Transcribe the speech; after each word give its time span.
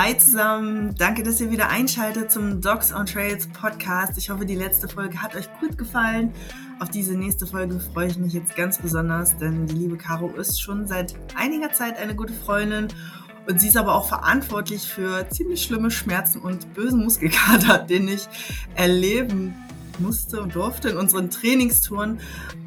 Hi 0.00 0.16
zusammen, 0.16 0.94
danke, 0.96 1.24
dass 1.24 1.40
ihr 1.40 1.50
wieder 1.50 1.70
einschaltet 1.70 2.30
zum 2.30 2.60
Dogs 2.60 2.94
on 2.94 3.04
Trails 3.04 3.48
Podcast. 3.48 4.16
Ich 4.16 4.30
hoffe, 4.30 4.46
die 4.46 4.54
letzte 4.54 4.86
Folge 4.86 5.20
hat 5.20 5.34
euch 5.34 5.48
gut 5.58 5.76
gefallen. 5.76 6.32
Auf 6.78 6.88
diese 6.88 7.16
nächste 7.16 7.48
Folge 7.48 7.80
freue 7.80 8.06
ich 8.06 8.16
mich 8.16 8.32
jetzt 8.32 8.54
ganz 8.54 8.78
besonders, 8.78 9.36
denn 9.38 9.66
die 9.66 9.74
liebe 9.74 9.96
Caro 9.96 10.28
ist 10.36 10.62
schon 10.62 10.86
seit 10.86 11.16
einiger 11.34 11.72
Zeit 11.72 11.98
eine 11.98 12.14
gute 12.14 12.32
Freundin 12.32 12.86
und 13.48 13.60
sie 13.60 13.66
ist 13.66 13.76
aber 13.76 13.96
auch 13.96 14.06
verantwortlich 14.06 14.82
für 14.82 15.28
ziemlich 15.30 15.64
schlimme 15.64 15.90
Schmerzen 15.90 16.42
und 16.42 16.74
bösen 16.74 17.02
Muskelkater, 17.02 17.78
den 17.88 18.06
ich 18.06 18.28
erleben 18.76 19.56
musste 20.00 20.42
und 20.42 20.54
durfte 20.54 20.90
in 20.90 20.96
unseren 20.96 21.30
Trainingstouren. 21.30 22.20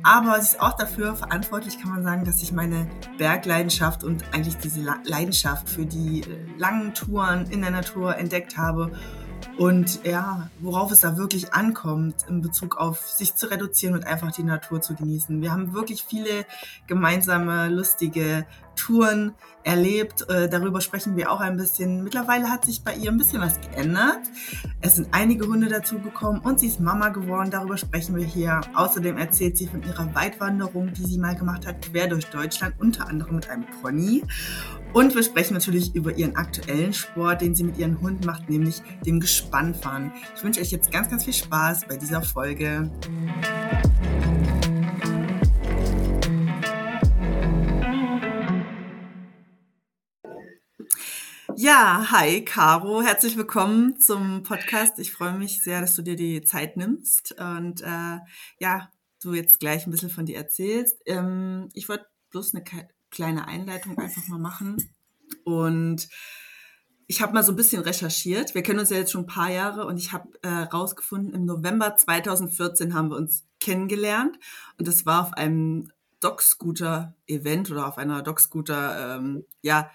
Aber 0.03 0.35
sie 0.41 0.55
ist 0.55 0.61
auch 0.61 0.73
dafür 0.73 1.15
verantwortlich, 1.15 1.79
kann 1.79 1.91
man 1.91 2.03
sagen, 2.03 2.25
dass 2.25 2.41
ich 2.41 2.51
meine 2.51 2.87
Bergleidenschaft 3.17 4.03
und 4.03 4.23
eigentlich 4.31 4.57
diese 4.57 4.81
Leidenschaft 5.03 5.69
für 5.69 5.85
die 5.85 6.23
langen 6.57 6.93
Touren 6.93 7.45
in 7.49 7.61
der 7.61 7.71
Natur 7.71 8.17
entdeckt 8.17 8.57
habe. 8.57 8.91
Und 9.57 10.03
ja, 10.05 10.49
worauf 10.59 10.91
es 10.91 11.01
da 11.01 11.17
wirklich 11.17 11.53
ankommt 11.53 12.15
in 12.27 12.41
Bezug 12.41 12.77
auf 12.77 13.07
sich 13.09 13.35
zu 13.35 13.49
reduzieren 13.49 13.95
und 13.95 14.05
einfach 14.05 14.31
die 14.31 14.43
Natur 14.43 14.81
zu 14.81 14.95
genießen. 14.95 15.41
Wir 15.41 15.51
haben 15.51 15.73
wirklich 15.73 16.03
viele 16.03 16.45
gemeinsame, 16.87 17.69
lustige 17.69 18.45
Touren 18.75 19.33
erlebt. 19.63 20.27
Äh, 20.29 20.49
darüber 20.49 20.81
sprechen 20.81 21.15
wir 21.15 21.31
auch 21.31 21.39
ein 21.39 21.57
bisschen. 21.57 22.03
Mittlerweile 22.03 22.49
hat 22.49 22.65
sich 22.65 22.83
bei 22.83 22.95
ihr 22.95 23.11
ein 23.11 23.17
bisschen 23.17 23.41
was 23.41 23.59
geändert. 23.61 24.19
Es 24.81 24.95
sind 24.95 25.09
einige 25.11 25.47
Hunde 25.47 25.67
dazugekommen 25.67 26.41
und 26.41 26.59
sie 26.59 26.67
ist 26.67 26.79
Mama 26.79 27.09
geworden. 27.09 27.51
Darüber 27.51 27.77
sprechen 27.77 28.15
wir 28.15 28.25
hier. 28.25 28.61
Außerdem 28.73 29.17
erzählt 29.17 29.57
sie 29.57 29.67
von 29.67 29.83
ihrer 29.83 30.13
Weitwanderung, 30.15 30.93
die 30.93 31.05
sie 31.05 31.17
mal 31.17 31.35
gemacht 31.35 31.65
hat, 31.67 31.81
quer 31.81 32.07
durch 32.07 32.25
Deutschland, 32.25 32.75
unter 32.79 33.07
anderem 33.07 33.35
mit 33.35 33.49
einem 33.49 33.65
Pony. 33.81 34.23
Und 34.93 35.15
wir 35.15 35.23
sprechen 35.23 35.53
natürlich 35.53 35.95
über 35.95 36.13
ihren 36.17 36.35
aktuellen 36.35 36.93
Sport, 36.93 37.41
den 37.41 37.55
sie 37.55 37.63
mit 37.63 37.77
ihren 37.77 38.01
Hunden 38.01 38.25
macht, 38.25 38.49
nämlich 38.49 38.81
dem 39.05 39.19
Gespannfahren. 39.19 40.11
Ich 40.35 40.43
wünsche 40.43 40.59
euch 40.59 40.71
jetzt 40.71 40.91
ganz, 40.91 41.09
ganz 41.09 41.23
viel 41.23 41.33
Spaß 41.33 41.85
bei 41.87 41.95
dieser 41.95 42.21
Folge. 42.21 42.91
Ja, 51.57 52.11
hi 52.11 52.45
Caro, 52.45 53.01
herzlich 53.01 53.35
willkommen 53.35 53.99
zum 53.99 54.43
Podcast. 54.43 54.99
Ich 54.99 55.11
freue 55.11 55.33
mich 55.33 55.63
sehr, 55.63 55.81
dass 55.81 55.95
du 55.95 56.01
dir 56.01 56.15
die 56.15 56.41
Zeit 56.43 56.77
nimmst 56.77 57.35
und 57.39 57.81
äh, 57.81 58.19
ja, 58.59 58.89
du 59.21 59.33
jetzt 59.33 59.59
gleich 59.59 59.85
ein 59.85 59.91
bisschen 59.91 60.09
von 60.09 60.25
dir 60.25 60.37
erzählst. 60.37 61.01
Ähm, 61.05 61.69
ich 61.73 61.89
wollte 61.89 62.05
bloß 62.29 62.55
eine 62.55 62.63
kleine 63.09 63.47
Einleitung 63.47 63.97
einfach 63.97 64.27
mal 64.27 64.39
machen 64.39 64.93
und 65.43 66.07
ich 67.07 67.21
habe 67.21 67.33
mal 67.33 67.43
so 67.43 67.51
ein 67.51 67.57
bisschen 67.57 67.81
recherchiert. 67.81 68.55
Wir 68.55 68.63
kennen 68.63 68.79
uns 68.79 68.89
ja 68.89 68.97
jetzt 68.97 69.11
schon 69.11 69.23
ein 69.23 69.27
paar 69.27 69.51
Jahre 69.51 69.85
und 69.85 69.97
ich 69.97 70.13
habe 70.13 70.29
äh, 70.43 70.47
rausgefunden, 70.47 71.33
im 71.33 71.45
November 71.45 71.95
2014 71.95 72.93
haben 72.93 73.09
wir 73.09 73.17
uns 73.17 73.45
kennengelernt 73.59 74.37
und 74.77 74.87
das 74.87 75.05
war 75.05 75.21
auf 75.21 75.33
einem 75.33 75.91
Dog-Scooter-Event 76.21 77.71
oder 77.71 77.87
auf 77.87 77.97
einer 77.97 78.21
Dog-Scooter, 78.21 79.17
ähm, 79.17 79.43
ja, 79.61 79.91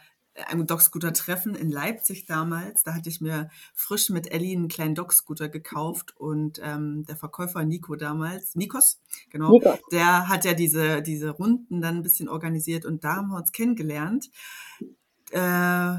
einem 0.48 0.66
Dog-Scooter-Treffen 0.66 1.54
in 1.54 1.70
Leipzig 1.70 2.26
damals. 2.26 2.82
Da 2.82 2.94
hatte 2.94 3.08
ich 3.08 3.20
mir 3.20 3.50
frisch 3.74 4.10
mit 4.10 4.32
Ellie 4.32 4.56
einen 4.56 4.68
kleinen 4.68 4.94
Dog-Scooter 4.94 5.48
gekauft 5.48 6.14
und 6.16 6.60
ähm, 6.62 7.04
der 7.06 7.16
Verkäufer 7.16 7.64
Nico 7.64 7.96
damals, 7.96 8.54
Nikos, 8.54 9.00
genau, 9.30 9.52
Nikos. 9.52 9.78
der 9.90 10.28
hat 10.28 10.44
ja 10.44 10.54
diese, 10.54 11.02
diese 11.02 11.30
Runden 11.30 11.80
dann 11.80 11.96
ein 11.96 12.02
bisschen 12.02 12.28
organisiert 12.28 12.84
und 12.84 13.04
da 13.04 13.16
haben 13.16 13.28
wir 13.28 13.36
uns 13.36 13.52
kennengelernt. 13.52 14.30
Äh, 15.30 15.96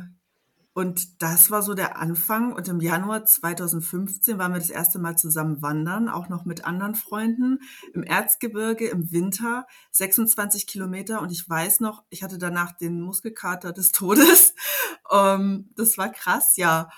und 0.78 1.24
das 1.24 1.50
war 1.50 1.64
so 1.64 1.74
der 1.74 1.98
Anfang. 1.98 2.54
Und 2.54 2.68
im 2.68 2.80
Januar 2.80 3.26
2015 3.26 4.38
waren 4.38 4.54
wir 4.54 4.60
das 4.60 4.70
erste 4.70 5.00
Mal 5.00 5.18
zusammen 5.18 5.64
wandern, 5.64 6.08
auch 6.08 6.30
noch 6.30 6.46
mit 6.46 6.66
anderen 6.66 6.94
Freunden 6.94 7.62
im 7.96 8.04
Erzgebirge 8.04 8.88
im 8.88 9.12
Winter, 9.12 9.66
26 9.90 10.68
Kilometer. 10.68 11.24
Und 11.24 11.32
ich 11.32 11.50
weiß 11.50 11.80
noch, 11.80 12.04
ich 12.12 12.22
hatte 12.22 12.38
danach 12.38 12.74
den 12.74 13.02
Muskelkater 13.02 13.74
des 13.74 13.92
Todes. 13.92 14.54
Ähm, 15.10 15.70
das 15.78 15.98
war 15.98 16.12
krass, 16.12 16.58
ja. 16.58 16.90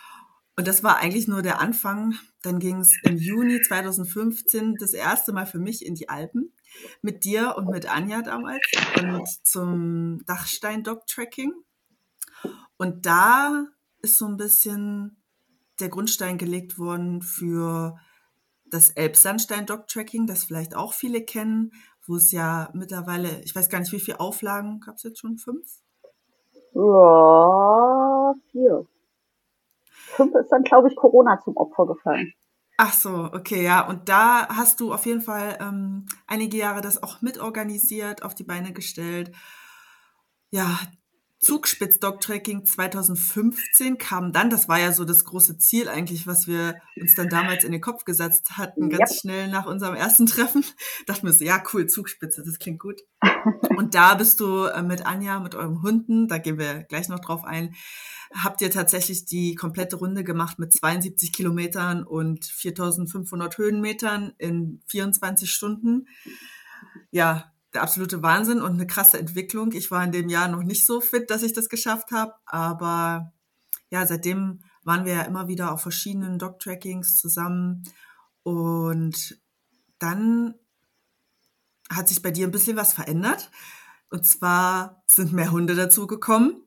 Und 0.57 0.67
das 0.67 0.84
war 0.84 0.97
eigentlich 0.97 1.28
nur 1.28 1.44
der 1.44 1.61
Anfang. 1.61 2.16
Dann 2.41 2.57
ging 2.57 2.79
es 2.79 2.91
im 3.03 3.17
Juni 3.17 3.61
2015 3.61 4.78
das 4.79 4.94
erste 4.94 5.31
Mal 5.31 5.46
für 5.46 5.59
mich 5.59 5.85
in 5.85 5.94
die 5.94 6.09
Alpen 6.09 6.51
mit 7.03 7.23
dir 7.23 7.53
und 7.56 7.69
mit 7.69 7.88
Anja 7.88 8.23
damals 8.23 8.66
und 8.97 9.28
zum 9.44 10.25
Dachstein 10.25 10.84
Dog 10.84 11.06
Tracking. 11.06 11.53
Und 12.79 13.06
da 13.06 13.66
ist 14.01 14.17
so 14.17 14.25
ein 14.25 14.38
bisschen 14.38 15.22
der 15.81 15.90
Grundstein 15.90 16.38
gelegt 16.38 16.79
worden 16.79 17.22
für 17.22 18.00
das 18.72 18.91
Elbsandstein-Dog-Tracking, 18.91 20.28
das 20.28 20.45
vielleicht 20.45 20.75
auch 20.75 20.94
viele 20.94 21.22
kennen, 21.22 21.72
wo 22.07 22.16
es 22.16 22.31
ja 22.31 22.69
mittlerweile, 22.73 23.41
ich 23.41 23.53
weiß 23.53 23.67
gar 23.69 23.79
nicht, 23.79 23.91
wie 23.91 24.00
viele 24.00 24.22
Auflagen, 24.22 24.79
gab 24.79 24.95
es 24.95 25.03
jetzt 25.03 25.19
schon? 25.19 25.38
Fünf? 25.38 25.67
Ja, 26.73 28.34
vier. 28.51 28.85
Fünf 30.16 30.34
ist 30.35 30.50
dann, 30.50 30.63
glaube 30.63 30.88
ich, 30.88 30.96
Corona 30.96 31.41
zum 31.41 31.57
Opfer 31.57 31.85
gefallen. 31.85 32.34
Ach 32.78 32.94
so, 32.94 33.29
okay, 33.34 33.61
ja. 33.61 33.85
Und 33.90 34.07
da 34.07 34.47
hast 34.47 34.79
du 34.79 34.94
auf 34.94 35.06
jeden 35.06 35.22
Fall 35.22 35.57
ähm, 35.59 36.06
einige 36.28 36.56
Jahre 36.56 36.79
das 36.79 37.03
auch 37.03 37.22
mitorganisiert, 37.22 38.23
auf 38.23 38.35
die 38.35 38.46
Beine 38.46 38.72
gestellt. 38.72 39.35
Ja, 40.50 40.79
Zugspitz 41.40 42.00
Dog 42.00 42.20
Tracking 42.20 42.66
2015 42.66 43.98
kam 43.98 44.34
dann, 44.34 44.50
das 44.50 44.68
war 44.68 44.78
ja 44.78 44.92
so 44.92 45.06
das 45.06 45.24
große 45.24 45.58
Ziel 45.58 45.88
eigentlich, 45.88 46.28
was 46.28 46.48
wir 46.48 46.76
uns 47.00 47.16
dann 47.16 47.30
damals 47.30 47.64
in 47.64 47.72
den 47.72 47.80
Kopf 47.80 48.04
gesetzt 48.04 48.58
hatten, 48.58 48.90
ganz 48.90 49.12
ja. 49.12 49.20
schnell 49.20 49.48
nach 49.48 49.66
unserem 49.66 49.96
ersten 49.96 50.26
Treffen. 50.28 50.66
Dachten 51.08 51.26
wir 51.26 51.34
so, 51.34 51.46
ja 51.46 51.64
cool, 51.74 51.88
Zugspitze, 51.88 52.44
das 52.46 52.60
klingt 52.60 52.80
gut. 52.80 53.02
Und 53.78 53.96
da 53.96 54.16
bist 54.16 54.42
du 54.42 54.66
äh, 54.66 54.84
mit 54.84 55.06
Anja, 55.06 55.40
mit 55.40 55.56
eurem 55.56 55.82
Hunden, 55.82 56.28
da 56.28 56.40
gehen 56.40 56.60
wir 56.60 56.84
gleich 56.84 57.08
noch 57.08 57.20
drauf 57.20 57.46
ein, 57.46 57.74
habt 58.34 58.60
ihr 58.62 58.70
tatsächlich 58.70 59.26
die 59.26 59.56
komplette 59.56 59.96
Runde 59.96 60.26
gemacht 60.26 60.60
mit 60.60 60.74
72 60.74 61.32
Kilometern 61.32 62.04
und 62.04 62.46
4500 62.46 63.58
Höhenmetern 63.58 64.34
in 64.38 64.82
24 64.88 65.50
Stunden. 65.50 66.08
Ja, 67.12 67.52
der 67.74 67.84
absolute 67.84 68.22
Wahnsinn 68.24 68.62
und 68.62 68.74
eine 68.74 68.88
krasse 68.88 69.19
Entwicklung. 69.19 69.72
Ich 69.74 69.91
war 69.91 70.03
in 70.03 70.12
dem 70.12 70.30
Jahr 70.30 70.47
noch 70.47 70.63
nicht 70.63 70.85
so 70.85 71.02
fit, 71.02 71.30
dass 71.30 71.44
ich 71.44 71.53
das 71.53 71.69
geschafft 71.69 72.12
habe, 72.12 72.34
aber 72.46 73.34
ja, 73.91 74.06
seitdem 74.06 74.62
waren 74.84 75.06
wir 75.06 75.13
ja 75.13 75.22
immer 75.24 75.47
wieder 75.47 75.72
auf 75.72 75.81
verschiedenen 75.81 76.40
Dog-Trackings 76.40 77.18
zusammen 77.18 77.84
und 78.44 79.40
dann 80.00 80.56
hat 81.91 82.08
sich 82.08 82.22
bei 82.22 82.31
dir 82.31 82.47
ein 82.47 82.52
bisschen 82.52 82.78
was 82.78 82.94
verändert. 82.94 83.52
Und 84.09 84.25
zwar 84.25 85.03
sind 85.08 85.34
mehr 85.34 85.52
Hunde 85.52 85.75
dazugekommen. 85.75 86.63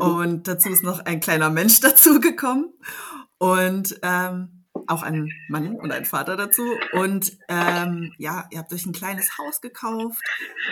Und 0.00 0.48
dazu 0.48 0.68
ist 0.68 0.82
noch 0.82 1.00
ein 1.00 1.20
kleiner 1.20 1.50
Mensch 1.50 1.80
dazugekommen. 1.80 2.72
Und 3.38 3.98
ähm, 4.02 4.53
auch 4.86 5.02
ein 5.02 5.32
Mann 5.48 5.76
und 5.76 5.92
ein 5.92 6.04
Vater 6.04 6.36
dazu. 6.36 6.62
Und 6.92 7.38
ähm, 7.48 8.12
ja, 8.18 8.46
ihr 8.50 8.58
habt 8.58 8.72
euch 8.72 8.86
ein 8.86 8.92
kleines 8.92 9.38
Haus 9.38 9.60
gekauft. 9.60 10.20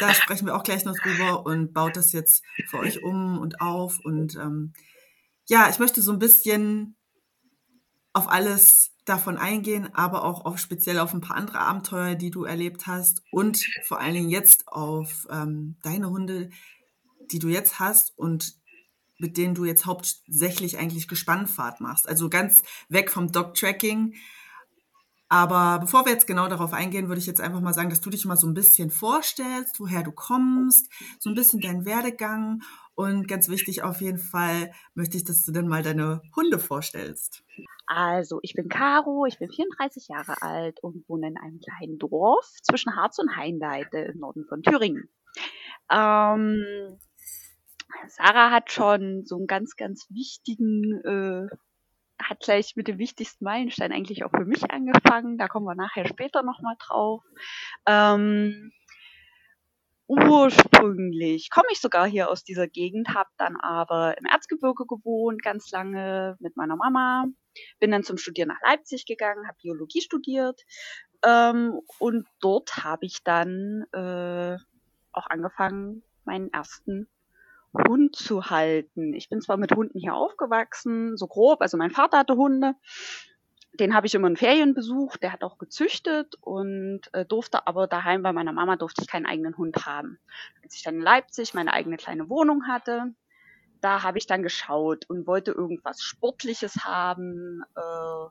Da 0.00 0.12
sprechen 0.14 0.46
wir 0.46 0.56
auch 0.56 0.64
gleich 0.64 0.84
noch 0.84 0.96
drüber 0.96 1.46
und 1.46 1.72
baut 1.72 1.96
das 1.96 2.12
jetzt 2.12 2.44
für 2.68 2.78
euch 2.78 3.02
um 3.02 3.38
und 3.38 3.60
auf. 3.60 4.00
Und 4.04 4.36
ähm, 4.36 4.72
ja, 5.48 5.68
ich 5.70 5.78
möchte 5.78 6.02
so 6.02 6.12
ein 6.12 6.18
bisschen 6.18 6.96
auf 8.12 8.28
alles 8.28 8.92
davon 9.04 9.38
eingehen, 9.38 9.92
aber 9.94 10.24
auch 10.24 10.44
auf 10.44 10.58
speziell 10.58 10.98
auf 10.98 11.12
ein 11.12 11.20
paar 11.20 11.36
andere 11.36 11.60
Abenteuer, 11.60 12.14
die 12.14 12.30
du 12.30 12.44
erlebt 12.44 12.86
hast 12.86 13.22
und 13.32 13.64
vor 13.84 14.00
allen 14.00 14.14
Dingen 14.14 14.28
jetzt 14.28 14.68
auf 14.68 15.26
ähm, 15.30 15.76
deine 15.82 16.10
Hunde, 16.10 16.50
die 17.32 17.38
du 17.38 17.48
jetzt 17.48 17.80
hast 17.80 18.16
und 18.16 18.54
mit 19.22 19.36
denen 19.36 19.54
du 19.54 19.64
jetzt 19.64 19.86
hauptsächlich 19.86 20.78
eigentlich 20.78 21.08
Gespannfahrt 21.08 21.80
machst. 21.80 22.08
Also 22.08 22.28
ganz 22.28 22.62
weg 22.88 23.10
vom 23.10 23.30
Dog-Tracking. 23.32 24.14
Aber 25.28 25.78
bevor 25.78 26.04
wir 26.04 26.12
jetzt 26.12 26.26
genau 26.26 26.46
darauf 26.48 26.74
eingehen, 26.74 27.08
würde 27.08 27.20
ich 27.20 27.26
jetzt 27.26 27.40
einfach 27.40 27.62
mal 27.62 27.72
sagen, 27.72 27.88
dass 27.88 28.02
du 28.02 28.10
dich 28.10 28.26
mal 28.26 28.36
so 28.36 28.46
ein 28.46 28.52
bisschen 28.52 28.90
vorstellst, 28.90 29.80
woher 29.80 30.02
du 30.02 30.12
kommst, 30.12 30.92
so 31.18 31.30
ein 31.30 31.34
bisschen 31.34 31.60
deinen 31.60 31.86
Werdegang. 31.86 32.60
Und 32.94 33.28
ganz 33.28 33.48
wichtig 33.48 33.82
auf 33.82 34.02
jeden 34.02 34.18
Fall 34.18 34.72
möchte 34.94 35.16
ich, 35.16 35.24
dass 35.24 35.44
du 35.44 35.52
dann 35.52 35.68
mal 35.68 35.82
deine 35.82 36.20
Hunde 36.36 36.58
vorstellst. 36.58 37.44
Also, 37.86 38.40
ich 38.42 38.52
bin 38.52 38.68
Caro, 38.68 39.24
ich 39.24 39.38
bin 39.38 39.48
34 39.48 40.08
Jahre 40.08 40.42
alt 40.42 40.82
und 40.82 41.08
wohne 41.08 41.28
in 41.28 41.38
einem 41.38 41.60
kleinen 41.60 41.98
Dorf 41.98 42.50
zwischen 42.62 42.94
Harz 42.94 43.18
und 43.18 43.34
Heinleite 43.34 43.98
im 43.98 44.18
Norden 44.18 44.44
von 44.44 44.62
Thüringen. 44.62 45.08
Ähm, 45.90 46.98
Sarah 48.08 48.50
hat 48.50 48.72
schon 48.72 49.24
so 49.24 49.36
einen 49.36 49.46
ganz, 49.46 49.76
ganz 49.76 50.06
wichtigen, 50.10 51.00
äh, 51.04 51.56
hat 52.22 52.40
gleich 52.40 52.76
mit 52.76 52.88
dem 52.88 52.98
wichtigsten 52.98 53.44
Meilenstein 53.44 53.92
eigentlich 53.92 54.24
auch 54.24 54.30
für 54.30 54.44
mich 54.44 54.70
angefangen. 54.70 55.38
Da 55.38 55.48
kommen 55.48 55.66
wir 55.66 55.74
nachher 55.74 56.06
später 56.06 56.42
nochmal 56.42 56.76
drauf. 56.78 57.24
Ähm, 57.86 58.72
ursprünglich 60.06 61.50
komme 61.50 61.68
ich 61.72 61.80
sogar 61.80 62.06
hier 62.06 62.28
aus 62.28 62.44
dieser 62.44 62.68
Gegend, 62.68 63.14
habe 63.14 63.30
dann 63.38 63.56
aber 63.56 64.18
im 64.18 64.26
Erzgebirge 64.26 64.84
gewohnt, 64.86 65.42
ganz 65.42 65.70
lange 65.70 66.36
mit 66.40 66.56
meiner 66.56 66.76
Mama. 66.76 67.26
Bin 67.80 67.90
dann 67.90 68.02
zum 68.02 68.18
Studieren 68.18 68.48
nach 68.48 68.60
Leipzig 68.62 69.06
gegangen, 69.06 69.46
habe 69.46 69.58
Biologie 69.62 70.00
studiert. 70.00 70.62
Ähm, 71.24 71.80
und 71.98 72.26
dort 72.40 72.76
habe 72.78 73.06
ich 73.06 73.22
dann 73.24 73.84
äh, 73.92 74.56
auch 75.12 75.26
angefangen, 75.28 76.02
meinen 76.24 76.52
ersten 76.52 77.08
Hund 77.74 78.16
zu 78.16 78.50
halten. 78.50 79.14
Ich 79.14 79.28
bin 79.28 79.40
zwar 79.40 79.56
mit 79.56 79.72
Hunden 79.72 79.98
hier 79.98 80.14
aufgewachsen, 80.14 81.16
so 81.16 81.26
grob, 81.26 81.60
also 81.62 81.76
mein 81.76 81.90
Vater 81.90 82.18
hatte 82.18 82.36
Hunde, 82.36 82.74
den 83.74 83.94
habe 83.94 84.06
ich 84.06 84.14
immer 84.14 84.28
in 84.28 84.36
Ferien 84.36 84.74
besucht, 84.74 85.22
der 85.22 85.32
hat 85.32 85.42
auch 85.42 85.56
gezüchtet 85.56 86.34
und 86.40 87.00
äh, 87.12 87.24
durfte 87.24 87.66
aber 87.66 87.86
daheim 87.86 88.22
bei 88.22 88.32
meiner 88.32 88.52
Mama 88.52 88.76
durfte 88.76 89.02
ich 89.02 89.08
keinen 89.08 89.26
eigenen 89.26 89.56
Hund 89.56 89.86
haben. 89.86 90.18
Als 90.62 90.76
ich 90.76 90.82
dann 90.82 90.96
in 90.96 91.00
Leipzig 91.00 91.54
meine 91.54 91.72
eigene 91.72 91.96
kleine 91.96 92.28
Wohnung 92.28 92.66
hatte, 92.68 93.14
da 93.80 94.02
habe 94.02 94.18
ich 94.18 94.26
dann 94.26 94.42
geschaut 94.42 95.08
und 95.08 95.26
wollte 95.26 95.52
irgendwas 95.52 96.02
Sportliches 96.02 96.84
haben, 96.84 97.62
äh, 97.74 98.26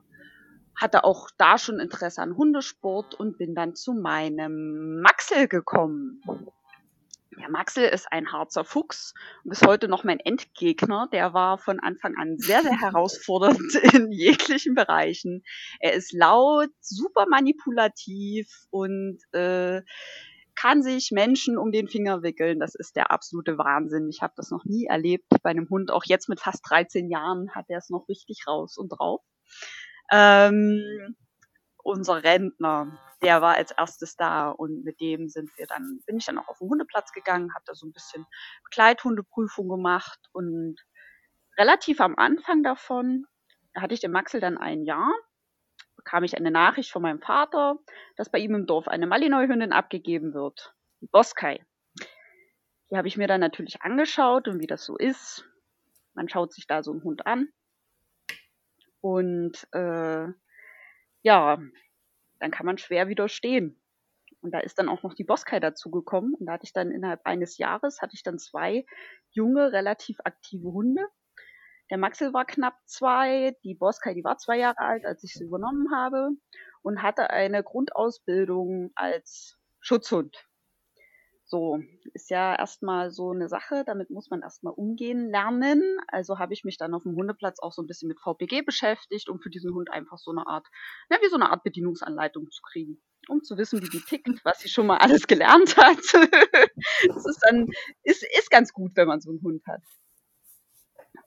hatte 0.80 1.04
auch 1.04 1.28
da 1.36 1.58
schon 1.58 1.80
Interesse 1.80 2.22
an 2.22 2.36
Hundesport 2.36 3.14
und 3.14 3.36
bin 3.36 3.54
dann 3.54 3.74
zu 3.74 3.94
meinem 3.94 5.00
Maxel 5.00 5.48
gekommen. 5.48 6.22
Ja, 7.38 7.48
Maxel 7.48 7.84
ist 7.84 8.12
ein 8.12 8.30
Harzer 8.30 8.64
Fuchs 8.64 9.14
und 9.44 9.50
bis 9.50 9.62
heute 9.62 9.88
noch 9.88 10.04
mein 10.04 10.20
Endgegner. 10.20 11.08
Der 11.12 11.32
war 11.32 11.58
von 11.58 11.80
Anfang 11.80 12.16
an 12.16 12.36
sehr, 12.38 12.62
sehr 12.62 12.76
herausfordernd 12.80 13.74
in 13.94 14.12
jeglichen 14.12 14.74
Bereichen. 14.74 15.42
Er 15.80 15.94
ist 15.94 16.12
laut, 16.12 16.70
super 16.80 17.26
manipulativ 17.28 18.48
und 18.70 19.18
äh, 19.32 19.82
kann 20.54 20.82
sich 20.82 21.10
Menschen 21.10 21.56
um 21.56 21.72
den 21.72 21.88
Finger 21.88 22.22
wickeln. 22.22 22.60
Das 22.60 22.74
ist 22.74 22.96
der 22.96 23.10
absolute 23.10 23.56
Wahnsinn. 23.56 24.08
Ich 24.10 24.20
habe 24.20 24.34
das 24.36 24.50
noch 24.50 24.64
nie 24.64 24.84
erlebt 24.84 25.26
bei 25.42 25.50
einem 25.50 25.68
Hund. 25.70 25.90
Auch 25.90 26.04
jetzt 26.04 26.28
mit 26.28 26.40
fast 26.40 26.60
13 26.68 27.08
Jahren 27.08 27.54
hat 27.54 27.66
er 27.68 27.78
es 27.78 27.88
noch 27.88 28.08
richtig 28.08 28.46
raus 28.46 28.76
und 28.76 28.88
drauf. 28.90 29.22
Ähm, 30.10 31.16
unser 31.82 32.22
Rentner, 32.22 32.98
der 33.22 33.40
war 33.42 33.54
als 33.56 33.70
erstes 33.72 34.16
da 34.16 34.50
und 34.50 34.84
mit 34.84 35.00
dem 35.00 35.28
sind 35.28 35.50
wir 35.56 35.66
dann, 35.66 36.00
bin 36.06 36.16
ich 36.16 36.26
dann 36.26 36.38
auch 36.38 36.48
auf 36.48 36.58
den 36.58 36.68
Hundeplatz 36.68 37.12
gegangen, 37.12 37.54
habe 37.54 37.64
da 37.66 37.74
so 37.74 37.86
ein 37.86 37.92
bisschen 37.92 38.26
Begleithundeprüfung 38.64 39.68
gemacht 39.68 40.18
und 40.32 40.76
relativ 41.58 42.00
am 42.00 42.16
Anfang 42.16 42.62
davon, 42.62 43.26
da 43.74 43.82
hatte 43.82 43.94
ich 43.94 44.00
den 44.00 44.12
Maxel 44.12 44.40
dann 44.40 44.58
ein 44.58 44.84
Jahr, 44.84 45.12
bekam 45.96 46.24
ich 46.24 46.36
eine 46.36 46.50
Nachricht 46.50 46.90
von 46.90 47.02
meinem 47.02 47.20
Vater, 47.20 47.78
dass 48.16 48.30
bei 48.30 48.38
ihm 48.38 48.54
im 48.54 48.66
Dorf 48.66 48.88
eine 48.88 49.06
Malinois-Hündin 49.06 49.72
abgegeben 49.72 50.34
wird, 50.34 50.74
Boskai. 51.00 51.64
Die 52.90 52.96
habe 52.96 53.08
ich 53.08 53.16
mir 53.16 53.26
dann 53.26 53.40
natürlich 53.40 53.82
angeschaut 53.82 54.48
und 54.48 54.60
wie 54.60 54.66
das 54.66 54.84
so 54.84 54.96
ist. 54.96 55.48
Man 56.14 56.28
schaut 56.28 56.52
sich 56.52 56.66
da 56.66 56.82
so 56.82 56.92
einen 56.92 57.02
Hund 57.02 57.26
an. 57.26 57.48
Und 59.00 59.66
äh, 59.72 60.28
ja, 61.22 61.58
dann 62.38 62.50
kann 62.50 62.66
man 62.66 62.78
schwer 62.78 63.08
widerstehen. 63.08 63.80
Und 64.40 64.52
da 64.52 64.58
ist 64.58 64.78
dann 64.78 64.88
auch 64.88 65.02
noch 65.04 65.14
die 65.14 65.24
Boskai 65.24 65.60
dazugekommen. 65.60 66.34
Und 66.34 66.46
da 66.46 66.54
hatte 66.54 66.64
ich 66.64 66.72
dann 66.72 66.90
innerhalb 66.90 67.24
eines 67.24 67.58
Jahres, 67.58 68.02
hatte 68.02 68.14
ich 68.14 68.24
dann 68.24 68.38
zwei 68.38 68.84
junge, 69.30 69.72
relativ 69.72 70.18
aktive 70.24 70.72
Hunde. 70.72 71.06
Der 71.90 71.98
Maxel 71.98 72.32
war 72.32 72.44
knapp 72.44 72.76
zwei, 72.86 73.56
die 73.62 73.74
Boskai, 73.74 74.14
die 74.14 74.24
war 74.24 74.38
zwei 74.38 74.58
Jahre 74.58 74.78
alt, 74.78 75.04
als 75.04 75.22
ich 75.22 75.34
sie 75.34 75.44
übernommen 75.44 75.94
habe 75.94 76.30
und 76.82 77.02
hatte 77.02 77.30
eine 77.30 77.62
Grundausbildung 77.62 78.90
als 78.94 79.58
Schutzhund. 79.80 80.48
So, 81.52 81.80
ist 82.14 82.30
ja 82.30 82.56
erstmal 82.56 83.10
so 83.10 83.30
eine 83.30 83.46
Sache, 83.46 83.84
damit 83.84 84.08
muss 84.08 84.30
man 84.30 84.40
erstmal 84.40 84.72
umgehen 84.72 85.28
lernen. 85.28 85.98
Also 86.08 86.38
habe 86.38 86.54
ich 86.54 86.64
mich 86.64 86.78
dann 86.78 86.94
auf 86.94 87.02
dem 87.02 87.14
Hundeplatz 87.14 87.60
auch 87.60 87.74
so 87.74 87.82
ein 87.82 87.86
bisschen 87.86 88.08
mit 88.08 88.18
VPG 88.20 88.62
beschäftigt, 88.62 89.28
um 89.28 89.38
für 89.38 89.50
diesen 89.50 89.74
Hund 89.74 89.90
einfach 89.90 90.16
so 90.16 90.30
eine 90.30 90.46
Art, 90.46 90.66
ja, 91.10 91.18
wie 91.20 91.28
so 91.28 91.36
eine 91.36 91.50
Art 91.50 91.62
Bedienungsanleitung 91.62 92.50
zu 92.50 92.62
kriegen. 92.62 93.02
Um 93.28 93.42
zu 93.42 93.58
wissen, 93.58 93.82
wie 93.82 93.90
die 93.90 94.00
tickt, 94.00 94.42
was 94.46 94.60
sie 94.60 94.70
schon 94.70 94.86
mal 94.86 94.96
alles 94.96 95.26
gelernt 95.26 95.76
hat. 95.76 95.98
das 97.08 97.26
ist 97.26 97.40
dann, 97.42 97.68
ist, 98.02 98.24
ist 98.34 98.50
ganz 98.50 98.72
gut, 98.72 98.92
wenn 98.94 99.08
man 99.08 99.20
so 99.20 99.28
einen 99.28 99.42
Hund 99.42 99.62
hat. 99.66 99.82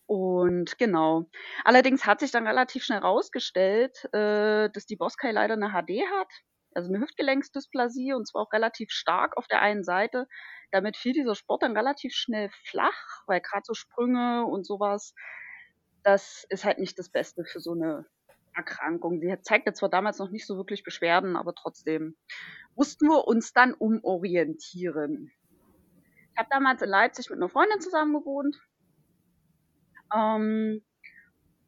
Und 0.07 0.79
genau. 0.79 1.29
Allerdings 1.65 2.07
hat 2.07 2.21
sich 2.21 2.31
dann 2.31 2.47
relativ 2.47 2.83
schnell 2.83 2.97
rausgestellt, 2.97 4.05
äh, 4.05 4.71
dass 4.71 4.87
die 4.87 4.95
Boskai 4.95 5.31
leider 5.31 5.53
eine 5.53 5.69
HD 5.69 6.01
hat 6.09 6.31
also 6.75 6.89
eine 6.89 7.01
Hüftgelenksdysplasie 7.01 8.13
und 8.13 8.27
zwar 8.27 8.43
auch 8.43 8.53
relativ 8.53 8.91
stark 8.91 9.37
auf 9.37 9.47
der 9.47 9.61
einen 9.61 9.83
Seite. 9.83 10.27
Damit 10.71 10.97
fiel 10.97 11.13
dieser 11.13 11.35
Sport 11.35 11.63
dann 11.63 11.77
relativ 11.77 12.13
schnell 12.13 12.49
flach, 12.65 13.23
weil 13.27 13.41
gerade 13.41 13.63
so 13.65 13.73
Sprünge 13.73 14.45
und 14.45 14.65
sowas, 14.65 15.13
das 16.03 16.45
ist 16.49 16.65
halt 16.65 16.79
nicht 16.79 16.99
das 16.99 17.09
Beste 17.09 17.45
für 17.45 17.59
so 17.59 17.71
eine 17.71 18.05
Erkrankung. 18.53 19.19
Sie 19.19 19.33
zeigte 19.41 19.73
zwar 19.73 19.89
damals 19.89 20.19
noch 20.19 20.29
nicht 20.29 20.45
so 20.45 20.57
wirklich 20.57 20.83
Beschwerden, 20.83 21.35
aber 21.35 21.53
trotzdem 21.53 22.15
mussten 22.75 23.07
wir 23.07 23.27
uns 23.27 23.53
dann 23.53 23.73
umorientieren. 23.73 25.31
Ich 26.31 26.37
habe 26.37 26.49
damals 26.51 26.81
in 26.81 26.89
Leipzig 26.89 27.29
mit 27.29 27.37
einer 27.37 27.49
Freundin 27.49 27.79
zusammen 27.79 28.13
gewohnt. 28.13 28.57
Ähm, 30.13 30.83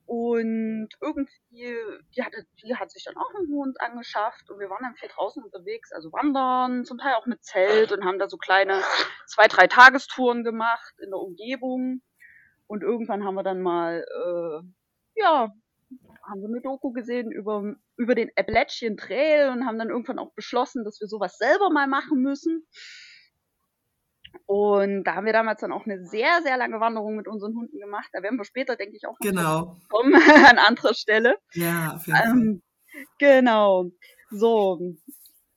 und 0.07 0.87
irgendwie, 1.01 1.75
die, 2.15 2.23
hatte, 2.23 2.45
die 2.63 2.73
hat 2.77 2.91
sich 2.91 3.03
dann 3.03 3.17
auch 3.17 3.29
einen 3.35 3.49
Hund 3.49 3.79
angeschafft 3.81 4.49
und 4.49 4.57
wir 4.57 4.69
waren 4.69 4.81
dann 4.81 4.95
viel 4.95 5.09
draußen 5.09 5.43
unterwegs, 5.43 5.91
also 5.91 6.13
wandern, 6.13 6.85
zum 6.85 6.97
Teil 6.97 7.15
auch 7.15 7.25
mit 7.25 7.43
Zelt 7.43 7.91
und 7.91 8.05
haben 8.05 8.17
da 8.17 8.29
so 8.29 8.37
kleine 8.37 8.81
zwei, 9.27 9.47
drei 9.47 9.67
Tagestouren 9.67 10.45
gemacht 10.45 10.93
in 10.99 11.09
der 11.09 11.19
Umgebung. 11.19 12.01
Und 12.67 12.83
irgendwann 12.83 13.25
haben 13.25 13.35
wir 13.35 13.43
dann 13.43 13.61
mal, 13.61 14.05
äh, 14.05 15.19
ja, 15.19 15.53
haben 16.23 16.41
wir 16.41 16.47
eine 16.47 16.61
Doku 16.61 16.93
gesehen 16.93 17.29
über, 17.29 17.75
über 17.97 18.15
den 18.15 18.31
Appalachian 18.37 18.95
Trail 18.95 19.49
und 19.49 19.65
haben 19.65 19.77
dann 19.77 19.89
irgendwann 19.89 20.19
auch 20.19 20.31
beschlossen, 20.35 20.85
dass 20.85 21.01
wir 21.01 21.07
sowas 21.07 21.37
selber 21.37 21.69
mal 21.69 21.87
machen 21.87 22.21
müssen. 22.21 22.65
Und 24.45 25.03
da 25.03 25.15
haben 25.15 25.25
wir 25.25 25.33
damals 25.33 25.61
dann 25.61 25.71
auch 25.71 25.85
eine 25.85 26.05
sehr, 26.05 26.41
sehr 26.43 26.57
lange 26.57 26.79
Wanderung 26.79 27.15
mit 27.15 27.27
unseren 27.27 27.55
Hunden 27.55 27.79
gemacht. 27.79 28.09
Da 28.13 28.23
werden 28.23 28.37
wir 28.37 28.45
später, 28.45 28.75
denke 28.75 28.95
ich, 28.95 29.05
auch 29.07 29.17
genau. 29.19 29.77
kommen 29.89 30.13
an 30.49 30.57
anderer 30.57 30.93
Stelle. 30.93 31.35
Ja, 31.53 31.99
ähm, 32.07 32.61
Genau. 33.19 33.91
So. 34.29 34.79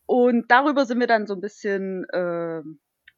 Und 0.07 0.51
darüber 0.51 0.87
sind 0.87 1.01
wir 1.01 1.07
dann 1.07 1.27
so 1.27 1.35
ein 1.35 1.41
bisschen 1.41 2.05
äh, 2.11 2.63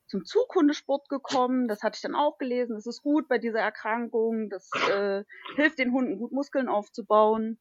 zum 0.07 0.25
Zughundesport 0.25 1.09
gekommen. 1.09 1.69
Das 1.69 1.83
hatte 1.83 1.97
ich 1.97 2.03
dann 2.03 2.15
auch 2.15 2.39
gelesen. 2.39 2.75
Das 2.75 2.87
ist 2.87 3.03
gut 3.03 3.29
bei 3.29 3.39
dieser 3.39 3.61
Erkrankung. 3.61 4.51
Das 4.51 4.69
äh, 4.91 5.25
hilft 5.57 5.79
den 5.79 5.93
Hunden 5.93 6.19
gut 6.19 6.33
Muskeln 6.33 6.69
aufzubauen. 6.69 7.59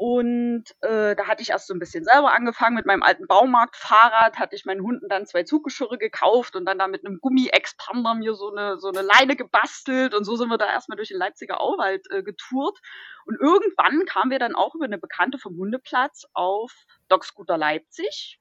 Und 0.00 0.64
äh, 0.80 1.14
da 1.14 1.26
hatte 1.26 1.42
ich 1.42 1.50
erst 1.50 1.66
so 1.66 1.74
ein 1.74 1.78
bisschen 1.78 2.04
selber 2.04 2.32
angefangen 2.32 2.74
mit 2.74 2.86
meinem 2.86 3.02
alten 3.02 3.26
Baumarktfahrrad, 3.26 4.38
hatte 4.38 4.56
ich 4.56 4.64
meinen 4.64 4.80
Hunden 4.80 5.10
dann 5.10 5.26
zwei 5.26 5.42
Zuggeschirre 5.42 5.98
gekauft 5.98 6.56
und 6.56 6.64
dann 6.64 6.78
da 6.78 6.88
mit 6.88 7.04
einem 7.04 7.18
Gummi-Expander 7.20 8.14
mir 8.14 8.32
so 8.32 8.50
eine, 8.50 8.78
so 8.78 8.88
eine 8.88 9.02
Leine 9.02 9.36
gebastelt 9.36 10.14
und 10.14 10.24
so 10.24 10.36
sind 10.36 10.48
wir 10.48 10.56
da 10.56 10.64
erstmal 10.64 10.96
durch 10.96 11.10
den 11.10 11.18
Leipziger 11.18 11.60
Auwald 11.60 12.10
äh, 12.10 12.22
getourt. 12.22 12.78
Und 13.26 13.38
irgendwann 13.38 14.06
kamen 14.06 14.30
wir 14.30 14.38
dann 14.38 14.54
auch 14.54 14.74
über 14.74 14.86
eine 14.86 14.96
Bekannte 14.96 15.36
vom 15.36 15.58
Hundeplatz 15.58 16.24
auf 16.32 16.72
Dog 17.10 17.22
Scooter 17.22 17.58
Leipzig 17.58 18.40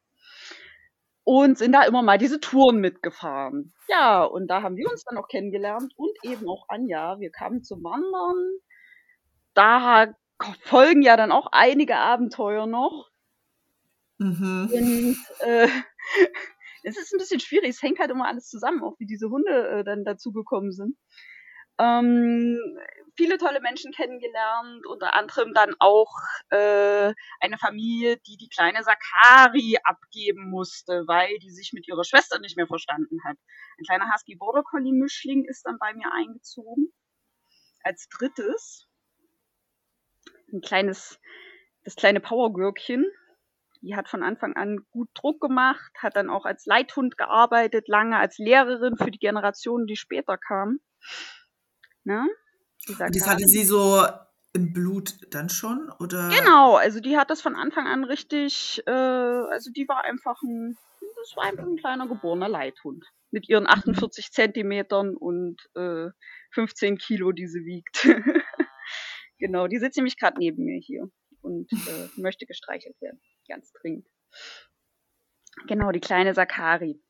und 1.26 1.58
sind 1.58 1.74
da 1.74 1.84
immer 1.84 2.04
mal 2.04 2.18
diese 2.18 2.40
Touren 2.40 2.80
mitgefahren. 2.80 3.74
Ja, 3.90 4.24
und 4.24 4.48
da 4.48 4.62
haben 4.62 4.78
wir 4.78 4.90
uns 4.90 5.04
dann 5.04 5.18
auch 5.18 5.28
kennengelernt 5.28 5.92
und 5.98 6.18
eben 6.24 6.48
auch 6.48 6.70
Anja. 6.70 7.20
Wir 7.20 7.32
kamen 7.32 7.64
zum 7.66 7.84
Wandern. 7.84 8.62
Da 9.54 10.14
folgen 10.64 11.02
ja 11.02 11.18
dann 11.18 11.32
auch 11.32 11.48
einige 11.52 11.98
Abenteuer 11.98 12.68
noch. 12.68 13.10
Mhm. 14.18 14.70
Und 14.72 15.18
äh, 15.48 15.68
es 16.84 16.98
ist 16.98 17.14
ein 17.14 17.20
bisschen 17.20 17.40
schwierig, 17.40 17.70
es 17.70 17.82
hängt 17.82 18.00
halt 18.00 18.12
immer 18.12 18.28
alles 18.28 18.48
zusammen, 18.50 18.84
auch 18.84 19.00
wie 19.00 19.06
diese 19.06 19.30
Hunde 19.30 19.70
äh, 19.70 19.84
dann 19.84 20.04
dazugekommen 20.04 20.72
sind. 20.72 20.98
Ähm, 21.80 22.60
viele 23.16 23.38
tolle 23.38 23.62
Menschen 23.62 23.94
kennengelernt, 23.94 24.86
unter 24.86 25.14
anderem 25.14 25.54
dann 25.54 25.76
auch 25.80 26.12
äh, 26.50 27.14
eine 27.40 27.58
Familie, 27.58 28.18
die 28.18 28.36
die 28.36 28.50
kleine 28.50 28.84
Sakari 28.84 29.78
abgeben 29.84 30.50
musste, 30.50 31.06
weil 31.08 31.40
die 31.40 31.52
sich 31.52 31.72
mit 31.72 31.88
ihrer 31.88 32.04
Schwester 32.04 32.40
nicht 32.40 32.58
mehr 32.58 32.68
verstanden 32.68 33.20
hat. 33.24 33.38
Ein 33.78 33.86
kleiner 33.86 34.14
Husky 34.14 34.36
Border 34.36 34.64
Collie 34.64 34.92
Mischling 34.92 35.46
ist 35.46 35.66
dann 35.66 35.78
bei 35.80 35.94
mir 35.94 36.12
eingezogen. 36.12 36.92
Als 37.84 38.10
drittes 38.10 38.89
ein 40.54 40.62
kleines, 40.62 41.20
das 41.84 41.96
kleine 41.96 42.20
Powergürkchen. 42.20 43.06
Die 43.82 43.96
hat 43.96 44.10
von 44.10 44.24
Anfang 44.24 44.56
an 44.56 44.86
gut 44.92 45.10
Druck 45.14 45.40
gemacht, 45.40 45.92
hat 45.98 46.16
dann 46.16 46.30
auch 46.30 46.46
als 46.46 46.66
Leithund 46.66 47.18
gearbeitet, 47.18 47.88
lange 47.88 48.18
als 48.18 48.38
Lehrerin 48.38 48.98
für 48.98 49.10
die 49.10 49.20
Generationen, 49.20 49.88
die 49.88 49.96
später 49.96 50.38
kamen. 50.38 50.82
Ne? 52.04 52.28
Und 52.88 53.00
das 53.00 53.28
hatte 53.28 53.48
sie 53.48 53.64
so 53.64 54.04
im 54.54 54.74
Blut 54.74 55.14
dann 55.32 55.50
schon? 55.50 55.92
Oder? 56.00 56.30
Genau, 56.30 56.76
also 56.76 57.00
die 57.00 57.18
hat 57.18 57.30
das 57.30 57.42
von 57.42 57.56
Anfang 57.56 57.88
an 57.88 58.04
richtig, 58.04 58.82
äh, 58.86 58.92
also 58.92 59.72
die 59.72 59.88
war 59.88 60.04
einfach 60.04 60.42
ein, 60.42 60.78
das 61.22 61.36
war 61.36 61.46
einfach 61.46 61.66
ein 61.66 61.78
kleiner 61.78 62.08
geborener 62.08 62.50
Leithund. 62.50 63.06
Mit 63.32 63.48
ihren 63.48 63.68
48 63.68 64.28
mhm. 64.28 64.34
Zentimetern 64.34 65.16
und 65.16 65.58
äh, 65.76 66.08
15 66.52 66.98
Kilo, 66.98 67.32
die 67.32 67.48
sie 67.48 67.64
wiegt. 67.64 68.08
genau, 69.40 69.68
die 69.68 69.78
sitzt 69.78 69.98
nämlich 69.98 70.18
gerade 70.18 70.40
neben 70.40 70.64
mir 70.64 70.80
hier 70.80 71.10
und 71.42 71.72
äh, 71.72 72.20
möchte 72.20 72.46
gestreichelt 72.46 73.00
werden. 73.02 73.20
Ganz 73.48 73.72
dringend. 73.74 74.08
Genau, 75.68 75.92
die 75.92 76.00
kleine 76.00 76.34
Sakari. 76.34 77.02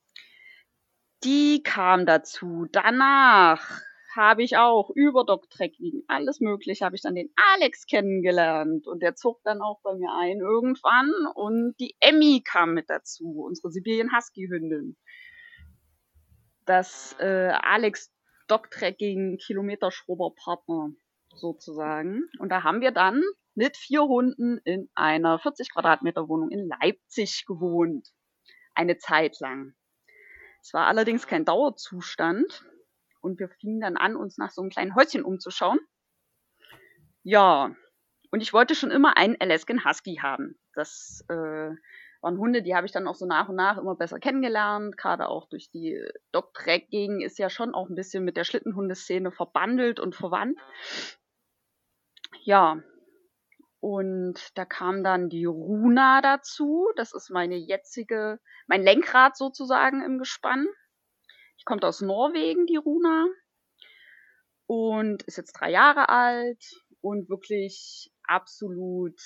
Die 1.24 1.62
kam 1.64 2.06
dazu. 2.06 2.68
Danach 2.72 3.82
habe 4.16 4.44
ich 4.44 4.58
auch 4.58 4.90
über 4.96 5.24
Dog-Trekking, 5.24 6.04
alles 6.08 6.40
mögliche, 6.40 6.84
habe 6.84 6.96
ich 6.96 7.02
dann 7.02 7.16
den 7.16 7.32
Alex 7.36 7.86
kennengelernt 7.86 8.88
und 8.88 9.04
der 9.04 9.16
zog 9.16 9.42
dann 9.44 9.62
auch 9.62 9.82
bei 9.84 9.94
mir 9.94 10.12
ein 10.20 10.40
irgendwann 10.40 11.12
und 11.36 11.76
die 11.80 11.96
Emmy 12.00 12.42
kam 12.44 12.74
mit 12.74 12.90
dazu, 12.90 13.44
unsere 13.46 13.72
Sibirien 13.72 14.16
Husky 14.16 14.48
Hündin. 14.50 14.98
Das 16.66 17.16
äh, 17.20 17.54
Alex 17.62 18.12
Dog-Trekking 18.48 19.38
Kilometerschrubberpartner 19.38 20.92
sozusagen. 21.36 22.30
Und 22.40 22.50
da 22.50 22.64
haben 22.64 22.82
wir 22.82 22.92
dann 22.92 23.24
mit 23.56 23.78
vier 23.78 24.04
Hunden 24.04 24.60
in 24.64 24.90
einer 24.96 25.40
40 25.40 25.74
Quadratmeter 25.74 26.28
Wohnung 26.28 26.50
in 26.50 26.68
Leipzig 26.68 27.46
gewohnt. 27.46 28.08
Eine 28.74 28.98
Zeit 28.98 29.40
lang. 29.40 29.74
Es 30.62 30.74
war 30.74 30.88
allerdings 30.88 31.28
kein 31.28 31.46
Dauerzustand. 31.46 32.66
Und 33.22 33.40
wir 33.40 33.50
fingen 33.50 33.82
dann 33.82 33.98
an, 33.98 34.16
uns 34.16 34.38
nach 34.38 34.52
so 34.52 34.62
einem 34.62 34.70
kleinen 34.70 34.96
Häuschen 34.96 35.24
umzuschauen. 35.24 35.80
Ja, 37.24 37.76
und 38.32 38.42
ich 38.42 38.54
wollte 38.54 38.76
schon 38.76 38.92
immer 38.92 39.18
einen 39.18 39.36
Alaskan 39.40 39.84
Husky 39.84 40.20
haben. 40.22 40.58
Das 40.74 41.26
äh, 41.28 41.72
waren 42.22 42.38
Hunde, 42.38 42.62
die 42.62 42.76
habe 42.76 42.86
ich 42.86 42.92
dann 42.92 43.08
auch 43.08 43.16
so 43.16 43.26
nach 43.26 43.50
und 43.50 43.56
nach 43.56 43.78
immer 43.78 43.96
besser 43.96 44.20
kennengelernt. 44.20 44.98
Gerade 44.98 45.28
auch 45.28 45.48
durch 45.50 45.70
die 45.70 46.02
Dog-Tracking 46.32 47.22
ist 47.22 47.40
ja 47.40 47.50
schon 47.50 47.74
auch 47.74 47.90
ein 47.90 47.96
bisschen 47.96 48.24
mit 48.24 48.38
der 48.38 48.44
Schlittenhundeszene 48.44 49.32
verbandelt 49.32 50.00
und 50.00 50.16
verwandt. 50.16 50.60
Ja, 52.44 52.82
und 53.80 54.36
da 54.56 54.66
kam 54.66 55.04
dann 55.04 55.30
die 55.30 55.46
Runa 55.46 56.22
dazu. 56.22 56.90
Das 56.96 57.14
ist 57.14 57.30
meine 57.30 57.56
jetzige, 57.56 58.40
mein 58.68 58.84
Lenkrad 58.84 59.38
sozusagen 59.38 60.04
im 60.04 60.18
Gespann. 60.20 60.68
Die 61.60 61.64
kommt 61.66 61.86
aus 61.86 62.02
Norwegen, 62.02 62.66
die 62.66 62.78
Runa. 62.78 63.28
Und 64.68 65.24
ist 65.24 65.38
jetzt 65.38 65.54
drei 65.54 65.72
Jahre 65.72 66.10
alt 66.10 66.64
und 67.02 67.30
wirklich 67.30 68.12
absolut 68.24 69.20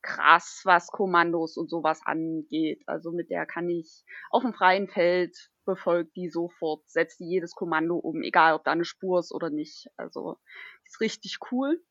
krass, 0.00 0.62
was 0.64 0.86
Kommandos 0.88 1.56
und 1.56 1.68
sowas 1.68 2.00
angeht. 2.04 2.82
Also 2.86 3.10
mit 3.10 3.30
der 3.30 3.46
kann 3.46 3.68
ich 3.68 4.04
auf 4.30 4.42
dem 4.42 4.54
freien 4.54 4.88
Feld 4.88 5.36
befolgt 5.64 6.16
die 6.16 6.30
sofort, 6.30 6.88
setzt 6.88 7.20
die 7.20 7.28
jedes 7.28 7.54
Kommando 7.54 7.96
um, 7.96 8.22
egal 8.22 8.54
ob 8.54 8.64
da 8.64 8.72
eine 8.72 8.86
Spur 8.86 9.18
ist 9.18 9.32
oder 9.32 9.50
nicht. 9.50 9.88
Also 9.96 10.38
ist 10.86 11.00
richtig 11.00 11.38
cool. 11.50 11.82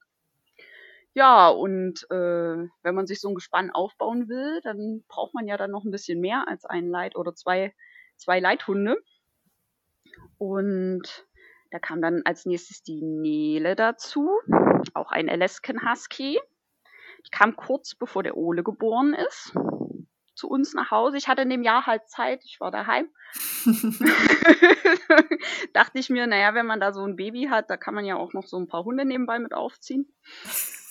Ja, 1.17 1.49
und 1.49 2.05
äh, 2.11 2.69
wenn 2.83 2.93
man 2.93 3.07
sich 3.07 3.19
so 3.19 3.29
ein 3.29 3.33
Gespann 3.33 3.71
aufbauen 3.71 4.29
will, 4.29 4.61
dann 4.61 5.03
braucht 5.07 5.33
man 5.33 5.47
ja 5.47 5.57
dann 5.57 5.71
noch 5.71 5.83
ein 5.83 5.89
bisschen 5.89 6.19
mehr 6.19 6.47
als 6.47 6.63
ein 6.63 6.87
Leit 6.89 7.15
oder 7.15 7.33
zwei, 7.33 7.73
zwei 8.17 8.39
Leithunde. 8.39 8.97
Und 10.37 11.25
da 11.71 11.79
kam 11.79 12.03
dann 12.03 12.21
als 12.23 12.45
nächstes 12.45 12.83
die 12.83 13.01
Nele 13.01 13.75
dazu, 13.75 14.29
auch 14.93 15.11
ein 15.11 15.27
Alaskan 15.27 15.89
Husky. 15.89 16.39
Die 17.25 17.31
kam 17.31 17.55
kurz 17.55 17.95
bevor 17.95 18.21
der 18.21 18.37
Ole 18.37 18.61
geboren 18.61 19.15
ist 19.15 19.55
zu 20.37 20.47
uns 20.47 20.73
nach 20.73 20.91
Hause. 20.91 21.17
Ich 21.17 21.27
hatte 21.27 21.41
in 21.41 21.49
dem 21.49 21.63
Jahr 21.63 21.85
halt 21.85 22.07
Zeit, 22.09 22.43
ich 22.45 22.59
war 22.59 22.71
daheim. 22.71 23.09
Dachte 25.73 25.99
ich 25.99 26.09
mir, 26.09 26.27
naja, 26.27 26.53
wenn 26.53 26.65
man 26.65 26.79
da 26.79 26.93
so 26.93 27.03
ein 27.03 27.15
Baby 27.15 27.47
hat, 27.49 27.69
da 27.69 27.77
kann 27.77 27.95
man 27.95 28.05
ja 28.05 28.15
auch 28.15 28.33
noch 28.33 28.45
so 28.45 28.57
ein 28.57 28.67
paar 28.67 28.83
Hunde 28.83 29.05
nebenbei 29.05 29.39
mit 29.39 29.53
aufziehen. 29.53 30.13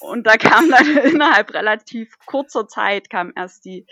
Und 0.00 0.26
da 0.26 0.36
kam 0.36 0.70
dann 0.70 0.86
innerhalb 1.14 1.54
relativ 1.54 2.18
kurzer 2.26 2.68
Zeit 2.68 3.08
kam 3.08 3.32
erst 3.34 3.64
die, 3.64 3.86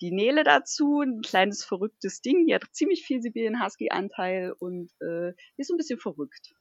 die 0.00 0.12
Nele 0.12 0.44
dazu, 0.44 1.00
ein 1.00 1.22
kleines 1.22 1.64
verrücktes 1.64 2.20
Ding. 2.20 2.46
Die 2.46 2.54
hat 2.54 2.64
ziemlich 2.72 3.04
viel 3.04 3.20
Sibirien 3.20 3.62
Husky 3.62 3.90
Anteil 3.90 4.54
und 4.58 4.92
äh, 5.00 5.32
die 5.56 5.62
ist 5.62 5.68
so 5.68 5.74
ein 5.74 5.78
bisschen 5.78 5.98
verrückt. 5.98 6.54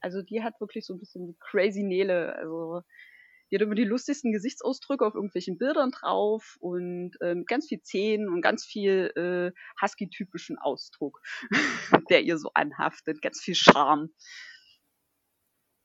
Also 0.00 0.22
die 0.22 0.42
hat 0.42 0.60
wirklich 0.60 0.86
so 0.86 0.94
ein 0.94 1.00
bisschen 1.00 1.36
crazy 1.40 1.82
Nele. 1.82 2.36
Also 2.36 2.82
die 3.50 3.56
hat 3.56 3.62
immer 3.62 3.74
die 3.74 3.84
lustigsten 3.84 4.32
Gesichtsausdrücke 4.32 5.06
auf 5.06 5.14
irgendwelchen 5.14 5.58
Bildern 5.58 5.90
drauf 5.90 6.56
und 6.60 7.12
äh, 7.20 7.36
ganz 7.46 7.68
viel 7.68 7.80
Zähnen 7.80 8.28
und 8.28 8.42
ganz 8.42 8.64
viel 8.64 9.12
äh, 9.16 9.58
Husky-typischen 9.82 10.58
Ausdruck, 10.58 11.20
der 12.10 12.22
ihr 12.22 12.38
so 12.38 12.50
anhaftet, 12.54 13.22
ganz 13.22 13.40
viel 13.40 13.54
Charme. 13.54 14.10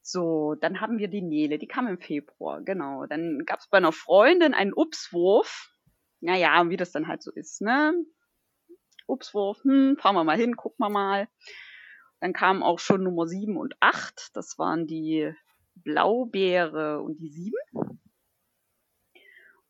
So, 0.02 0.56
dann 0.60 0.82
haben 0.82 0.98
wir 0.98 1.08
die 1.08 1.22
Nele, 1.22 1.58
die 1.58 1.68
kam 1.68 1.88
im 1.88 1.98
Februar, 1.98 2.62
genau. 2.62 3.06
Dann 3.06 3.44
gab 3.46 3.60
es 3.60 3.70
bei 3.70 3.78
einer 3.78 3.94
Freundin 3.94 4.54
einen 4.54 4.74
Upswurf. 4.74 5.70
Naja, 6.20 6.70
wie 6.70 6.78
das 6.78 6.92
dann 6.92 7.08
halt 7.08 7.24
so 7.24 7.32
ist, 7.32 7.62
ne? 7.62 7.94
Upswurf, 9.08 9.64
hm, 9.64 9.98
fahren 9.98 10.16
wir 10.16 10.24
mal 10.24 10.38
hin, 10.38 10.58
gucken 10.58 10.86
wir 10.86 10.90
mal. 10.90 11.30
Dann 12.20 12.34
kamen 12.34 12.64
auch 12.64 12.80
schon 12.80 13.04
Nummer 13.04 13.28
7 13.28 13.58
und 13.58 13.76
8. 13.80 14.32
Das 14.34 14.58
waren 14.58 14.88
die 14.88 15.34
Blaubeere 15.76 17.02
und 17.02 17.20
die 17.20 17.30
7. 17.30 17.54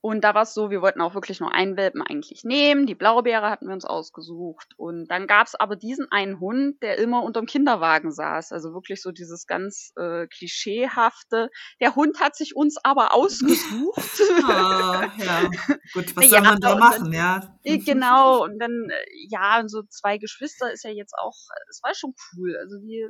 Und 0.06 0.26
da 0.26 0.36
war 0.36 0.42
es 0.42 0.54
so, 0.54 0.70
wir 0.70 0.82
wollten 0.82 1.00
auch 1.00 1.16
wirklich 1.16 1.40
nur 1.40 1.54
einen 1.54 1.78
Welpen 1.78 2.02
eigentlich 2.02 2.44
nehmen. 2.44 2.86
Die 2.86 2.94
Blaubeere 2.94 3.50
hatten 3.50 3.68
wir 3.68 3.74
uns 3.74 3.86
ausgesucht. 3.86 4.74
Und 4.76 5.08
dann 5.10 5.28
gab 5.28 5.48
es 5.48 5.56
aber 5.56 5.78
diesen 5.78 6.12
einen 6.12 6.42
Hund, 6.42 6.84
der 6.84 6.98
immer 6.98 7.24
unterm 7.24 7.46
Kinderwagen 7.46 8.12
saß. 8.12 8.52
Also 8.52 8.74
wirklich 8.74 9.02
so 9.02 9.14
dieses 9.14 9.48
ganz 9.48 9.94
äh, 9.96 10.28
klischeehafte. 10.28 11.50
Der 11.80 11.96
Hund 11.96 12.20
hat 12.20 12.36
sich 12.36 12.54
uns 12.54 12.76
aber 12.84 13.14
ausgesucht. 13.14 14.22
ah, 14.44 15.10
ja, 15.18 15.50
gut, 15.94 16.14
was 16.18 16.26
ja, 16.26 16.32
soll 16.32 16.42
man 16.42 16.60
da 16.60 16.76
machen, 16.76 17.04
dann, 17.06 17.14
ja. 17.14 17.58
Äh, 17.64 17.78
genau, 17.78 18.44
und 18.44 18.60
dann, 18.60 18.90
äh, 18.90 19.06
ja, 19.30 19.64
so 19.68 19.84
zwei 19.84 20.18
Geschwister 20.18 20.70
ist 20.74 20.84
ja 20.84 20.92
jetzt 20.92 21.14
auch, 21.18 21.38
es 21.70 21.80
war 21.82 21.96
schon 21.96 22.14
cool. 22.36 22.58
Also 22.58 22.76
wir 22.82 23.08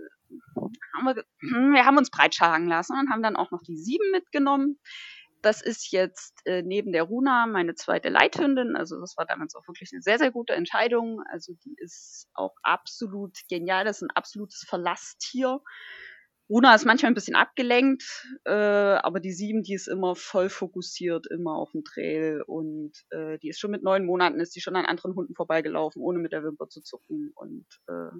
haben 0.95 1.05
wir, 1.07 1.23
wir 1.73 1.85
haben 1.85 1.97
uns 1.97 2.11
breitschlagen 2.11 2.67
lassen 2.67 2.95
und 2.99 3.09
haben 3.09 3.23
dann 3.23 3.35
auch 3.35 3.49
noch 3.49 3.63
die 3.63 3.77
sieben 3.77 4.11
mitgenommen 4.11 4.77
das 5.43 5.61
ist 5.61 5.91
jetzt 5.91 6.39
äh, 6.45 6.61
neben 6.61 6.91
der 6.93 7.03
Runa 7.03 7.45
meine 7.47 7.75
zweite 7.75 8.09
Leithündin. 8.09 8.75
Also 8.75 8.99
das 8.99 9.15
war 9.17 9.25
damals 9.25 9.55
auch 9.55 9.67
wirklich 9.67 9.91
eine 9.93 10.01
sehr, 10.01 10.17
sehr 10.17 10.31
gute 10.31 10.53
Entscheidung. 10.53 11.21
Also 11.29 11.53
die 11.65 11.75
ist 11.77 12.29
auch 12.33 12.55
absolut 12.63 13.37
genial. 13.49 13.85
Das 13.85 13.97
ist 13.97 14.03
ein 14.03 14.15
absolutes 14.15 14.65
Verlasstier. 14.67 15.59
Runa 16.49 16.75
ist 16.75 16.85
manchmal 16.85 17.11
ein 17.11 17.15
bisschen 17.15 17.35
abgelenkt, 17.35 18.27
äh, 18.43 18.51
aber 18.51 19.19
die 19.19 19.31
sieben, 19.31 19.63
die 19.63 19.73
ist 19.73 19.87
immer 19.87 20.15
voll 20.15 20.49
fokussiert, 20.49 21.25
immer 21.27 21.55
auf 21.55 21.71
dem 21.71 21.83
Trail 21.83 22.41
und 22.45 22.91
äh, 23.11 23.39
die 23.39 23.49
ist 23.49 23.59
schon 23.59 23.71
mit 23.71 23.81
neun 23.81 24.05
Monaten, 24.05 24.41
ist 24.41 24.55
die 24.55 24.61
schon 24.61 24.75
an 24.75 24.85
anderen 24.85 25.15
Hunden 25.15 25.35
vorbeigelaufen, 25.35 26.01
ohne 26.01 26.19
mit 26.19 26.33
der 26.33 26.43
Wimper 26.43 26.67
zu 26.67 26.81
zucken 26.81 27.31
und 27.35 27.65
äh, 27.87 28.11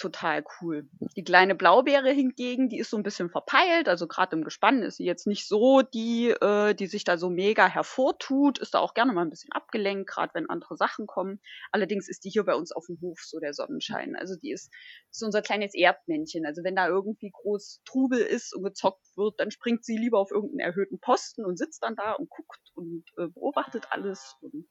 total 0.00 0.42
cool. 0.60 0.88
Die 1.16 1.22
kleine 1.22 1.54
Blaubeere 1.54 2.10
hingegen, 2.10 2.68
die 2.68 2.78
ist 2.78 2.90
so 2.90 2.96
ein 2.96 3.02
bisschen 3.02 3.30
verpeilt, 3.30 3.88
also 3.88 4.08
gerade 4.08 4.34
im 4.34 4.44
Gespann 4.44 4.82
ist 4.82 4.96
sie 4.96 5.04
jetzt 5.04 5.26
nicht 5.26 5.46
so 5.46 5.82
die, 5.82 6.30
äh, 6.30 6.74
die 6.74 6.86
sich 6.86 7.04
da 7.04 7.18
so 7.18 7.28
mega 7.28 7.68
hervortut, 7.68 8.58
ist 8.58 8.74
da 8.74 8.78
auch 8.78 8.94
gerne 8.94 9.12
mal 9.12 9.22
ein 9.22 9.30
bisschen 9.30 9.52
abgelenkt, 9.52 10.08
gerade 10.08 10.32
wenn 10.34 10.48
andere 10.48 10.76
Sachen 10.76 11.06
kommen. 11.06 11.40
Allerdings 11.70 12.08
ist 12.08 12.24
die 12.24 12.30
hier 12.30 12.44
bei 12.44 12.54
uns 12.54 12.72
auf 12.72 12.86
dem 12.86 12.98
Hof 13.02 13.20
so 13.20 13.38
der 13.38 13.52
Sonnenschein. 13.52 14.16
Also 14.16 14.36
die 14.36 14.52
ist, 14.52 14.72
ist 15.10 15.22
unser 15.22 15.42
kleines 15.42 15.74
Erdmännchen. 15.74 16.46
Also 16.46 16.64
wenn 16.64 16.76
da 16.76 16.88
irgendwie 16.88 17.30
groß 17.30 17.82
Trubel 17.84 18.20
ist 18.20 18.54
und 18.54 18.64
gezockt 18.64 19.04
wird, 19.16 19.38
dann 19.38 19.50
springt 19.50 19.84
sie 19.84 19.98
lieber 19.98 20.18
auf 20.18 20.30
irgendeinen 20.30 20.60
erhöhten 20.60 20.98
Posten 20.98 21.44
und 21.44 21.58
sitzt 21.58 21.82
dann 21.82 21.94
da 21.94 22.12
und 22.12 22.30
guckt 22.30 22.60
und 22.74 23.04
äh, 23.18 23.28
beobachtet 23.28 23.88
alles 23.90 24.36
und 24.40 24.66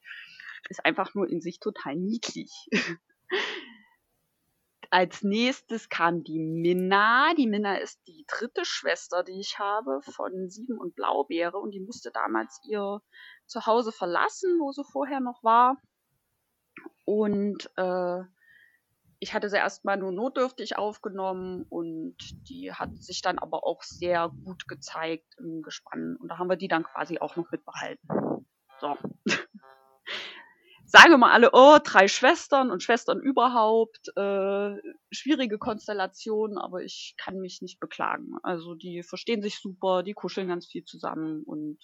ist 0.68 0.84
einfach 0.84 1.14
nur 1.14 1.28
in 1.28 1.40
sich 1.40 1.60
total 1.60 1.96
niedlich. 1.96 2.50
Als 4.90 5.22
nächstes 5.22 5.88
kam 5.88 6.24
die 6.24 6.40
Minna. 6.40 7.32
Die 7.34 7.46
Minna 7.46 7.76
ist 7.76 8.00
die 8.08 8.24
dritte 8.26 8.64
Schwester, 8.64 9.22
die 9.22 9.38
ich 9.38 9.58
habe 9.58 10.00
von 10.02 10.50
Sieben 10.50 10.78
und 10.78 10.96
Blaubeere 10.96 11.58
und 11.58 11.70
die 11.70 11.80
musste 11.80 12.10
damals 12.10 12.60
ihr 12.68 13.00
Zuhause 13.46 13.92
verlassen, 13.92 14.58
wo 14.58 14.72
sie 14.72 14.84
vorher 14.84 15.20
noch 15.20 15.44
war. 15.44 15.76
Und 17.04 17.70
äh, 17.76 18.22
ich 19.20 19.34
hatte 19.34 19.48
sie 19.48 19.58
erstmal 19.58 19.98
nur 19.98 20.12
notdürftig 20.12 20.76
aufgenommen 20.76 21.66
und 21.68 22.16
die 22.48 22.72
hat 22.72 22.96
sich 22.96 23.22
dann 23.22 23.38
aber 23.38 23.64
auch 23.64 23.82
sehr 23.82 24.30
gut 24.44 24.66
gezeigt 24.66 25.36
im 25.38 25.62
Gespann. 25.62 26.16
Und 26.16 26.28
da 26.28 26.38
haben 26.38 26.48
wir 26.48 26.56
die 26.56 26.68
dann 26.68 26.84
quasi 26.84 27.18
auch 27.20 27.36
noch 27.36 27.50
mitbehalten. 27.50 28.08
So. 28.80 28.96
Sagen 30.90 31.12
immer 31.12 31.30
alle, 31.30 31.50
oh, 31.52 31.78
drei 31.82 32.08
Schwestern 32.08 32.70
und 32.70 32.82
Schwestern 32.82 33.20
überhaupt, 33.20 34.08
äh, 34.16 34.76
schwierige 35.12 35.58
Konstellation, 35.58 36.58
aber 36.58 36.82
ich 36.82 37.14
kann 37.16 37.38
mich 37.38 37.62
nicht 37.62 37.78
beklagen. 37.78 38.34
Also 38.42 38.74
die 38.74 39.02
verstehen 39.02 39.42
sich 39.42 39.60
super, 39.60 40.02
die 40.02 40.14
kuscheln 40.14 40.48
ganz 40.48 40.66
viel 40.66 40.84
zusammen 40.84 41.44
und 41.44 41.78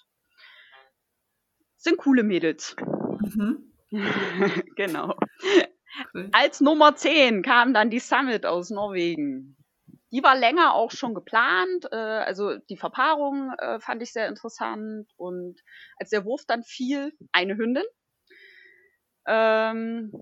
sind 1.76 1.98
coole 1.98 2.24
Mädels. 2.24 2.74
Mhm. 3.20 3.72
genau. 4.76 5.14
Cool. 6.12 6.28
Als 6.32 6.60
Nummer 6.60 6.96
10 6.96 7.42
kam 7.42 7.72
dann 7.72 7.90
die 7.90 8.00
Summit 8.00 8.44
aus 8.44 8.70
Norwegen. 8.70 9.56
Die 10.10 10.22
war 10.22 10.36
länger 10.36 10.74
auch 10.74 10.90
schon 10.90 11.14
geplant. 11.14 11.86
Äh, 11.92 11.96
also 11.96 12.56
die 12.68 12.76
Verpaarung 12.76 13.52
äh, 13.58 13.78
fand 13.78 14.02
ich 14.02 14.12
sehr 14.12 14.28
interessant. 14.28 15.08
Und 15.16 15.60
als 15.96 16.10
der 16.10 16.24
Wurf 16.24 16.42
dann 16.46 16.64
fiel, 16.64 17.12
eine 17.32 17.56
Hündin. 17.56 17.84
Ähm, 19.26 20.12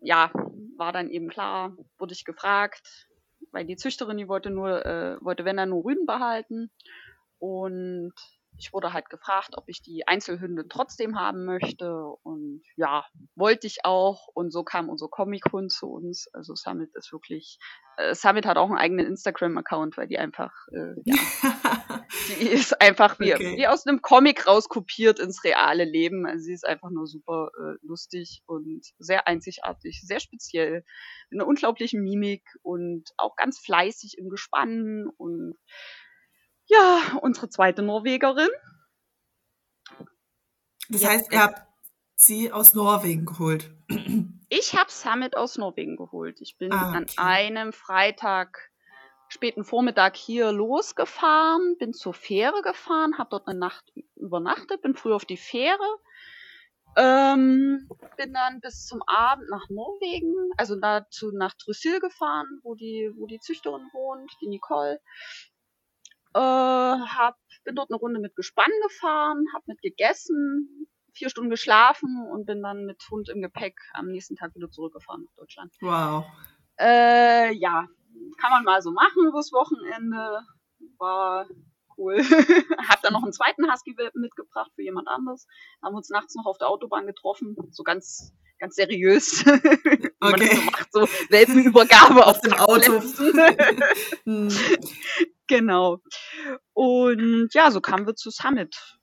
ja, 0.00 0.30
war 0.76 0.92
dann 0.92 1.10
eben 1.10 1.28
klar, 1.28 1.76
wurde 1.98 2.12
ich 2.12 2.24
gefragt, 2.24 3.08
weil 3.52 3.64
die 3.64 3.76
Züchterin, 3.76 4.18
die 4.18 4.28
wollte 4.28 4.50
nur, 4.50 4.84
äh, 4.84 5.16
wollte 5.20 5.44
wenn 5.44 5.56
dann 5.56 5.70
nur 5.70 5.84
Rüden 5.84 6.06
behalten. 6.06 6.70
Und 7.38 8.14
ich 8.58 8.72
wurde 8.72 8.92
halt 8.92 9.10
gefragt, 9.10 9.50
ob 9.56 9.64
ich 9.68 9.82
die 9.82 10.06
Einzelhündin 10.06 10.68
trotzdem 10.68 11.18
haben 11.18 11.44
möchte. 11.44 12.04
Und 12.22 12.62
ja, 12.76 13.04
wollte 13.34 13.66
ich 13.66 13.84
auch. 13.84 14.28
Und 14.34 14.50
so 14.50 14.62
kam 14.62 14.88
unser 14.88 15.08
Comic-Hund 15.08 15.70
zu 15.72 15.88
uns. 15.88 16.28
Also 16.32 16.54
Summit 16.54 16.94
ist 16.94 17.12
wirklich, 17.12 17.58
äh, 17.98 18.14
Summit 18.14 18.46
hat 18.46 18.56
auch 18.56 18.68
einen 18.68 18.78
eigenen 18.78 19.06
Instagram-Account, 19.06 19.96
weil 19.96 20.06
die 20.06 20.18
einfach, 20.18 20.52
äh, 20.72 20.94
ja, 21.04 21.14
die 22.40 22.48
ist 22.48 22.80
einfach 22.80 23.18
wie, 23.20 23.34
okay. 23.34 23.56
wie 23.56 23.66
aus 23.66 23.86
einem 23.86 24.00
Comic 24.00 24.46
rauskopiert 24.46 25.18
ins 25.18 25.44
reale 25.44 25.84
Leben. 25.84 26.26
Also 26.26 26.44
sie 26.44 26.54
ist 26.54 26.66
einfach 26.66 26.90
nur 26.90 27.06
super 27.06 27.50
äh, 27.58 27.86
lustig 27.86 28.42
und 28.46 28.86
sehr 28.98 29.26
einzigartig, 29.26 30.02
sehr 30.02 30.20
speziell. 30.20 30.84
Mit 31.30 31.40
einer 31.40 31.48
unglaublichen 31.48 32.02
Mimik 32.02 32.42
und 32.62 33.10
auch 33.18 33.36
ganz 33.36 33.58
fleißig 33.58 34.16
im 34.18 34.30
Gespann 34.30 35.08
und 35.18 35.56
ja, 36.66 37.18
unsere 37.22 37.48
zweite 37.48 37.82
Norwegerin. 37.82 38.48
Das 40.88 41.02
Jetzt 41.02 41.10
heißt, 41.10 41.32
ihr 41.32 41.42
habt 41.42 41.62
sie 42.14 42.52
aus 42.52 42.74
Norwegen 42.74 43.26
geholt. 43.26 43.70
Ich 44.48 44.76
habe 44.76 44.90
Summit 44.90 45.36
aus 45.36 45.58
Norwegen 45.58 45.96
geholt. 45.96 46.40
Ich 46.40 46.56
bin 46.56 46.72
ah, 46.72 46.90
okay. 46.90 46.96
an 47.16 47.26
einem 47.26 47.72
Freitag 47.72 48.70
späten 49.28 49.64
Vormittag 49.64 50.16
hier 50.16 50.52
losgefahren, 50.52 51.76
bin 51.78 51.92
zur 51.92 52.14
Fähre 52.14 52.62
gefahren, 52.62 53.18
habe 53.18 53.30
dort 53.30 53.48
eine 53.48 53.58
Nacht 53.58 53.92
übernachtet, 54.14 54.82
bin 54.82 54.94
früh 54.94 55.12
auf 55.12 55.24
die 55.24 55.36
Fähre, 55.36 55.98
ähm, 56.96 57.88
bin 58.16 58.32
dann 58.32 58.60
bis 58.60 58.86
zum 58.86 59.02
Abend 59.06 59.50
nach 59.50 59.68
Norwegen, 59.68 60.32
also 60.56 60.76
dazu 60.76 61.32
nach 61.32 61.54
Trysil 61.54 62.00
gefahren, 62.00 62.60
wo 62.62 62.74
die, 62.74 63.10
wo 63.16 63.26
die 63.26 63.40
Züchterin 63.40 63.90
wohnt, 63.92 64.30
die 64.40 64.48
Nicole. 64.48 65.00
Äh, 66.36 66.38
hab, 66.38 67.36
bin 67.64 67.74
dort 67.74 67.90
eine 67.90 67.98
Runde 67.98 68.20
mit 68.20 68.36
Gespann 68.36 68.70
gefahren, 68.82 69.46
hab 69.54 69.66
mit 69.66 69.80
gegessen, 69.80 70.86
vier 71.14 71.30
Stunden 71.30 71.48
geschlafen 71.48 72.28
und 72.30 72.44
bin 72.44 72.62
dann 72.62 72.84
mit 72.84 73.02
Hund 73.10 73.30
im 73.30 73.40
Gepäck 73.40 73.78
am 73.94 74.08
nächsten 74.08 74.36
Tag 74.36 74.54
wieder 74.54 74.70
zurückgefahren 74.70 75.22
nach 75.22 75.32
Deutschland. 75.34 75.74
Wow. 75.80 76.26
Äh, 76.78 77.54
ja, 77.54 77.88
kann 78.38 78.50
man 78.50 78.64
mal 78.64 78.82
so 78.82 78.90
machen 78.90 79.26
übers 79.26 79.50
Wochenende. 79.52 80.42
War 80.98 81.48
cool. 81.96 82.18
hab 82.88 83.00
dann 83.00 83.14
noch 83.14 83.22
einen 83.22 83.32
zweiten 83.32 83.72
Husky 83.72 83.96
mitgebracht 84.12 84.70
für 84.74 84.82
jemand 84.82 85.08
anderes. 85.08 85.46
Haben 85.82 85.94
uns 85.94 86.10
nachts 86.10 86.34
noch 86.34 86.44
auf 86.44 86.58
der 86.58 86.68
Autobahn 86.68 87.06
getroffen. 87.06 87.56
So 87.70 87.82
ganz, 87.82 88.34
ganz 88.58 88.74
seriös. 88.74 89.42
Okay. 90.18 90.46
man 90.46 90.56
so 90.56 90.62
macht, 90.62 90.92
so 90.92 91.00
Welpenübergabe 91.28 92.26
auf 92.26 92.40
dem 92.40 92.54
Auto. 92.54 93.02
Genau. 95.48 96.00
Und 96.72 97.50
ja, 97.52 97.70
so 97.70 97.80
kamen 97.80 98.06
wir 98.06 98.14
zu 98.16 98.30
Summit. 98.30 98.98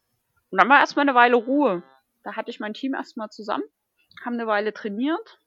Und 0.50 0.60
dann 0.60 0.70
war 0.70 0.80
erstmal 0.80 1.08
eine 1.08 1.16
Weile 1.16 1.36
Ruhe. 1.36 1.84
Da 2.24 2.36
hatte 2.36 2.52
ich 2.52 2.60
mein 2.60 2.74
Team 2.74 2.94
erstmal 2.94 3.30
zusammen, 3.30 3.64
haben 4.24 4.34
eine 4.34 4.48
Weile 4.48 4.74
trainiert. 4.74 5.40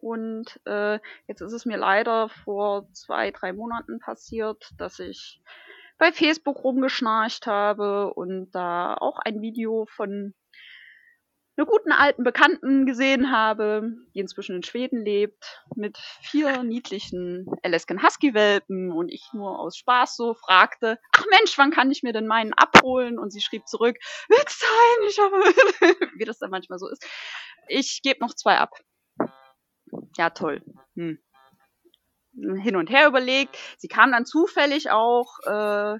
Und 0.00 0.60
äh, 0.66 0.98
jetzt 1.28 1.40
ist 1.42 1.52
es 1.52 1.64
mir 1.64 1.76
leider 1.76 2.28
vor 2.28 2.88
zwei, 2.92 3.30
drei 3.30 3.52
Monaten 3.52 4.00
passiert, 4.00 4.70
dass 4.76 4.98
ich 4.98 5.40
bei 5.98 6.10
Facebook 6.10 6.64
rumgeschnarcht 6.64 7.46
habe 7.46 8.12
und 8.14 8.50
da 8.50 8.94
auch 8.94 9.20
ein 9.20 9.40
Video 9.40 9.86
von 9.86 10.34
einer 11.56 11.66
guten 11.66 11.92
alten 11.92 12.24
Bekannten 12.24 12.86
gesehen 12.86 13.30
habe, 13.30 13.92
die 14.14 14.20
inzwischen 14.20 14.56
in 14.56 14.62
Schweden 14.62 15.04
lebt, 15.04 15.62
mit 15.76 15.98
vier 16.22 16.62
niedlichen 16.62 17.46
Alaskan 17.62 18.02
Husky 18.02 18.32
Welpen 18.32 18.90
und 18.90 19.10
ich 19.10 19.28
nur 19.32 19.58
aus 19.58 19.76
Spaß 19.76 20.16
so 20.16 20.34
fragte, 20.34 20.98
ach 21.14 21.24
Mensch, 21.30 21.56
wann 21.58 21.70
kann 21.70 21.90
ich 21.90 22.02
mir 22.02 22.12
denn 22.12 22.26
meinen 22.26 22.54
abholen? 22.54 23.18
Und 23.18 23.30
sie 23.32 23.42
schrieb 23.42 23.66
zurück, 23.66 23.96
wird 24.28 24.48
sein, 24.48 25.08
ich 25.08 25.18
habe, 25.18 25.36
wie 26.18 26.24
das 26.24 26.38
dann 26.38 26.50
manchmal 26.50 26.78
so 26.78 26.88
ist. 26.88 27.06
Ich 27.68 28.00
gebe 28.02 28.20
noch 28.20 28.34
zwei 28.34 28.56
ab. 28.56 28.70
Ja, 30.16 30.30
toll. 30.30 30.62
Hm. 30.96 31.18
Hin 32.34 32.76
und 32.76 32.88
her 32.88 33.06
überlegt. 33.06 33.58
Sie 33.76 33.88
kam 33.88 34.10
dann 34.10 34.24
zufällig 34.24 34.90
auch 34.90 35.38
äh, 35.44 35.98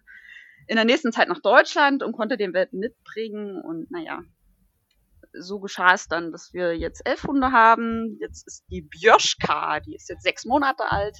in 0.67 0.77
der 0.77 0.87
nächsten 0.87 1.13
Zeit 1.13 1.29
nach 1.29 1.41
Deutschland 1.41 2.03
und 2.03 2.13
konnte 2.13 2.39
den 2.39 2.55
Welpen 2.55 2.79
mitbringen 2.79 3.61
und 3.61 3.91
naja, 3.91 4.23
so 5.33 5.61
geschah 5.61 5.95
es 5.95 6.09
dann, 6.09 6.33
dass 6.33 6.53
wir 6.53 6.77
jetzt 6.77 7.03
elf 7.05 7.25
Hunde 7.25 7.53
haben. 7.53 8.19
Jetzt 8.21 8.47
ist 8.47 8.65
die 8.71 8.83
Bjoschka, 8.83 9.81
die 9.81 9.95
ist 9.95 10.09
jetzt 10.09 10.23
sechs 10.23 10.45
Monate 10.45 10.91
alt. 10.91 11.19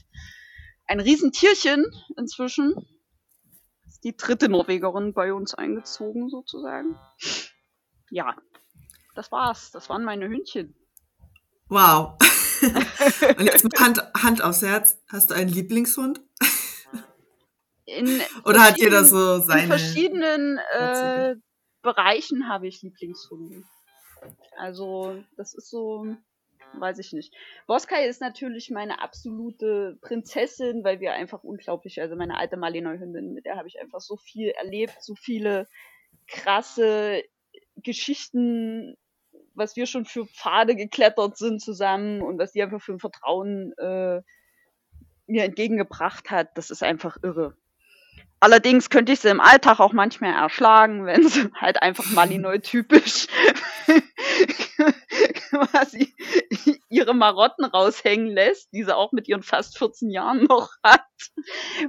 Ein 0.87 1.01
Riesentierchen 1.01 1.87
inzwischen. 2.17 2.75
Ist 3.87 4.05
die 4.05 4.17
dritte 4.17 4.49
Norwegerin 4.49 5.15
bei 5.15 5.33
uns 5.33 5.55
eingezogen, 5.55 6.29
sozusagen. 6.29 6.99
Ja, 8.11 8.37
das 9.15 9.33
war's. 9.33 9.71
Das 9.71 9.89
waren 9.89 10.05
meine 10.05 10.29
Hündchen. 10.29 10.75
Wow. 11.69 12.19
Und 13.39 13.45
jetzt 13.45 13.65
mit 13.65 13.79
Hand, 13.81 14.03
Hand 14.15 14.43
aufs 14.43 14.63
Herz, 14.63 14.99
hast 15.09 15.31
du 15.31 15.35
einen 15.35 15.49
Lieblingshund? 15.49 16.21
Oder 18.45 18.61
hat 18.63 18.79
jeder 18.79 19.05
so 19.05 19.41
seine? 19.41 19.63
In 19.63 19.69
verschiedenen 19.69 20.59
äh, 20.79 21.35
Bereichen 21.83 22.49
habe 22.49 22.69
ich 22.69 22.83
Lieblingshunde. 22.83 23.65
Also, 24.57 25.23
das 25.37 25.55
ist 25.55 25.71
so, 25.71 26.07
weiß 26.79 26.99
ich 26.99 27.13
nicht. 27.13 27.35
Boskai 27.67 28.07
ist 28.07 28.21
natürlich 28.21 28.71
meine 28.71 29.01
absolute 29.01 29.99
Prinzessin, 30.01 30.85
weil 30.85 31.01
wir 31.01 31.13
einfach 31.13 31.43
unglaublich, 31.45 32.01
also 32.01 32.17
meine 32.17 32.39
alte 32.39 32.57
Malinois-Hündin, 32.57 33.33
mit 33.33 33.47
der 33.47 33.57
habe 33.57 33.69
ich 33.69 33.81
einfach 33.81 34.01
so 34.01 34.17
viel 34.17 34.49
erlebt, 34.51 34.97
so 35.01 35.15
viele 35.15 35.69
krasse 36.27 37.23
Geschichten, 37.77 38.97
was 39.55 39.77
wir 39.77 39.87
schon 39.87 40.05
für 40.05 40.27
Pfade 40.27 40.77
geklettert 40.77 41.37
sind 41.37 41.61
zusammen 41.61 42.23
und 42.23 42.39
was 42.39 42.53
die 42.53 42.63
einfach 42.63 42.81
für 42.81 42.93
ein 42.93 43.01
Vertrauen 43.01 43.73
äh, 43.79 44.23
mir 45.27 45.45
entgegengebracht 45.45 46.31
hat, 46.31 46.57
das 46.57 46.71
ist 46.71 46.83
einfach 46.83 47.17
irre. 47.23 47.57
Allerdings 48.41 48.91
könnte 48.91 49.13
ich 49.13 49.21
sie 49.21 49.29
im 49.29 49.41
Alltag 49.41 49.79
auch 49.79 49.93
manchmal 49.93 50.35
erschlagen, 50.35 51.07
wenn 51.07 51.29
sie 51.29 51.49
halt 51.55 51.81
einfach 51.81 52.05
Malinois-typisch 52.11 53.29
quasi 55.51 56.15
ihre 56.89 57.15
Marotten 57.15 57.65
raushängen 57.65 58.29
lässt, 58.29 58.73
die 58.73 58.85
sie 58.85 58.97
auch 58.97 59.13
mit 59.13 59.29
ihren 59.29 59.43
fast 59.43 59.79
14 59.79 60.11
Jahren 60.11 60.45
noch 60.45 60.71
hat, 60.85 61.05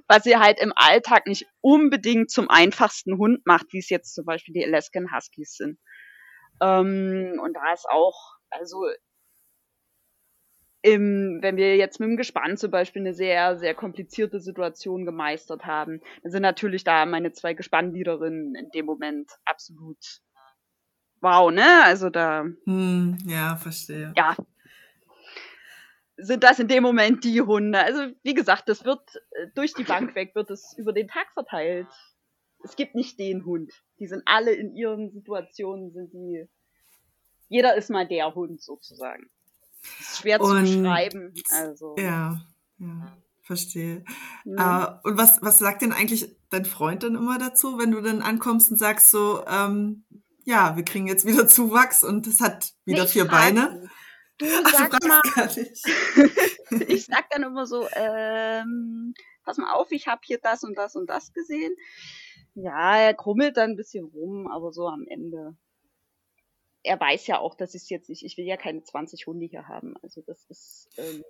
was 0.08 0.24
sie 0.24 0.38
halt 0.38 0.60
im 0.60 0.74
Alltag 0.76 1.28
nicht 1.28 1.46
unbedingt 1.62 2.32
zum 2.32 2.50
einfachsten 2.50 3.18
Hund 3.18 3.46
macht, 3.46 3.68
wie 3.72 3.80
es 3.80 3.90
jetzt 3.90 4.14
zum 4.14 4.26
Beispiel 4.26 4.54
die 4.54 4.66
Alaskan 4.66 5.14
Huskies 5.14 5.56
sind. 5.56 5.80
Ähm, 6.62 7.40
und 7.44 7.54
da 7.54 7.74
ist 7.74 7.88
auch, 7.90 8.38
also 8.50 8.86
im, 10.84 11.40
wenn 11.42 11.56
wir 11.56 11.78
jetzt 11.78 12.00
mit 12.00 12.10
dem 12.10 12.18
Gespann 12.18 12.58
zum 12.58 12.70
Beispiel 12.70 13.02
eine 13.02 13.14
sehr, 13.14 13.58
sehr 13.58 13.74
komplizierte 13.74 14.42
Situation 14.42 15.06
gemeistert 15.06 15.66
haben, 15.66 16.02
dann 16.22 16.32
sind 16.32 16.42
natürlich 16.42 16.84
da 16.84 17.06
meine 17.06 17.32
zwei 17.32 17.54
Gespannliederinnen 17.54 18.54
in 18.56 18.70
dem 18.72 18.86
Moment 18.86 19.32
absolut 19.46 19.98
wow, 21.24 21.52
ne? 21.52 21.84
Also 21.84 22.10
da. 22.10 22.46
Hm, 22.66 23.18
ja, 23.26 23.56
verstehe. 23.56 24.14
Ja. 24.16 24.36
Sind 26.18 26.44
das 26.44 26.60
in 26.60 26.68
dem 26.68 26.84
Moment 26.84 27.24
die 27.24 27.42
Hunde? 27.42 27.80
Also, 27.80 28.14
wie 28.22 28.36
gesagt, 28.36 28.70
das 28.70 28.86
wird 28.86 29.02
äh, 29.32 29.48
durch 29.56 29.74
die 29.74 29.84
Bank 29.84 30.14
weg, 30.14 30.36
wird 30.36 30.52
es 30.52 30.76
über 30.78 30.94
den 30.94 31.08
Tag 31.08 31.32
verteilt. 31.34 31.88
Es 32.64 32.76
gibt 32.76 32.94
nicht 32.94 33.18
den 33.18 33.46
Hund. 33.46 33.74
Die 34.00 34.08
sind 34.08 34.22
alle 34.26 34.54
in 34.54 34.76
ihren 34.76 35.12
Situationen, 35.12 35.92
sind 35.92 36.14
die. 36.14 36.48
Jeder 37.50 37.76
ist 37.76 37.90
mal 37.90 38.08
der 38.08 38.34
Hund 38.36 38.62
sozusagen. 38.62 39.30
Ist 40.00 40.20
schwer 40.20 40.40
und, 40.40 40.66
zu 40.66 40.82
beschreiben. 40.82 41.34
Also. 41.52 41.96
Ja, 41.98 42.42
ja, 42.78 43.18
verstehe. 43.42 44.06
Ja. 44.46 45.02
Uh, 45.04 45.10
und 45.10 45.18
was, 45.18 45.42
was 45.42 45.60
sagt 45.60 45.82
denn 45.82 45.92
eigentlich 45.92 46.36
dein 46.52 46.66
Freund 46.66 47.04
dann 47.04 47.16
immer 47.16 47.38
dazu, 47.38 47.80
wenn 47.80 47.92
du 47.92 48.02
dann 48.02 48.22
ankommst 48.22 48.72
und 48.72 48.78
sagst 48.78 49.10
so, 49.10 49.44
ähm, 49.46 50.06
ja, 50.46 50.76
wir 50.76 50.84
kriegen 50.84 51.08
jetzt 51.08 51.26
wieder 51.26 51.48
Zuwachs 51.48 52.04
und 52.04 52.28
es 52.28 52.40
hat 52.40 52.74
wieder 52.86 53.04
nee, 53.04 53.10
vier 53.10 53.26
Beine. 53.26 53.90
Du 54.38 54.46
Ach, 54.64 54.74
sag 54.74 55.00
du 55.00 55.08
mal, 55.08 55.22
ich 56.88 57.06
sag 57.06 57.30
dann 57.30 57.44
immer 57.44 57.66
so, 57.66 57.88
ähm, 57.94 59.14
pass 59.44 59.58
mal 59.58 59.74
auf, 59.74 59.92
ich 59.92 60.08
habe 60.08 60.22
hier 60.24 60.40
das 60.40 60.64
und 60.64 60.76
das 60.76 60.96
und 60.96 61.10
das 61.10 61.34
gesehen. 61.34 61.76
Ja, 62.56 62.98
er 62.98 63.14
krummelt 63.14 63.58
dann 63.58 63.72
ein 63.72 63.78
bisschen 63.78 64.06
rum, 64.06 64.48
aber 64.48 64.72
so 64.72 64.88
am 64.88 65.06
Ende. 65.08 65.56
er 66.84 67.00
weiß 67.00 67.28
ja 67.28 67.40
auch, 67.40 67.56
dass 67.56 67.74
ich 67.74 67.90
jetzt 67.90 68.10
nicht, 68.10 68.24
ich 68.24 68.38
will 68.38 68.46
ja 68.46 68.58
keine 68.58 68.84
20 68.84 69.26
Hunde 69.28 69.46
hier 69.46 69.68
haben. 69.68 69.96
Also 70.02 70.22
das 70.22 70.46
ist. 70.50 70.90
Ähm, 70.98 71.24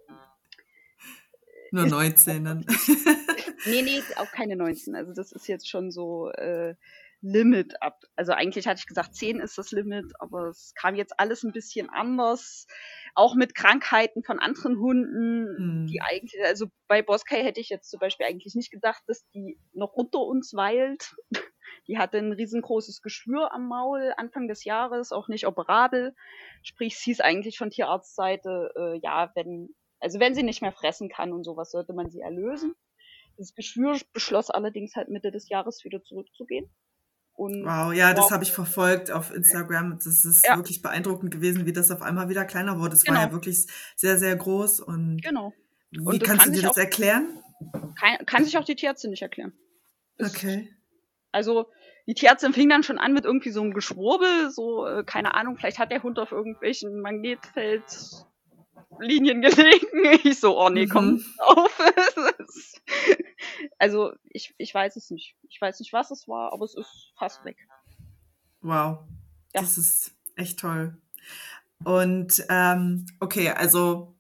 Nur 1.72 1.88
19 1.88 2.44
dann. 2.44 2.66
nee, 3.66 3.82
nee, 3.82 4.02
auch 4.18 4.32
keine 4.32 4.56
19. 4.56 4.96
Also 4.96 5.14
das 5.14 5.32
ist 5.32 5.48
jetzt 5.48 5.70
schon 5.70 5.92
so 5.92 6.30
äh, 6.32 6.76
Limit 7.24 7.82
ab. 7.82 8.02
Also 8.18 8.34
eigentlich 8.34 8.68
hatte 8.68 8.80
ich 8.80 8.86
gesagt, 8.86 9.16
10 9.16 9.40
ist 9.40 9.58
das 9.58 9.72
Limit, 9.72 10.12
aber 10.20 10.50
es 10.50 10.74
kam 10.76 10.96
jetzt 10.96 11.18
alles 11.18 11.44
ein 11.44 11.54
bisschen 11.54 11.90
anders. 11.90 12.68
Auch 13.16 13.34
mit 13.34 13.56
Krankheiten 13.56 14.24
von 14.24 14.40
anderen 14.40 14.78
Hunden, 14.78 15.48
hm. 15.58 15.88
die 15.88 16.02
eigentlich, 16.02 16.44
also 16.44 16.68
bei 16.88 17.02
Boskay 17.02 17.42
hätte 17.42 17.62
ich 17.62 17.70
jetzt 17.70 17.90
zum 17.90 18.00
Beispiel 18.00 18.26
eigentlich 18.26 18.56
nicht 18.56 18.72
gedacht, 18.72 19.02
dass 19.08 19.26
die 19.30 19.58
noch 19.72 19.94
unter 19.94 20.20
uns 20.20 20.54
weilt. 20.54 21.16
Die 21.88 21.98
hatte 21.98 22.18
ein 22.18 22.32
riesengroßes 22.32 23.02
Geschwür 23.02 23.52
am 23.52 23.68
Maul 23.68 24.14
Anfang 24.16 24.48
des 24.48 24.64
Jahres, 24.64 25.12
auch 25.12 25.28
nicht 25.28 25.48
operabel. 25.48 26.16
Sprich, 26.62 26.98
sie 26.98 27.12
ist 27.12 27.22
eigentlich 27.22 27.58
von 27.58 27.72
Tierarztseite, 27.72 28.72
äh, 28.78 29.00
ja, 29.02 29.32
wenn, 29.36 29.76
also 30.00 30.20
wenn 30.22 30.34
sie 30.34 30.44
nicht 30.44 30.62
mehr 30.62 30.72
fressen 30.72 31.10
kann 31.10 31.34
und 31.34 31.44
sowas, 31.44 31.72
sollte 31.72 31.92
man 31.92 32.10
sie 32.10 32.22
erlösen. 32.22 32.74
Das 33.38 33.54
Geschwür 33.54 34.00
beschloss 34.14 34.50
allerdings 34.50 34.96
halt 34.96 35.10
Mitte 35.10 35.32
des 35.32 35.50
Jahres 35.50 35.84
wieder 35.84 36.02
zurückzugehen. 36.04 36.70
Und 37.36 37.66
wow, 37.66 37.92
ja, 37.94 38.14
das 38.14 38.30
habe 38.30 38.44
ich 38.44 38.52
verfolgt 38.52 39.12
auf 39.12 39.34
Instagram. 39.34 39.98
Das 40.04 40.24
ist 40.24 40.46
ja. 40.46 40.56
wirklich 40.56 40.82
beeindruckend 40.82 41.32
gewesen, 41.32 41.66
wie 41.66 41.74
das 41.74 41.90
auf 41.90 42.02
einmal 42.02 42.30
wieder 42.30 42.46
kleiner 42.46 42.80
wurde. 42.80 42.96
Es 42.96 43.04
genau. 43.04 43.18
war 43.18 43.26
ja 43.28 43.32
wirklich 43.32 43.68
sehr, 43.96 44.18
sehr 44.18 44.36
groß. 44.36 44.82
Und 44.82 45.22
genau. 45.22 45.52
Wie 45.90 46.00
und 46.00 46.24
kannst 46.24 46.46
kann 46.46 46.54
du 46.54 46.60
dir 46.60 46.68
das 46.68 46.78
erklären? 46.78 47.40
Kann, 48.00 48.26
kann 48.26 48.46
sich 48.46 48.58
auch 48.58 48.66
die 48.66 48.76
Tierärztin 48.76 49.10
nicht 49.10 49.24
erklären. 49.24 49.54
Ist, 50.18 50.36
okay. 50.36 50.70
Also 51.32 51.68
die 52.06 52.14
Tierärztin 52.14 52.54
fing 52.54 52.70
dann 52.70 52.84
schon 52.84 53.00
an 53.00 53.14
mit 53.14 53.26
irgendwie 53.26 53.50
so 53.50 53.62
einem 53.62 53.74
Geschwurbel, 53.74 54.52
so, 54.52 54.86
äh, 54.86 55.04
keine 55.04 55.34
Ahnung, 55.34 55.58
vielleicht 55.58 55.80
hat 55.80 55.92
der 55.92 56.04
Hund 56.04 56.20
auf 56.20 56.32
irgendwelchen 56.32 57.02
Magnetfeldlinien 59.00 59.42
gelegen. 59.42 59.88
Ich 60.24 60.40
so, 60.40 60.60
oh 60.60 60.70
nee, 60.70 60.88
komm 60.88 61.14
mhm. 61.16 61.26
auf. 61.40 61.80
also 63.78 64.14
ich, 64.26 64.54
ich 64.58 64.74
weiß 64.74 64.96
es 64.96 65.10
nicht. 65.10 65.36
Ich 65.50 65.60
weiß 65.60 65.80
nicht, 65.80 65.94
was 65.94 66.12
es 66.12 66.28
war, 66.28 66.54
aber 66.54 66.66
es 66.66 66.76
ist 66.76 67.14
fast 67.18 67.44
weg. 67.46 67.58
Wow. 68.62 69.00
Ja. 69.54 69.62
Das 69.62 69.78
ist 69.78 70.16
echt 70.36 70.60
toll. 70.60 70.98
Und 71.84 72.46
ähm, 72.50 73.06
okay, 73.20 73.50
also 73.50 74.16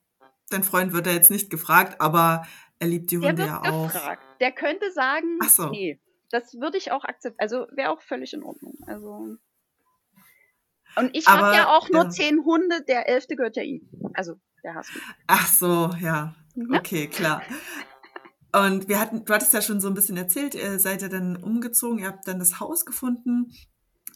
dein 0.49 0.63
Freund 0.63 0.93
wird 0.93 1.05
da 1.05 1.12
jetzt 1.12 1.31
nicht 1.31 1.49
gefragt, 1.49 1.99
aber 2.01 2.45
er 2.79 2.88
liebt 2.88 3.12
die 3.12 3.17
Hunde 3.17 3.45
ja 3.45 3.62
auch. 3.62 3.91
Gefragt. 3.91 4.23
Der 4.41 4.51
könnte 4.51 4.91
sagen, 4.91 5.39
Ach 5.41 5.49
so. 5.49 5.69
nee, 5.69 5.99
das 6.29 6.53
würde 6.55 6.77
ich 6.77 6.91
auch 6.91 7.03
akzeptieren. 7.03 7.39
Also 7.39 7.67
wäre 7.71 7.91
auch 7.91 8.01
völlig 8.01 8.33
in 8.33 8.43
Ordnung. 8.43 8.77
Also 8.86 9.38
und 10.95 11.15
ich 11.15 11.27
habe 11.27 11.55
ja 11.55 11.69
auch 11.69 11.89
nur 11.89 12.03
ja. 12.03 12.09
zehn 12.09 12.43
Hunde, 12.45 12.83
der 12.83 13.07
elfte 13.09 13.36
gehört 13.36 13.55
ja 13.55 13.63
ihm. 13.63 13.89
Also 14.13 14.36
der 14.63 14.76
Husky. 14.76 14.99
Ach 15.28 15.47
so, 15.47 15.91
ja. 15.99 16.36
Okay, 16.71 17.08
klar. 17.08 17.41
Und 18.56 18.88
wir 18.88 18.99
hatten, 18.99 19.26
du 19.26 19.34
hattest 19.34 19.54
ja 19.54 19.62
schon 19.62 19.82
so 19.82 19.88
ein 19.88 19.95
bisschen 19.95 20.15
erzählt, 20.15 20.54
ihr 20.54 20.78
seid 20.80 21.02
ja 21.02 21.10
dann 21.10 21.36
umgezogen, 21.36 21.99
ihr 21.99 22.08
habt 22.08 22.28
dann 22.28 22.39
das 22.39 22.60
Haus 22.60 22.86
gefunden. 22.86 23.52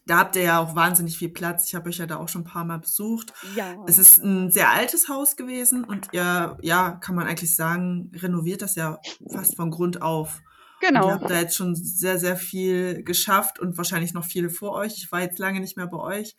Da 0.05 0.19
habt 0.19 0.35
ihr 0.37 0.43
ja 0.43 0.59
auch 0.59 0.73
wahnsinnig 0.73 1.17
viel 1.17 1.29
Platz. 1.29 1.67
Ich 1.67 1.75
habe 1.75 1.89
euch 1.89 1.97
ja 1.97 2.05
da 2.05 2.15
auch 2.17 2.29
schon 2.29 2.41
ein 2.41 2.47
paar 2.47 2.63
Mal 2.63 2.79
besucht. 2.79 3.33
Ja. 3.55 3.75
Es 3.87 3.97
ist 3.97 4.23
ein 4.23 4.51
sehr 4.51 4.71
altes 4.71 5.09
Haus 5.09 5.35
gewesen 5.35 5.83
und 5.83 6.07
ihr, 6.13 6.57
ja, 6.61 6.91
kann 6.91 7.15
man 7.15 7.27
eigentlich 7.27 7.53
sagen, 7.53 8.11
renoviert 8.15 8.61
das 8.61 8.75
ja 8.75 8.99
fast 9.29 9.57
von 9.57 9.69
Grund 9.69 10.01
auf. 10.01 10.39
Genau. 10.79 11.01
Und 11.01 11.07
ihr 11.07 11.13
habt 11.13 11.29
da 11.29 11.39
jetzt 11.39 11.55
schon 11.55 11.75
sehr, 11.75 12.19
sehr 12.19 12.37
viel 12.37 13.03
geschafft 13.03 13.59
und 13.59 13.77
wahrscheinlich 13.77 14.13
noch 14.13 14.23
viel 14.23 14.49
vor 14.49 14.73
euch. 14.73 14.93
Ich 14.97 15.11
war 15.11 15.21
jetzt 15.21 15.39
lange 15.39 15.59
nicht 15.59 15.75
mehr 15.75 15.87
bei 15.87 15.97
euch. 15.97 16.37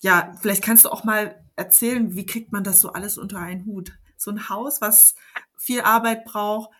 Ja, 0.00 0.34
vielleicht 0.40 0.62
kannst 0.62 0.84
du 0.84 0.90
auch 0.90 1.04
mal 1.04 1.42
erzählen, 1.56 2.14
wie 2.14 2.26
kriegt 2.26 2.52
man 2.52 2.64
das 2.64 2.80
so 2.80 2.92
alles 2.92 3.18
unter 3.18 3.38
einen 3.38 3.64
Hut? 3.64 3.92
So 4.16 4.30
ein 4.30 4.48
Haus, 4.48 4.80
was 4.80 5.14
viel 5.56 5.80
Arbeit 5.80 6.24
braucht, 6.24 6.70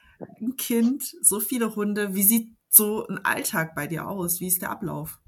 ein 0.40 0.56
Kind, 0.56 1.02
so 1.20 1.40
viele 1.40 1.74
Hunde. 1.76 2.14
Wie 2.14 2.22
sieht 2.22 2.54
so 2.68 3.06
ein 3.06 3.24
Alltag 3.24 3.74
bei 3.74 3.86
dir 3.86 4.08
aus? 4.08 4.40
Wie 4.40 4.46
ist 4.46 4.62
der 4.62 4.70
Ablauf? 4.70 5.18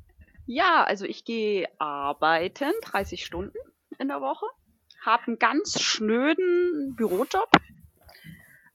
Ja, 0.46 0.85
also 0.85 1.05
ich 1.05 1.24
gehe 1.24 1.68
arbeiten, 1.79 2.72
30 2.83 3.24
Stunden 3.24 3.59
in 3.98 4.09
der 4.09 4.20
Woche, 4.20 4.46
habe 5.05 5.27
einen 5.27 5.38
ganz 5.38 5.81
schnöden 5.81 6.94
Bürojob, 6.96 7.51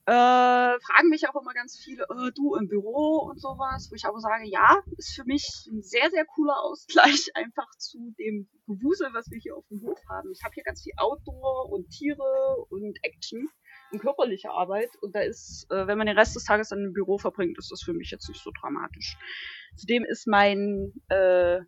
äh, 0.05 0.79
fragen 0.81 1.09
mich 1.09 1.27
auch 1.29 1.41
immer 1.41 1.53
ganz 1.53 1.77
viele, 1.77 2.03
äh, 2.03 2.31
du 2.35 2.55
im 2.55 2.67
Büro 2.67 3.29
und 3.29 3.39
sowas, 3.39 3.87
wo 3.89 3.95
ich 3.95 4.05
aber 4.05 4.19
sage, 4.19 4.45
ja, 4.47 4.81
ist 4.97 5.15
für 5.15 5.23
mich 5.23 5.67
ein 5.71 5.81
sehr, 5.81 6.09
sehr 6.09 6.25
cooler 6.25 6.61
Ausgleich 6.61 7.29
einfach 7.35 7.69
zu 7.77 8.13
dem 8.19 8.49
Gewusel, 8.67 9.09
was 9.13 9.29
wir 9.31 9.39
hier 9.39 9.55
auf 9.55 9.65
dem 9.69 9.81
Hof 9.81 9.99
haben. 10.09 10.31
Ich 10.31 10.43
habe 10.43 10.53
hier 10.53 10.63
ganz 10.63 10.83
viel 10.83 10.93
Outdoor 10.97 11.71
und 11.71 11.89
Tiere 11.89 12.65
und 12.69 12.97
Action 13.03 13.47
und 13.93 13.99
körperliche 13.99 14.49
Arbeit 14.49 14.89
und 15.01 15.15
da 15.15 15.21
ist, 15.21 15.67
äh, 15.71 15.88
wenn 15.88 15.97
man 15.97 16.08
den 16.08 16.17
Rest 16.17 16.36
des 16.36 16.45
Tages 16.45 16.69
dann 16.69 16.84
im 16.84 16.93
Büro 16.93 17.17
verbringt, 17.17 17.58
ist 17.58 17.71
das 17.71 17.82
für 17.82 17.93
mich 17.93 18.12
jetzt 18.12 18.27
nicht 18.27 18.41
so 18.41 18.51
dramatisch. 18.60 19.17
Zudem 19.75 20.03
ist 20.03 20.27
mein 20.27 20.93
äh, 21.10 21.60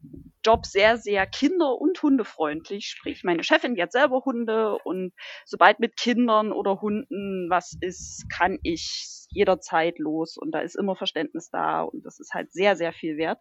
Job 0.43 0.65
sehr, 0.65 0.97
sehr 0.97 1.25
kinder- 1.25 1.79
und 1.79 2.01
hundefreundlich. 2.01 2.87
Sprich, 2.87 3.23
meine 3.23 3.43
Chefin, 3.43 3.79
hat 3.81 3.91
selber 3.91 4.21
Hunde 4.25 4.77
und 4.83 5.13
sobald 5.45 5.79
mit 5.79 5.97
Kindern 5.97 6.51
oder 6.51 6.81
Hunden 6.81 7.47
was 7.49 7.75
ist, 7.81 8.25
kann 8.29 8.59
ich 8.63 9.27
jederzeit 9.29 9.99
los 9.99 10.37
und 10.37 10.51
da 10.51 10.59
ist 10.59 10.75
immer 10.75 10.95
Verständnis 10.95 11.49
da 11.49 11.81
und 11.83 12.05
das 12.05 12.19
ist 12.19 12.33
halt 12.33 12.51
sehr, 12.51 12.75
sehr 12.75 12.93
viel 12.93 13.17
wert. 13.17 13.39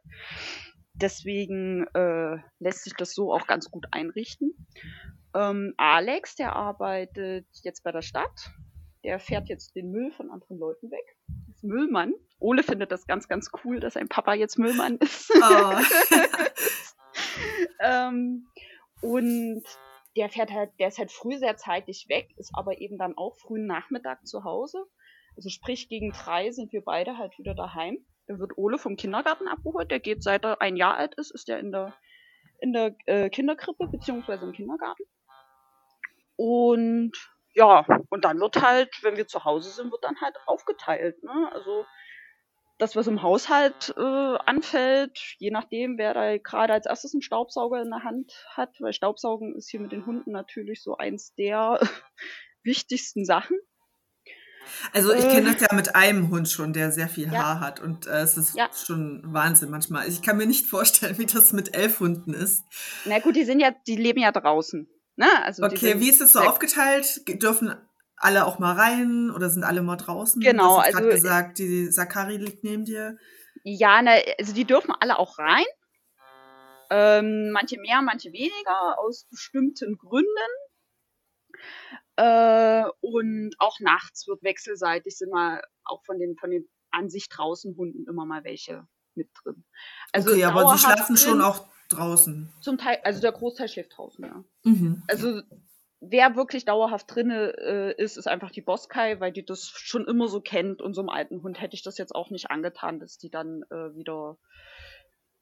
Deswegen 0.94 1.87
äh, 1.94 2.37
lässt 2.61 2.85
sich 2.85 2.94
das 2.94 3.14
so 3.14 3.33
auch 3.33 3.47
ganz 3.47 3.70
gut 3.70 3.87
einrichten. 3.90 4.55
Ähm, 5.35 5.75
Alex, 5.77 6.37
der 6.37 6.55
arbeitet 6.55 7.47
jetzt 7.62 7.83
bei 7.83 7.90
der 7.90 8.03
Stadt. 8.03 8.51
Der 9.05 9.21
fährt 9.21 9.49
jetzt 9.49 9.77
den 9.77 9.90
Müll 9.90 10.11
von 10.12 10.31
anderen 10.31 10.59
Leuten 10.59 10.90
weg. 10.90 11.17
Ist 11.51 11.62
Müllmann. 11.62 12.14
Ole 12.38 12.62
findet 12.62 12.90
das 12.90 13.07
ganz, 13.07 13.29
ganz 13.29 13.51
cool, 13.64 13.79
dass 13.79 13.95
sein 13.95 14.09
Papa 14.09 14.35
jetzt 14.35 14.59
Müllmann 14.59 14.97
ist. 14.97 15.31
Oh. 15.31 15.75
ähm, 17.81 18.47
und 19.03 19.62
der 20.17 20.31
fährt 20.31 20.51
halt, 20.51 20.71
der 20.79 20.88
ist 20.88 20.99
halt 20.99 21.12
früh 21.12 21.37
sehr 21.37 21.57
zeitig 21.57 22.07
weg, 22.09 22.31
ist 22.37 22.53
aber 22.55 22.81
eben 22.81 22.99
dann 22.99 23.17
auch 23.17 23.37
frühen 23.37 23.67
Nachmittag 23.67 24.27
zu 24.27 24.45
Hause. 24.45 24.87
Also 25.37 25.51
sprich, 25.51 25.88
gegen 25.88 26.12
drei 26.12 26.51
sind 26.53 26.73
wir 26.73 26.83
beide 26.83 27.19
halt 27.19 27.38
wieder 27.38 27.55
daheim. 27.55 27.99
Da 28.27 28.38
wird 28.38 28.57
Ole 28.57 28.79
vom 28.79 28.97
Kindergarten 28.97 29.49
abgeholt. 29.49 29.90
Der 29.90 30.01
geht 30.01 30.23
seit 30.23 30.45
er 30.45 30.62
ein 30.62 30.77
Jahr 30.77 30.97
alt 30.97 31.14
ist, 31.17 31.31
ist 31.33 31.49
er 31.49 31.59
in 31.59 31.73
der, 31.73 31.95
in 32.61 32.73
der 32.73 32.97
äh, 33.07 33.29
Kinderkrippe 33.29 33.88
beziehungsweise 33.88 34.47
im 34.47 34.53
Kindergarten. 34.53 35.03
Und 36.37 37.12
ja, 37.55 37.87
und 38.11 38.25
dann 38.25 38.40
wird 38.40 38.61
halt, 38.61 38.90
wenn 39.03 39.17
wir 39.17 39.27
zu 39.27 39.45
Hause 39.45 39.71
sind, 39.71 39.93
wird 39.93 40.05
dann 40.05 40.21
halt 40.21 40.37
aufgeteilt. 40.47 41.23
Ne? 41.23 41.51
Also 41.53 41.85
das, 42.79 42.97
was 42.97 43.07
im 43.07 43.23
Haushalt 43.23 43.95
äh, 43.97 44.01
anfällt, 44.01 45.37
je 45.38 45.51
nachdem, 45.51 45.97
wer 45.97 46.14
da 46.14 46.37
gerade 46.38 46.73
als 46.73 46.87
erstes 46.87 47.14
einen 47.14 47.23
Staubsauger 47.23 47.81
in 47.81 47.90
der 47.90 48.03
Hand 48.03 48.33
hat, 48.51 48.81
weil 48.81 48.93
Staubsaugen 48.93 49.55
ist 49.55 49.71
hier 49.71 49.81
mit 49.81 49.93
den 49.93 50.05
Hunden 50.07 50.33
natürlich 50.33 50.83
so 50.83 50.97
eins 50.97 51.35
der 51.35 51.79
wichtigsten 52.64 53.25
Sachen. 53.25 53.57
Also 54.93 55.12
ich 55.12 55.29
kenne 55.29 55.53
das 55.53 55.61
ja 55.61 55.75
mit 55.77 55.95
einem 55.95 56.31
Hund 56.31 56.49
schon, 56.49 56.73
der 56.73 56.90
sehr 56.90 57.09
viel 57.09 57.31
ja. 57.31 57.43
Haar 57.43 57.61
hat 57.61 57.81
und 57.81 58.07
äh, 58.07 58.23
es 58.23 58.38
ist 58.38 58.57
ja. 58.57 58.71
schon 58.73 59.23
Wahnsinn 59.27 59.71
manchmal. 59.71 60.09
Ich 60.09 60.23
kann 60.23 60.38
mir 60.38 60.47
nicht 60.47 60.67
vorstellen, 60.67 61.19
wie 61.19 61.27
das 61.27 61.53
mit 61.53 61.77
elf 61.77 62.01
Hunden 62.01 62.33
ist. 62.33 62.64
Na 63.05 63.19
gut, 63.19 63.37
die 63.37 63.45
sind 63.45 63.61
ja, 63.61 63.73
die 63.87 63.97
leben 63.97 64.21
ja 64.21 64.33
draußen. 64.33 64.88
Ne? 65.16 65.44
Also 65.44 65.64
okay, 65.64 66.00
wie 66.00 66.11
ist 66.11 66.20
es 66.20 66.33
so 66.33 66.40
aufgeteilt? 66.40 67.22
Dürfen 67.42 67.74
alle 68.16 68.46
auch 68.46 68.59
mal 68.59 68.74
rein 68.74 69.31
oder 69.31 69.50
sind 69.50 69.64
alle 69.64 69.83
mal 69.83 69.96
draußen? 69.96 70.40
Genau, 70.40 70.77
du 70.77 70.83
hast 70.83 70.94
also 70.94 71.09
gesagt, 71.09 71.59
die 71.59 71.90
Sakari 71.90 72.37
liegt 72.37 72.64
neben 72.64 72.85
dir. 72.85 73.18
Ja, 73.62 74.03
ne, 74.03 74.22
also 74.38 74.53
die 74.53 74.64
dürfen 74.64 74.92
alle 74.98 75.18
auch 75.18 75.38
rein. 75.38 75.64
Ähm, 76.90 77.50
manche 77.50 77.79
mehr, 77.79 78.03
manche 78.03 78.33
weniger 78.33 78.98
aus 78.98 79.27
bestimmten 79.31 79.96
Gründen. 79.96 80.29
Äh, 82.16 82.85
und 83.00 83.55
auch 83.59 83.81
nachts 83.81 84.27
wird 84.29 84.42
wechselseitig 84.42 85.16
sind 85.16 85.33
mal 85.33 85.62
auch 85.85 86.05
von 86.05 86.18
den 86.18 86.37
von 86.37 86.50
den 86.50 86.68
an 86.90 87.09
sich 87.09 87.29
draußen 87.29 87.77
Hunden 87.77 88.07
immer 88.09 88.24
mal 88.24 88.44
welche 88.44 88.87
mit 89.14 89.29
drin. 89.42 89.64
Also 90.12 90.31
okay, 90.31 90.44
aber 90.44 90.70
sie 90.70 90.79
schlafen 90.79 91.16
drin, 91.16 91.24
schon 91.24 91.40
auch 91.40 91.66
draußen. 91.88 92.53
Zum 92.61 92.79
Teil, 92.79 92.99
also 93.05 93.20
der 93.20 93.33
Großteil 93.33 93.68
schläft 93.68 93.97
draußen, 93.97 94.25
ja. 94.25 94.44
Mhm. 94.64 95.03
Also 95.09 95.42
wer 96.01 96.37
wirklich 96.37 96.64
dauerhaft 96.64 97.14
drinne 97.14 97.55
äh, 97.59 98.03
ist, 98.03 98.16
ist 98.16 98.27
einfach 98.27 98.51
die 98.51 98.61
Boskai, 98.61 99.20
weil 99.20 99.33
die 99.33 99.44
das 99.44 99.66
schon 99.66 100.07
immer 100.07 100.29
so 100.29 100.40
kennt 100.40 100.83
und 100.83 100.94
so 100.94 101.01
einem 101.01 101.09
alten 101.09 101.42
Hund 101.42 101.61
hätte 101.61 101.75
ich 101.75 101.83
das 101.83 101.99
jetzt 101.99 102.14
auch 102.14 102.31
nicht 102.31 102.51
angetan, 102.51 103.01
dass 103.01 103.18
die 103.18 103.31
dann 103.31 103.62
äh, 103.70 103.94
wieder 103.94 104.38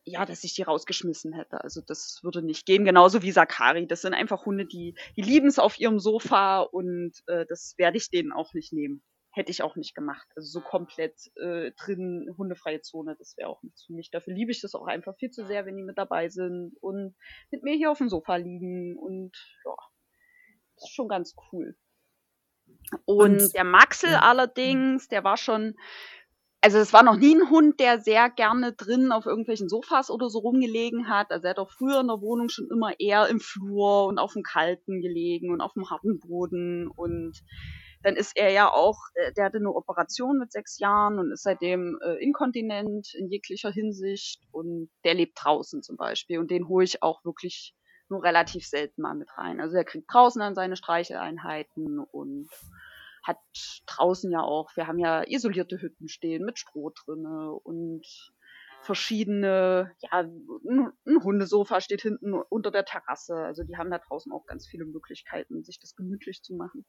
ja, 0.05 0.26
dass 0.26 0.42
ich 0.42 0.55
die 0.55 0.62
rausgeschmissen 0.62 1.33
hätte. 1.33 1.62
Also 1.62 1.81
das 1.81 2.20
würde 2.22 2.42
nicht 2.42 2.66
gehen. 2.66 2.85
Genauso 2.85 3.22
wie 3.22 3.31
Sakari. 3.31 3.87
Das 3.87 4.02
sind 4.02 4.14
einfach 4.14 4.46
Hunde, 4.46 4.66
die, 4.66 4.96
die 5.16 5.22
lieben 5.22 5.46
es 5.46 5.59
auf 5.59 5.78
ihrem 5.78 6.00
Sofa 6.00 6.61
und 6.61 7.12
äh, 7.26 7.46
das 7.48 7.74
werde 7.76 7.98
ich 7.98 8.11
denen 8.11 8.33
auch 8.33 8.52
nicht 8.52 8.72
nehmen. 8.72 9.02
Hätte 9.33 9.51
ich 9.51 9.62
auch 9.62 9.77
nicht 9.77 9.95
gemacht. 9.95 10.27
Also 10.37 10.61
so 10.61 10.61
komplett 10.61 11.14
äh, 11.37 11.73
drin, 11.73 12.33
hundefreie 12.37 12.83
Zone, 12.83 13.16
das 13.18 13.37
wäre 13.37 13.49
auch 13.49 13.62
nichts 13.62 13.85
für 13.85 13.95
mich. 13.95 14.11
Dafür 14.11 14.35
liebe 14.35 14.53
ich 14.53 14.61
das 14.61 14.75
auch 14.75 14.87
einfach 14.87 15.16
viel 15.16 15.31
zu 15.31 15.47
sehr, 15.47 15.66
wenn 15.66 15.77
die 15.77 15.83
mit 15.83 15.99
dabei 15.99 16.29
sind 16.29 16.77
und 16.81 17.14
mit 17.51 17.62
mir 17.62 17.75
hier 17.75 17.90
auf 17.90 17.99
dem 17.99 18.11
Sofa 18.11 18.37
liegen 18.37 18.97
und 18.99 19.33
ja, 19.64 19.75
das 20.77 20.85
ist 20.85 20.95
schon 20.95 21.09
ganz 21.09 21.35
cool. 21.51 21.77
Und, 23.07 23.40
und 23.40 23.55
der 23.55 23.64
Maxel 23.64 24.11
ja. 24.11 24.21
allerdings, 24.21 25.09
der 25.09 25.25
war 25.25 25.37
schon, 25.37 25.77
also 26.61 26.79
es 26.79 26.92
war 26.92 27.03
noch 27.03 27.16
nie 27.16 27.35
ein 27.35 27.51
Hund, 27.51 27.81
der 27.81 28.01
sehr 28.01 28.29
gerne 28.31 28.73
drin 28.75 29.12
auf 29.12 29.27
irgendwelchen 29.27 29.68
Sofas 29.68 30.11
oder 30.11 30.29
so 30.29 30.40
rumgelegen 30.40 31.09
hat. 31.09 31.31
Also 31.31 31.47
er 31.47 31.51
hat 31.51 31.59
auch 31.59 31.71
früher 31.71 32.01
in 32.01 32.09
der 32.09 32.21
Wohnung 32.21 32.51
schon 32.51 32.68
immer 32.71 32.99
eher 33.01 33.29
im 33.29 33.40
Flur 33.40 34.07
und 34.07 34.18
auf 34.18 34.35
dem 34.35 34.42
Kalten 34.42 35.01
gelegen 35.01 35.51
und 35.53 35.61
auf 35.61 35.73
dem 35.73 35.88
harten 35.90 36.21
Boden 36.21 36.88
und 36.88 37.42
dann 38.02 38.16
ist 38.16 38.36
er 38.36 38.50
ja 38.50 38.70
auch, 38.70 38.98
äh, 39.14 39.32
der 39.32 39.44
hatte 39.44 39.58
eine 39.58 39.72
Operation 39.72 40.38
mit 40.38 40.52
sechs 40.52 40.78
Jahren 40.78 41.18
und 41.18 41.32
ist 41.32 41.42
seitdem 41.42 41.98
äh, 42.04 42.14
inkontinent 42.22 43.14
in 43.14 43.28
jeglicher 43.28 43.70
Hinsicht 43.70 44.42
und 44.50 44.90
der 45.04 45.14
lebt 45.14 45.38
draußen 45.42 45.82
zum 45.82 45.96
Beispiel 45.96 46.38
und 46.38 46.50
den 46.50 46.68
hole 46.68 46.84
ich 46.84 47.02
auch 47.02 47.24
wirklich 47.24 47.74
nur 48.08 48.22
relativ 48.22 48.66
selten 48.66 49.02
mal 49.02 49.14
mit 49.14 49.28
rein. 49.36 49.60
Also 49.60 49.76
er 49.76 49.84
kriegt 49.84 50.12
draußen 50.12 50.40
dann 50.40 50.54
seine 50.54 50.76
Streicheleinheiten 50.76 51.98
und 51.98 52.48
hat 53.22 53.38
draußen 53.86 54.30
ja 54.30 54.42
auch, 54.42 54.70
wir 54.76 54.86
haben 54.86 54.98
ja 54.98 55.22
isolierte 55.22 55.80
Hütten 55.80 56.08
stehen 56.08 56.44
mit 56.44 56.58
Stroh 56.58 56.90
drinne 56.90 57.52
und 57.52 58.04
verschiedene, 58.82 59.92
ja, 60.00 60.20
ein 60.20 60.92
Hundesofa 61.22 61.80
steht 61.80 62.02
hinten 62.02 62.34
unter 62.34 62.72
der 62.72 62.84
Terrasse. 62.84 63.36
Also 63.36 63.62
die 63.62 63.76
haben 63.76 63.90
da 63.90 63.98
draußen 63.98 64.32
auch 64.32 64.44
ganz 64.46 64.66
viele 64.66 64.84
Möglichkeiten, 64.84 65.62
sich 65.62 65.78
das 65.78 65.94
gemütlich 65.94 66.42
zu 66.42 66.54
machen. 66.54 66.84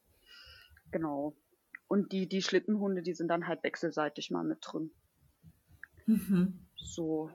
Genau. 0.93 1.35
Und 1.87 2.11
die, 2.11 2.29
die 2.29 2.41
Schlittenhunde, 2.41 3.01
die 3.01 3.13
sind 3.13 3.27
dann 3.27 3.47
halt 3.47 3.63
wechselseitig 3.63 4.31
mal 4.31 4.43
mit 4.43 4.59
drin. 4.61 4.91
Mhm. 6.05 6.67
So, 6.75 7.29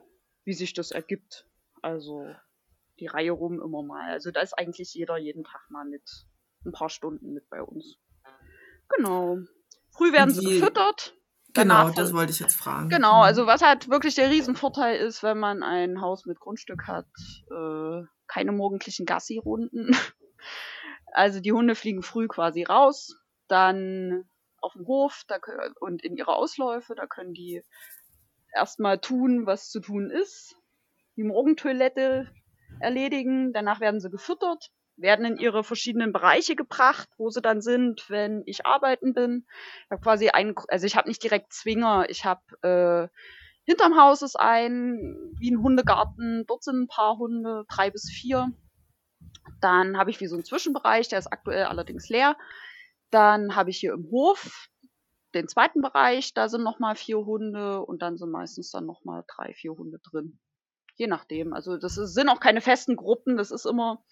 wie 0.45 0.53
sich 0.53 0.73
das 0.73 0.91
ergibt. 0.91 1.45
Also 1.81 2.25
die 2.99 3.07
Reihe 3.07 3.31
rum 3.31 3.61
immer 3.61 3.83
mal. 3.83 4.11
Also 4.11 4.31
da 4.31 4.41
ist 4.41 4.57
eigentlich 4.57 4.93
jeder 4.93 5.17
jeden 5.17 5.43
Tag 5.43 5.61
mal 5.69 5.85
mit 5.85 6.03
ein 6.65 6.71
paar 6.71 6.89
Stunden 6.89 7.33
mit 7.33 7.49
bei 7.49 7.61
uns. 7.61 7.97
Genau. 8.95 9.37
Früh 9.91 10.11
werden 10.11 10.33
die, 10.33 10.39
sie 10.39 10.59
gefüttert. 10.59 11.13
Genau, 11.53 11.89
das 11.89 12.13
wollte 12.13 12.31
ich 12.31 12.39
jetzt 12.39 12.55
fragen. 12.55 12.89
Genau, 12.89 13.17
mhm. 13.17 13.23
also 13.23 13.45
was 13.45 13.61
halt 13.61 13.89
wirklich 13.89 14.15
der 14.15 14.29
Riesenvorteil 14.29 14.99
ist, 14.99 15.23
wenn 15.23 15.39
man 15.39 15.63
ein 15.63 15.99
Haus 16.01 16.25
mit 16.25 16.39
Grundstück 16.39 16.87
hat, 16.87 17.07
äh, 17.51 18.03
keine 18.27 18.51
morgendlichen 18.51 19.05
Gassi-Runden. 19.05 19.91
Also 21.11 21.39
die 21.39 21.51
Hunde 21.51 21.73
fliegen 21.73 22.03
früh 22.03 22.27
quasi 22.27 22.63
raus, 22.63 23.18
dann 23.49 24.29
auf 24.61 24.73
dem 24.73 24.87
Hof 24.87 25.23
da, 25.27 25.39
und 25.79 26.03
in 26.03 26.17
ihre 26.17 26.35
Ausläufe, 26.35 26.95
da 26.95 27.07
können 27.07 27.33
die 27.33 27.63
erstmal 28.53 28.99
tun, 28.99 29.45
was 29.45 29.69
zu 29.69 29.79
tun 29.79 30.09
ist. 30.09 30.55
Die 31.15 31.23
Morgentoilette 31.23 32.31
erledigen, 32.79 33.53
danach 33.53 33.79
werden 33.79 33.99
sie 33.99 34.09
gefüttert, 34.09 34.71
werden 34.95 35.25
in 35.25 35.37
ihre 35.37 35.63
verschiedenen 35.63 36.11
Bereiche 36.11 36.55
gebracht, 36.55 37.09
wo 37.17 37.29
sie 37.29 37.41
dann 37.41 37.61
sind, 37.61 38.09
wenn 38.09 38.43
ich 38.45 38.65
arbeiten 38.65 39.13
bin. 39.13 39.45
Ich 39.85 39.91
habe 39.91 40.01
quasi 40.01 40.29
einen, 40.29 40.55
also 40.67 40.85
ich 40.85 40.95
habe 40.95 41.07
nicht 41.07 41.23
direkt 41.23 41.53
Zwinger, 41.53 42.09
ich 42.09 42.25
habe 42.25 42.41
äh, 42.61 43.07
hinterm 43.63 43.97
Haus 43.97 44.21
ist 44.21 44.39
ein, 44.39 45.15
wie 45.37 45.51
ein 45.51 45.61
Hundegarten, 45.61 46.45
dort 46.47 46.63
sind 46.63 46.83
ein 46.83 46.87
paar 46.87 47.17
Hunde, 47.17 47.65
drei 47.69 47.91
bis 47.91 48.09
vier. 48.09 48.51
Dann 49.61 49.97
habe 49.97 50.09
ich 50.09 50.19
wie 50.21 50.27
so 50.27 50.35
einen 50.35 50.45
Zwischenbereich, 50.45 51.09
der 51.09 51.19
ist 51.19 51.31
aktuell 51.31 51.65
allerdings 51.65 52.09
leer. 52.09 52.35
Dann 53.11 53.55
habe 53.55 53.69
ich 53.69 53.77
hier 53.77 53.93
im 53.93 54.09
Hof 54.11 54.69
den 55.33 55.47
zweiten 55.47 55.81
Bereich, 55.81 56.33
da 56.33 56.49
sind 56.49 56.63
nochmal 56.63 56.95
vier 56.95 57.17
Hunde 57.17 57.81
und 57.85 58.01
dann 58.01 58.17
sind 58.17 58.31
meistens 58.31 58.71
dann 58.71 58.85
nochmal 58.85 59.23
drei, 59.27 59.53
vier 59.53 59.71
Hunde 59.71 59.99
drin. 59.99 60.39
Je 60.95 61.07
nachdem. 61.07 61.53
Also 61.53 61.77
das 61.77 61.97
ist, 61.97 62.13
sind 62.13 62.29
auch 62.29 62.39
keine 62.39 62.61
festen 62.61 62.95
Gruppen, 62.95 63.37
das 63.37 63.51
ist 63.51 63.65
immer 63.65 64.03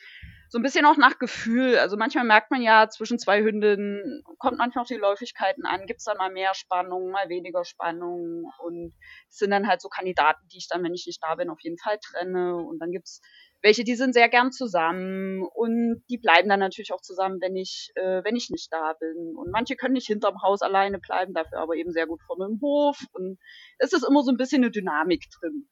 so 0.50 0.58
ein 0.58 0.62
bisschen 0.62 0.86
auch 0.86 0.96
nach 0.96 1.20
Gefühl. 1.20 1.78
Also 1.78 1.98
manchmal 1.98 2.24
merkt 2.24 2.52
man 2.52 2.62
ja, 2.62 2.88
zwischen 2.88 3.20
zwei 3.20 3.42
Hündinnen 3.42 4.24
kommt 4.38 4.58
manchmal 4.58 4.84
auch 4.84 4.88
die 4.88 4.96
Läufigkeiten 4.96 5.66
an, 5.66 5.86
gibt 5.86 6.00
es 6.00 6.06
dann 6.06 6.18
mal 6.18 6.32
mehr 6.32 6.54
Spannung, 6.54 7.12
mal 7.12 7.28
weniger 7.30 7.66
Spannung 7.66 8.50
und 8.60 8.94
es 9.30 9.38
sind 9.38 9.52
dann 9.52 9.68
halt 9.68 9.82
so 9.82 9.90
Kandidaten, 9.90 10.48
die 10.48 10.58
ich 10.58 10.68
dann, 10.70 10.84
wenn 10.84 10.94
ich 10.94 11.06
nicht 11.06 11.22
da 11.22 11.36
bin, 11.36 11.50
auf 11.50 11.60
jeden 11.62 11.78
Fall 11.78 12.00
trenne. 12.00 12.56
Und 12.56 12.80
dann 12.80 12.92
gibt 12.92 13.08
es 13.08 13.22
welche, 13.62 13.84
die 13.84 13.96
sind 13.96 14.14
sehr 14.14 14.30
gern 14.30 14.52
zusammen 14.52 15.44
und 15.54 16.04
die 16.10 16.18
bleiben 16.18 16.50
dann 16.50 16.60
natürlich 16.60 16.94
auch 16.94 17.02
zusammen, 17.02 17.40
wenn 17.42 17.56
ich, 17.56 17.92
äh, 17.96 18.24
wenn 18.24 18.36
ich 18.36 18.50
nicht 18.50 18.72
da 18.72 18.94
bin. 18.94 19.36
Und 19.36 19.52
manche 19.52 19.76
können 19.76 19.94
nicht 19.94 20.08
hinterm 20.08 20.42
Haus 20.44 20.62
alleine 20.62 21.00
bleiben, 21.00 21.34
dafür 21.34 21.60
aber 21.60 21.76
eben 21.76 21.92
sehr 21.92 22.08
gut 22.08 22.22
vorne 22.22 22.46
im 22.46 22.62
Hof. 22.62 23.00
Und 23.14 23.40
es 23.80 23.94
ist 23.94 24.08
immer 24.08 24.22
so 24.24 24.32
ein 24.32 24.38
bisschen 24.38 24.64
eine 24.64 24.72
Dynamik 24.72 25.26
drin. 25.40 25.68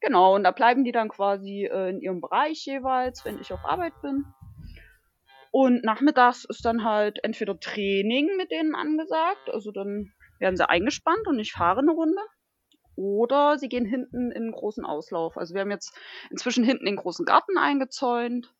Genau, 0.00 0.36
und 0.36 0.44
da 0.44 0.52
bleiben 0.52 0.84
die 0.84 0.92
dann 0.92 1.08
quasi 1.08 1.68
äh, 1.70 1.90
in 1.90 2.00
ihrem 2.00 2.20
Bereich 2.20 2.64
jeweils, 2.64 3.24
wenn 3.24 3.40
ich 3.40 3.52
auf 3.52 3.64
Arbeit 3.64 3.94
bin. 4.00 4.24
Und 5.50 5.84
nachmittags 5.84 6.44
ist 6.44 6.64
dann 6.64 6.84
halt 6.84 7.18
entweder 7.24 7.58
Training 7.58 8.36
mit 8.36 8.50
denen 8.50 8.74
angesagt, 8.74 9.48
also 9.50 9.72
dann 9.72 10.12
werden 10.38 10.56
sie 10.56 10.68
eingespannt 10.68 11.26
und 11.26 11.38
ich 11.38 11.52
fahre 11.52 11.80
eine 11.80 11.90
Runde. 11.90 12.20
Oder 12.98 13.58
sie 13.58 13.68
gehen 13.68 13.86
hinten 13.86 14.32
in 14.32 14.42
einen 14.42 14.50
großen 14.50 14.84
Auslauf. 14.84 15.38
Also 15.38 15.54
wir 15.54 15.60
haben 15.60 15.70
jetzt 15.70 15.96
inzwischen 16.30 16.64
hinten 16.64 16.84
den 16.84 16.96
großen 16.96 17.24
Garten 17.24 17.56
eingezäunt. 17.56 18.52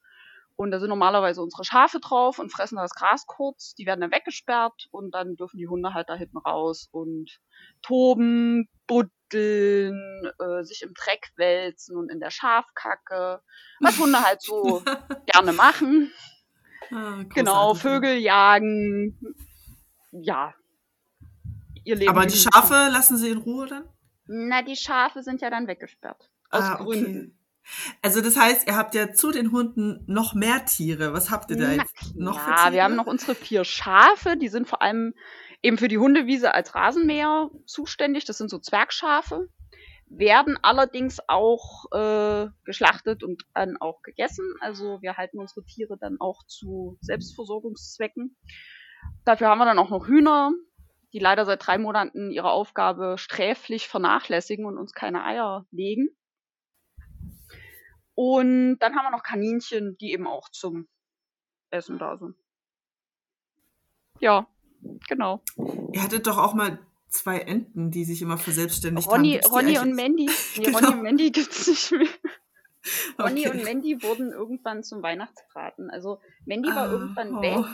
Und 0.54 0.70
da 0.70 0.78
sind 0.78 0.90
normalerweise 0.90 1.42
unsere 1.42 1.64
Schafe 1.64 1.98
drauf 1.98 2.38
und 2.38 2.52
fressen 2.52 2.76
das 2.76 2.94
Gras 2.94 3.26
kurz. 3.26 3.74
Die 3.74 3.84
werden 3.84 4.00
dann 4.00 4.12
weggesperrt 4.12 4.86
und 4.92 5.12
dann 5.12 5.34
dürfen 5.34 5.58
die 5.58 5.66
Hunde 5.66 5.92
halt 5.92 6.08
da 6.08 6.14
hinten 6.14 6.38
raus 6.38 6.88
und 6.92 7.40
toben, 7.82 8.68
buddeln, 8.86 10.30
äh, 10.38 10.62
sich 10.62 10.82
im 10.82 10.94
Dreck 10.94 11.32
wälzen 11.34 11.96
und 11.96 12.08
in 12.08 12.20
der 12.20 12.30
Schafkacke. 12.30 13.42
Was 13.80 13.98
Hunde 13.98 14.24
halt 14.24 14.40
so 14.40 14.84
gerne 15.26 15.52
machen. 15.52 16.12
Ah, 16.92 17.24
genau, 17.34 17.74
Vögel 17.74 18.18
jagen. 18.18 19.18
Ja. 20.12 20.54
Ihr 21.82 21.96
Leben 21.96 22.10
Aber 22.10 22.24
die 22.24 22.38
Schafe 22.38 22.88
lassen 22.92 23.16
sie 23.16 23.30
in 23.30 23.38
Ruhe 23.38 23.66
dann? 23.66 23.88
Na, 24.28 24.62
die 24.62 24.76
Schafe 24.76 25.22
sind 25.22 25.40
ja 25.40 25.50
dann 25.50 25.66
weggesperrt. 25.66 26.30
Aus 26.50 26.64
ah, 26.64 26.74
Gründen. 26.76 27.38
Also 28.02 28.20
das 28.20 28.36
heißt, 28.36 28.66
ihr 28.66 28.76
habt 28.76 28.94
ja 28.94 29.12
zu 29.12 29.30
den 29.30 29.52
Hunden 29.52 30.02
noch 30.06 30.34
mehr 30.34 30.64
Tiere. 30.64 31.12
Was 31.12 31.30
habt 31.30 31.50
ihr 31.50 31.56
da 31.56 31.72
jetzt 31.72 31.94
Na, 32.14 32.30
noch 32.30 32.38
für 32.38 32.46
Tiere? 32.46 32.66
Ja, 32.66 32.72
wir 32.72 32.84
haben 32.84 32.96
noch 32.96 33.06
unsere 33.06 33.34
vier 33.34 33.64
Schafe. 33.64 34.36
Die 34.36 34.48
sind 34.48 34.68
vor 34.68 34.82
allem 34.82 35.14
eben 35.62 35.78
für 35.78 35.88
die 35.88 35.98
Hundewiese 35.98 36.54
als 36.54 36.74
Rasenmäher 36.74 37.50
zuständig. 37.66 38.24
Das 38.24 38.38
sind 38.38 38.50
so 38.50 38.58
Zwergschafe. 38.58 39.48
Werden 40.06 40.58
allerdings 40.62 41.18
auch 41.28 41.84
äh, 41.92 42.48
geschlachtet 42.64 43.22
und 43.22 43.42
dann 43.54 43.76
auch 43.76 44.02
gegessen. 44.02 44.46
Also 44.60 45.02
wir 45.02 45.16
halten 45.18 45.38
unsere 45.38 45.64
Tiere 45.64 45.98
dann 45.98 46.16
auch 46.20 46.42
zu 46.46 46.96
Selbstversorgungszwecken. 47.02 48.36
Dafür 49.24 49.48
haben 49.48 49.58
wir 49.58 49.66
dann 49.66 49.78
auch 49.78 49.90
noch 49.90 50.08
Hühner, 50.08 50.52
die 51.12 51.18
leider 51.18 51.44
seit 51.44 51.66
drei 51.66 51.78
Monaten 51.78 52.30
ihre 52.30 52.50
Aufgabe 52.50 53.16
sträflich 53.18 53.88
vernachlässigen 53.88 54.66
und 54.66 54.78
uns 54.78 54.92
keine 54.92 55.24
Eier 55.24 55.66
legen. 55.70 56.08
Und 58.14 58.78
dann 58.80 58.96
haben 58.96 59.04
wir 59.04 59.10
noch 59.10 59.22
Kaninchen, 59.22 59.96
die 59.98 60.12
eben 60.12 60.26
auch 60.26 60.48
zum 60.48 60.88
Essen 61.70 61.98
da 61.98 62.16
sind. 62.16 62.36
Ja, 64.20 64.48
genau. 65.08 65.42
Ihr 65.92 66.02
hattet 66.02 66.26
doch 66.26 66.38
auch 66.38 66.54
mal 66.54 66.78
zwei 67.08 67.38
Enten, 67.38 67.90
die 67.90 68.04
sich 68.04 68.20
immer 68.20 68.36
verselbstständigt 68.36 69.08
Ronny, 69.08 69.40
haben. 69.42 69.52
Ronny 69.52 69.78
und 69.78 69.94
Mandy. 69.94 70.28
Nee, 70.56 70.64
genau. 70.64 70.78
Ronny 70.78 70.92
und 70.94 71.02
Mandy 71.02 71.30
gibt 71.30 71.50
es 71.50 71.68
nicht 71.68 71.92
mehr. 71.92 72.08
Ronny 73.18 73.46
okay. 73.46 73.56
und 73.56 73.64
Mandy 73.64 74.02
wurden 74.02 74.32
irgendwann 74.32 74.82
zum 74.82 75.02
Weihnachtsbraten. 75.02 75.90
Also 75.90 76.20
Mandy 76.44 76.68
war 76.68 76.88
ah, 76.88 76.92
irgendwann 76.92 77.34
oh. 77.34 77.42
weg 77.42 77.64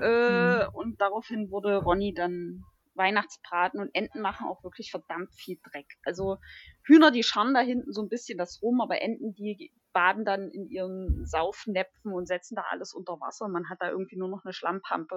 äh, 0.00 0.64
mhm. 0.64 0.74
Und 0.74 1.00
daraufhin 1.00 1.50
wurde 1.50 1.76
Ronny 1.76 2.14
dann 2.14 2.64
Weihnachtsbraten 2.94 3.80
und 3.80 3.94
Enten 3.94 4.20
machen 4.20 4.46
auch 4.48 4.62
wirklich 4.64 4.90
verdammt 4.90 5.32
viel 5.34 5.58
Dreck. 5.62 5.86
Also 6.04 6.38
Hühner, 6.84 7.10
die 7.10 7.22
schauen 7.22 7.54
da 7.54 7.60
hinten 7.60 7.92
so 7.92 8.02
ein 8.02 8.08
bisschen 8.08 8.36
das 8.36 8.60
rum, 8.60 8.80
aber 8.80 9.00
Enten, 9.00 9.32
die 9.34 9.72
baden 9.92 10.24
dann 10.24 10.50
in 10.50 10.68
ihren 10.68 11.24
Saufnäpfen 11.24 12.12
und 12.12 12.26
setzen 12.26 12.56
da 12.56 12.64
alles 12.70 12.92
unter 12.92 13.20
Wasser. 13.20 13.48
Man 13.48 13.70
hat 13.70 13.78
da 13.80 13.88
irgendwie 13.88 14.18
nur 14.18 14.28
noch 14.28 14.44
eine 14.44 14.52
Schlammpampe. 14.52 15.16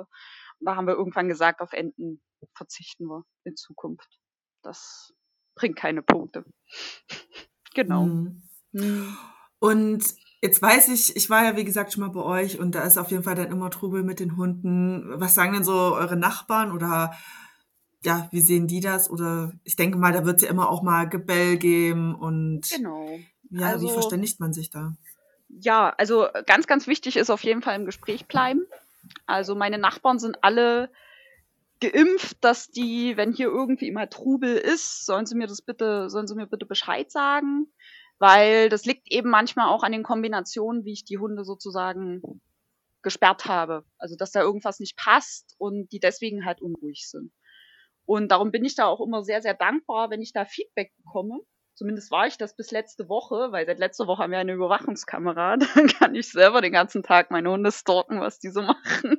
Und 0.59 0.65
da 0.65 0.75
haben 0.75 0.87
wir 0.87 0.93
irgendwann 0.93 1.27
gesagt, 1.27 1.59
auf 1.59 1.73
Enten 1.73 2.21
verzichten 2.55 3.05
wir 3.05 3.25
in 3.43 3.55
Zukunft. 3.55 4.19
Das 4.61 5.13
bringt 5.55 5.75
keine 5.75 6.03
Punkte. 6.03 6.45
genau. 7.73 8.05
Mhm. 8.71 9.17
Und 9.59 10.15
Jetzt 10.41 10.59
weiß 10.61 10.87
ich, 10.87 11.15
ich 11.15 11.29
war 11.29 11.43
ja 11.45 11.55
wie 11.55 11.63
gesagt 11.63 11.93
schon 11.93 12.01
mal 12.01 12.09
bei 12.09 12.21
euch 12.21 12.59
und 12.59 12.73
da 12.73 12.81
ist 12.81 12.97
auf 12.97 13.11
jeden 13.11 13.23
Fall 13.23 13.35
dann 13.35 13.51
immer 13.51 13.69
Trubel 13.69 14.01
mit 14.01 14.19
den 14.19 14.37
Hunden. 14.37 15.03
Was 15.19 15.35
sagen 15.35 15.53
denn 15.53 15.63
so 15.63 15.73
eure 15.73 16.15
Nachbarn 16.15 16.71
oder 16.71 17.13
ja, 18.03 18.27
wie 18.31 18.41
sehen 18.41 18.67
die 18.67 18.79
das? 18.79 19.09
Oder 19.11 19.53
ich 19.63 19.75
denke 19.75 19.99
mal, 19.99 20.11
da 20.11 20.25
wird 20.25 20.37
es 20.37 20.41
ja 20.41 20.49
immer 20.49 20.69
auch 20.69 20.81
mal 20.81 21.07
Gebell 21.07 21.57
geben 21.57 22.15
und 22.15 22.61
genau. 22.75 23.19
ja, 23.51 23.67
also, 23.67 23.87
wie 23.87 23.93
verständigt 23.93 24.39
man 24.39 24.51
sich 24.51 24.71
da? 24.71 24.95
Ja, 25.49 25.93
also 25.97 26.27
ganz, 26.47 26.65
ganz 26.65 26.87
wichtig 26.87 27.17
ist 27.17 27.29
auf 27.29 27.43
jeden 27.43 27.61
Fall 27.61 27.75
im 27.75 27.85
Gespräch 27.85 28.25
bleiben. 28.25 28.65
Also 29.27 29.53
meine 29.53 29.77
Nachbarn 29.77 30.17
sind 30.17 30.43
alle 30.43 30.89
geimpft, 31.81 32.37
dass 32.41 32.71
die, 32.71 33.17
wenn 33.17 33.33
hier 33.33 33.47
irgendwie 33.47 33.91
mal 33.91 34.07
Trubel 34.07 34.55
ist, 34.55 35.05
sollen 35.05 35.25
sie 35.25 35.35
mir 35.35 35.47
das 35.47 35.61
bitte, 35.61 36.09
sollen 36.09 36.27
sie 36.27 36.35
mir 36.35 36.47
bitte 36.47 36.65
Bescheid 36.65 37.11
sagen, 37.11 37.67
weil 38.21 38.69
das 38.69 38.85
liegt 38.85 39.11
eben 39.11 39.31
manchmal 39.31 39.69
auch 39.69 39.81
an 39.81 39.91
den 39.91 40.03
Kombinationen, 40.03 40.85
wie 40.85 40.93
ich 40.93 41.05
die 41.05 41.17
Hunde 41.17 41.43
sozusagen 41.43 42.21
gesperrt 43.01 43.45
habe. 43.45 43.83
Also 43.97 44.15
dass 44.15 44.31
da 44.31 44.41
irgendwas 44.41 44.79
nicht 44.79 44.95
passt 44.95 45.55
und 45.57 45.91
die 45.91 45.99
deswegen 45.99 46.45
halt 46.45 46.61
unruhig 46.61 47.09
sind. 47.09 47.33
Und 48.05 48.31
darum 48.31 48.51
bin 48.51 48.63
ich 48.63 48.75
da 48.75 48.85
auch 48.85 49.01
immer 49.01 49.23
sehr, 49.23 49.41
sehr 49.41 49.55
dankbar, 49.55 50.11
wenn 50.11 50.21
ich 50.21 50.33
da 50.33 50.45
Feedback 50.45 50.93
bekomme. 50.97 51.39
Zumindest 51.73 52.11
war 52.11 52.27
ich 52.27 52.37
das 52.37 52.55
bis 52.55 52.69
letzte 52.69 53.09
Woche, 53.09 53.51
weil 53.51 53.65
seit 53.65 53.79
letzter 53.79 54.05
Woche 54.05 54.21
haben 54.21 54.31
wir 54.31 54.37
eine 54.37 54.53
Überwachungskamera. 54.53 55.57
Dann 55.75 55.87
kann 55.87 56.13
ich 56.13 56.29
selber 56.29 56.61
den 56.61 56.73
ganzen 56.73 57.01
Tag 57.01 57.31
meine 57.31 57.49
Hunde 57.49 57.71
stalken, 57.71 58.21
was 58.21 58.37
die 58.37 58.49
so 58.49 58.61
machen. 58.61 59.17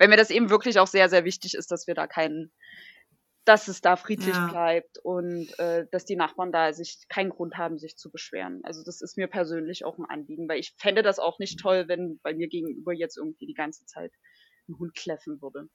Wenn 0.00 0.10
mir 0.10 0.16
das 0.16 0.30
eben 0.30 0.50
wirklich 0.50 0.80
auch 0.80 0.88
sehr, 0.88 1.08
sehr 1.08 1.24
wichtig 1.24 1.54
ist, 1.54 1.70
dass 1.70 1.86
wir 1.86 1.94
da 1.94 2.08
keinen, 2.08 2.50
dass 3.46 3.68
es 3.68 3.80
da 3.80 3.94
friedlich 3.94 4.34
ja. 4.34 4.48
bleibt 4.48 4.98
und 5.04 5.56
äh, 5.60 5.86
dass 5.92 6.04
die 6.04 6.16
Nachbarn 6.16 6.50
da 6.50 6.72
sich 6.72 7.06
keinen 7.08 7.30
Grund 7.30 7.56
haben, 7.56 7.78
sich 7.78 7.96
zu 7.96 8.10
beschweren. 8.10 8.60
Also 8.64 8.82
das 8.84 9.00
ist 9.00 9.16
mir 9.16 9.28
persönlich 9.28 9.84
auch 9.84 9.98
ein 9.98 10.04
Anliegen, 10.04 10.48
weil 10.48 10.58
ich 10.58 10.74
fände 10.78 11.02
das 11.02 11.20
auch 11.20 11.38
nicht 11.38 11.60
toll, 11.60 11.84
wenn 11.86 12.18
bei 12.22 12.34
mir 12.34 12.48
gegenüber 12.48 12.92
jetzt 12.92 13.16
irgendwie 13.16 13.46
die 13.46 13.54
ganze 13.54 13.86
Zeit 13.86 14.12
ein 14.68 14.76
Hund 14.78 14.94
kläffen 14.96 15.40
würde. 15.40 15.68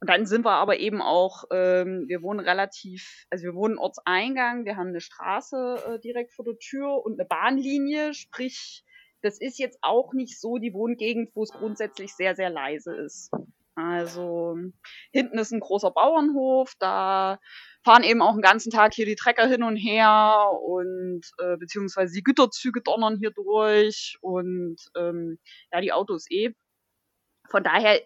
Und 0.00 0.10
dann 0.10 0.26
sind 0.26 0.44
wir 0.44 0.52
aber 0.52 0.78
eben 0.78 1.00
auch, 1.00 1.44
ähm, 1.50 2.04
wir 2.08 2.22
wohnen 2.22 2.40
relativ, 2.40 3.24
also 3.30 3.44
wir 3.44 3.54
wohnen 3.54 3.78
Ortseingang, 3.78 4.66
wir 4.66 4.76
haben 4.76 4.88
eine 4.88 5.00
Straße 5.00 5.82
äh, 5.86 5.98
direkt 6.00 6.34
vor 6.34 6.44
der 6.44 6.58
Tür 6.58 7.04
und 7.04 7.18
eine 7.18 7.26
Bahnlinie, 7.26 8.12
sprich, 8.12 8.84
das 9.22 9.40
ist 9.40 9.58
jetzt 9.58 9.78
auch 9.80 10.12
nicht 10.12 10.38
so 10.38 10.58
die 10.58 10.74
Wohngegend, 10.74 11.34
wo 11.34 11.42
es 11.42 11.50
grundsätzlich 11.50 12.14
sehr, 12.14 12.36
sehr 12.36 12.50
leise 12.50 12.94
ist. 12.94 13.32
Also 13.78 14.56
hinten 15.12 15.38
ist 15.38 15.52
ein 15.52 15.60
großer 15.60 15.90
Bauernhof, 15.90 16.74
da 16.78 17.38
fahren 17.84 18.02
eben 18.02 18.22
auch 18.22 18.32
den 18.32 18.42
ganzen 18.42 18.70
Tag 18.70 18.92
hier 18.94 19.06
die 19.06 19.14
Trecker 19.14 19.46
hin 19.46 19.62
und 19.62 19.76
her 19.76 20.50
und 20.62 21.22
äh, 21.38 21.56
beziehungsweise 21.56 22.12
die 22.12 22.22
Güterzüge 22.22 22.82
donnern 22.82 23.18
hier 23.18 23.30
durch 23.30 24.18
und 24.20 24.76
ähm, 24.96 25.38
ja, 25.72 25.80
die 25.80 25.92
Autos 25.92 26.26
eh 26.30 26.54
von 27.50 27.64
daher 27.64 28.00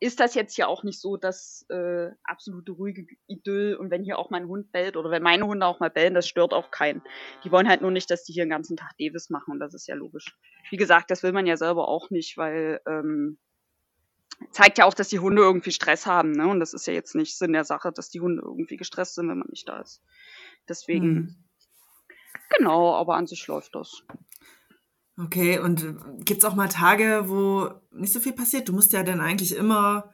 ist 0.00 0.18
das 0.18 0.34
jetzt 0.34 0.56
ja 0.56 0.66
auch 0.66 0.82
nicht 0.82 1.00
so 1.00 1.16
das 1.16 1.64
äh, 1.68 2.08
absolute 2.24 2.72
ruhige 2.72 3.06
Idyll. 3.26 3.76
Und 3.76 3.90
wenn 3.90 4.02
hier 4.02 4.18
auch 4.18 4.30
mein 4.30 4.48
Hund 4.48 4.72
bellt 4.72 4.96
oder 4.96 5.10
wenn 5.10 5.22
meine 5.22 5.46
Hunde 5.46 5.66
auch 5.66 5.78
mal 5.78 5.90
bellen, 5.90 6.14
das 6.14 6.26
stört 6.26 6.52
auch 6.52 6.70
keinen. 6.70 7.02
Die 7.44 7.52
wollen 7.52 7.68
halt 7.68 7.82
nur 7.82 7.90
nicht, 7.90 8.10
dass 8.10 8.24
die 8.24 8.32
hier 8.32 8.44
den 8.44 8.50
ganzen 8.50 8.76
Tag 8.76 8.96
Davis 8.98 9.30
machen 9.30 9.52
und 9.52 9.60
das 9.60 9.74
ist 9.74 9.86
ja 9.86 9.94
logisch. 9.94 10.36
Wie 10.70 10.76
gesagt, 10.76 11.10
das 11.10 11.22
will 11.22 11.32
man 11.32 11.46
ja 11.46 11.56
selber 11.56 11.88
auch 11.88 12.10
nicht, 12.10 12.36
weil 12.36 12.80
ähm, 12.86 13.38
zeigt 14.50 14.78
ja 14.78 14.84
auch, 14.84 14.94
dass 14.94 15.08
die 15.08 15.18
Hunde 15.18 15.42
irgendwie 15.42 15.72
Stress 15.72 16.06
haben. 16.06 16.32
Ne? 16.32 16.48
Und 16.48 16.60
das 16.60 16.74
ist 16.74 16.86
ja 16.86 16.92
jetzt 16.92 17.14
nicht 17.14 17.36
Sinn 17.36 17.52
der 17.52 17.64
Sache, 17.64 17.92
dass 17.92 18.10
die 18.10 18.20
Hunde 18.20 18.42
irgendwie 18.44 18.76
gestresst 18.76 19.14
sind, 19.14 19.28
wenn 19.28 19.38
man 19.38 19.48
nicht 19.50 19.68
da 19.68 19.80
ist. 19.80 20.02
Deswegen, 20.68 21.04
hm. 21.04 21.36
genau, 22.56 22.94
aber 22.94 23.16
an 23.16 23.26
sich 23.26 23.46
läuft 23.46 23.74
das. 23.74 24.02
Okay, 25.20 25.58
und 25.58 25.96
gibt's 26.24 26.44
auch 26.44 26.54
mal 26.54 26.68
Tage, 26.68 27.24
wo 27.26 27.70
nicht 27.90 28.12
so 28.12 28.20
viel 28.20 28.32
passiert? 28.32 28.68
Du 28.68 28.72
musst 28.72 28.92
ja 28.92 29.02
dann 29.02 29.20
eigentlich 29.20 29.56
immer, 29.56 30.12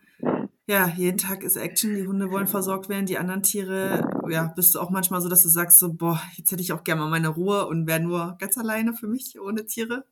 ja, 0.67 0.87
jeden 0.97 1.19
Tag 1.19 1.43
ist 1.43 1.57
Action, 1.57 1.95
die 1.95 2.07
Hunde 2.07 2.31
wollen 2.31 2.47
versorgt 2.47 2.89
werden, 2.89 3.05
die 3.05 3.19
anderen 3.19 3.43
Tiere, 3.43 4.09
ja, 4.31 4.47
bist 4.57 4.75
du 4.75 4.81
auch 4.81 4.89
manchmal 4.89 5.21
so, 5.21 5.29
dass 5.29 5.43
du 5.43 5.51
sagst 5.51 5.79
so, 5.79 5.93
boah, 5.93 6.19
jetzt 6.37 6.51
hätte 6.53 6.63
ich 6.63 6.73
auch 6.73 6.85
gerne 6.85 7.03
mal 7.03 7.11
meine 7.11 7.29
Ruhe 7.29 7.67
und 7.67 7.87
wäre 7.87 8.01
nur 8.01 8.37
ganz 8.39 8.57
alleine 8.57 8.95
für 8.95 9.07
mich, 9.07 9.39
ohne 9.39 9.67
Tiere? 9.67 10.07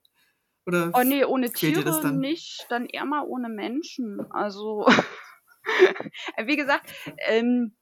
Oder 0.66 0.92
oh 0.94 1.02
nee, 1.02 1.24
ohne 1.24 1.52
Tiere 1.52 2.12
nicht, 2.12 2.66
dann 2.68 2.86
eher 2.86 3.04
mal 3.04 3.24
ohne 3.26 3.48
Menschen. 3.48 4.20
Also, 4.30 4.86
wie 6.44 6.56
gesagt, 6.56 6.92
ähm, 7.26 7.76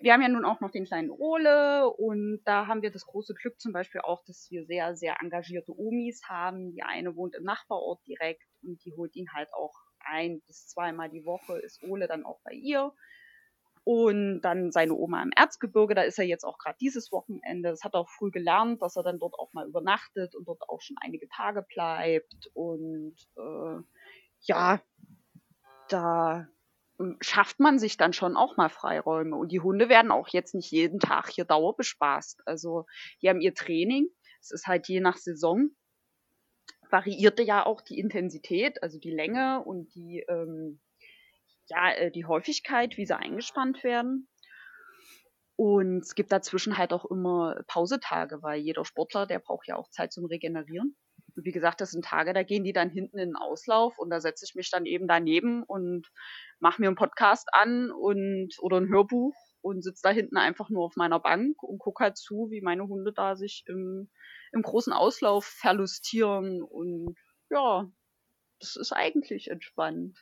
wir 0.00 0.12
haben 0.12 0.22
ja 0.22 0.28
nun 0.28 0.44
auch 0.44 0.60
noch 0.60 0.70
den 0.70 0.84
kleinen 0.84 1.10
Ole 1.10 1.88
und 1.88 2.40
da 2.44 2.66
haben 2.66 2.82
wir 2.82 2.90
das 2.90 3.06
große 3.06 3.34
Glück 3.34 3.60
zum 3.60 3.72
Beispiel 3.72 4.00
auch, 4.00 4.22
dass 4.26 4.48
wir 4.50 4.64
sehr, 4.64 4.96
sehr 4.96 5.16
engagierte 5.20 5.72
Omis 5.76 6.22
haben. 6.28 6.72
Die 6.72 6.82
eine 6.82 7.16
wohnt 7.16 7.34
im 7.34 7.44
Nachbarort 7.44 8.04
direkt 8.06 8.44
und 8.62 8.84
die 8.84 8.92
holt 8.96 9.14
ihn 9.16 9.28
halt 9.34 9.52
auch 9.52 9.74
ein 10.00 10.40
bis 10.46 10.68
zweimal 10.68 11.10
die 11.10 11.24
Woche, 11.24 11.58
ist 11.58 11.82
Ole 11.82 12.06
dann 12.06 12.24
auch 12.24 12.40
bei 12.44 12.52
ihr. 12.52 12.92
Und 13.90 14.42
dann 14.42 14.70
seine 14.70 14.92
Oma 14.92 15.22
im 15.22 15.30
Erzgebirge, 15.34 15.94
da 15.94 16.02
ist 16.02 16.18
er 16.18 16.26
jetzt 16.26 16.44
auch 16.44 16.58
gerade 16.58 16.76
dieses 16.78 17.10
Wochenende. 17.10 17.70
Das 17.70 17.84
hat 17.84 17.94
er 17.94 18.00
auch 18.00 18.10
früh 18.10 18.30
gelernt, 18.30 18.82
dass 18.82 18.96
er 18.96 19.02
dann 19.02 19.18
dort 19.18 19.38
auch 19.38 19.50
mal 19.54 19.66
übernachtet 19.66 20.34
und 20.34 20.46
dort 20.46 20.60
auch 20.68 20.82
schon 20.82 20.96
einige 21.00 21.26
Tage 21.30 21.62
bleibt. 21.62 22.50
Und 22.52 23.16
äh, 23.38 23.80
ja, 24.42 24.82
da 25.88 26.48
schafft 27.20 27.60
man 27.60 27.78
sich 27.78 27.96
dann 27.96 28.12
schon 28.12 28.36
auch 28.36 28.58
mal 28.58 28.68
Freiräume. 28.68 29.34
Und 29.34 29.52
die 29.52 29.60
Hunde 29.60 29.88
werden 29.88 30.10
auch 30.10 30.28
jetzt 30.28 30.54
nicht 30.54 30.70
jeden 30.70 31.00
Tag 31.00 31.30
hier 31.30 31.46
dauerbespaßt. 31.46 32.42
Also 32.44 32.84
die 33.22 33.30
haben 33.30 33.40
ihr 33.40 33.54
Training. 33.54 34.10
Es 34.42 34.50
ist 34.50 34.66
halt 34.66 34.86
je 34.86 35.00
nach 35.00 35.16
Saison 35.16 35.70
variierte 36.90 37.42
ja 37.42 37.64
auch 37.64 37.80
die 37.80 37.98
Intensität, 37.98 38.82
also 38.82 38.98
die 38.98 39.10
Länge 39.10 39.62
und 39.64 39.94
die, 39.94 40.24
ähm, 40.28 40.80
ja, 41.68 41.92
äh, 41.92 42.10
die 42.10 42.24
Häufigkeit, 42.24 42.96
wie 42.96 43.06
sie 43.06 43.16
eingespannt 43.16 43.84
werden. 43.84 44.28
Und 45.56 45.98
es 45.98 46.14
gibt 46.14 46.30
dazwischen 46.30 46.78
halt 46.78 46.92
auch 46.92 47.04
immer 47.04 47.60
Pausetage, 47.66 48.42
weil 48.42 48.60
jeder 48.60 48.84
Sportler, 48.84 49.26
der 49.26 49.40
braucht 49.40 49.66
ja 49.66 49.76
auch 49.76 49.90
Zeit 49.90 50.12
zum 50.12 50.24
Regenerieren. 50.26 50.96
Und 51.34 51.44
wie 51.44 51.52
gesagt, 51.52 51.80
das 51.80 51.90
sind 51.90 52.04
Tage, 52.04 52.32
da 52.32 52.42
gehen 52.42 52.64
die 52.64 52.72
dann 52.72 52.90
hinten 52.90 53.18
in 53.18 53.30
den 53.30 53.36
Auslauf 53.36 53.98
und 53.98 54.10
da 54.10 54.20
setze 54.20 54.44
ich 54.44 54.54
mich 54.54 54.70
dann 54.70 54.86
eben 54.86 55.08
daneben 55.08 55.62
und 55.64 56.08
mache 56.60 56.80
mir 56.80 56.88
einen 56.88 56.96
Podcast 56.96 57.48
an 57.52 57.90
und 57.90 58.54
oder 58.60 58.78
ein 58.78 58.88
Hörbuch 58.88 59.34
und 59.60 59.82
sitze 59.82 60.02
da 60.04 60.10
hinten 60.10 60.36
einfach 60.36 60.70
nur 60.70 60.84
auf 60.84 60.96
meiner 60.96 61.20
Bank 61.20 61.62
und 61.62 61.78
gucke 61.78 62.04
halt 62.04 62.16
zu, 62.16 62.48
wie 62.50 62.60
meine 62.60 62.86
Hunde 62.86 63.12
da 63.12 63.36
sich 63.36 63.64
im, 63.66 64.10
im 64.52 64.62
großen 64.62 64.92
Auslauf 64.92 65.44
verlustieren. 65.44 66.62
Und 66.62 67.16
ja, 67.50 67.90
das 68.60 68.76
ist 68.76 68.92
eigentlich 68.92 69.50
entspannt. 69.50 70.16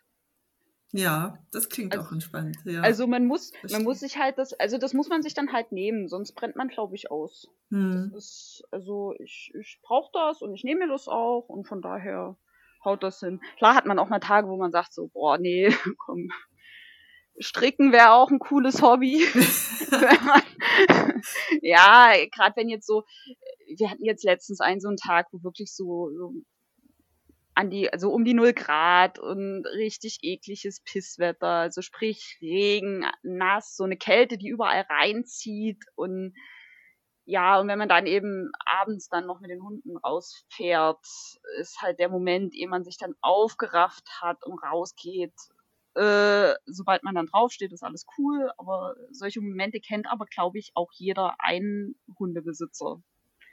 Ja, 0.92 1.38
das 1.53 1.68
klingt 1.68 1.94
also, 1.94 2.07
auch 2.07 2.12
entspannt. 2.12 2.57
Ja. 2.64 2.81
Also 2.81 3.07
man 3.07 3.27
muss, 3.27 3.53
man 3.70 3.83
muss 3.83 4.01
sich 4.01 4.18
halt 4.18 4.38
das, 4.38 4.53
also 4.55 4.79
das 4.79 4.94
muss 4.94 5.09
man 5.09 5.22
sich 5.22 5.35
dann 5.35 5.53
halt 5.53 5.72
nehmen, 5.72 6.09
sonst 6.09 6.33
brennt 6.33 6.57
man, 6.57 6.68
glaube 6.68 6.94
ich, 6.94 7.11
aus. 7.11 7.49
Hm. 7.70 8.11
Das 8.14 8.25
ist, 8.25 8.64
also 8.70 9.14
ich, 9.18 9.53
ich 9.59 9.81
brauche 9.83 10.11
das 10.12 10.42
und 10.42 10.55
ich 10.55 10.64
nehme 10.64 10.87
mir 10.87 10.92
das 10.92 11.09
auch 11.09 11.49
und 11.49 11.66
von 11.66 11.83
daher 11.83 12.37
haut 12.85 13.03
das 13.03 13.20
hin. 13.20 13.40
Klar 13.59 13.75
hat 13.75 13.87
man 13.87 13.99
auch 13.99 14.09
mal 14.09 14.20
Tage, 14.20 14.49
wo 14.49 14.57
man 14.57 14.70
sagt 14.70 14.94
so, 14.94 15.09
boah, 15.09 15.38
nee, 15.38 15.68
komm, 15.99 16.29
Stricken 17.38 17.92
wäre 17.92 18.12
auch 18.12 18.31
ein 18.31 18.38
cooles 18.38 18.81
Hobby. 18.83 19.22
ja, 21.62 22.12
gerade 22.33 22.57
wenn 22.57 22.68
jetzt 22.68 22.87
so, 22.87 23.05
wir 23.77 23.90
hatten 23.90 24.05
jetzt 24.05 24.25
letztens 24.25 24.61
einen 24.61 24.81
so 24.81 24.88
einen 24.88 24.96
Tag, 24.96 25.27
wo 25.33 25.42
wirklich 25.42 25.75
so, 25.75 26.11
so 26.16 26.33
an 27.56 27.70
die, 27.70 27.90
also 27.90 28.10
um 28.10 28.24
die 28.24 28.34
null 28.34 28.52
Grad 28.52 29.18
und 29.18 29.64
richtig 29.66 30.18
ekliges 30.22 30.80
Pisswetter, 30.80 31.48
also 31.48 31.80
sprich 31.80 32.36
Regen, 32.42 33.06
nass, 33.22 33.76
so 33.76 33.84
eine 33.84 33.96
Kälte, 33.96 34.36
die 34.36 34.48
überall 34.48 34.82
reinzieht 34.82 35.82
und 35.94 36.34
ja, 37.24 37.58
und 37.58 37.66
wenn 37.66 37.78
man 37.78 37.88
dann 37.88 38.06
eben 38.06 38.52
abends 38.66 39.08
dann 39.08 39.26
noch 39.26 39.40
mit 39.40 39.50
den 39.50 39.62
Hunden 39.62 39.96
rausfährt, 39.96 41.04
ist 41.58 41.80
halt 41.80 41.98
der 41.98 42.08
Moment, 42.08 42.54
ehe 42.54 42.68
man 42.68 42.84
sich 42.84 42.98
dann 42.98 43.14
aufgerafft 43.20 44.06
hat 44.20 44.44
und 44.44 44.62
rausgeht. 44.62 45.34
Äh, 45.94 46.54
sobald 46.66 47.02
man 47.02 47.16
dann 47.16 47.26
draufsteht, 47.26 47.72
ist 47.72 47.82
alles 47.82 48.06
cool, 48.16 48.52
aber 48.58 48.94
solche 49.10 49.40
Momente 49.40 49.80
kennt 49.80 50.06
aber, 50.08 50.26
glaube 50.26 50.58
ich, 50.58 50.70
auch 50.74 50.92
jeder 50.92 51.34
einen 51.38 51.98
Hundebesitzer. 52.18 53.02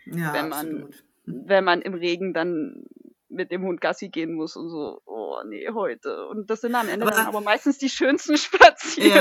Ja, 0.06 0.34
wenn 0.34 0.50
man, 0.50 0.84
absolut. 0.84 1.04
wenn 1.26 1.64
man 1.64 1.82
im 1.82 1.94
Regen 1.96 2.34
dann 2.34 2.86
mit 3.34 3.52
dem 3.52 3.64
Hund 3.64 3.82
Gassi 3.82 4.10
gehen 4.10 4.34
muss 4.34 4.56
und 4.56 4.70
so, 4.70 5.02
oh 5.06 5.38
nee, 5.48 5.68
heute. 5.74 6.28
Und 6.28 6.50
das 6.50 6.62
sind 6.62 6.76
am 6.76 6.88
Ende 6.88 7.06
aber, 7.06 7.16
dann 7.16 7.28
aber 7.28 7.42
meistens 7.42 7.78
die 7.78 7.90
schönsten 7.90 8.38
Spaziergänge. 8.38 9.16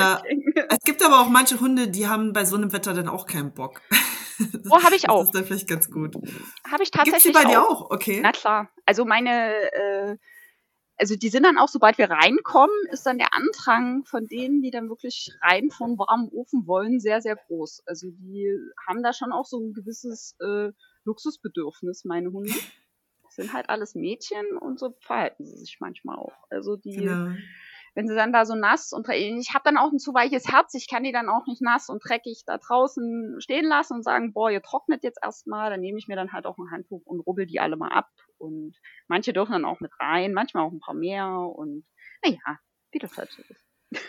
Ja. 0.55 0.67
Es 0.69 0.81
gibt 0.85 1.05
aber 1.05 1.21
auch 1.21 1.29
manche 1.29 1.61
Hunde, 1.61 1.89
die 1.89 2.09
haben 2.09 2.33
bei 2.33 2.45
so 2.45 2.57
einem 2.57 2.73
Wetter 2.73 2.95
dann 2.95 3.09
auch 3.09 3.27
keinen 3.27 3.53
Bock. 3.53 3.81
Oh, 4.71 4.83
habe 4.83 4.97
ich 4.97 5.09
auch. 5.09 5.19
Das 5.19 5.27
ist 5.27 5.35
dann 5.35 5.45
vielleicht 5.45 5.69
ganz 5.69 5.91
gut. 5.91 6.17
Habe 6.69 6.83
ich 6.83 6.91
tatsächlich 6.91 7.23
Gibt's 7.23 7.41
die 7.41 7.47
bei 7.47 7.53
dir 7.53 7.63
auch? 7.63 7.91
Okay. 7.91 8.21
Na 8.23 8.33
klar. 8.33 8.71
Also 8.87 9.05
meine, 9.05 9.53
äh, 9.73 10.17
also 10.97 11.17
die 11.17 11.29
sind 11.29 11.45
dann 11.45 11.59
auch, 11.59 11.69
sobald 11.69 11.99
wir 11.99 12.11
reinkommen, 12.11 12.75
ist 12.91 13.05
dann 13.07 13.19
der 13.19 13.35
Andrang 13.35 14.05
von 14.05 14.27
denen, 14.27 14.63
die 14.63 14.71
dann 14.71 14.89
wirklich 14.89 15.31
rein 15.43 15.71
vom 15.71 15.99
warmen 15.99 16.29
Ofen 16.33 16.67
wollen, 16.67 16.99
sehr, 16.99 17.21
sehr 17.21 17.37
groß. 17.37 17.83
Also 17.87 18.09
die 18.11 18.49
haben 18.87 19.03
da 19.03 19.13
schon 19.13 19.33
auch 19.33 19.45
so 19.45 19.59
ein 19.59 19.73
gewisses 19.73 20.37
äh, 20.41 20.71
Luxusbedürfnis, 21.05 22.05
meine 22.05 22.33
Hunde. 22.33 22.55
Sind 23.35 23.53
halt 23.53 23.69
alles 23.71 23.95
Mädchen 23.95 24.57
und 24.59 24.79
so 24.79 24.95
verhalten 25.01 25.45
sie 25.45 25.57
sich 25.57 25.79
manchmal 25.81 26.17
auch. 26.17 26.33
Also 26.51 26.77
die, 26.77 26.95
genau 26.97 27.35
wenn 27.95 28.09
sie 28.09 28.15
dann 28.15 28.33
da 28.33 28.47
so 28.47 28.55
nass 28.55 28.93
und 28.93 29.09
ich 29.09 29.53
habe 29.53 29.65
dann 29.65 29.77
auch 29.77 29.93
ein 29.93 29.99
zu 29.99 30.15
weiches 30.15 30.49
Herz, 30.49 30.75
ich 30.75 30.89
kann 30.89 31.05
die 31.05 31.13
dann 31.13 31.29
auch 31.29 31.47
nicht 31.47 31.61
nass 31.61 31.89
und 31.89 32.03
dreckig 32.03 32.45
da 32.47 32.59
draußen 32.59 33.37
stehen 33.41 33.67
lassen 33.67 33.95
und 33.95 34.03
sagen, 34.03 34.33
boah, 34.33 34.51
ihr 34.51 34.63
trocknet 34.63 35.03
jetzt 35.03 35.19
erstmal, 35.23 35.71
dann 35.71 35.81
nehme 35.81 35.99
ich 35.99 36.09
mir 36.09 36.17
dann 36.17 36.33
halt 36.33 36.47
auch 36.47 36.57
ein 36.59 36.71
Handtuch 36.71 37.03
und 37.05 37.21
rubbel 37.21 37.47
die 37.47 37.61
alle 37.61 37.77
mal 37.77 37.91
ab 37.93 38.09
und 38.39 38.75
manche 39.09 39.33
dürfen 39.33 39.53
dann 39.53 39.65
auch 39.65 39.81
mit 39.81 39.93
rein, 40.01 40.33
manchmal 40.33 40.65
auch 40.65 40.73
ein 40.73 40.81
paar 40.81 40.95
mehr 40.95 41.29
und 41.29 41.85
naja, 42.25 42.59
wie 42.93 42.99
das 42.99 43.17
halt 43.17 43.31
so 43.31 43.43
ist. 43.43 44.03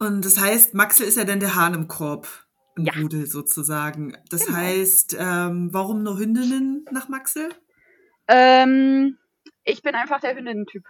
Und 0.00 0.24
das 0.24 0.38
heißt, 0.40 0.74
Maxel 0.74 1.06
ist 1.06 1.16
ja 1.16 1.24
dann 1.24 1.40
der 1.40 1.54
Hahn 1.54 1.74
im 1.74 1.88
Korb, 1.88 2.28
im 2.76 2.86
Ja. 2.86 2.92
Rudel 2.94 3.26
sozusagen. 3.26 4.16
Das 4.30 4.46
Genau. 4.46 4.58
heißt, 4.58 5.16
ähm, 5.18 5.68
warum 5.72 6.02
nur 6.02 6.18
Hündinnen 6.18 6.84
nach 6.90 7.08
Maxel? 7.08 7.50
Ähm, 8.28 9.18
ich 9.64 9.82
bin 9.82 9.94
einfach 9.94 10.20
der 10.20 10.36
Hündinnen-Typ. 10.36 10.84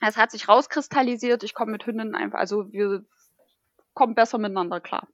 Es 0.00 0.16
hat 0.16 0.30
sich 0.30 0.48
rauskristallisiert, 0.48 1.42
ich 1.42 1.54
komme 1.54 1.72
mit 1.72 1.84
Hündinnen 1.86 2.14
einfach, 2.14 2.38
also 2.38 2.72
wir 2.72 3.04
kommen 3.94 4.14
besser 4.14 4.38
miteinander 4.38 4.80
klar. 4.80 5.08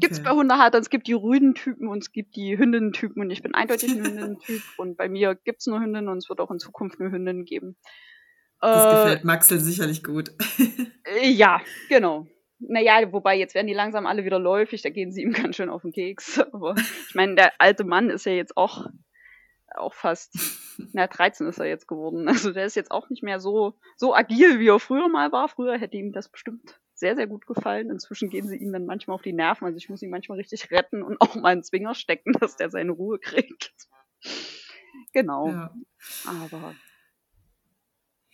Gibt's 0.00 0.22
bei 0.22 0.30
Okay. 0.30 0.38
Hundehaltern, 0.38 0.80
es 0.80 0.88
gibt 0.88 1.08
die 1.08 1.12
Rüdentypen 1.12 1.88
und 1.88 1.98
es 2.02 2.12
gibt 2.12 2.36
die 2.36 2.56
Hündinnen-Typen 2.56 3.20
und 3.20 3.30
ich 3.30 3.42
bin 3.42 3.54
eindeutig 3.54 3.90
ein 3.92 4.02
Hündinnen-Typ 4.04 4.62
und 4.78 4.96
bei 4.96 5.08
mir 5.08 5.34
gibt's 5.34 5.66
nur 5.66 5.80
Hündinnen 5.80 6.08
und 6.08 6.18
es 6.18 6.28
wird 6.30 6.40
auch 6.40 6.50
in 6.50 6.58
Zukunft 6.58 6.98
nur 7.00 7.10
Hündinnen 7.10 7.44
geben. 7.44 7.76
Das 8.60 8.86
Äh, 8.86 8.90
gefällt 8.90 9.24
Maxel 9.24 9.60
sicherlich 9.60 10.02
gut. 10.02 10.30
Äh, 11.04 11.28
Ja, 11.28 11.60
genau. 11.88 12.26
Naja, 12.60 13.12
wobei 13.12 13.36
jetzt 13.36 13.54
werden 13.56 13.66
die 13.66 13.74
langsam 13.74 14.06
alle 14.06 14.24
wieder 14.24 14.38
läufig, 14.38 14.82
da 14.82 14.88
gehen 14.90 15.10
sie 15.12 15.22
ihm 15.22 15.32
ganz 15.32 15.56
schön 15.56 15.68
auf 15.68 15.82
den 15.82 15.92
Keks. 15.92 16.38
Aber 16.38 16.76
ich 17.08 17.14
meine, 17.14 17.34
der 17.34 17.52
alte 17.60 17.82
Mann 17.84 18.08
ist 18.08 18.24
ja 18.24 18.32
jetzt 18.32 18.56
auch, 18.56 18.86
auch 19.76 19.94
fast, 19.94 20.34
na, 20.92 21.06
13 21.06 21.46
ist 21.46 21.58
er 21.58 21.66
jetzt 21.66 21.88
geworden. 21.88 22.28
Also 22.28 22.52
der 22.52 22.64
ist 22.64 22.76
jetzt 22.76 22.90
auch 22.90 23.08
nicht 23.08 23.22
mehr 23.22 23.40
so, 23.40 23.78
so 23.96 24.14
agil, 24.14 24.58
wie 24.58 24.68
er 24.68 24.80
früher 24.80 25.08
mal 25.08 25.32
war. 25.32 25.48
Früher 25.48 25.78
hätte 25.78 25.96
ihm 25.96 26.12
das 26.12 26.28
bestimmt 26.28 26.80
sehr, 26.94 27.16
sehr 27.16 27.26
gut 27.26 27.46
gefallen. 27.46 27.90
Inzwischen 27.90 28.30
gehen 28.30 28.46
sie 28.46 28.56
ihm 28.56 28.72
dann 28.72 28.86
manchmal 28.86 29.16
auf 29.16 29.22
die 29.22 29.32
Nerven. 29.32 29.66
Also 29.66 29.76
ich 29.76 29.88
muss 29.88 30.02
ihn 30.02 30.10
manchmal 30.10 30.38
richtig 30.38 30.70
retten 30.70 31.02
und 31.02 31.20
auch 31.20 31.34
mal 31.34 31.50
einen 31.50 31.64
Zwinger 31.64 31.94
stecken, 31.94 32.32
dass 32.40 32.56
der 32.56 32.70
seine 32.70 32.92
Ruhe 32.92 33.18
kriegt. 33.18 33.74
Genau. 35.12 35.48
Ja. 35.48 35.74
Aber 36.26 36.74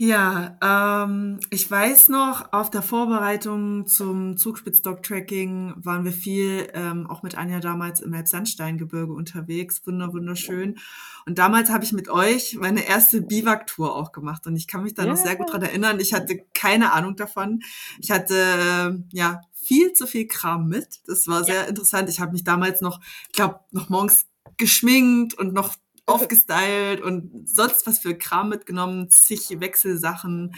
Ja, 0.01 0.57
ähm, 0.63 1.41
ich 1.51 1.69
weiß 1.69 2.09
noch, 2.11 2.53
auf 2.53 2.71
der 2.71 2.83
Vorbereitung 2.83 3.89
zum 3.89 4.37
Zugspitz-Dog-Tracking 4.37 5.75
waren 5.77 6.05
wir 6.05 6.13
viel, 6.13 6.69
ähm, 6.73 7.09
auch 7.11 7.25
mit 7.25 7.37
Anja 7.37 7.59
damals 7.59 8.01
im 8.01 8.13
Elbsandsteingebirge 8.15 9.13
unterwegs, 9.13 9.85
wunder 9.89 10.13
wunderschön. 10.13 10.79
Und 11.27 11.39
damals 11.41 11.71
habe 11.71 11.83
ich 11.83 11.93
mit 11.93 12.09
euch 12.09 12.57
meine 12.61 12.87
erste 12.87 13.23
Biwak-Tour 13.23 13.97
auch 13.97 14.13
gemacht 14.13 14.47
und 14.47 14.55
ich 14.55 14.69
kann 14.69 14.85
mich 14.85 14.95
da 14.95 15.05
noch 15.05 15.17
sehr 15.17 15.35
gut 15.35 15.49
Ja. 15.49 15.55
dran 15.55 15.63
erinnern. 15.63 15.99
Ich 15.99 16.15
hatte 16.15 16.45
keine 16.55 16.93
Ahnung 16.93 17.17
davon. 17.17 17.59
Ich 17.99 18.13
hatte, 18.13 18.37
ähm, 18.37 19.09
ja, 19.11 19.41
viel 19.53 19.95
zu 19.95 20.07
viel 20.07 20.29
Kram 20.29 20.69
mit. 20.69 21.01
Das 21.09 21.27
war 21.27 21.43
sehr 21.43 21.67
interessant. 21.67 22.09
Ich 22.09 22.21
habe 22.21 22.31
mich 22.31 22.45
damals 22.45 22.81
noch, 22.83 23.01
ich 23.27 23.33
glaube, 23.33 23.59
noch 23.73 23.89
morgens 23.89 24.27
geschminkt 24.59 25.35
und 25.35 25.53
noch 25.53 25.75
aufgestylt 26.09 27.01
und 27.01 27.49
sonst 27.49 27.87
was 27.87 27.99
für 27.99 28.17
Kram 28.17 28.49
mitgenommen, 28.49 29.11
zig 29.11 29.49
Wechselsachen. 29.61 30.55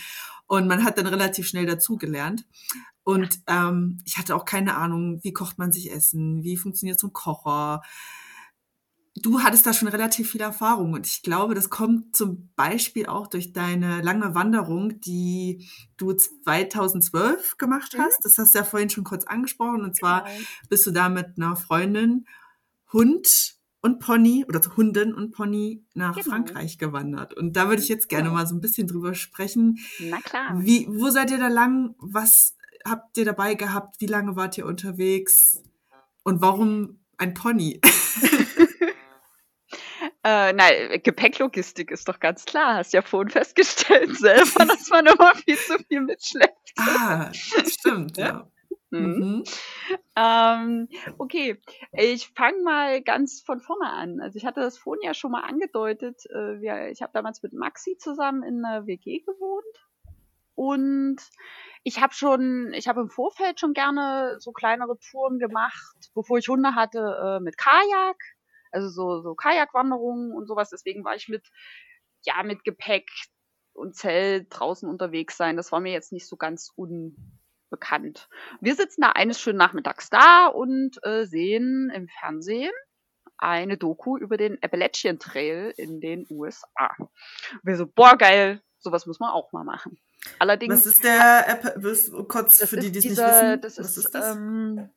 Und 0.47 0.67
man 0.67 0.85
hat 0.85 0.99
dann 0.99 1.07
relativ 1.07 1.47
schnell 1.47 1.67
dazugelernt. 1.67 2.45
Und 3.05 3.41
ähm, 3.47 3.99
ich 4.05 4.19
hatte 4.19 4.37
auch 4.37 4.45
keine 4.45 4.77
Ahnung, 4.77 5.21
wie 5.23 5.33
kocht 5.33 5.59
man 5.59 5.73
sich 5.73 5.91
Essen, 5.93 6.43
wie 6.45 6.57
funktioniert 6.57 6.99
so 7.01 7.09
ein 7.09 7.13
Kocher. 7.13 7.83
Du 9.17 9.41
hattest 9.43 9.67
da 9.67 9.73
schon 9.75 9.89
relativ 9.89 10.31
viel 10.31 10.41
Erfahrung 10.41 10.93
und 10.93 11.05
ich 11.07 11.23
glaube, 11.23 11.55
das 11.55 11.69
kommt 11.69 12.15
zum 12.17 12.51
Beispiel 12.55 13.07
auch 13.07 13.27
durch 13.27 13.53
deine 13.53 14.03
lange 14.03 14.35
Wanderung, 14.37 15.01
die 15.01 15.69
du 15.97 16.13
2012 16.13 17.59
gemacht 17.59 17.95
Mhm. 17.97 18.03
hast. 18.03 18.25
Das 18.25 18.39
hast 18.39 18.55
du 18.55 18.61
ja 18.61 18.65
vorhin 18.65 18.89
schon 18.89 19.05
kurz 19.05 19.25
angesprochen. 19.25 19.83
Und 19.83 19.97
zwar 19.97 20.25
Genau. 20.25 20.37
bist 20.69 20.87
du 20.87 20.93
da 20.93 21.09
mit 21.09 21.27
einer 21.37 21.57
Freundin, 21.57 22.27
Hund 22.93 23.57
und 23.83 23.99
Pony 24.01 24.45
oder 24.49 24.61
Hundin 24.77 25.15
und 25.15 25.31
Pony 25.33 25.85
nach 25.95 26.15
Genau. 26.17 26.29
Frankreich 26.31 26.79
gewandert. 26.79 27.35
Und 27.35 27.57
da 27.57 27.69
würde 27.69 27.83
ich 27.83 27.89
jetzt 27.89 28.09
gerne 28.09 28.25
Genau. 28.29 28.35
mal 28.39 28.47
so 28.47 28.55
ein 28.55 28.61
bisschen 28.61 28.87
drüber 28.87 29.15
sprechen. 29.15 29.79
Na 30.01 30.19
klar. 30.21 30.53
Wie, 30.59 30.87
wo 30.89 31.09
seid 31.11 31.31
ihr 31.31 31.39
da 31.39 31.49
lang? 31.49 31.95
Was 31.99 32.57
habt 32.87 33.17
ihr 33.19 33.25
dabei 33.25 33.55
gehabt? 33.55 33.97
Wie 34.01 34.07
lange 34.07 34.37
wart 34.37 34.59
ihr 34.59 34.67
unterwegs? 34.67 35.63
Und 36.23 36.41
warum 36.43 37.01
ein 37.17 37.35
Pony? 37.35 37.81
Äh, 40.23 40.53
nein, 40.53 41.01
Gepäcklogistik 41.03 41.91
ist 41.91 42.07
doch 42.09 42.21
ganz 42.21 42.45
klar. 42.45 42.77
Hast 42.77 42.93
ja 42.93 43.01
vorhin 43.01 43.31
festgestellt 43.31 44.17
selber, 44.19 44.67
dass 44.67 44.89
man 44.91 45.07
immer 45.07 45.35
viel 45.35 45.57
zu 45.57 45.79
viel 45.89 46.01
mitschleppt. 46.03 46.73
Ah, 46.77 47.31
stimmt, 47.33 48.19
ja. 48.19 48.47
Mhm. 48.91 49.01
Mhm. 49.01 49.45
Ähm, 50.17 50.89
okay, 51.19 51.61
ich 51.93 52.29
fange 52.29 52.63
mal 52.63 53.03
ganz 53.03 53.41
von 53.41 53.61
vorne 53.61 53.91
an. 53.91 54.21
Also 54.21 54.37
ich 54.37 54.45
hatte 54.45 54.61
das 54.61 54.79
vorhin 54.79 55.03
ja 55.05 55.15
schon 55.15 55.31
mal 55.31 55.43
angedeutet. 55.43 56.27
Äh, 56.27 56.61
wir, 56.61 56.89
ich 56.91 57.03
habe 57.03 57.13
damals 57.13 57.43
mit 57.43 57.53
Maxi 57.53 57.97
zusammen 57.99 58.43
in 58.43 58.65
einer 58.65 58.87
WG 58.87 59.21
gewohnt. 59.21 59.65
Und 60.55 61.17
ich 61.85 62.03
habe 62.03 62.13
schon, 62.13 62.73
ich 62.75 62.87
habe 62.89 63.01
im 63.01 63.09
Vorfeld 63.09 63.59
schon 63.61 63.73
gerne 63.73 64.37
so 64.41 64.53
kleinere 64.53 64.99
Touren 64.99 65.39
gemacht, 65.39 66.11
bevor 66.15 66.39
ich 66.39 66.49
Hunde 66.49 66.75
hatte, 66.75 66.99
äh, 66.99 67.41
mit 67.41 67.57
Kajak. 67.57 68.17
Also 68.73 68.89
so, 68.89 69.23
so 69.23 69.35
Kajakwanderungen 69.35 70.33
und 70.33 70.47
sowas. 70.47 70.71
Deswegen 70.71 71.05
war 71.05 71.15
ich 71.15 71.29
mit, 71.29 71.49
ja, 72.25 72.43
mit 72.43 72.65
Gepäck 72.65 73.09
und 73.73 73.97
Zelt 73.97 74.49
draußen 74.51 74.89
unterwegs 74.89 75.37
sein. 75.37 75.57
Das 75.57 75.73
war 75.73 75.81
mir 75.81 75.93
jetzt 75.93 76.13
nicht 76.13 76.29
so 76.29 76.37
ganz 76.37 76.73
unbekannt. 77.71 78.29
Wir 78.61 78.75
sitzen 78.75 79.03
da 79.03 79.11
eines 79.11 79.41
schönen 79.41 79.59
Nachmittags 79.59 80.11
da 80.11 80.47
und 80.47 80.99
äh, 81.05 81.25
sehen 81.25 81.91
im 81.95 82.09
Fernsehen 82.09 82.73
eine 83.39 83.79
Doku 83.79 84.19
über 84.19 84.37
den 84.37 84.63
Appalachian 84.63 85.19
Trail 85.19 85.73
in 85.77 86.01
den 86.01 86.27
USA. 86.29 86.95
Wir 87.63 87.77
so, 87.77 87.87
boah, 87.87 88.17
geil, 88.17 88.61
sowas 88.79 89.07
muss 89.07 89.21
man 89.21 89.31
auch 89.31 89.53
mal 89.53 89.65
machen. 89.65 89.99
Allerdings 90.39 90.75
Was 90.75 90.87
ist 90.87 91.03
der 91.05 91.73
du 91.77 92.25
Kurz 92.25 92.59
das 92.59 92.69
für 92.69 92.77
die, 92.77 92.93
die 92.93 92.99
es 92.99 93.05
nicht 93.05 93.17
wissen. 93.17 93.61
das 93.63 93.79
Was 93.79 93.97
ist, 93.97 94.05
ist 94.05 94.15
das? 94.15 94.37
Ähm, 94.37 94.91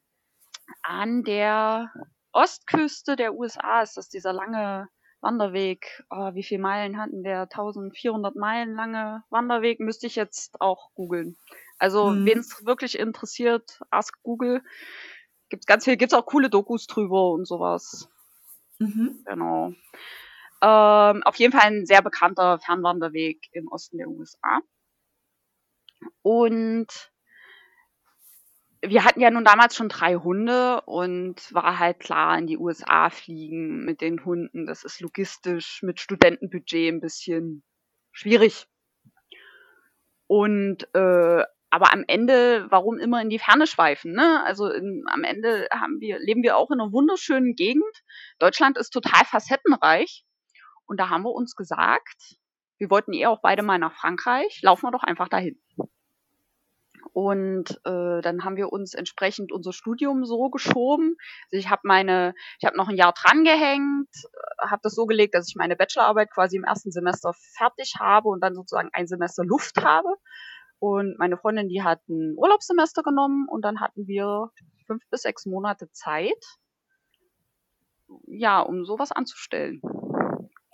an 0.82 1.24
der 1.24 1.90
Ostküste 2.34 3.16
der 3.16 3.34
USA 3.34 3.82
ist 3.82 3.96
das 3.96 4.10
dieser 4.10 4.34
lange 4.34 4.90
Wanderweg. 5.22 6.04
Oh, 6.10 6.34
wie 6.34 6.44
viele 6.44 6.62
Meilen 6.62 6.98
hatten 6.98 7.24
der? 7.24 7.44
1400 7.44 8.36
Meilen 8.36 8.76
lange 8.76 9.24
Wanderweg. 9.30 9.80
Müsste 9.80 10.08
ich 10.08 10.16
jetzt 10.16 10.60
auch 10.60 10.94
googeln. 10.96 11.38
Also, 11.84 12.12
Mhm. 12.12 12.26
wen 12.26 12.40
es 12.40 12.66
wirklich 12.66 12.98
interessiert, 12.98 13.82
ask 13.90 14.18
Google. 14.24 14.64
Gibt's 15.50 15.66
ganz 15.66 15.84
viel, 15.84 15.98
gibt's 15.98 16.14
auch 16.14 16.26
coole 16.26 16.50
Dokus 16.50 16.88
drüber 16.88 17.32
und 17.32 17.46
sowas. 17.46 18.10
Mhm. 18.80 19.20
Genau. 19.26 19.74
Ähm, 20.62 21.24
auf 21.24 21.36
jeden 21.36 21.52
Fall 21.52 21.64
ein 21.64 21.86
sehr 21.86 22.02
bekannter 22.02 22.58
Fernwanderweg 22.60 23.50
im 23.52 23.68
Osten 23.68 23.98
der 23.98 24.08
USA. 24.08 24.62
Und 26.22 27.12
wir 28.82 29.04
hatten 29.04 29.20
ja 29.20 29.30
nun 29.30 29.44
damals 29.44 29.76
schon 29.76 29.90
drei 29.90 30.16
Hunde 30.16 30.80
und 30.86 31.54
war 31.54 31.80
halt 31.80 32.00
klar, 32.00 32.38
in 32.38 32.48
die 32.48 32.58
USA 32.58 33.10
fliegen 33.10 33.84
mit 33.84 34.00
den 34.00 34.24
Hunden. 34.24 34.66
Das 34.68 34.86
ist 34.86 35.02
logistisch 35.02 35.84
mit 35.84 36.00
Studentenbudget 36.00 36.94
ein 36.94 37.02
bisschen 37.02 37.62
schwierig. 38.14 38.68
Und 40.28 40.88
äh, 40.96 41.44
aber 41.74 41.92
am 41.92 42.04
Ende, 42.06 42.68
warum 42.70 43.00
immer 43.00 43.20
in 43.20 43.32
die 43.32 43.40
Ferne 43.40 43.66
schweifen? 43.66 44.14
Ne? 44.14 44.44
Also 44.46 44.70
in, 44.70 45.06
am 45.08 45.24
Ende 45.24 45.68
haben 45.72 46.00
wir, 46.00 46.20
leben 46.20 46.44
wir 46.44 46.56
auch 46.56 46.70
in 46.70 46.80
einer 46.80 46.92
wunderschönen 46.92 47.56
Gegend. 47.56 48.04
Deutschland 48.38 48.78
ist 48.78 48.92
total 48.92 49.26
facettenreich. 49.26 50.24
Und 50.86 51.00
da 51.00 51.10
haben 51.10 51.24
wir 51.24 51.32
uns 51.32 51.56
gesagt, 51.56 52.38
wir 52.78 52.92
wollten 52.92 53.14
eh 53.14 53.26
auch 53.26 53.42
beide 53.42 53.64
mal 53.64 53.80
nach 53.80 53.96
Frankreich, 53.96 54.62
laufen 54.62 54.86
wir 54.86 54.92
doch 54.92 55.02
einfach 55.02 55.30
dahin. 55.30 55.60
Und 57.12 57.72
äh, 57.86 58.22
dann 58.22 58.44
haben 58.44 58.56
wir 58.56 58.72
uns 58.72 58.94
entsprechend 58.94 59.52
unser 59.52 59.74
Studium 59.74 60.26
so 60.26 60.52
geschoben. 60.52 61.16
Also 61.46 61.58
ich 61.58 61.72
habe 61.72 61.82
meine, 61.86 62.36
ich 62.60 62.68
habe 62.68 62.78
noch 62.78 62.88
ein 62.88 62.98
Jahr 62.98 63.14
dran 63.14 63.44
gehängt, 63.44 64.10
habe 64.60 64.82
das 64.84 64.94
so 64.94 65.08
gelegt, 65.08 65.34
dass 65.34 65.50
ich 65.50 65.56
meine 65.56 65.76
Bachelorarbeit 65.76 66.30
quasi 66.32 66.56
im 66.56 66.66
ersten 66.66 66.92
Semester 66.92 67.34
fertig 67.58 67.96
habe 68.00 68.30
und 68.30 68.42
dann 68.42 68.54
sozusagen 68.54 68.90
ein 68.94 69.08
Semester 69.08 69.44
Luft 69.44 69.84
habe. 69.84 70.10
Und 70.84 71.18
meine 71.18 71.38
Freundin, 71.38 71.70
die 71.70 71.82
hat 71.82 72.02
ein 72.10 72.34
Urlaubssemester 72.36 73.04
genommen 73.04 73.48
und 73.48 73.62
dann 73.62 73.80
hatten 73.80 74.06
wir 74.06 74.52
fünf 74.86 75.02
bis 75.10 75.22
sechs 75.22 75.46
Monate 75.46 75.90
Zeit, 75.94 76.44
ja, 78.28 78.60
um 78.60 78.84
sowas 78.84 79.14
anzustellen. 79.14 79.80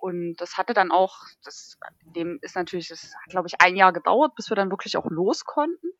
Und 0.01 0.37
das 0.37 0.57
hatte 0.57 0.73
dann 0.73 0.89
auch, 0.89 1.15
das, 1.43 1.77
dem 2.01 2.39
ist 2.41 2.55
natürlich, 2.55 2.87
das 2.87 3.13
hat 3.21 3.29
glaube 3.29 3.49
ich 3.49 3.61
ein 3.61 3.75
Jahr 3.75 3.93
gedauert, 3.93 4.33
bis 4.33 4.49
wir 4.49 4.55
dann 4.55 4.71
wirklich 4.71 4.97
auch 4.97 5.05
los 5.11 5.45
konnten. 5.45 5.91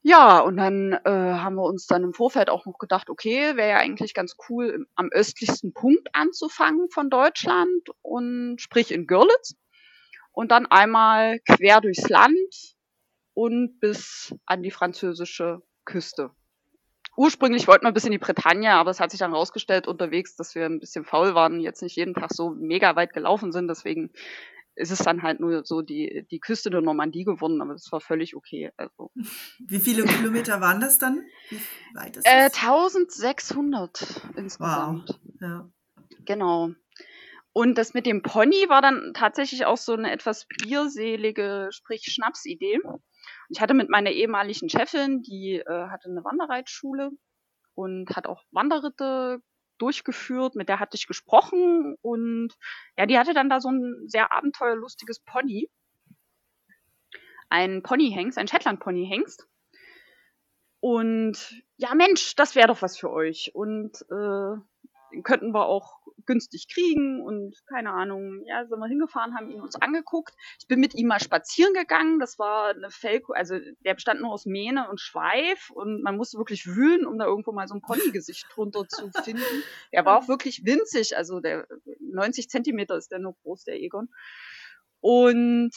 Ja, 0.00 0.40
und 0.40 0.56
dann 0.56 0.94
äh, 1.04 1.10
haben 1.10 1.56
wir 1.56 1.64
uns 1.64 1.86
dann 1.86 2.02
im 2.02 2.14
Vorfeld 2.14 2.48
auch 2.48 2.64
noch 2.64 2.78
gedacht, 2.78 3.10
okay, 3.10 3.58
wäre 3.58 3.72
ja 3.72 3.76
eigentlich 3.76 4.14
ganz 4.14 4.36
cool, 4.48 4.70
im, 4.70 4.86
am 4.94 5.10
östlichsten 5.12 5.74
Punkt 5.74 6.08
anzufangen 6.14 6.88
von 6.88 7.10
Deutschland 7.10 7.90
und 8.00 8.56
sprich 8.58 8.90
in 8.90 9.06
Görlitz 9.06 9.54
und 10.34 10.50
dann 10.50 10.66
einmal 10.66 11.38
quer 11.40 11.80
durchs 11.80 12.08
Land 12.08 12.76
und 13.32 13.80
bis 13.80 14.34
an 14.44 14.62
die 14.62 14.70
französische 14.70 15.62
Küste. 15.84 16.30
Ursprünglich 17.16 17.68
wollten 17.68 17.84
wir 17.84 17.88
ein 17.88 17.94
bisschen 17.94 18.12
in 18.12 18.18
die 18.18 18.24
Bretagne, 18.24 18.72
aber 18.72 18.90
es 18.90 18.98
hat 18.98 19.12
sich 19.12 19.20
dann 19.20 19.32
rausgestellt 19.32 19.86
unterwegs, 19.86 20.34
dass 20.34 20.56
wir 20.56 20.66
ein 20.66 20.80
bisschen 20.80 21.04
faul 21.04 21.34
waren, 21.34 21.60
jetzt 21.60 21.80
nicht 21.80 21.96
jeden 21.96 22.14
Tag 22.14 22.32
so 22.32 22.50
mega 22.50 22.96
weit 22.96 23.12
gelaufen 23.12 23.52
sind. 23.52 23.68
Deswegen 23.68 24.10
ist 24.74 24.90
es 24.90 24.98
dann 24.98 25.22
halt 25.22 25.38
nur 25.38 25.64
so 25.64 25.82
die, 25.82 26.26
die 26.28 26.40
Küste 26.40 26.70
der 26.70 26.80
Normandie 26.80 27.22
geworden, 27.22 27.62
aber 27.62 27.74
das 27.74 27.92
war 27.92 28.00
völlig 28.00 28.34
okay. 28.34 28.72
Also. 28.76 29.12
Wie 29.60 29.78
viele 29.78 30.04
Kilometer 30.04 30.60
waren 30.60 30.80
das 30.80 30.98
dann? 30.98 31.24
Wie 31.50 31.60
weit 31.94 32.16
ist 32.16 32.26
äh, 32.26 32.50
1600 32.50 34.32
insgesamt. 34.36 35.08
Wow. 35.08 35.40
Ja. 35.40 35.70
Genau. 36.24 36.72
Und 37.54 37.78
das 37.78 37.94
mit 37.94 38.04
dem 38.04 38.20
Pony 38.22 38.68
war 38.68 38.82
dann 38.82 39.12
tatsächlich 39.14 39.64
auch 39.64 39.76
so 39.76 39.92
eine 39.92 40.10
etwas 40.10 40.46
bierselige, 40.46 41.68
sprich 41.70 42.02
Schnapsidee. 42.02 42.80
Ich 43.48 43.60
hatte 43.60 43.74
mit 43.74 43.88
meiner 43.88 44.10
ehemaligen 44.10 44.68
Chefin, 44.68 45.22
die 45.22 45.62
äh, 45.64 45.88
hatte 45.88 46.10
eine 46.10 46.24
Wanderreitschule 46.24 47.12
und 47.76 48.16
hat 48.16 48.26
auch 48.26 48.42
Wanderritte 48.50 49.38
durchgeführt, 49.78 50.56
mit 50.56 50.68
der 50.68 50.80
hatte 50.80 50.96
ich 50.96 51.06
gesprochen 51.06 51.96
und 52.02 52.52
ja, 52.98 53.06
die 53.06 53.18
hatte 53.20 53.34
dann 53.34 53.48
da 53.48 53.60
so 53.60 53.70
ein 53.70 54.02
sehr 54.08 54.32
abenteuerlustiges 54.32 55.20
Pony. 55.20 55.70
Ein 57.50 57.84
Ponyhengst, 57.84 58.36
ein 58.36 58.48
Shetland-Ponyhengst. 58.48 59.46
Und 60.80 61.62
ja, 61.76 61.94
Mensch, 61.94 62.34
das 62.34 62.56
wäre 62.56 62.66
doch 62.66 62.82
was 62.82 62.98
für 62.98 63.12
euch. 63.12 63.54
Und 63.54 64.04
äh, 64.10 65.22
könnten 65.22 65.54
wir 65.54 65.66
auch 65.66 66.03
günstig 66.26 66.66
kriegen 66.72 67.22
und 67.22 67.56
keine 67.66 67.90
Ahnung, 67.90 68.42
ja, 68.46 68.66
sind 68.66 68.78
wir 68.78 68.86
hingefahren, 68.86 69.34
haben 69.34 69.50
ihn 69.50 69.60
uns 69.60 69.76
angeguckt. 69.76 70.34
Ich 70.58 70.66
bin 70.66 70.80
mit 70.80 70.94
ihm 70.94 71.06
mal 71.06 71.20
spazieren 71.20 71.74
gegangen. 71.74 72.18
Das 72.18 72.38
war 72.38 72.70
eine 72.70 72.90
Felko, 72.90 73.32
also 73.32 73.58
der 73.84 73.94
bestand 73.94 74.20
nur 74.20 74.32
aus 74.32 74.46
Mähne 74.46 74.88
und 74.88 75.00
Schweif 75.00 75.70
und 75.70 76.02
man 76.02 76.16
musste 76.16 76.38
wirklich 76.38 76.66
wühlen, 76.66 77.06
um 77.06 77.18
da 77.18 77.26
irgendwo 77.26 77.52
mal 77.52 77.68
so 77.68 77.74
ein 77.74 77.82
Ponygesicht 77.82 78.46
drunter 78.54 78.88
zu 78.88 79.10
finden. 79.24 79.42
Er 79.90 80.04
war 80.04 80.18
auch 80.18 80.28
wirklich 80.28 80.64
winzig, 80.64 81.16
also 81.16 81.40
der 81.40 81.66
90 82.00 82.48
Zentimeter 82.48 82.96
ist 82.96 83.10
der 83.10 83.18
nur 83.18 83.34
groß, 83.42 83.64
der 83.64 83.80
Egon. 83.80 84.08
Und 85.00 85.72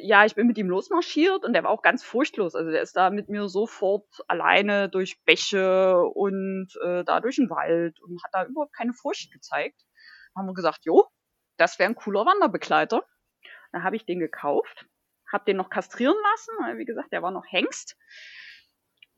ja, 0.00 0.24
ich 0.24 0.34
bin 0.34 0.46
mit 0.46 0.58
ihm 0.58 0.68
losmarschiert 0.68 1.44
und 1.44 1.52
der 1.52 1.64
war 1.64 1.70
auch 1.70 1.82
ganz 1.82 2.02
furchtlos. 2.04 2.54
Also 2.54 2.70
der 2.70 2.82
ist 2.82 2.96
da 2.96 3.10
mit 3.10 3.28
mir 3.28 3.48
sofort 3.48 4.06
alleine 4.28 4.88
durch 4.88 5.22
Bäche 5.24 5.98
und 6.04 6.68
äh, 6.84 7.04
da 7.04 7.20
durch 7.20 7.36
den 7.36 7.50
Wald 7.50 8.00
und 8.00 8.22
hat 8.22 8.30
da 8.32 8.44
überhaupt 8.44 8.74
keine 8.74 8.92
Furcht 8.92 9.32
gezeigt. 9.32 9.80
Haben 10.36 10.46
wir 10.46 10.54
gesagt, 10.54 10.84
jo, 10.84 11.06
das 11.56 11.78
wäre 11.78 11.90
ein 11.90 11.96
cooler 11.96 12.26
Wanderbegleiter. 12.26 13.04
Dann 13.72 13.82
habe 13.82 13.96
ich 13.96 14.04
den 14.04 14.18
gekauft, 14.18 14.86
habe 15.32 15.44
den 15.44 15.56
noch 15.56 15.70
kastrieren 15.70 16.16
lassen, 16.32 16.52
weil 16.60 16.78
wie 16.78 16.84
gesagt, 16.84 17.12
der 17.12 17.22
war 17.22 17.30
noch 17.30 17.44
Hengst. 17.48 17.96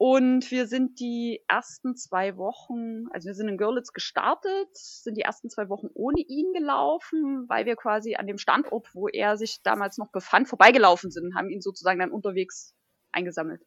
Und 0.05 0.51
wir 0.51 0.67
sind 0.67 0.99
die 0.99 1.45
ersten 1.47 1.95
zwei 1.95 2.37
Wochen, 2.37 3.07
also 3.13 3.29
wir 3.29 3.37
sind 3.37 3.47
in 3.47 3.57
Görlitz 3.57 3.93
gestartet, 3.93 4.77
sind 4.77 5.17
die 5.17 5.21
ersten 5.21 5.49
zwei 5.49 5.69
Wochen 5.69 5.87
ohne 5.95 6.19
ihn 6.27 6.53
gelaufen, 6.53 7.45
weil 7.49 7.67
wir 7.67 7.77
quasi 7.77 8.17
an 8.17 8.27
dem 8.27 8.37
Standort, 8.37 8.93
wo 8.97 9.07
er 9.07 9.37
sich 9.37 9.63
damals 9.63 9.99
noch 9.99 10.11
befand, 10.11 10.49
vorbeigelaufen 10.49 11.13
sind, 11.13 11.37
haben 11.37 11.51
ihn 11.51 11.61
sozusagen 11.61 12.01
dann 12.01 12.11
unterwegs 12.11 12.75
eingesammelt. 13.13 13.63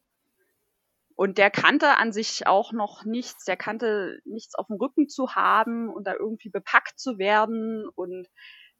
Und 1.14 1.38
der 1.38 1.50
kannte 1.50 1.96
an 1.96 2.12
sich 2.12 2.46
auch 2.46 2.72
noch 2.72 3.06
nichts, 3.06 3.46
der 3.46 3.56
kannte 3.56 4.20
nichts 4.26 4.56
auf 4.56 4.66
dem 4.66 4.76
Rücken 4.76 5.08
zu 5.08 5.34
haben 5.34 5.88
und 5.88 6.06
da 6.06 6.12
irgendwie 6.12 6.50
bepackt 6.50 7.00
zu 7.00 7.16
werden 7.16 7.88
und 7.94 8.28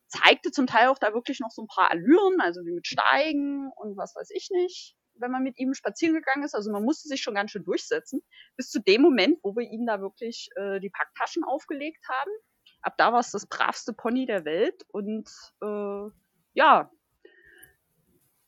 zeigte 0.09 0.51
zum 0.51 0.67
Teil 0.67 0.89
auch 0.89 0.99
da 0.99 1.15
wirklich 1.15 1.41
noch 1.41 1.51
so 1.51 1.63
ein 1.63 1.69
paar 1.75 1.91
Allüren, 1.91 2.39
also 2.43 2.61
wie 2.67 2.75
mit 2.75 2.87
Steigen 2.87 3.71
und 3.77 3.97
was 3.97 4.15
weiß 4.15 4.29
ich 4.35 4.51
nicht 4.51 4.95
wenn 5.19 5.31
man 5.31 5.43
mit 5.43 5.59
ihm 5.59 5.75
spazieren 5.75 6.15
gegangen 6.15 6.45
ist. 6.45 6.55
Also 6.55 6.71
man 6.71 6.85
musste 6.85 7.09
sich 7.09 7.23
schon 7.23 7.35
ganz 7.35 7.51
schön 7.51 7.65
durchsetzen, 7.65 8.23
bis 8.57 8.71
zu 8.71 8.81
dem 8.81 9.03
Moment, 9.03 9.39
wo 9.43 9.55
wir 9.55 9.69
ihm 9.69 9.87
da 9.87 10.01
wirklich 10.01 10.49
äh, 10.57 10.81
die 10.81 10.91
Packtaschen 10.91 11.45
aufgelegt 11.45 12.05
haben. 12.09 12.31
Ab 12.83 12.95
da 12.99 13.13
war 13.13 13.21
es 13.21 13.31
das 13.31 13.47
bravste 13.47 13.93
Pony 13.93 14.27
der 14.27 14.45
Welt 14.45 14.85
und 14.89 15.29
äh, 15.63 16.11
ja, 16.55 16.91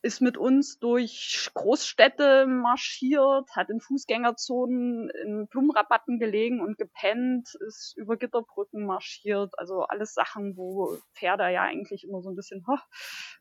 ist 0.02 0.20
mit 0.20 0.36
uns 0.36 0.78
durch 0.78 1.50
Großstädte 1.54 2.46
marschiert, 2.46 3.50
hat 3.56 3.68
in 3.68 3.80
Fußgängerzonen 3.80 5.10
in 5.10 5.48
Blumenrabatten 5.48 6.20
gelegen 6.20 6.60
und 6.60 6.78
gepennt, 6.78 7.48
ist 7.66 7.94
über 7.96 8.16
Gitterbrücken 8.16 8.86
marschiert. 8.86 9.58
Also 9.58 9.82
alles 9.82 10.14
Sachen, 10.14 10.56
wo 10.56 10.96
Pferde 11.14 11.50
ja 11.50 11.62
eigentlich 11.62 12.04
immer 12.04 12.22
so 12.22 12.30
ein 12.30 12.36
bisschen 12.36 12.64
oh, 12.68 12.78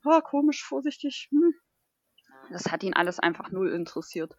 oh, 0.05 0.21
komisch, 0.21 0.63
vorsichtig, 0.63 1.27
hm, 1.29 1.53
das 2.51 2.71
hat 2.71 2.83
ihn 2.83 2.93
alles 2.93 3.19
einfach 3.19 3.51
null 3.51 3.71
interessiert. 3.71 4.35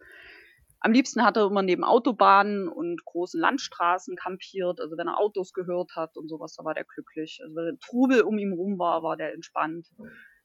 Am 0.81 0.93
liebsten 0.93 1.23
hat 1.23 1.35
er 1.35 1.47
immer 1.47 1.61
neben 1.61 1.83
Autobahnen 1.83 2.69
und 2.69 3.03
großen 3.03 3.39
Landstraßen 3.39 4.15
kampiert. 4.15 4.79
Also 4.79 4.97
wenn 4.97 5.07
er 5.07 5.19
Autos 5.19 5.51
gehört 5.51 5.91
hat 5.95 6.15
und 6.15 6.29
sowas, 6.29 6.55
da 6.55 6.63
war 6.63 6.73
der 6.73 6.85
glücklich. 6.85 7.41
Also 7.43 7.55
wenn 7.55 7.79
Trubel 7.79 8.21
um 8.21 8.37
ihn 8.37 8.53
rum 8.53 8.79
war, 8.79 9.03
war 9.03 9.17
der 9.17 9.33
entspannt. 9.33 9.87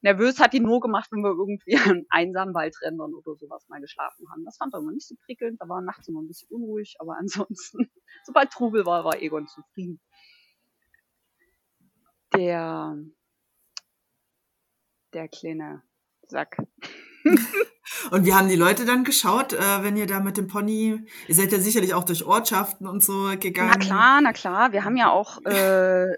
Nervös 0.05 0.41
hat 0.41 0.53
ihn 0.53 0.65
nur 0.65 0.81
gemacht, 0.81 1.09
wenn 1.12 1.23
wir 1.23 1.31
irgendwie 1.31 1.77
an 1.99 2.05
einsamen 2.11 2.55
Waldrändern 2.55 3.15
oder 3.15 3.37
sowas 3.37 3.67
mal 3.69 3.81
geschlafen 3.81 4.27
haben. 4.31 4.45
Das 4.45 4.57
fand 4.57 4.75
er 4.75 4.81
immer 4.81 4.93
nicht 4.93 5.07
so 5.07 5.15
prickelnd. 5.25 5.61
Da 5.61 5.69
war 5.69 5.81
nachts 5.81 6.09
immer 6.09 6.21
ein 6.21 6.29
bisschen 6.29 6.49
unruhig, 6.51 6.97
aber 6.99 7.17
ansonsten, 7.19 7.91
sobald 8.25 8.51
Trubel 8.51 8.85
war, 8.85 9.05
war 9.05 9.23
Egon 9.23 9.47
zufrieden. 9.47 10.01
Der, 12.35 12.99
der 15.12 15.29
kleine 15.29 15.83
Sack. 16.27 16.59
Und 18.11 18.25
wie 18.25 18.35
haben 18.35 18.49
die 18.49 18.57
Leute 18.57 18.85
dann 18.85 19.05
geschaut, 19.05 19.53
äh, 19.53 19.83
wenn 19.83 19.97
ihr 19.97 20.07
da 20.07 20.20
mit 20.20 20.37
dem 20.37 20.47
Pony, 20.47 21.07
ihr 21.29 21.35
seid 21.35 21.53
ja 21.53 21.59
sicherlich 21.59 21.95
auch 21.95 22.05
durch 22.05 22.25
Ortschaften 22.25 22.87
und 22.87 23.03
so 23.03 23.31
gegangen. 23.39 23.72
Na 23.72 23.79
klar, 23.79 24.20
na 24.22 24.33
klar, 24.33 24.72
wir 24.72 24.85
haben 24.85 24.97
ja 24.97 25.11
auch, 25.11 25.41
äh, 25.45 26.11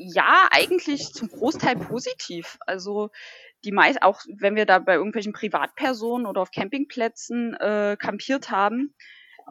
ja, 0.00 0.48
eigentlich 0.50 1.12
zum 1.12 1.28
Großteil 1.28 1.76
positiv. 1.76 2.58
Also 2.66 3.10
die 3.64 3.72
meist, 3.72 4.02
auch 4.02 4.20
wenn 4.38 4.54
wir 4.54 4.66
da 4.66 4.78
bei 4.78 4.94
irgendwelchen 4.94 5.32
Privatpersonen 5.32 6.26
oder 6.26 6.40
auf 6.40 6.52
Campingplätzen 6.52 7.54
äh, 7.54 7.96
kampiert 7.98 8.50
haben, 8.50 8.94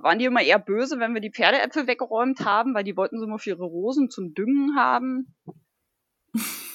waren 0.02 0.20
die 0.20 0.26
immer 0.26 0.42
eher 0.42 0.60
böse, 0.60 1.00
wenn 1.00 1.14
wir 1.14 1.22
die 1.22 1.32
Pferdeäpfel 1.32 1.88
weggeräumt 1.88 2.46
haben, 2.46 2.74
weil 2.74 2.84
die 2.84 2.96
wollten 2.96 3.20
sie 3.20 3.26
immer 3.26 3.40
für 3.40 3.52
ihre 3.52 3.66
Rosen 3.66 4.10
zum 4.10 4.34
Düngen 4.34 4.76
haben. 4.78 5.36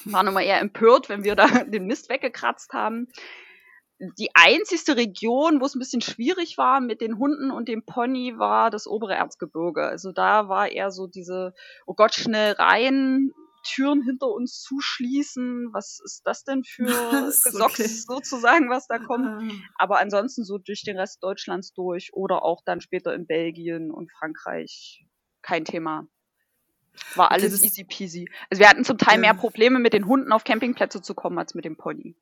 Waren 0.05 0.27
immer 0.27 0.41
eher 0.41 0.59
empört, 0.59 1.09
wenn 1.09 1.23
wir 1.23 1.35
da 1.35 1.47
den 1.63 1.87
Mist 1.87 2.09
weggekratzt 2.09 2.73
haben 2.73 3.07
die 4.17 4.29
einzigste 4.33 4.95
Region, 4.97 5.61
wo 5.61 5.65
es 5.65 5.75
ein 5.75 5.79
bisschen 5.79 6.01
schwierig 6.01 6.57
war 6.57 6.81
mit 6.81 7.01
den 7.01 7.17
Hunden 7.17 7.51
und 7.51 7.67
dem 7.67 7.85
Pony, 7.85 8.37
war 8.37 8.69
das 8.69 8.87
obere 8.87 9.15
Erzgebirge. 9.15 9.83
Also 9.83 10.11
da 10.11 10.49
war 10.49 10.71
eher 10.71 10.91
so 10.91 11.07
diese, 11.07 11.53
oh 11.85 11.93
Gott, 11.93 12.13
schnell 12.13 12.53
rein, 12.53 13.31
Türen 13.63 14.03
hinter 14.03 14.27
uns 14.27 14.61
zuschließen. 14.61 15.69
Was 15.71 15.99
ist 16.03 16.21
das 16.25 16.43
denn 16.43 16.63
für 16.63 16.85
Gesocks 17.25 17.79
okay. 17.79 17.87
sozusagen, 17.87 18.69
was 18.69 18.87
da 18.87 18.99
kommt? 18.99 19.25
Ah. 19.25 19.41
Aber 19.75 19.99
ansonsten 19.99 20.43
so 20.43 20.57
durch 20.57 20.83
den 20.83 20.97
Rest 20.97 21.23
Deutschlands 21.23 21.73
durch 21.73 22.13
oder 22.13 22.43
auch 22.43 22.61
dann 22.65 22.81
später 22.81 23.13
in 23.13 23.25
Belgien 23.25 23.91
und 23.91 24.11
Frankreich 24.11 25.05
kein 25.41 25.65
Thema. 25.65 26.07
War 27.15 27.31
alles 27.31 27.63
easy 27.63 27.83
peasy. 27.83 28.29
Also 28.49 28.61
wir 28.61 28.69
hatten 28.69 28.83
zum 28.83 28.97
Teil 28.97 29.17
mehr 29.17 29.33
Probleme 29.33 29.79
mit 29.79 29.93
den 29.93 30.05
Hunden 30.05 30.31
auf 30.31 30.43
Campingplätze 30.43 31.01
zu 31.01 31.15
kommen 31.15 31.39
als 31.39 31.55
mit 31.55 31.65
dem 31.65 31.75
Pony. 31.75 32.15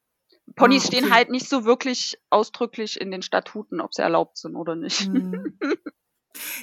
Ponys 0.56 0.84
ah, 0.84 0.88
okay. 0.88 0.98
stehen 0.98 1.14
halt 1.14 1.30
nicht 1.30 1.48
so 1.48 1.66
wirklich 1.66 2.18
ausdrücklich 2.30 3.00
in 3.00 3.12
den 3.12 3.22
Statuten, 3.22 3.82
ob 3.82 3.94
sie 3.94 4.02
erlaubt 4.02 4.38
sind 4.38 4.56
oder 4.56 4.76
nicht. 4.76 5.02
Hm. 5.02 5.58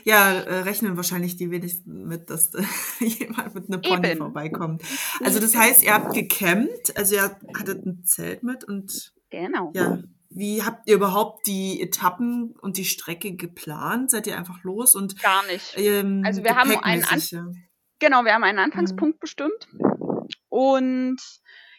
Ja, 0.05 0.33
äh, 0.33 0.61
rechnen 0.61 0.97
wahrscheinlich 0.97 1.37
die 1.37 1.51
wenigsten 1.51 2.07
mit, 2.07 2.31
dass 2.31 2.55
äh, 2.55 2.63
jemand 3.05 3.55
mit 3.55 3.69
einem 3.69 3.83
Pony 3.83 4.09
Eben. 4.09 4.19
vorbeikommt. 4.19 4.83
Also 5.23 5.41
das 5.41 5.55
heißt, 5.57 5.83
ihr 5.85 5.93
habt 5.93 6.15
gecampt, 6.15 6.97
also 6.97 7.17
ihr 7.17 7.23
hattet 7.57 7.85
ein 7.85 8.03
Zelt 8.05 8.43
mit 8.43 8.65
und 8.65 9.13
genau. 9.31 9.73
Ja, 9.75 9.99
wie 10.31 10.63
habt 10.63 10.89
ihr 10.89 10.95
überhaupt 10.95 11.47
die 11.47 11.81
Etappen 11.81 12.55
und 12.61 12.77
die 12.77 12.85
Strecke 12.85 13.35
geplant? 13.35 14.11
Seid 14.11 14.27
ihr 14.27 14.37
einfach 14.37 14.63
los 14.63 14.95
und 14.95 15.21
gar 15.23 15.47
nicht? 15.47 15.75
Ähm, 15.77 16.23
also 16.25 16.43
wir 16.45 16.57
haben 16.57 16.77
einen 16.79 17.05
An 17.05 17.21
genau, 17.99 18.25
wir 18.25 18.33
haben 18.33 18.45
einen 18.45 18.59
Anfangspunkt 18.59 19.17
mhm. 19.17 19.21
bestimmt 19.21 19.69
und 20.49 21.19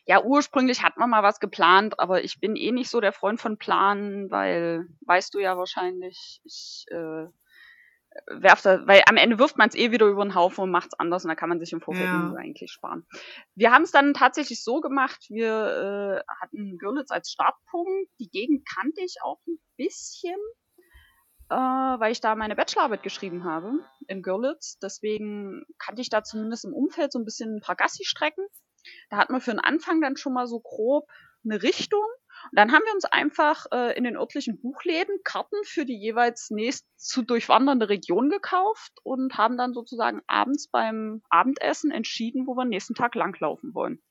ja, 0.10 0.24
ursprünglich 0.24 0.82
hat 0.82 0.98
man 0.98 1.12
mal 1.12 1.22
was 1.22 1.40
geplant, 1.40 2.00
aber 2.00 2.24
ich 2.24 2.40
bin 2.40 2.56
eh 2.56 2.72
nicht 2.72 2.90
so 2.90 3.00
der 3.00 3.14
Freund 3.14 3.40
von 3.40 3.60
Planen, 3.60 4.32
weil, 4.32 4.88
weißt 5.02 5.36
du 5.36 5.40
ja 5.40 5.56
wahrscheinlich, 5.56 6.42
ich 6.44 6.86
äh, 6.90 7.28
werf 8.26 8.64
da, 8.64 8.88
weil 8.88 9.04
am 9.08 9.18
Ende 9.18 9.38
wirft 9.38 9.60
man 9.60 9.70
es 9.70 9.76
eh 9.76 9.92
wieder 9.92 10.08
über 10.08 10.26
den 10.26 10.34
Haufen 10.34 10.64
und 10.64 10.72
macht 10.72 10.88
es 10.88 11.00
anders 11.00 11.24
und 11.24 11.30
da 11.30 11.36
kann 11.36 11.50
man 11.50 11.60
sich 11.60 11.74
im 11.74 11.82
Vorfeld 11.82 12.08
ja. 12.08 12.34
eigentlich 12.40 12.72
sparen. 12.72 13.06
Wir 13.54 13.70
haben 13.70 13.84
es 13.84 13.92
dann 13.92 14.16
tatsächlich 14.16 14.64
so 14.64 14.82
gemacht, 14.82 15.28
wir 15.30 16.24
äh, 16.26 16.34
hatten 16.42 16.80
Görlitz 16.80 17.12
als 17.12 17.30
Startpunkt, 17.30 18.10
die 18.20 18.32
Gegend 18.32 18.68
kannte 18.68 19.02
ich 19.02 19.18
auch 19.24 19.38
ein 19.48 19.60
bisschen, 19.78 20.40
äh, 21.52 21.56
weil 21.56 22.14
ich 22.14 22.20
da 22.20 22.34
meine 22.34 22.56
Bachelorarbeit 22.56 23.04
geschrieben 23.04 23.44
habe 23.44 23.74
in 24.08 24.24
Görlitz, 24.24 24.80
deswegen 24.80 25.66
kannte 25.78 26.02
ich 26.02 26.10
da 26.10 26.24
zumindest 26.24 26.66
im 26.66 26.74
Umfeld 26.74 27.12
so 27.12 27.20
ein 27.20 27.26
bisschen 27.26 27.58
ein 27.58 27.62
paar 27.62 27.76
Gassi-Strecken 27.76 28.44
da 29.10 29.18
hat 29.18 29.30
man 29.30 29.42
für 29.42 29.52
den 29.52 29.60
Anfang 29.60 30.02
dann 30.02 30.18
schon 30.18 30.34
mal 30.34 30.48
so 30.48 30.60
grob 30.60 31.10
eine 31.44 31.62
Richtung. 31.62 32.06
Und 32.52 32.58
dann 32.58 32.72
haben 32.72 32.84
wir 32.86 32.94
uns 32.94 33.06
einfach 33.06 33.66
äh, 33.72 33.98
in 33.98 34.06
den 34.06 34.16
örtlichen 34.16 34.62
Buchläden 34.62 35.20
Karten 35.24 35.58
für 35.66 35.86
die 35.86 35.98
jeweils 35.98 36.50
nächst 36.52 36.86
zu 36.96 37.22
durchwandernde 37.22 37.90
Region 37.90 38.30
gekauft 38.30 38.94
und 39.04 39.38
haben 39.38 39.58
dann 39.58 39.74
sozusagen 39.74 40.22
abends 40.28 40.70
beim 40.70 41.22
Abendessen 41.30 41.92
entschieden, 41.92 42.48
wo 42.48 42.56
wir 42.56 42.66
nächsten 42.66 42.96
Tag 42.96 43.16
langlaufen 43.16 43.74
wollen. 43.74 44.02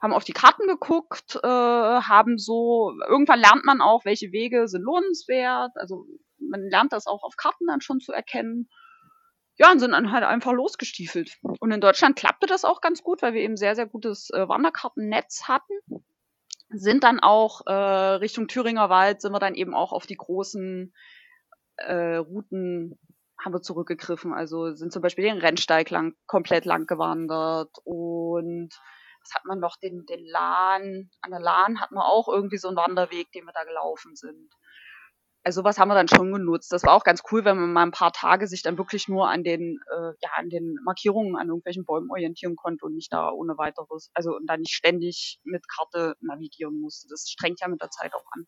haben 0.00 0.14
auf 0.14 0.24
die 0.24 0.32
Karten 0.32 0.66
geguckt, 0.66 1.38
äh, 1.42 1.46
haben 1.46 2.38
so, 2.38 2.92
irgendwann 3.06 3.40
lernt 3.40 3.64
man 3.64 3.80
auch, 3.80 4.04
welche 4.04 4.32
Wege 4.32 4.66
sind 4.66 4.82
lohnenswert. 4.82 5.72
Also 5.76 6.06
man 6.38 6.62
lernt 6.62 6.92
das 6.92 7.06
auch 7.06 7.22
auf 7.22 7.36
Karten 7.36 7.66
dann 7.66 7.80
schon 7.82 8.00
zu 8.00 8.12
erkennen. 8.12 8.68
Ja, 9.58 9.70
und 9.70 9.80
sind 9.80 9.92
dann 9.92 10.12
halt 10.12 10.24
einfach 10.24 10.52
losgestiefelt. 10.52 11.38
Und 11.60 11.72
in 11.72 11.80
Deutschland 11.80 12.16
klappte 12.16 12.46
das 12.46 12.64
auch 12.64 12.80
ganz 12.80 13.02
gut, 13.02 13.22
weil 13.22 13.34
wir 13.34 13.42
eben 13.42 13.56
sehr, 13.56 13.74
sehr 13.74 13.86
gutes 13.86 14.30
äh, 14.30 14.48
Wanderkartennetz 14.48 15.44
hatten. 15.46 15.74
Sind 16.70 17.04
dann 17.04 17.20
auch 17.20 17.66
äh, 17.66 17.72
Richtung 17.72 18.48
Thüringer 18.48 18.88
Wald, 18.88 19.20
sind 19.20 19.32
wir 19.32 19.40
dann 19.40 19.54
eben 19.54 19.74
auch 19.74 19.92
auf 19.92 20.06
die 20.06 20.16
großen 20.16 20.94
äh, 21.76 22.16
Routen 22.16 22.98
haben 23.44 23.54
wir 23.54 23.62
zurückgegriffen. 23.62 24.32
Also 24.32 24.72
sind 24.72 24.92
zum 24.92 25.02
Beispiel 25.02 25.24
den 25.24 25.38
Rennsteig 25.38 25.90
lang, 25.90 26.14
komplett 26.26 26.64
lang 26.64 26.86
gewandert 26.86 27.76
und 27.84 28.70
was 29.24 29.34
hat 29.34 29.44
man 29.44 29.60
noch, 29.60 29.76
den, 29.76 30.04
den 30.06 30.24
Lahn, 30.26 31.10
an 31.20 31.30
der 31.30 31.40
Lahn 31.40 31.80
hatten 31.80 31.94
wir 31.94 32.06
auch 32.06 32.28
irgendwie 32.28 32.58
so 32.58 32.68
einen 32.68 32.76
Wanderweg, 32.76 33.30
den 33.32 33.44
wir 33.44 33.52
da 33.52 33.64
gelaufen 33.64 34.16
sind. 34.16 34.52
Also 35.44 35.64
was 35.64 35.78
haben 35.78 35.88
wir 35.88 35.94
dann 35.94 36.08
schon 36.08 36.32
genutzt. 36.32 36.72
Das 36.72 36.84
war 36.84 36.92
auch 36.92 37.02
ganz 37.02 37.22
cool, 37.30 37.44
wenn 37.44 37.58
man 37.58 37.72
mal 37.72 37.82
ein 37.82 37.90
paar 37.90 38.12
Tage 38.12 38.46
sich 38.46 38.62
dann 38.62 38.78
wirklich 38.78 39.08
nur 39.08 39.28
an 39.28 39.42
den, 39.42 39.80
äh, 39.90 40.12
ja, 40.20 40.30
an 40.36 40.50
den 40.50 40.78
Markierungen 40.84 41.36
an 41.36 41.48
irgendwelchen 41.48 41.84
Bäumen 41.84 42.10
orientieren 42.10 42.54
konnte 42.54 42.84
und 42.84 42.94
nicht 42.94 43.12
da 43.12 43.30
ohne 43.30 43.58
weiteres, 43.58 44.10
also 44.14 44.36
und 44.36 44.46
dann 44.46 44.60
nicht 44.60 44.74
ständig 44.74 45.40
mit 45.42 45.68
Karte 45.68 46.14
navigieren 46.20 46.80
musste. 46.80 47.08
Das 47.08 47.28
strengt 47.28 47.60
ja 47.60 47.68
mit 47.68 47.82
der 47.82 47.90
Zeit 47.90 48.14
auch 48.14 48.24
an. 48.32 48.46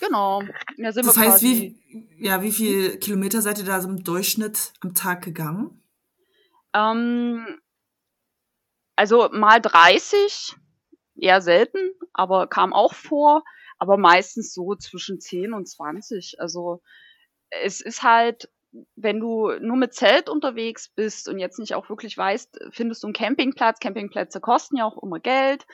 Genau. 0.00 0.42
Ja, 0.76 0.90
das 0.90 1.16
heißt, 1.16 1.42
wie, 1.42 1.78
ja, 2.18 2.42
wie 2.42 2.50
viele 2.50 2.98
Kilometer 2.98 3.40
seid 3.40 3.58
ihr 3.58 3.64
da 3.64 3.80
so 3.80 3.88
im 3.88 4.02
Durchschnitt 4.02 4.72
am 4.80 4.94
Tag 4.94 5.22
gegangen? 5.22 5.80
Ähm, 6.74 7.60
also 8.96 9.28
mal 9.32 9.60
30, 9.60 10.56
eher 11.14 11.40
selten, 11.40 11.78
aber 12.12 12.48
kam 12.48 12.72
auch 12.72 12.94
vor, 12.94 13.44
aber 13.82 13.96
meistens 13.96 14.54
so 14.54 14.76
zwischen 14.76 15.18
10 15.18 15.52
und 15.54 15.68
20. 15.68 16.36
Also 16.38 16.82
es 17.50 17.80
ist 17.80 18.04
halt, 18.04 18.48
wenn 18.94 19.18
du 19.18 19.50
nur 19.60 19.76
mit 19.76 19.92
Zelt 19.92 20.28
unterwegs 20.28 20.88
bist 20.88 21.28
und 21.28 21.40
jetzt 21.40 21.58
nicht 21.58 21.74
auch 21.74 21.88
wirklich 21.88 22.16
weißt, 22.16 22.60
findest 22.70 23.02
du 23.02 23.08
einen 23.08 23.14
Campingplatz, 23.14 23.80
Campingplätze 23.80 24.40
kosten 24.40 24.76
ja 24.76 24.84
auch 24.84 25.02
immer 25.02 25.18
Geld. 25.18 25.66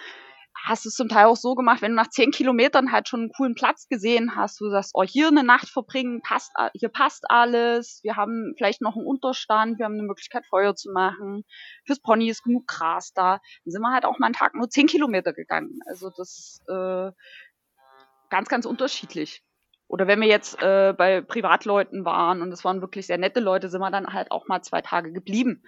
Hast 0.64 0.86
es 0.86 0.94
zum 0.94 1.10
Teil 1.10 1.26
auch 1.26 1.36
so 1.36 1.54
gemacht, 1.54 1.82
wenn 1.82 1.90
du 1.90 1.96
nach 1.96 2.08
zehn 2.08 2.30
Kilometern 2.30 2.92
halt 2.92 3.08
schon 3.08 3.20
einen 3.20 3.32
coolen 3.36 3.54
Platz 3.54 3.88
gesehen 3.88 4.34
hast, 4.34 4.58
du 4.58 4.70
sagst, 4.70 4.92
oh, 4.94 5.04
hier 5.04 5.28
eine 5.28 5.44
Nacht 5.44 5.68
verbringen, 5.68 6.22
passt, 6.22 6.50
hier 6.72 6.88
passt 6.88 7.30
alles, 7.30 8.00
wir 8.04 8.16
haben 8.16 8.54
vielleicht 8.56 8.80
noch 8.80 8.96
einen 8.96 9.06
Unterstand, 9.06 9.78
wir 9.78 9.84
haben 9.84 9.98
eine 9.98 10.02
Möglichkeit, 10.04 10.46
Feuer 10.46 10.74
zu 10.74 10.90
machen, 10.92 11.44
fürs 11.84 12.00
Pony 12.00 12.30
ist 12.30 12.42
genug 12.42 12.66
Gras 12.66 13.12
da, 13.12 13.38
dann 13.64 13.70
sind 13.70 13.82
wir 13.82 13.92
halt 13.92 14.06
auch 14.06 14.18
mal 14.18 14.28
einen 14.28 14.34
Tag 14.34 14.54
nur 14.54 14.70
zehn 14.70 14.86
Kilometer 14.86 15.34
gegangen. 15.34 15.78
Also 15.86 16.10
das 16.16 16.60
äh, 16.66 17.10
ganz, 18.30 18.48
ganz 18.48 18.66
unterschiedlich. 18.66 19.42
Oder 19.86 20.06
wenn 20.06 20.20
wir 20.20 20.28
jetzt 20.28 20.62
äh, 20.62 20.94
bei 20.96 21.22
Privatleuten 21.22 22.04
waren 22.04 22.42
und 22.42 22.52
es 22.52 22.64
waren 22.64 22.82
wirklich 22.82 23.06
sehr 23.06 23.18
nette 23.18 23.40
Leute, 23.40 23.68
sind 23.68 23.80
wir 23.80 23.90
dann 23.90 24.12
halt 24.12 24.30
auch 24.30 24.46
mal 24.46 24.62
zwei 24.62 24.82
Tage 24.82 25.12
geblieben 25.12 25.62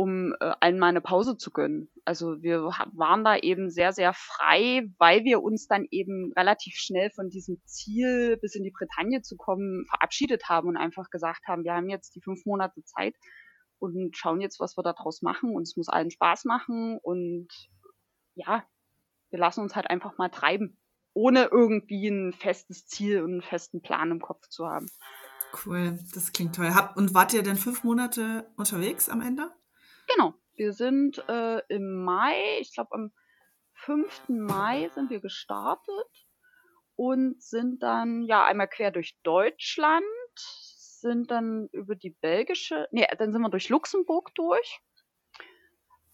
um 0.00 0.32
äh, 0.40 0.54
allen 0.60 0.78
mal 0.78 0.86
eine 0.86 1.02
Pause 1.02 1.36
zu 1.36 1.50
gönnen. 1.50 1.90
Also 2.06 2.42
wir 2.42 2.62
waren 2.94 3.22
da 3.22 3.36
eben 3.36 3.68
sehr, 3.68 3.92
sehr 3.92 4.14
frei, 4.14 4.88
weil 4.96 5.24
wir 5.24 5.42
uns 5.42 5.66
dann 5.66 5.86
eben 5.90 6.32
relativ 6.34 6.76
schnell 6.76 7.10
von 7.10 7.28
diesem 7.28 7.60
Ziel, 7.66 8.38
bis 8.38 8.54
in 8.54 8.64
die 8.64 8.70
Bretagne 8.70 9.20
zu 9.20 9.36
kommen, 9.36 9.84
verabschiedet 9.90 10.48
haben 10.48 10.68
und 10.68 10.78
einfach 10.78 11.10
gesagt 11.10 11.46
haben, 11.46 11.64
wir 11.64 11.74
haben 11.74 11.90
jetzt 11.90 12.14
die 12.14 12.22
fünf 12.22 12.46
Monate 12.46 12.82
Zeit 12.84 13.14
und 13.78 14.16
schauen 14.16 14.40
jetzt, 14.40 14.58
was 14.58 14.78
wir 14.78 14.82
daraus 14.82 15.20
machen 15.20 15.54
und 15.54 15.64
es 15.64 15.76
muss 15.76 15.90
allen 15.90 16.10
Spaß 16.10 16.46
machen 16.46 16.98
und 17.02 17.48
ja, 18.34 18.64
wir 19.28 19.38
lassen 19.38 19.60
uns 19.60 19.76
halt 19.76 19.90
einfach 19.90 20.16
mal 20.16 20.30
treiben, 20.30 20.78
ohne 21.20 21.48
irgendwie 21.52 22.08
ein 22.08 22.32
festes 22.32 22.86
Ziel 22.86 23.22
und 23.22 23.32
einen 23.32 23.42
festen 23.42 23.82
Plan 23.82 24.10
im 24.10 24.22
Kopf 24.22 24.48
zu 24.48 24.66
haben. 24.66 24.90
Cool, 25.66 25.98
das 26.14 26.32
klingt 26.32 26.56
toll. 26.56 26.72
und 26.96 27.12
wart 27.12 27.34
ihr 27.34 27.42
denn 27.42 27.56
fünf 27.56 27.84
Monate 27.84 28.50
unterwegs 28.56 29.10
am 29.10 29.20
Ende? 29.20 29.50
Genau. 30.08 30.34
Wir 30.54 30.72
sind 30.72 31.22
äh, 31.28 31.60
im 31.68 32.04
Mai, 32.04 32.58
ich 32.60 32.72
glaube 32.72 32.92
am 32.92 33.12
5. 33.74 34.28
Mai 34.28 34.90
sind 34.94 35.10
wir 35.10 35.20
gestartet 35.20 36.26
und 36.96 37.42
sind 37.42 37.82
dann 37.82 38.22
ja 38.22 38.44
einmal 38.44 38.68
quer 38.68 38.90
durch 38.90 39.18
Deutschland, 39.22 40.04
sind 40.36 41.30
dann 41.30 41.68
über 41.72 41.96
die 41.96 42.16
belgische, 42.20 42.88
nee, 42.92 43.06
dann 43.18 43.32
sind 43.32 43.42
wir 43.42 43.50
durch 43.50 43.68
Luxemburg 43.68 44.34
durch, 44.34 44.80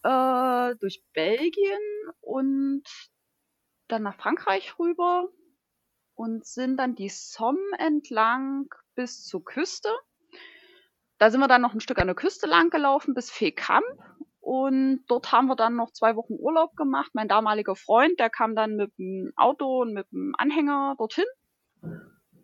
äh, 0.03 0.75
durch 0.81 1.05
Belgien 1.13 1.81
und 2.21 2.85
dann 3.89 4.03
nach 4.03 4.16
Frankreich 4.16 4.78
rüber 4.78 5.28
und 6.14 6.47
sind 6.47 6.76
dann 6.78 6.95
die 6.95 7.09
Somme 7.09 7.78
entlang 7.78 8.68
bis 8.95 9.24
zur 9.24 9.45
Küste 9.45 9.91
da 11.18 11.30
sind 11.30 11.41
wir 11.41 11.49
dann 11.49 11.62
noch 11.62 11.72
ein 11.72 11.80
Stück 11.80 11.99
an 11.99 12.09
der 12.09 12.16
Küste 12.16 12.47
lang 12.47 12.70
gelaufen 12.70 13.14
bis 13.14 13.30
Feekamp 13.30 13.87
und 14.41 15.05
dort 15.09 15.32
haben 15.32 15.47
wir 15.47 15.57
dann 15.57 15.74
noch 15.74 15.91
zwei 15.93 16.14
Wochen 16.14 16.34
Urlaub 16.39 16.76
gemacht. 16.76 17.11
Mein 17.14 17.28
damaliger 17.28 17.74
Freund, 17.74 18.20
der 18.20 18.30
kam 18.30 18.55
dann 18.55 18.76
mit 18.76 18.97
dem 18.99 19.32
Auto 19.37 19.82
und 19.82 19.93
mit 19.93 20.11
dem 20.12 20.34
Anhänger 20.37 20.95
dorthin. 20.99 21.24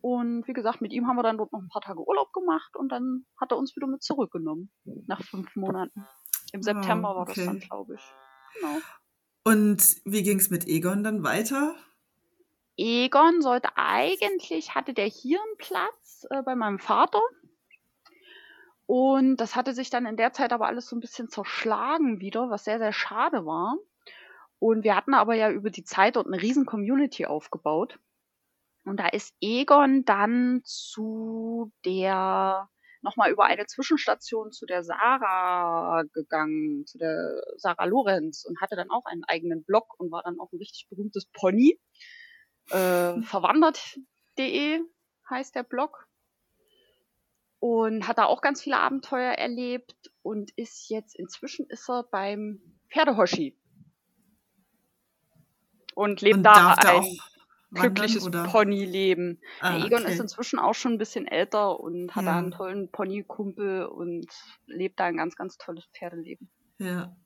Und 0.01 0.49
wie 0.49 0.53
gesagt, 0.53 0.81
mit 0.81 0.93
ihm 0.93 1.07
haben 1.07 1.17
wir 1.17 1.23
dann 1.23 1.39
dort 1.39 1.53
noch 1.53 1.61
ein 1.61 1.69
paar 1.69 1.83
Tage 1.83 2.01
Urlaub 2.01 2.33
gemacht 2.33 2.75
und 2.77 2.91
dann 2.91 3.25
hat 3.41 3.53
er 3.53 3.59
uns 3.59 3.77
wieder 3.77 3.87
mit 3.87 4.03
zurückgenommen. 4.03 4.73
Nach 5.07 5.23
fünf 5.23 5.55
Monaten. 5.55 6.05
Im 6.53 6.61
ah, 6.61 6.63
September 6.63 7.13
oh, 7.13 7.19
war 7.19 7.27
das 7.27 7.37
dann, 7.37 7.61
glaube 7.61 7.95
ich. 7.95 8.03
Genau. 8.55 8.79
Und 9.45 10.01
wie 10.05 10.23
ging 10.23 10.39
es 10.39 10.51
mit 10.51 10.67
Egon 10.67 11.03
dann 11.03 11.23
weiter? 11.23 11.75
Egon 12.77 13.43
sollte 13.43 13.77
eigentlich, 13.77 14.75
hatte 14.75 14.95
der 14.95 15.07
hier 15.07 15.41
einen 15.41 15.57
Platz 15.59 16.27
äh, 16.31 16.43
bei 16.43 16.55
meinem 16.55 16.79
Vater. 16.79 17.21
Und 18.87 19.37
das 19.37 19.57
hatte 19.57 19.75
sich 19.75 19.91
dann 19.91 20.07
in 20.07 20.17
der 20.17 20.33
Zeit 20.33 20.53
aber 20.53 20.67
alles 20.67 20.89
so 20.89 20.97
ein 20.97 21.01
bisschen 21.01 21.29
zerschlagen 21.29 22.21
wieder, 22.21 22.51
was 22.51 22.65
sehr, 22.65 22.79
sehr 22.79 22.93
schade 22.93 23.45
war. 23.47 23.77
Und 24.59 24.85
wir 24.85 24.95
hatten 24.95 25.15
aber 25.15 25.35
ja 25.35 25.51
über 25.51 25.71
die 25.71 25.85
Zeit 25.85 26.17
dort 26.17 26.27
eine 26.27 26.41
riesen 26.41 26.67
Community 26.67 27.27
aufgebaut. 27.27 27.99
Und 28.85 28.99
da 28.99 29.09
ist 29.09 29.35
Egon 29.41 30.05
dann 30.05 30.61
zu 30.65 31.73
der, 31.85 32.69
nochmal 33.03 33.31
über 33.31 33.45
eine 33.45 33.67
Zwischenstation 33.67 34.53
zu 34.53 34.67
der 34.67 34.85
Sarah 34.85 36.03
gegangen, 36.13 36.87
zu 36.87 36.99
der 36.99 37.43
Sarah 37.57 37.85
Lorenz 37.85 38.45
und 38.45 38.61
hatte 38.61 38.77
dann 38.77 38.91
auch 38.91 39.05
einen 39.05 39.25
eigenen 39.25 39.65
Blog 39.65 39.99
und 39.99 40.11
war 40.11 40.23
dann 40.23 40.41
auch 40.41 40.53
ein 40.53 40.59
richtig 40.59 40.87
berühmtes 40.89 41.27
Pony. 41.27 41.79
Äh, 42.71 43.21
verwandert.de 43.23 44.81
heißt 45.29 45.55
der 45.55 45.65
Blog 45.65 46.07
und 47.59 48.09
hat 48.09 48.19
da 48.19 48.25
auch 48.25 48.41
ganz 48.41 48.63
viele 48.63 48.79
Abenteuer 48.79 49.33
erlebt 49.33 50.13
und 50.23 50.51
ist 50.57 50.89
jetzt, 50.89 51.15
inzwischen 51.17 51.67
ist 51.69 51.89
er 51.89 52.03
beim 52.03 52.61
Pferdehoshi. 52.91 53.57
Und 55.95 56.23
lebt 56.23 56.39
und 56.39 56.43
da 56.43 56.75
ein 56.75 57.19
glückliches 57.73 58.31
Ponyleben. 58.31 59.41
Ah, 59.61 59.79
Egon 59.79 60.03
okay. 60.03 60.13
ist 60.13 60.21
inzwischen 60.21 60.59
auch 60.59 60.75
schon 60.75 60.93
ein 60.93 60.99
bisschen 60.99 61.27
älter 61.27 61.81
und 61.81 62.15
hat 62.15 62.25
ja. 62.25 62.33
da 62.33 62.39
einen 62.39 62.51
tollen 62.51 62.91
Ponykumpel 62.91 63.87
und 63.87 64.27
lebt 64.67 65.01
da 65.01 65.05
ein 65.05 65.17
ganz, 65.17 65.37
ganz 65.37 65.57
tolles 65.59 65.85
Pferdeleben. 65.95 66.51
Ja. 66.79 67.17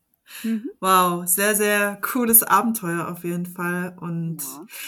Mhm. 0.42 0.70
Wow, 0.80 1.26
sehr, 1.26 1.54
sehr 1.54 1.96
cooles 2.00 2.42
Abenteuer 2.42 3.08
auf 3.08 3.24
jeden 3.24 3.46
Fall. 3.46 3.96
Und 4.00 4.42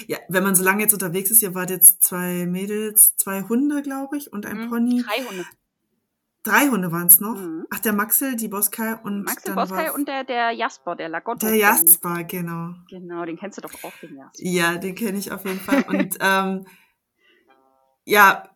ja. 0.07 0.17
ja. 0.17 0.19
wenn 0.29 0.43
man 0.43 0.55
so 0.55 0.65
lange 0.65 0.83
jetzt 0.83 0.95
unterwegs 0.95 1.31
ist, 1.31 1.43
ihr 1.43 1.55
wart 1.55 1.71
jetzt 1.71 2.03
zwei 2.03 2.47
Mädels, 2.47 3.17
zwei 3.17 3.43
Hunde, 3.43 3.83
glaube 3.83 4.17
ich, 4.17 4.33
und 4.33 4.47
ein 4.47 4.65
mhm. 4.65 4.69
Pony. 4.69 5.03
Drei 5.03 5.25
Hunde. 5.25 5.45
Drei 6.45 6.69
Hunde 6.69 6.93
waren 6.93 7.09
es 7.09 7.21
noch. 7.21 7.35
Mhm. 7.35 7.67
Ach, 7.71 7.81
der 7.81 7.93
Maxel, 7.93 8.37
die 8.37 8.49
Boskai 8.49 8.95
und 9.03 9.25
Maxel 9.25 9.55
Boskai 9.55 9.93
und 9.93 10.07
der, 10.07 10.25
der 10.25 10.53
Jasper, 10.53 10.95
der 10.97 11.09
Lagotto. 11.09 11.47
Der 11.47 11.57
Jasper, 11.57 12.25
genau. 12.25 12.75
Genau, 12.89 13.25
den 13.25 13.37
kennst 13.37 13.59
du 13.59 13.63
doch 13.63 13.75
auch, 13.83 13.93
den 14.01 14.17
Jasper. 14.17 14.33
Ja, 14.39 14.77
den 14.77 14.95
kenne 14.95 15.19
ich 15.19 15.33
auf 15.33 15.45
jeden 15.45 15.61
Fall. 15.61 15.85
und 15.89 16.17
ähm, 16.21 16.67
ja, 18.05 18.49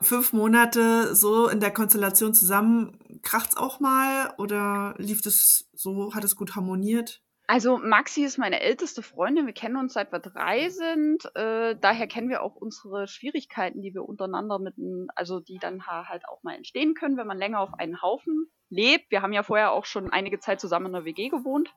fünf 0.00 0.32
Monate 0.32 1.14
so 1.14 1.48
in 1.48 1.60
der 1.60 1.72
Konstellation 1.72 2.34
zusammen, 2.34 2.98
kracht's 3.22 3.56
auch 3.56 3.80
mal 3.80 4.34
oder 4.38 4.94
lief 4.98 5.22
das 5.22 5.68
so, 5.74 6.14
hat 6.14 6.24
es 6.24 6.36
gut 6.36 6.56
harmoniert? 6.56 7.22
Also 7.48 7.78
Maxi 7.78 8.24
ist 8.24 8.38
meine 8.38 8.60
älteste 8.60 9.02
Freundin, 9.02 9.46
wir 9.46 9.52
kennen 9.52 9.76
uns 9.76 9.92
seit 9.92 10.10
wir 10.10 10.18
drei 10.18 10.68
sind, 10.68 11.24
äh, 11.36 11.76
daher 11.80 12.08
kennen 12.08 12.28
wir 12.28 12.42
auch 12.42 12.56
unsere 12.56 13.06
Schwierigkeiten, 13.06 13.82
die 13.82 13.94
wir 13.94 14.04
untereinander 14.04 14.58
mit, 14.58 14.74
also 15.14 15.38
die 15.38 15.58
dann 15.60 15.86
halt 15.86 16.28
auch 16.28 16.42
mal 16.42 16.56
entstehen 16.56 16.94
können, 16.94 17.16
wenn 17.16 17.26
man 17.26 17.38
länger 17.38 17.60
auf 17.60 17.74
einen 17.74 18.02
Haufen 18.02 18.50
lebt. 18.68 19.10
Wir 19.10 19.22
haben 19.22 19.32
ja 19.32 19.44
vorher 19.44 19.70
auch 19.70 19.84
schon 19.84 20.10
einige 20.10 20.40
Zeit 20.40 20.60
zusammen 20.60 20.86
in 20.86 20.92
der 20.92 21.04
WG 21.04 21.28
gewohnt. 21.28 21.72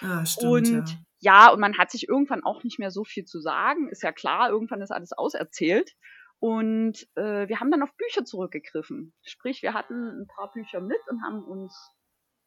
Ah, 0.00 0.26
stimmt, 0.26 0.68
und 0.68 0.88
ja. 1.20 1.44
ja, 1.46 1.52
und 1.52 1.60
man 1.60 1.78
hat 1.78 1.92
sich 1.92 2.08
irgendwann 2.08 2.42
auch 2.42 2.64
nicht 2.64 2.80
mehr 2.80 2.90
so 2.90 3.04
viel 3.04 3.24
zu 3.24 3.40
sagen, 3.40 3.88
ist 3.90 4.02
ja 4.02 4.10
klar, 4.10 4.50
irgendwann 4.50 4.82
ist 4.82 4.90
alles 4.90 5.12
auserzählt. 5.12 5.92
Und 6.40 7.06
äh, 7.14 7.46
wir 7.46 7.60
haben 7.60 7.70
dann 7.70 7.84
auf 7.84 7.96
Bücher 7.96 8.24
zurückgegriffen. 8.24 9.14
Sprich, 9.22 9.62
wir 9.62 9.74
hatten 9.74 10.22
ein 10.22 10.26
paar 10.26 10.50
Bücher 10.50 10.80
mit 10.80 10.98
und 11.08 11.22
haben 11.22 11.44
uns 11.44 11.92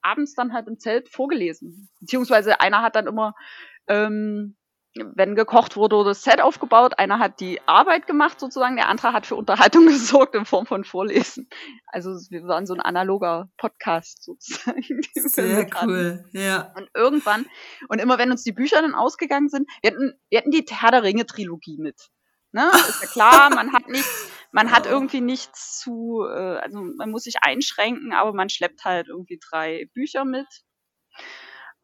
abends 0.06 0.36
dann 0.36 0.54
halt 0.54 0.68
im 0.68 0.80
Zelt 0.80 1.10
vorgelesen. 1.10 1.90
Beziehungsweise 2.00 2.62
einer 2.62 2.82
hat 2.82 2.96
dann 2.96 3.08
immer 3.08 3.36
Ähm, 3.88 4.56
wenn 4.96 5.36
gekocht 5.36 5.76
wurde, 5.76 6.04
das 6.06 6.24
Set 6.24 6.42
aufgebaut. 6.42 6.98
Einer 6.98 7.20
hat 7.20 7.40
die 7.40 7.60
Arbeit 7.66 8.08
gemacht 8.08 8.40
sozusagen, 8.40 8.78
der 8.78 8.88
andere 8.88 9.14
hat 9.14 9.26
für 9.26 9.36
Unterhaltung 9.36 9.86
gesorgt 9.88 10.36
in 10.36 10.46
Form 10.46 10.66
von 10.66 10.84
Vorlesen. 10.84 11.50
Also 11.88 12.12
wir 12.30 12.44
waren 12.48 12.66
so 12.66 12.74
ein 12.74 12.80
analoger 12.80 13.50
Podcast 13.58 14.24
sozusagen. 14.24 15.02
Sehr 15.14 15.68
cool, 15.84 16.26
ja. 16.32 16.74
Und 16.76 16.90
irgendwann, 16.94 17.46
und 17.90 18.00
immer 18.00 18.18
wenn 18.18 18.32
uns 18.32 18.44
die 18.44 18.54
Bücher 18.54 18.82
dann 18.82 18.96
ausgegangen 18.96 19.50
sind, 19.50 19.70
wir 19.82 19.92
hatten, 19.92 20.14
wir 20.30 20.40
hatten 20.40 20.52
die 20.52 20.66
Herr 20.70 20.92
der 20.92 21.04
Ringe 21.04 21.26
Trilogie 21.26 21.78
mit. 21.78 22.10
Ne? 22.56 22.72
Ist 22.74 23.02
ja 23.02 23.08
klar, 23.10 23.50
man 23.50 23.74
hat 23.74 23.90
nichts, 23.90 24.32
man 24.54 24.72
hat 24.72 24.86
irgendwie 24.86 25.20
nichts 25.20 25.78
zu, 25.78 26.26
äh, 26.26 26.56
also 26.60 26.80
man 26.80 27.12
muss 27.12 27.24
sich 27.24 27.36
einschränken, 27.42 28.14
aber 28.14 28.32
man 28.32 28.48
schleppt 28.48 28.86
halt 28.86 29.10
irgendwie 29.10 29.42
drei 29.46 29.90
Bücher 29.94 30.24
mit. 30.24 30.48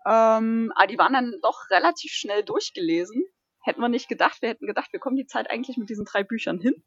Ähm, 0.05 0.71
aber 0.73 0.87
die 0.87 0.97
waren 0.97 1.11
dann 1.11 1.33
doch 1.41 1.69
relativ 1.71 2.13
schnell 2.13 2.45
durchgelesen. 2.45 3.21
Hätten 3.61 3.81
wir 3.81 3.89
nicht 3.89 4.07
gedacht. 4.07 4.41
Wir 4.41 4.47
hätten 4.47 4.65
gedacht, 4.65 4.93
wir 4.93 5.01
kommen 5.01 5.17
die 5.17 5.27
Zeit 5.27 5.51
eigentlich 5.51 5.75
mit 5.75 5.89
diesen 5.89 6.05
drei 6.05 6.23
Büchern 6.23 6.61
hin. 6.61 6.81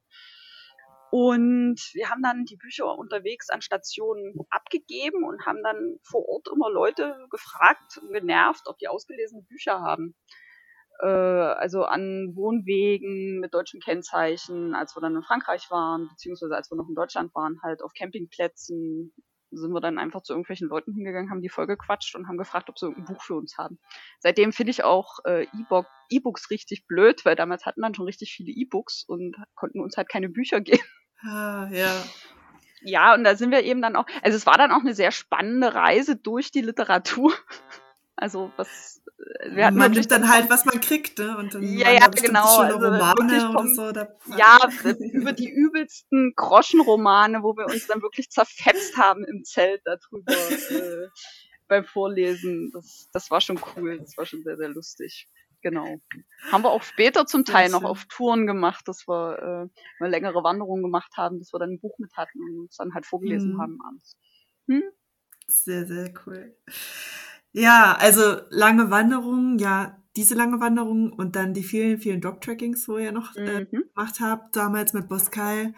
Und 1.10 1.78
wir 1.92 2.08
haben 2.08 2.22
dann 2.22 2.46
die 2.46 2.56
Bücher 2.56 2.86
unterwegs 2.96 3.50
an 3.50 3.60
Stationen 3.60 4.34
abgegeben 4.48 5.24
und 5.24 5.44
haben 5.44 5.62
dann 5.62 5.98
vor 6.02 6.26
Ort 6.26 6.48
immer 6.50 6.70
Leute 6.70 7.18
gefragt 7.28 7.98
und 8.00 8.14
genervt, 8.14 8.62
ob 8.64 8.78
die 8.78 8.88
ausgelesene 8.88 9.42
Bücher 9.42 9.82
haben. 9.82 10.16
Äh, 11.00 11.06
also 11.06 11.84
an 11.84 12.32
Wohnwegen 12.34 13.40
mit 13.40 13.54
deutschen 13.54 13.80
Kennzeichen, 13.80 14.74
als 14.74 14.96
wir 14.96 15.00
dann 15.00 15.16
in 15.16 15.22
Frankreich 15.22 15.70
waren, 15.70 16.08
beziehungsweise 16.08 16.54
als 16.54 16.70
wir 16.70 16.76
noch 16.76 16.88
in 16.88 16.94
Deutschland 16.94 17.34
waren, 17.34 17.60
halt 17.62 17.82
auf 17.82 17.92
Campingplätzen, 17.94 19.12
sind 19.50 19.72
wir 19.72 19.80
dann 19.80 19.98
einfach 19.98 20.22
zu 20.22 20.32
irgendwelchen 20.32 20.68
Leuten 20.68 20.92
hingegangen, 20.94 21.30
haben 21.30 21.42
die 21.42 21.48
vollgequatscht 21.48 22.14
und 22.16 22.28
haben 22.28 22.38
gefragt, 22.38 22.68
ob 22.68 22.78
sie 22.78 22.86
irgendein 22.86 23.14
Buch 23.14 23.22
für 23.22 23.34
uns 23.34 23.56
haben. 23.58 23.78
Seitdem 24.20 24.52
finde 24.52 24.70
ich 24.70 24.84
auch 24.84 25.18
äh, 25.24 25.46
E-Books 26.10 26.50
richtig 26.50 26.86
blöd, 26.86 27.24
weil 27.24 27.36
damals 27.36 27.66
hatten 27.66 27.82
dann 27.82 27.94
schon 27.94 28.06
richtig 28.06 28.32
viele 28.34 28.52
E-Books 28.52 29.04
und 29.06 29.36
konnten 29.54 29.80
uns 29.80 29.96
halt 29.96 30.08
keine 30.08 30.28
Bücher 30.28 30.60
geben. 30.60 30.82
Ah, 31.22 31.68
ja. 31.70 32.02
Ja, 32.82 33.14
und 33.14 33.24
da 33.24 33.34
sind 33.34 33.50
wir 33.50 33.62
eben 33.62 33.80
dann 33.80 33.96
auch, 33.96 34.06
also 34.22 34.36
es 34.36 34.46
war 34.46 34.58
dann 34.58 34.70
auch 34.70 34.80
eine 34.80 34.94
sehr 34.94 35.10
spannende 35.10 35.74
Reise 35.74 36.16
durch 36.16 36.50
die 36.50 36.62
Literatur. 36.62 37.32
Also 38.16 38.52
was 38.56 39.02
wir 39.50 39.66
hatten 39.66 39.78
man 39.78 39.92
nimmt 39.92 40.10
dann 40.10 40.28
halt, 40.28 40.50
was 40.50 40.64
man 40.64 40.80
kriegt, 40.80 41.18
ne? 41.18 41.36
Und 41.36 41.54
dann 41.54 41.62
ja, 41.62 41.90
ja, 41.90 42.08
genau. 42.08 42.58
Also 42.58 42.76
Romane 42.76 43.40
vom, 43.40 43.56
oder 43.56 43.74
so. 43.74 43.92
Da, 43.92 44.08
ja, 44.36 44.58
über 45.12 45.32
die 45.32 45.48
übelsten 45.48 46.32
Groschenromane, 46.36 47.42
wo 47.42 47.56
wir 47.56 47.66
uns 47.66 47.86
dann 47.86 48.02
wirklich 48.02 48.30
zerfetzt 48.30 48.96
haben 48.96 49.24
im 49.24 49.44
Zelt 49.44 49.82
darüber 49.84 50.32
äh, 50.32 51.08
beim 51.68 51.84
Vorlesen. 51.84 52.70
Das, 52.72 53.08
das 53.12 53.30
war 53.30 53.40
schon 53.40 53.58
cool. 53.76 53.98
Das 53.98 54.16
war 54.16 54.26
schon 54.26 54.42
sehr, 54.42 54.56
sehr 54.56 54.68
lustig. 54.68 55.28
Genau. 55.62 55.98
Haben 56.52 56.62
wir 56.62 56.70
auch 56.70 56.82
später 56.82 57.24
zum 57.24 57.46
Teil 57.46 57.70
noch 57.70 57.84
auf 57.84 58.04
Touren 58.04 58.46
gemacht, 58.46 58.86
dass 58.86 59.08
wir 59.08 59.38
äh, 59.38 60.02
eine 60.02 60.10
längere 60.10 60.44
Wanderung 60.44 60.82
gemacht 60.82 61.12
haben, 61.16 61.38
dass 61.38 61.54
wir 61.54 61.58
dann 61.58 61.70
ein 61.70 61.80
Buch 61.80 61.98
mit 61.98 62.14
hatten 62.18 62.38
und 62.38 62.60
uns 62.60 62.76
dann 62.76 62.92
halt 62.92 63.06
vorgelesen 63.06 63.54
hm. 63.54 63.60
haben 63.60 63.78
abends. 63.86 64.16
Hm? 64.68 64.82
Sehr, 65.46 65.86
sehr 65.86 66.12
cool. 66.26 66.54
Ja, 67.54 67.96
also 67.96 68.40
lange 68.50 68.90
Wanderungen, 68.90 69.60
ja, 69.60 69.96
diese 70.16 70.34
lange 70.34 70.58
Wanderung 70.58 71.12
und 71.12 71.36
dann 71.36 71.54
die 71.54 71.62
vielen, 71.62 71.98
vielen 71.98 72.20
Dog-Trackings, 72.20 72.88
wo 72.88 72.98
ihr 72.98 73.12
noch 73.12 73.36
äh, 73.36 73.60
mhm. 73.60 73.84
gemacht 73.94 74.18
habt, 74.20 74.56
damals 74.56 74.92
mit 74.92 75.08
Boskai. 75.08 75.72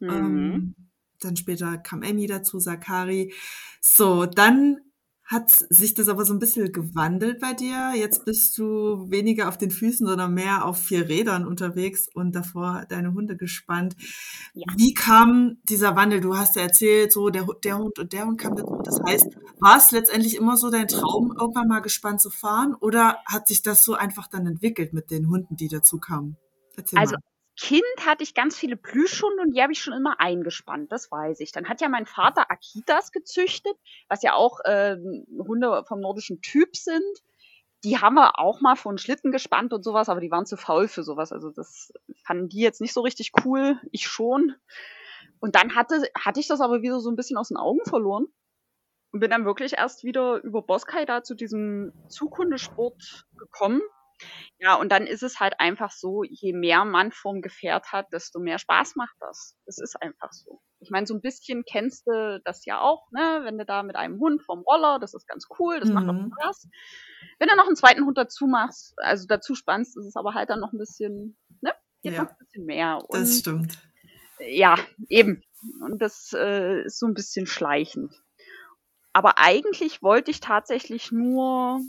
Mhm. 0.00 0.08
Ähm, 0.08 0.74
dann 1.20 1.36
später 1.36 1.76
kam 1.76 2.02
Emmy 2.02 2.26
dazu, 2.26 2.58
Sakari. 2.60 3.34
So, 3.82 4.24
dann 4.24 4.78
hat 5.28 5.50
sich 5.50 5.92
das 5.92 6.08
aber 6.08 6.24
so 6.24 6.32
ein 6.32 6.38
bisschen 6.38 6.72
gewandelt 6.72 7.38
bei 7.38 7.52
dir. 7.52 7.92
Jetzt 7.94 8.24
bist 8.24 8.56
du 8.56 9.10
weniger 9.10 9.48
auf 9.48 9.58
den 9.58 9.70
Füßen, 9.70 10.06
sondern 10.06 10.32
mehr 10.32 10.64
auf 10.64 10.78
vier 10.78 11.06
Rädern 11.06 11.46
unterwegs 11.46 12.08
und 12.08 12.34
davor 12.34 12.86
deine 12.88 13.12
Hunde 13.12 13.36
gespannt. 13.36 13.94
Ja. 14.54 14.64
Wie 14.74 14.94
kam 14.94 15.58
dieser 15.64 15.94
Wandel? 15.96 16.22
Du 16.22 16.38
hast 16.38 16.56
ja 16.56 16.62
erzählt, 16.62 17.12
so 17.12 17.28
der, 17.28 17.46
der 17.62 17.76
Hund 17.76 17.98
und 17.98 18.14
der 18.14 18.24
Hund 18.24 18.40
kam 18.40 18.56
dazu. 18.56 18.80
Das 18.82 19.00
heißt, 19.06 19.26
war 19.60 19.76
es 19.76 19.90
letztendlich 19.90 20.34
immer 20.34 20.56
so 20.56 20.70
dein 20.70 20.88
Traum, 20.88 21.36
irgendwann 21.38 21.68
mal 21.68 21.80
gespannt 21.80 22.22
zu 22.22 22.30
fahren? 22.30 22.74
Oder 22.74 23.18
hat 23.26 23.48
sich 23.48 23.60
das 23.60 23.84
so 23.84 23.92
einfach 23.92 24.28
dann 24.28 24.46
entwickelt 24.46 24.94
mit 24.94 25.10
den 25.10 25.28
Hunden, 25.28 25.56
die 25.56 25.68
dazu 25.68 25.98
kamen? 25.98 26.38
Erzähl 26.74 26.98
also 26.98 27.16
mal. 27.16 27.20
Kind 27.60 27.82
hatte 28.06 28.22
ich 28.22 28.34
ganz 28.34 28.56
viele 28.56 28.76
Plüschhunde 28.76 29.42
und 29.42 29.52
die 29.52 29.60
habe 29.60 29.72
ich 29.72 29.82
schon 29.82 29.92
immer 29.92 30.20
eingespannt, 30.20 30.92
das 30.92 31.10
weiß 31.10 31.40
ich. 31.40 31.50
Dann 31.50 31.68
hat 31.68 31.80
ja 31.80 31.88
mein 31.88 32.06
Vater 32.06 32.52
Akitas 32.52 33.10
gezüchtet, 33.10 33.76
was 34.08 34.22
ja 34.22 34.34
auch 34.34 34.60
äh, 34.60 34.96
Hunde 35.38 35.82
vom 35.88 36.00
nordischen 36.00 36.40
Typ 36.40 36.76
sind. 36.76 37.02
Die 37.82 37.98
haben 37.98 38.14
wir 38.14 38.38
auch 38.38 38.60
mal 38.60 38.76
von 38.76 38.96
Schlitten 38.96 39.32
gespannt 39.32 39.72
und 39.72 39.82
sowas, 39.82 40.08
aber 40.08 40.20
die 40.20 40.30
waren 40.30 40.46
zu 40.46 40.56
faul 40.56 40.86
für 40.86 41.02
sowas. 41.02 41.32
Also 41.32 41.50
das 41.50 41.92
fanden 42.24 42.48
die 42.48 42.60
jetzt 42.60 42.80
nicht 42.80 42.92
so 42.92 43.00
richtig 43.00 43.32
cool, 43.44 43.80
ich 43.90 44.06
schon. 44.06 44.54
Und 45.40 45.56
dann 45.56 45.74
hatte, 45.74 46.08
hatte 46.16 46.38
ich 46.38 46.46
das 46.46 46.60
aber 46.60 46.82
wieder 46.82 47.00
so 47.00 47.10
ein 47.10 47.16
bisschen 47.16 47.36
aus 47.36 47.48
den 47.48 47.56
Augen 47.56 47.84
verloren 47.88 48.26
und 49.10 49.18
bin 49.18 49.30
dann 49.30 49.44
wirklich 49.44 49.78
erst 49.78 50.04
wieder 50.04 50.40
über 50.44 50.62
Boskai 50.62 51.06
da 51.06 51.24
zu 51.24 51.34
diesem 51.34 51.92
Zughundesport 52.08 53.26
gekommen 53.36 53.82
ja, 54.58 54.74
und 54.74 54.90
dann 54.90 55.06
ist 55.06 55.22
es 55.22 55.40
halt 55.40 55.54
einfach 55.58 55.90
so, 55.90 56.22
je 56.24 56.52
mehr 56.52 56.84
man 56.84 57.12
vom 57.12 57.42
Gefährt 57.42 57.92
hat, 57.92 58.12
desto 58.12 58.40
mehr 58.40 58.58
Spaß 58.58 58.96
macht 58.96 59.16
das. 59.20 59.56
Das 59.66 59.78
ist 59.78 60.00
einfach 60.00 60.32
so. 60.32 60.60
Ich 60.80 60.90
meine, 60.90 61.06
so 61.06 61.14
ein 61.14 61.20
bisschen 61.20 61.64
kennst 61.64 62.06
du 62.06 62.40
das 62.44 62.64
ja 62.64 62.80
auch, 62.80 63.10
ne? 63.10 63.40
Wenn 63.44 63.58
du 63.58 63.64
da 63.64 63.82
mit 63.82 63.96
einem 63.96 64.18
Hund 64.20 64.42
vom 64.42 64.60
Roller, 64.60 64.98
das 64.98 65.14
ist 65.14 65.26
ganz 65.26 65.46
cool, 65.58 65.80
das 65.80 65.88
mhm. 65.88 65.94
macht 65.94 66.08
auch 66.08 66.12
mhm. 66.12 66.32
Spaß. 66.40 66.68
Wenn 67.38 67.48
du 67.48 67.56
noch 67.56 67.66
einen 67.66 67.76
zweiten 67.76 68.04
Hund 68.04 68.18
dazu 68.18 68.46
machst, 68.46 68.94
also 68.98 69.26
dazu 69.28 69.54
spannst, 69.54 69.96
ist 69.96 70.06
es 70.06 70.16
aber 70.16 70.34
halt 70.34 70.50
dann 70.50 70.60
noch 70.60 70.72
ein 70.72 70.78
bisschen, 70.78 71.36
ne? 71.60 71.72
Geht 72.02 72.14
ja, 72.14 72.22
noch 72.22 72.30
ein 72.30 72.36
bisschen 72.38 72.64
mehr. 72.64 72.98
Und, 73.08 73.20
das 73.20 73.38
stimmt. 73.38 73.78
Ja, 74.40 74.76
eben. 75.08 75.42
Und 75.82 76.00
das 76.00 76.32
äh, 76.32 76.82
ist 76.84 76.98
so 76.98 77.06
ein 77.06 77.14
bisschen 77.14 77.46
schleichend. 77.46 78.12
Aber 79.12 79.38
eigentlich 79.38 80.02
wollte 80.02 80.30
ich 80.30 80.38
tatsächlich 80.38 81.10
nur 81.10 81.80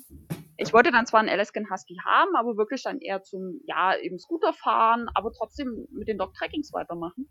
ich 0.61 0.73
wollte 0.73 0.91
dann 0.91 1.05
zwar 1.05 1.21
einen 1.21 1.29
Alaskan 1.29 1.69
Husky 1.69 1.97
haben, 2.03 2.35
aber 2.35 2.57
wirklich 2.57 2.83
dann 2.83 2.99
eher 2.99 3.23
zum, 3.23 3.61
ja, 3.65 3.95
eben 3.97 4.19
Scooter 4.19 4.51
fahren, 4.51 5.09
aber 5.13 5.31
trotzdem 5.31 5.87
mit 5.91 6.09
den 6.09 6.17
Dog 6.17 6.33
Trackings 6.33 6.73
weitermachen. 6.73 7.29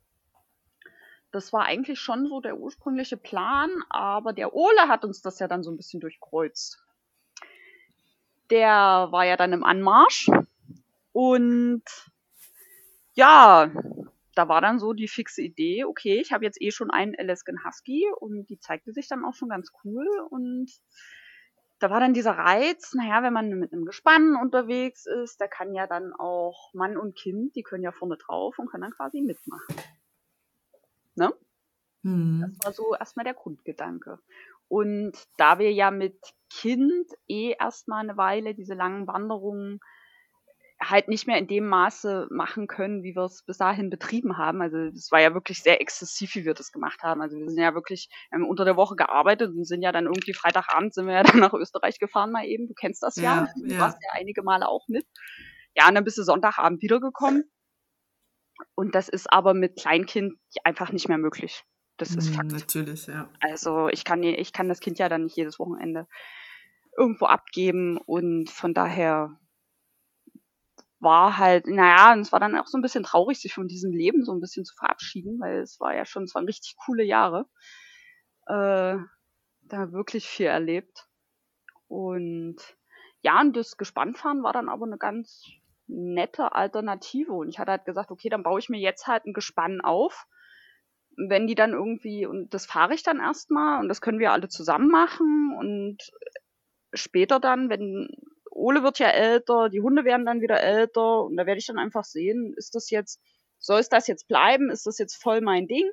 Das 1.30 1.52
war 1.52 1.64
eigentlich 1.64 2.00
schon 2.00 2.26
so 2.26 2.40
der 2.40 2.58
ursprüngliche 2.58 3.18
Plan, 3.18 3.70
aber 3.90 4.32
der 4.32 4.54
Ole 4.54 4.88
hat 4.88 5.04
uns 5.04 5.20
das 5.20 5.38
ja 5.40 5.46
dann 5.46 5.62
so 5.62 5.70
ein 5.70 5.76
bisschen 5.76 6.00
durchkreuzt. 6.00 6.82
Der 8.48 9.08
war 9.10 9.26
ja 9.26 9.36
dann 9.36 9.52
im 9.52 9.62
Anmarsch 9.62 10.30
und 11.12 11.82
ja, 13.12 13.70
da 14.34 14.48
war 14.48 14.62
dann 14.62 14.78
so 14.78 14.94
die 14.94 15.08
fixe 15.08 15.42
Idee, 15.42 15.84
okay, 15.84 16.18
ich 16.18 16.32
habe 16.32 16.46
jetzt 16.46 16.62
eh 16.62 16.70
schon 16.70 16.90
einen 16.90 17.14
Alaskan 17.18 17.62
Husky 17.62 18.06
und 18.20 18.48
die 18.48 18.58
zeigte 18.58 18.92
sich 18.94 19.06
dann 19.06 19.26
auch 19.26 19.34
schon 19.34 19.50
ganz 19.50 19.70
cool 19.84 20.06
und 20.30 20.70
da 21.78 21.90
war 21.90 22.00
dann 22.00 22.14
dieser 22.14 22.32
Reiz, 22.32 22.94
naja, 22.94 23.22
wenn 23.22 23.32
man 23.32 23.50
mit 23.50 23.72
einem 23.72 23.84
Gespann 23.84 24.36
unterwegs 24.36 25.06
ist, 25.06 25.40
da 25.40 25.46
kann 25.46 25.74
ja 25.74 25.86
dann 25.86 26.12
auch 26.12 26.72
Mann 26.74 26.96
und 26.96 27.16
Kind, 27.16 27.54
die 27.54 27.62
können 27.62 27.84
ja 27.84 27.92
vorne 27.92 28.16
drauf 28.16 28.58
und 28.58 28.68
können 28.68 28.82
dann 28.82 28.92
quasi 28.92 29.20
mitmachen. 29.20 29.76
Ne? 31.14 31.32
Mhm. 32.02 32.40
Das 32.40 32.66
war 32.66 32.72
so 32.72 32.94
erstmal 32.94 33.24
der 33.24 33.34
Grundgedanke. 33.34 34.18
Und 34.68 35.12
da 35.36 35.58
wir 35.58 35.72
ja 35.72 35.90
mit 35.90 36.20
Kind 36.50 37.10
eh 37.26 37.54
erstmal 37.58 38.02
eine 38.02 38.16
Weile 38.16 38.54
diese 38.54 38.74
langen 38.74 39.06
Wanderungen 39.06 39.80
halt 40.80 41.08
nicht 41.08 41.26
mehr 41.26 41.38
in 41.38 41.48
dem 41.48 41.66
Maße 41.66 42.28
machen 42.30 42.68
können, 42.68 43.02
wie 43.02 43.16
wir 43.16 43.24
es 43.24 43.42
bis 43.42 43.58
dahin 43.58 43.90
betrieben 43.90 44.38
haben. 44.38 44.62
Also 44.62 44.76
es 44.78 45.10
war 45.10 45.20
ja 45.20 45.34
wirklich 45.34 45.62
sehr 45.62 45.80
exzessiv, 45.80 46.36
wie 46.36 46.44
wir 46.44 46.54
das 46.54 46.70
gemacht 46.70 47.02
haben. 47.02 47.20
Also 47.20 47.36
wir 47.36 47.48
sind 47.48 47.60
ja 47.60 47.74
wirklich 47.74 48.08
ähm, 48.32 48.46
unter 48.46 48.64
der 48.64 48.76
Woche 48.76 48.94
gearbeitet 48.94 49.50
und 49.50 49.64
sind 49.64 49.82
ja 49.82 49.90
dann 49.90 50.06
irgendwie 50.06 50.34
Freitagabend 50.34 50.94
sind 50.94 51.06
wir 51.06 51.14
ja 51.14 51.22
dann 51.24 51.40
nach 51.40 51.52
Österreich 51.52 51.98
gefahren 51.98 52.30
mal 52.30 52.44
eben. 52.44 52.68
Du 52.68 52.74
kennst 52.74 53.02
das 53.02 53.16
ja. 53.16 53.22
ja 53.22 53.48
du 53.56 53.74
ja. 53.74 53.80
warst 53.80 53.98
ja 54.02 54.10
einige 54.12 54.42
Male 54.42 54.68
auch 54.68 54.86
mit. 54.88 55.06
Ja, 55.74 55.88
und 55.88 55.94
dann 55.96 56.04
bist 56.04 56.18
du 56.18 56.22
Sonntagabend 56.22 56.80
wiedergekommen. 56.80 57.50
Und 58.74 58.94
das 58.94 59.08
ist 59.08 59.32
aber 59.32 59.54
mit 59.54 59.78
Kleinkind 59.78 60.34
einfach 60.64 60.92
nicht 60.92 61.08
mehr 61.08 61.18
möglich. 61.18 61.64
Das 61.96 62.14
ist 62.14 62.28
hm, 62.28 62.34
Fakt. 62.34 62.52
Natürlich, 62.52 63.06
ja. 63.08 63.28
Also 63.40 63.88
ich 63.88 64.04
kann, 64.04 64.22
ich 64.22 64.52
kann 64.52 64.68
das 64.68 64.80
Kind 64.80 64.98
ja 64.98 65.08
dann 65.08 65.24
nicht 65.24 65.36
jedes 65.36 65.58
Wochenende 65.58 66.06
irgendwo 66.96 67.26
abgeben 67.26 67.98
und 67.98 68.50
von 68.50 68.74
daher 68.74 69.38
war 71.00 71.38
halt, 71.38 71.66
naja, 71.66 72.12
und 72.12 72.20
es 72.20 72.32
war 72.32 72.40
dann 72.40 72.56
auch 72.56 72.66
so 72.66 72.76
ein 72.76 72.82
bisschen 72.82 73.04
traurig, 73.04 73.40
sich 73.40 73.54
von 73.54 73.68
diesem 73.68 73.92
Leben 73.92 74.24
so 74.24 74.32
ein 74.32 74.40
bisschen 74.40 74.64
zu 74.64 74.74
verabschieden, 74.74 75.38
weil 75.40 75.60
es 75.60 75.78
war 75.80 75.94
ja 75.94 76.04
schon, 76.04 76.24
es 76.24 76.34
waren 76.34 76.46
richtig 76.46 76.76
coole 76.76 77.04
Jahre. 77.04 77.46
Äh, 78.46 78.96
da 79.62 79.92
wirklich 79.92 80.26
viel 80.26 80.46
erlebt. 80.46 81.06
Und 81.86 82.56
ja, 83.22 83.40
und 83.40 83.56
das 83.56 83.76
Gespannfahren 83.76 84.42
war 84.42 84.52
dann 84.52 84.68
aber 84.68 84.86
eine 84.86 84.98
ganz 84.98 85.44
nette 85.86 86.52
Alternative. 86.52 87.32
Und 87.32 87.48
ich 87.48 87.58
hatte 87.58 87.72
halt 87.72 87.84
gesagt, 87.84 88.10
okay, 88.10 88.28
dann 88.28 88.42
baue 88.42 88.58
ich 88.58 88.68
mir 88.68 88.80
jetzt 88.80 89.06
halt 89.06 89.24
ein 89.26 89.32
Gespann 89.32 89.80
auf. 89.80 90.26
Wenn 91.16 91.46
die 91.46 91.54
dann 91.54 91.72
irgendwie, 91.72 92.26
und 92.26 92.54
das 92.54 92.66
fahre 92.66 92.94
ich 92.94 93.02
dann 93.02 93.18
erstmal 93.18 93.80
und 93.80 93.88
das 93.88 94.00
können 94.00 94.20
wir 94.20 94.32
alle 94.32 94.48
zusammen 94.48 94.88
machen 94.88 95.56
und 95.58 95.98
später 96.92 97.40
dann, 97.40 97.68
wenn 97.70 98.08
Ole 98.58 98.82
wird 98.82 98.98
ja 98.98 99.08
älter, 99.08 99.68
die 99.70 99.80
Hunde 99.80 100.04
werden 100.04 100.26
dann 100.26 100.40
wieder 100.40 100.60
älter 100.60 101.24
und 101.24 101.36
da 101.36 101.46
werde 101.46 101.58
ich 101.58 101.66
dann 101.66 101.78
einfach 101.78 102.04
sehen, 102.04 102.54
ist 102.56 102.74
das 102.74 102.90
jetzt, 102.90 103.20
soll 103.58 103.80
es 103.80 103.88
das 103.88 104.06
jetzt 104.06 104.28
bleiben? 104.28 104.70
Ist 104.70 104.86
das 104.86 104.98
jetzt 104.98 105.16
voll 105.16 105.40
mein 105.40 105.66
Ding? 105.68 105.88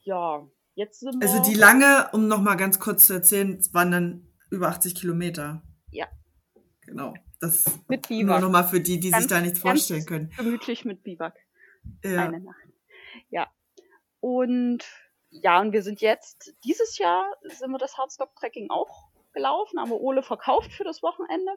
ja, 0.00 0.46
jetzt 0.74 1.00
sind 1.00 1.22
Also 1.22 1.42
die 1.42 1.52
wir, 1.52 1.58
lange, 1.58 2.08
um 2.12 2.28
nochmal 2.28 2.56
ganz 2.56 2.78
kurz 2.80 3.06
zu 3.06 3.14
erzählen, 3.14 3.58
waren 3.72 3.90
dann 3.90 4.28
über 4.50 4.68
80 4.68 4.94
Kilometer. 4.94 5.62
ja, 5.90 6.06
Genau. 6.82 7.14
Das 7.40 7.64
mit 7.88 8.08
nur 8.10 8.20
Biwak. 8.20 8.40
nochmal 8.40 8.64
für 8.68 8.80
die, 8.80 9.00
die 9.00 9.08
sich 9.08 9.12
Ganz, 9.12 9.26
da 9.26 9.40
nichts 9.40 9.58
vorstellen 9.58 10.06
können. 10.06 10.30
gemütlich 10.36 10.84
mit 10.84 11.02
Biwak. 11.02 11.36
Ja. 12.02 12.24
Eine 12.28 12.40
Nacht. 12.40 12.56
Ja. 13.30 13.50
Und 14.20 14.84
ja, 15.30 15.60
und 15.60 15.72
wir 15.72 15.82
sind 15.82 16.00
jetzt, 16.00 16.54
dieses 16.64 16.96
Jahr 16.98 17.26
sind 17.42 17.70
wir 17.70 17.78
das 17.78 17.98
Hardstop-Trekking 17.98 18.70
auch 18.70 19.08
gelaufen, 19.32 19.78
aber 19.78 20.00
Ole 20.00 20.22
verkauft 20.22 20.72
für 20.72 20.84
das 20.84 21.02
Wochenende. 21.02 21.52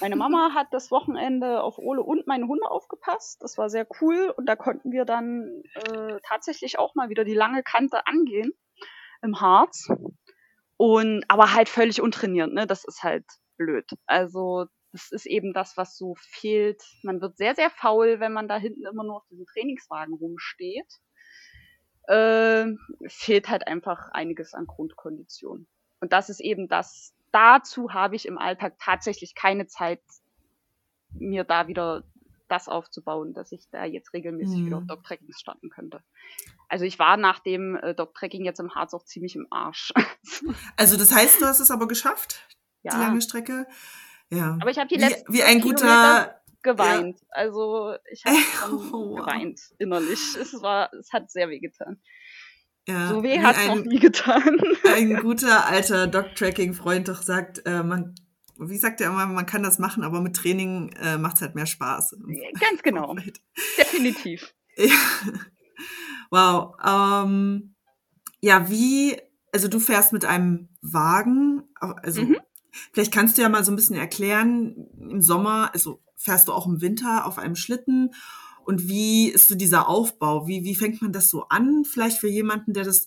Meine 0.00 0.16
Mama 0.16 0.54
hat 0.54 0.68
das 0.72 0.90
Wochenende 0.90 1.62
auf 1.62 1.78
Ole 1.78 2.02
und 2.02 2.26
meine 2.26 2.46
Hunde 2.46 2.70
aufgepasst. 2.70 3.42
Das 3.42 3.58
war 3.58 3.68
sehr 3.68 3.86
cool 4.00 4.32
und 4.36 4.46
da 4.46 4.56
konnten 4.56 4.92
wir 4.92 5.04
dann 5.04 5.62
äh, 5.74 6.18
tatsächlich 6.22 6.78
auch 6.78 6.94
mal 6.94 7.08
wieder 7.08 7.24
die 7.24 7.34
lange 7.34 7.62
Kante 7.62 8.06
angehen 8.06 8.52
im 9.22 9.40
Harz. 9.40 9.88
Und 10.76 11.24
aber 11.28 11.54
halt 11.54 11.68
völlig 11.68 12.00
untrainiert, 12.00 12.52
ne? 12.52 12.66
Das 12.66 12.84
ist 12.84 13.02
halt 13.02 13.24
blöd. 13.56 13.88
Also 14.06 14.66
das 14.92 15.10
ist 15.10 15.26
eben 15.26 15.52
das, 15.52 15.76
was 15.76 15.96
so 15.96 16.14
fehlt. 16.16 16.82
Man 17.02 17.20
wird 17.20 17.36
sehr, 17.36 17.54
sehr 17.54 17.70
faul, 17.70 18.20
wenn 18.20 18.32
man 18.32 18.48
da 18.48 18.56
hinten 18.56 18.86
immer 18.86 19.04
nur 19.04 19.16
auf 19.16 19.26
diesem 19.28 19.46
Trainingswagen 19.46 20.14
rumsteht. 20.14 20.86
Äh, 22.06 22.66
fehlt 23.08 23.48
halt 23.48 23.66
einfach 23.66 24.10
einiges 24.12 24.54
an 24.54 24.66
Grundkondition. 24.66 25.66
Und 26.00 26.12
das 26.12 26.28
ist 26.28 26.40
eben 26.40 26.68
das, 26.68 27.14
dazu 27.34 27.92
habe 27.92 28.16
ich 28.16 28.26
im 28.26 28.38
Alltag 28.38 28.76
tatsächlich 28.78 29.34
keine 29.34 29.66
Zeit, 29.66 30.00
mir 31.10 31.44
da 31.44 31.66
wieder 31.68 32.04
das 32.48 32.68
aufzubauen, 32.68 33.34
dass 33.34 33.52
ich 33.52 33.68
da 33.70 33.84
jetzt 33.84 34.12
regelmäßig 34.12 34.66
wieder 34.66 34.78
auf. 34.78 34.86
Dog-Trackings 34.86 35.40
starten 35.40 35.70
könnte. 35.70 36.02
Also 36.68 36.84
ich 36.84 36.98
war 36.98 37.16
nach 37.16 37.40
dem 37.40 37.76
äh, 37.76 37.94
Dog-Tracking 37.94 38.44
jetzt 38.44 38.60
im 38.60 38.74
Harz 38.74 38.94
auch 38.94 39.04
ziemlich 39.04 39.34
im 39.36 39.46
Arsch. 39.50 39.92
Also 40.76 40.96
das 40.96 41.14
heißt, 41.14 41.40
du 41.40 41.46
hast 41.46 41.60
es 41.60 41.70
aber 41.70 41.86
geschafft, 41.86 42.48
die 42.82 42.88
ja, 42.88 42.98
lange 42.98 43.20
Strecke. 43.20 43.66
Ja. 44.30 44.56
aber 44.60 44.70
ich 44.70 44.78
habe 44.78 44.88
die 44.88 44.96
Wie, 44.96 45.00
letzten 45.00 45.32
wie 45.32 45.38
fünf 45.38 45.50
ein 45.50 45.60
Kilometer 45.60 45.84
guter, 45.84 46.26
ja. 46.26 46.40
geweint. 46.62 47.20
Also 47.28 47.94
ich 48.10 48.24
habe 48.24 48.36
Oh, 48.92 49.14
geweint 49.16 49.60
innerlich. 49.78 50.34
Es 50.40 50.60
war, 50.62 50.92
es 50.94 51.12
hat 51.12 51.30
sehr 51.30 51.48
weh 51.50 51.58
getan. 51.58 52.00
Ja, 52.86 53.08
So 53.08 53.22
weh 53.22 53.38
wie 53.38 53.42
hat 53.42 53.56
es 53.56 53.66
noch 53.66 53.84
nie 53.84 53.98
getan. 53.98 54.60
ein 54.94 55.16
guter 55.16 55.66
alter 55.66 56.06
Dog-Tracking-Freund 56.06 57.08
doch 57.08 57.22
sagt, 57.22 57.62
äh, 57.66 57.82
man, 57.82 58.14
wie 58.58 58.76
sagt 58.76 59.00
er 59.00 59.08
immer, 59.08 59.26
man 59.26 59.46
kann 59.46 59.62
das 59.62 59.78
machen, 59.78 60.02
aber 60.04 60.20
mit 60.20 60.36
Training 60.36 60.90
äh, 61.00 61.16
macht 61.16 61.36
es 61.36 61.42
halt 61.42 61.54
mehr 61.54 61.66
Spaß. 61.66 62.16
Ganz 62.60 62.82
genau, 62.82 63.14
definitiv. 63.78 64.52
Ja. 64.76 64.90
Wow. 66.30 66.74
Ähm, 66.84 67.74
ja, 68.40 68.68
wie, 68.68 69.16
also 69.52 69.68
du 69.68 69.78
fährst 69.78 70.12
mit 70.12 70.24
einem 70.24 70.68
Wagen, 70.82 71.62
also 71.80 72.22
Mhm. 72.22 72.38
vielleicht 72.92 73.12
kannst 73.12 73.38
du 73.38 73.42
ja 73.42 73.48
mal 73.48 73.64
so 73.64 73.70
ein 73.72 73.76
bisschen 73.76 73.96
erklären, 73.96 74.88
im 74.98 75.22
Sommer, 75.22 75.70
also 75.72 76.02
fährst 76.16 76.48
du 76.48 76.52
auch 76.52 76.66
im 76.66 76.80
Winter 76.80 77.26
auf 77.26 77.38
einem 77.38 77.54
Schlitten 77.54 78.10
und 78.64 78.88
wie 78.88 79.28
ist 79.28 79.48
so 79.48 79.54
dieser 79.54 79.88
Aufbau? 79.88 80.46
Wie, 80.46 80.64
wie 80.64 80.74
fängt 80.74 81.02
man 81.02 81.12
das 81.12 81.28
so 81.28 81.48
an? 81.48 81.84
Vielleicht 81.84 82.18
für 82.18 82.28
jemanden, 82.28 82.72
der 82.72 82.84
das, 82.84 83.06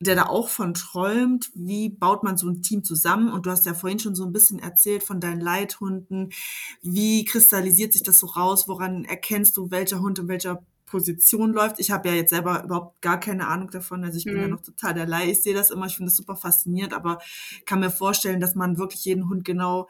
der 0.00 0.14
da 0.14 0.26
auch 0.26 0.48
von 0.48 0.74
träumt, 0.74 1.50
wie 1.54 1.88
baut 1.88 2.22
man 2.22 2.36
so 2.36 2.48
ein 2.48 2.62
Team 2.62 2.84
zusammen? 2.84 3.32
Und 3.32 3.46
du 3.46 3.50
hast 3.50 3.66
ja 3.66 3.74
vorhin 3.74 3.98
schon 3.98 4.14
so 4.14 4.24
ein 4.24 4.32
bisschen 4.32 4.60
erzählt 4.60 5.02
von 5.02 5.20
deinen 5.20 5.40
Leithunden. 5.40 6.30
Wie 6.82 7.24
kristallisiert 7.24 7.92
sich 7.92 8.02
das 8.04 8.18
so 8.20 8.26
raus? 8.28 8.68
Woran 8.68 9.04
erkennst 9.04 9.56
du, 9.56 9.70
welcher 9.70 10.00
Hund 10.00 10.18
in 10.20 10.28
welcher 10.28 10.64
Position 10.86 11.52
läuft? 11.52 11.80
Ich 11.80 11.90
habe 11.90 12.08
ja 12.08 12.14
jetzt 12.14 12.30
selber 12.30 12.62
überhaupt 12.64 13.02
gar 13.02 13.18
keine 13.20 13.48
Ahnung 13.48 13.70
davon. 13.70 14.04
Also 14.04 14.18
ich 14.18 14.30
bin 14.30 14.40
ja 14.40 14.46
Mhm. 14.46 14.48
noch 14.48 14.62
total 14.62 14.94
der 14.94 15.06
Laie. 15.06 15.32
Ich 15.32 15.42
sehe 15.42 15.54
das 15.54 15.70
immer, 15.70 15.86
ich 15.86 15.96
finde 15.96 16.10
das 16.10 16.16
super 16.16 16.36
faszinierend, 16.36 16.94
aber 16.94 17.18
kann 17.66 17.80
mir 17.80 17.90
vorstellen, 17.90 18.40
dass 18.40 18.54
man 18.54 18.78
wirklich 18.78 19.04
jeden 19.04 19.28
Hund 19.28 19.44
genau 19.44 19.88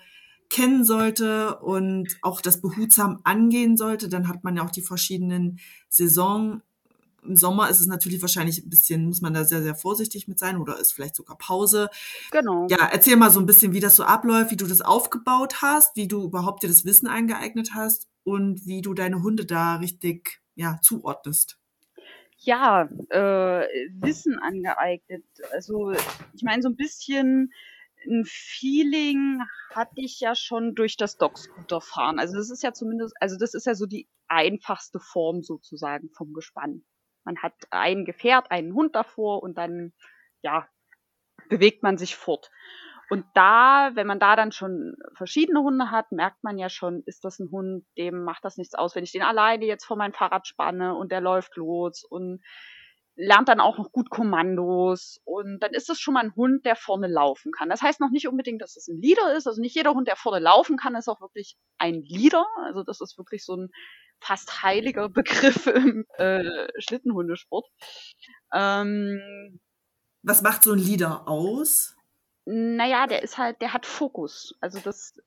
kennen 0.51 0.85
sollte 0.85 1.59
und 1.59 2.19
auch 2.23 2.41
das 2.41 2.61
behutsam 2.61 3.21
angehen 3.25 3.77
sollte. 3.77 4.09
Dann 4.09 4.29
hat 4.29 4.45
man 4.45 4.57
ja 4.57 4.65
auch 4.65 4.71
die 4.71 4.83
verschiedenen 4.83 5.59
Saison. 5.89 6.63
Im 7.23 7.37
Sommer 7.37 7.69
ist 7.69 7.81
es 7.81 7.87
natürlich 7.87 8.23
wahrscheinlich 8.23 8.65
ein 8.65 8.71
bisschen, 8.71 9.07
muss 9.07 9.21
man 9.21 9.35
da 9.35 9.45
sehr, 9.45 9.63
sehr 9.63 9.75
vorsichtig 9.75 10.29
mit 10.29 10.39
sein 10.39 10.57
oder 10.57 10.79
ist 10.79 10.93
vielleicht 10.93 11.17
sogar 11.17 11.37
Pause. 11.37 11.91
Genau. 12.31 12.67
Ja, 12.71 12.89
erzähl 12.91 13.17
mal 13.17 13.31
so 13.31 13.41
ein 13.41 13.47
bisschen, 13.47 13.73
wie 13.73 13.81
das 13.81 13.97
so 13.97 14.05
abläuft, 14.05 14.51
wie 14.51 14.57
du 14.57 14.67
das 14.67 14.81
aufgebaut 14.81 15.61
hast, 15.61 15.97
wie 15.97 16.09
du 16.09 16.25
überhaupt 16.25 16.63
dir 16.63 16.69
das 16.69 16.85
Wissen 16.85 17.09
eingeeignet 17.09 17.71
hast 17.75 18.09
und 18.25 18.67
wie 18.67 18.81
du 18.81 18.95
deine 18.95 19.23
Hunde 19.23 19.45
da 19.45 19.77
richtig, 19.77 20.41
ja, 20.55 20.79
zuordnest. 20.83 21.59
Ja, 22.39 22.89
äh, 23.11 23.67
Wissen 24.01 24.39
angeeignet. 24.39 25.25
Also 25.53 25.93
ich 26.33 26.43
meine, 26.43 26.63
so 26.63 26.69
ein 26.69 26.77
bisschen 26.77 27.53
ein 28.07 28.25
Feeling 28.27 29.43
hatte 29.75 29.95
ich 29.97 30.21
ja 30.21 30.35
schon 30.35 30.75
durch 30.75 30.97
das 30.97 31.17
Dog-Scooter-Fahren. 31.17 32.19
Also 32.19 32.37
das 32.37 32.51
ist 32.51 32.63
ja 32.63 32.73
zumindest, 32.73 33.15
also 33.21 33.37
das 33.39 33.55
ist 33.55 33.67
ja 33.67 33.75
so 33.75 33.87
die 33.87 34.09
einfachste 34.29 35.01
Form 35.01 35.43
sozusagen 35.43 36.11
vom 36.11 36.33
Gespann. 36.33 36.85
Man 37.25 37.39
hat 37.43 37.55
ein 37.71 38.05
Gefährt, 38.05 38.51
einen 38.51 38.75
Hund 38.75 38.95
davor 38.95 39.43
und 39.43 39.59
dann, 39.59 39.93
ja, 40.43 40.69
bewegt 41.49 41.83
man 41.83 41.99
sich 41.99 42.17
fort. 42.17 42.51
Und 43.11 43.25
da, 43.35 43.91
wenn 43.95 44.07
man 44.07 44.21
da 44.21 44.37
dann 44.37 44.53
schon 44.53 44.95
verschiedene 45.17 45.61
Hunde 45.61 45.91
hat, 45.91 46.13
merkt 46.13 46.45
man 46.45 46.59
ja 46.59 46.69
schon, 46.69 47.03
ist 47.07 47.25
das 47.25 47.39
ein 47.39 47.51
Hund, 47.51 47.87
dem 47.97 48.23
macht 48.23 48.45
das 48.45 48.59
nichts 48.59 48.75
aus, 48.75 48.95
wenn 48.95 49.05
ich 49.05 49.13
den 49.13 49.23
alleine 49.23 49.65
jetzt 49.65 49.87
vor 49.87 49.97
mein 49.97 50.13
Fahrrad 50.13 50.47
spanne 50.47 50.95
und 50.95 51.11
der 51.11 51.23
läuft 51.23 51.57
los 51.57 52.05
und 52.05 52.43
lernt 53.19 53.49
dann 53.49 53.61
auch 53.61 53.79
noch 53.79 53.91
gut 53.91 54.11
Kommandos 54.11 55.21
und 55.25 55.59
dann 55.61 55.73
ist 55.73 55.91
es 55.91 55.99
schon 55.99 56.15
mal 56.15 56.23
ein 56.23 56.37
Hund, 56.37 56.65
der 56.65 56.77
vorne 56.77 57.09
laufen 57.09 57.51
kann. 57.51 57.69
Das 57.69 57.83
heißt 57.83 58.01
noch 58.01 58.11
nicht 58.11 58.29
unbedingt, 58.29 58.63
dass 58.63 58.77
es 58.77 58.87
ein 58.87 59.01
Leader 59.01 59.35
ist. 59.37 59.49
Also 59.49 59.61
nicht 59.61 59.75
jeder 59.75 59.93
Hund, 59.93 60.07
der 60.07 60.15
vorne 60.17 60.39
laufen 60.39 60.77
kann, 60.77 60.95
ist 60.95 61.09
auch 61.09 61.21
wirklich 61.21 61.57
ein 61.79 62.03
Leader. 62.05 62.47
Also 62.65 62.85
das 62.85 63.01
ist 63.01 63.19
wirklich 63.19 63.45
so 63.45 63.57
ein 63.57 63.71
fast 64.21 64.63
heiliger 64.63 65.09
Begriff 65.09 65.67
im 65.67 66.07
äh, 66.17 66.69
Schlittenhundesport. 66.79 67.67
Ähm, 68.55 69.61
Was 70.23 70.43
macht 70.43 70.63
so 70.63 70.73
ein 70.73 70.79
Leader 70.79 71.27
aus? 71.27 71.97
naja, 72.51 73.07
der 73.07 73.23
ist 73.23 73.37
halt, 73.37 73.61
der 73.61 73.75
hat 73.75 73.85
Fokus. 73.85 74.55
Also 74.63 74.79
das 74.81 75.21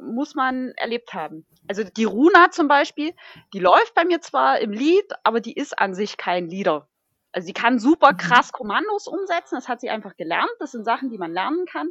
muss 0.00 0.36
man 0.36 0.70
erlebt 0.76 1.14
haben. 1.14 1.44
Also 1.66 1.82
die 1.82 2.04
Runa 2.04 2.52
zum 2.52 2.68
Beispiel, 2.68 3.12
die 3.52 3.58
läuft 3.58 3.92
bei 3.96 4.04
mir 4.04 4.20
zwar 4.20 4.60
im 4.60 4.70
Lied, 4.70 5.06
aber 5.24 5.40
die 5.40 5.54
ist 5.54 5.76
an 5.80 5.94
sich 5.94 6.16
kein 6.16 6.48
Leader. 6.48 6.88
Also 7.32 7.46
sie 7.46 7.52
kann 7.52 7.78
super 7.78 8.12
Mhm. 8.12 8.16
krass 8.16 8.52
Kommandos 8.52 9.06
umsetzen, 9.06 9.54
das 9.54 9.68
hat 9.68 9.80
sie 9.80 9.90
einfach 9.90 10.16
gelernt, 10.16 10.50
das 10.58 10.72
sind 10.72 10.84
Sachen, 10.84 11.10
die 11.10 11.18
man 11.18 11.32
lernen 11.32 11.64
kann. 11.66 11.88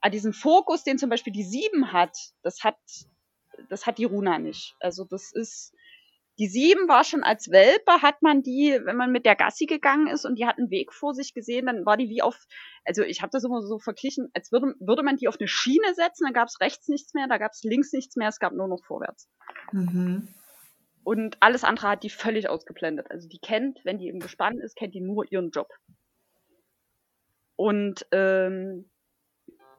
Aber 0.00 0.10
diesen 0.10 0.32
Fokus, 0.32 0.82
den 0.84 0.98
zum 0.98 1.10
Beispiel 1.10 1.32
die 1.32 1.44
Sieben 1.44 1.92
hat, 1.92 2.16
das 2.42 2.64
hat, 2.64 2.78
das 3.68 3.86
hat 3.86 3.98
die 3.98 4.04
Runa 4.04 4.38
nicht. 4.38 4.74
Also 4.80 5.04
das 5.04 5.30
ist, 5.32 5.72
die 6.38 6.48
Sieben 6.48 6.88
war 6.88 7.04
schon 7.04 7.22
als 7.22 7.50
Welpe, 7.50 8.00
hat 8.00 8.22
man 8.22 8.42
die, 8.42 8.80
wenn 8.84 8.96
man 8.96 9.12
mit 9.12 9.26
der 9.26 9.36
Gassi 9.36 9.66
gegangen 9.66 10.06
ist 10.06 10.24
und 10.24 10.36
die 10.38 10.46
hat 10.46 10.56
einen 10.56 10.70
Weg 10.70 10.92
vor 10.92 11.12
sich 11.14 11.34
gesehen, 11.34 11.66
dann 11.66 11.84
war 11.84 11.98
die 11.98 12.08
wie 12.08 12.22
auf, 12.22 12.46
also 12.84 13.02
ich 13.02 13.20
habe 13.20 13.30
das 13.30 13.44
immer 13.44 13.60
so 13.60 13.78
verglichen, 13.78 14.30
als 14.34 14.50
würde, 14.50 14.74
würde 14.80 15.02
man 15.02 15.16
die 15.16 15.28
auf 15.28 15.38
eine 15.38 15.48
Schiene 15.48 15.94
setzen, 15.94 16.24
dann 16.24 16.32
gab 16.32 16.48
es 16.48 16.60
rechts 16.60 16.88
nichts 16.88 17.12
mehr, 17.12 17.28
da 17.28 17.36
gab 17.36 17.52
es 17.52 17.62
links 17.62 17.92
nichts 17.92 18.16
mehr, 18.16 18.28
es 18.28 18.38
gab 18.38 18.54
nur 18.54 18.68
noch 18.68 18.82
vorwärts. 18.84 19.28
Mhm. 19.72 20.28
Und 21.02 21.38
alles 21.40 21.64
andere 21.64 21.88
hat 21.88 22.02
die 22.02 22.10
völlig 22.10 22.48
ausgeblendet. 22.48 23.10
Also 23.10 23.28
die 23.28 23.38
kennt, 23.38 23.80
wenn 23.84 23.98
die 23.98 24.08
im 24.08 24.20
Gespann 24.20 24.58
ist, 24.58 24.76
kennt 24.76 24.94
die 24.94 25.00
nur 25.00 25.30
ihren 25.30 25.50
Job. 25.50 25.68
Und 27.56 28.06
ähm, 28.12 28.90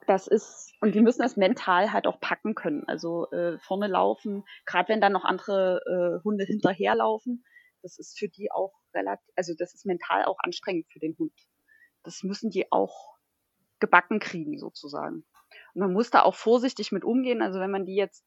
das 0.08 0.28
ist, 0.28 0.74
und 0.82 0.96
die 0.96 1.02
müssen 1.02 1.22
das 1.22 1.38
mental 1.38 1.94
halt 1.94 2.08
auch 2.08 2.20
packen 2.20 2.56
können. 2.56 2.84
Also 2.88 3.30
äh, 3.32 3.58
vorne 3.60 3.88
laufen, 3.88 4.44
gerade 4.66 4.90
wenn 4.90 5.02
dann 5.02 5.14
noch 5.14 5.26
andere 5.26 5.82
äh, 5.86 6.24
Hunde 6.24 6.46
hinterherlaufen, 6.46 7.44
das 7.82 7.98
ist 7.98 8.18
für 8.18 8.28
die 8.28 8.52
auch 8.52 8.74
relativ, 8.94 9.26
also 9.36 9.54
das 9.58 9.74
ist 9.74 9.86
mental 9.86 10.26
auch 10.26 10.38
anstrengend 10.44 10.88
für 10.92 11.00
den 11.00 11.16
Hund. 11.18 11.34
Das 12.04 12.24
müssen 12.24 12.50
die 12.50 12.72
auch 12.72 13.18
gebacken 13.80 14.20
kriegen, 14.20 14.58
sozusagen. 14.58 15.26
Und 15.74 15.82
man 15.82 15.94
muss 15.94 16.10
da 16.10 16.24
auch 16.24 16.36
vorsichtig 16.36 16.92
mit 16.92 17.04
umgehen. 17.04 17.42
Also 17.42 17.60
wenn 17.60 17.72
man 17.72 17.86
die 17.86 17.96
jetzt 17.96 18.26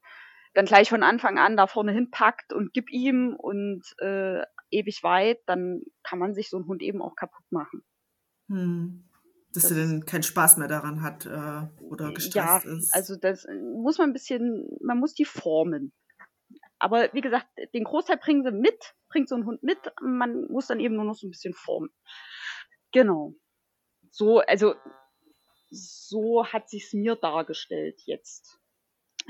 dann 0.55 0.67
gleich 0.67 0.89
von 0.89 1.03
Anfang 1.03 1.39
an 1.39 1.57
da 1.57 1.67
vorne 1.67 1.93
hinpackt 1.93 2.53
und 2.53 2.73
gib 2.73 2.91
ihm 2.91 3.35
und 3.37 3.83
äh, 3.99 4.43
ewig 4.71 5.03
weit, 5.03 5.41
dann 5.47 5.83
kann 6.03 6.19
man 6.19 6.35
sich 6.35 6.49
so 6.49 6.57
einen 6.57 6.67
Hund 6.67 6.83
eben 6.83 7.03
auch 7.03 7.17
kaputt 7.17 7.45
machen. 7.51 7.85
Hm. 8.49 9.09
Dass 9.53 9.71
er 9.71 9.77
dann 9.77 10.05
keinen 10.05 10.23
Spaß 10.23 10.57
mehr 10.57 10.69
daran 10.69 11.03
hat 11.03 11.27
äh, 11.27 11.83
oder 11.85 12.13
gestresst 12.13 12.35
ja, 12.35 12.59
ist. 12.59 12.93
Also 12.95 13.17
das 13.17 13.47
muss 13.77 13.99
man 13.99 14.11
ein 14.11 14.13
bisschen, 14.13 14.69
man 14.81 14.99
muss 14.99 15.15
die 15.15 15.25
formen. 15.25 15.93
Aber 16.79 17.09
wie 17.13 17.21
gesagt, 17.21 17.47
den 17.73 17.85
Großteil 17.85 18.19
bringen 18.19 18.43
sie 18.43 18.51
mit, 18.51 18.95
bringt 19.09 19.29
so 19.29 19.37
ein 19.37 19.47
Hund 19.47 19.63
mit. 19.63 19.79
Man 20.03 20.47
muss 20.49 20.67
dann 20.67 20.81
eben 20.81 20.97
nur 20.97 21.05
noch 21.05 21.15
so 21.15 21.27
ein 21.27 21.31
bisschen 21.31 21.55
formen. 21.55 21.91
Genau. 22.93 23.35
So, 24.11 24.41
also 24.41 24.75
so 25.71 26.47
hat 26.47 26.69
sich's 26.69 26.93
mir 26.93 27.17
dargestellt 27.17 28.01
jetzt 28.07 28.61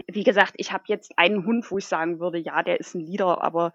wie 0.09 0.25
gesagt, 0.25 0.55
ich 0.57 0.73
habe 0.73 0.85
jetzt 0.89 1.13
einen 1.19 1.47
Hund, 1.47 1.71
wo 1.71 1.79
ich 1.79 1.87
sagen 1.87 2.19
würde, 2.19 2.39
ja, 2.39 2.63
der 2.63 2.81
ist 2.81 2.95
ein 2.95 3.01
Leader, 3.01 3.43
aber 3.43 3.73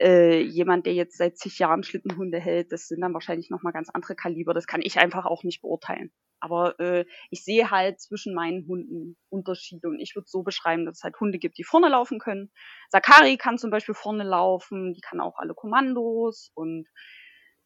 äh, 0.00 0.40
jemand, 0.40 0.86
der 0.86 0.94
jetzt 0.94 1.16
seit 1.16 1.38
zig 1.38 1.58
Jahren 1.58 1.82
Schlittenhunde 1.82 2.38
hält, 2.38 2.72
das 2.72 2.88
sind 2.88 3.00
dann 3.00 3.14
wahrscheinlich 3.14 3.50
nochmal 3.50 3.72
ganz 3.72 3.88
andere 3.90 4.14
Kaliber. 4.14 4.52
Das 4.54 4.66
kann 4.66 4.82
ich 4.82 4.98
einfach 4.98 5.24
auch 5.24 5.42
nicht 5.42 5.62
beurteilen. 5.62 6.12
Aber 6.40 6.78
äh, 6.78 7.06
ich 7.30 7.42
sehe 7.44 7.70
halt 7.70 8.00
zwischen 8.00 8.34
meinen 8.34 8.66
Hunden 8.66 9.16
Unterschiede 9.30 9.88
und 9.88 9.98
ich 10.00 10.14
würde 10.14 10.28
so 10.28 10.42
beschreiben, 10.42 10.84
dass 10.84 10.98
es 10.98 11.02
halt 11.02 11.18
Hunde 11.18 11.38
gibt, 11.38 11.56
die 11.56 11.64
vorne 11.64 11.88
laufen 11.88 12.18
können. 12.18 12.50
Sakari 12.90 13.38
kann 13.38 13.56
zum 13.56 13.70
Beispiel 13.70 13.94
vorne 13.94 14.24
laufen, 14.24 14.92
die 14.92 15.00
kann 15.00 15.20
auch 15.20 15.38
alle 15.38 15.54
Kommandos 15.54 16.50
und 16.54 16.86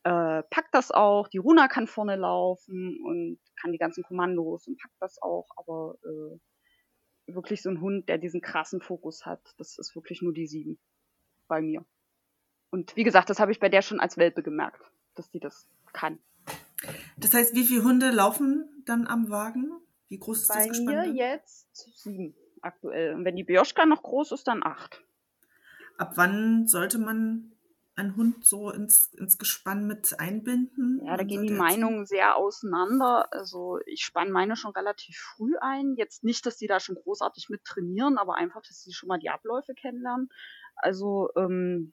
äh, 0.05 0.43
packt 0.51 0.73
das 0.73 0.93
auch. 0.93 1.27
Die 1.27 1.39
Runa 1.39 1.67
kann 1.67 1.89
vorne 1.89 2.15
laufen 2.15 3.01
und 3.05 3.41
kann 3.61 3.73
die 3.73 3.79
ganzen 3.79 4.05
Kommandos 4.05 4.69
und 4.69 4.79
packt 4.81 4.97
das 5.01 5.21
auch, 5.21 5.49
aber 5.57 5.97
äh, 6.05 6.39
wirklich 7.35 7.63
so 7.63 7.71
ein 7.71 7.81
Hund, 7.81 8.09
der 8.09 8.19
diesen 8.19 8.41
krassen 8.41 8.81
Fokus 8.81 9.27
hat. 9.27 9.41
Das 9.59 9.79
ist 9.79 9.95
wirklich 9.95 10.23
nur 10.23 10.33
die 10.33 10.47
sieben 10.47 10.79
bei 11.47 11.61
mir. 11.61 11.85
Und 12.71 12.97
wie 12.97 13.05
gesagt, 13.05 13.31
das 13.31 13.41
habe 13.41 13.53
ich 13.53 13.61
bei 13.61 13.69
der 13.69 13.83
schon 13.83 14.01
als 14.01 14.17
Welpe 14.17 14.43
gemerkt, 14.43 14.83
dass 15.15 15.31
die 15.31 15.41
das 15.41 15.67
kann. 15.93 16.19
Das 17.17 17.35
heißt, 17.35 17.55
wie 17.55 17.65
viele 17.65 17.85
Hunde 17.85 18.11
laufen 18.11 18.83
dann 18.85 19.07
am 19.07 19.31
Wagen? 19.31 19.73
Wie 20.09 20.19
groß 20.19 20.43
ist 20.43 20.49
bei 20.49 20.67
das 20.67 20.69
Gespann? 20.69 20.95
Bei 20.95 21.07
mir 21.09 21.15
jetzt 21.15 22.03
sieben 22.03 22.35
aktuell. 22.61 23.15
Und 23.15 23.25
wenn 23.25 23.37
die 23.37 23.45
Bioschka 23.45 23.87
noch 23.87 24.03
groß 24.03 24.33
ist, 24.33 24.47
dann 24.47 24.63
acht. 24.63 25.03
Ab 25.97 26.13
wann 26.17 26.67
sollte 26.69 26.99
man 26.99 27.53
einen 27.99 28.17
Hund 28.17 28.45
so 28.45 28.71
ins, 28.71 29.13
ins 29.15 29.39
Gespann 29.39 29.87
mit 29.87 30.19
einbinden? 30.19 31.01
Ja, 31.05 31.17
da 31.17 31.25
gehen 31.25 31.43
die 31.43 31.53
Meinungen 31.53 32.07
sehr 32.07 32.37
auseinander. 32.37 33.33
Also 33.33 33.81
ich 33.87 34.05
spanne 34.05 34.31
meine 34.31 34.57
schon 34.57 34.73
relativ 34.73 35.17
früh 35.17 35.57
ein. 35.61 35.95
Jetzt 35.97 36.25
nicht, 36.25 36.47
dass 36.47 36.57
die 36.57 36.67
da 36.67 36.81
schon 36.81 36.95
großartig 36.95 37.49
mit 37.49 37.65
trainieren, 37.65 38.19
aber 38.19 38.37
einfach, 38.37 38.63
dass 38.63 38.83
sie 38.83 38.93
schon 38.93 39.09
mal 39.09 39.19
die 39.19 39.31
Abläufe 39.31 39.75
kennenlernen. 39.75 40.31
Also 40.77 41.31
ähm, 41.37 41.93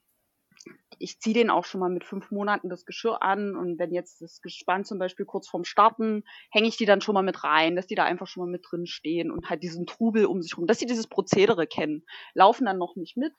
ich 0.98 1.20
ziehe 1.20 1.34
den 1.34 1.50
auch 1.50 1.66
schon 1.66 1.82
mal 1.82 1.90
mit 1.90 2.04
fünf 2.04 2.32
Monaten 2.32 2.70
das 2.70 2.86
Geschirr 2.86 3.22
an 3.22 3.56
und 3.56 3.78
wenn 3.78 3.92
jetzt 3.92 4.22
das 4.22 4.42
Gespann 4.42 4.86
zum 4.86 4.98
Beispiel 4.98 5.26
kurz 5.26 5.48
vorm 5.48 5.66
Starten, 5.66 6.24
hänge 6.50 6.68
ich 6.68 6.78
die 6.78 6.86
dann 6.86 7.02
schon 7.02 7.14
mal 7.14 7.24
mit 7.24 7.44
rein, 7.44 7.76
dass 7.76 7.88
die 7.88 7.96
da 7.96 8.06
einfach 8.06 8.28
schon 8.28 8.44
mal 8.44 8.52
mit 8.52 8.66
drin 8.70 8.88
stehen 8.88 9.32
und 9.32 9.50
halt 9.50 9.64
diesen 9.64 9.86
Trubel 9.86 10.26
um 10.26 10.42
sich 10.42 10.58
rum, 10.58 10.68
dass 10.68 10.80
sie 10.80 10.86
dieses 10.86 11.08
Prozedere 11.08 11.68
kennen. 11.68 12.06
Laufen 12.34 12.66
dann 12.66 12.78
noch 12.78 12.96
nicht 12.96 13.18
mit, 13.18 13.34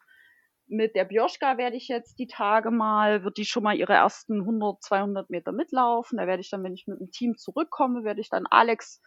mit 0.69 0.97
der 0.97 1.05
Bioschka 1.05 1.59
werde 1.59 1.77
ich 1.77 1.89
jetzt 1.89 2.19
die 2.19 2.27
Tage 2.27 2.71
mal, 2.71 3.23
wird 3.25 3.37
die 3.37 3.45
schon 3.45 3.63
mal 3.63 3.77
ihre 3.77 3.93
ersten 3.93 4.41
100, 4.41 4.83
200 4.83 5.31
Meter 5.31 5.53
mitlaufen. 5.53 6.19
Da 6.19 6.27
werde 6.27 6.41
ich 6.41 6.51
dann, 6.51 6.65
wenn 6.65 6.75
ich 6.75 6.87
mit 6.87 7.01
dem 7.01 7.11
Team 7.11 7.37
zurückkomme, 7.37 8.05
werde 8.05 8.21
ich 8.21 8.29
dann 8.29 8.47
Alex 8.47 9.01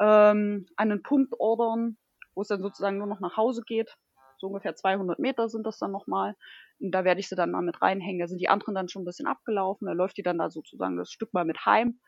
ähm, 0.00 0.66
einen 0.76 1.02
Punkt 1.02 1.34
ordern, 1.38 1.98
wo 2.34 2.42
es 2.42 2.48
dann 2.48 2.62
sozusagen 2.62 2.98
nur 2.98 3.06
noch 3.06 3.20
nach 3.20 3.36
Hause 3.36 3.62
geht. 3.66 3.96
So 4.38 4.48
ungefähr 4.48 4.74
200 4.74 5.18
Meter 5.18 5.48
sind 5.48 5.66
das 5.66 5.78
dann 5.78 5.92
nochmal. 5.92 6.36
Und 6.80 6.90
da 6.90 7.04
werde 7.04 7.20
ich 7.20 7.28
sie 7.28 7.36
dann 7.36 7.50
mal 7.50 7.62
mit 7.62 7.82
reinhängen. 7.82 8.20
Da 8.20 8.26
sind 8.26 8.40
die 8.40 8.48
anderen 8.48 8.74
dann 8.74 8.88
schon 8.88 9.02
ein 9.02 9.06
bisschen 9.06 9.26
abgelaufen. 9.26 9.86
Da 9.86 9.92
läuft 9.92 10.16
die 10.16 10.22
dann 10.22 10.38
da 10.38 10.50
sozusagen 10.50 10.96
das 10.96 11.10
Stück 11.10 11.32
mal 11.34 11.44
mit 11.44 11.64
heim. 11.66 12.00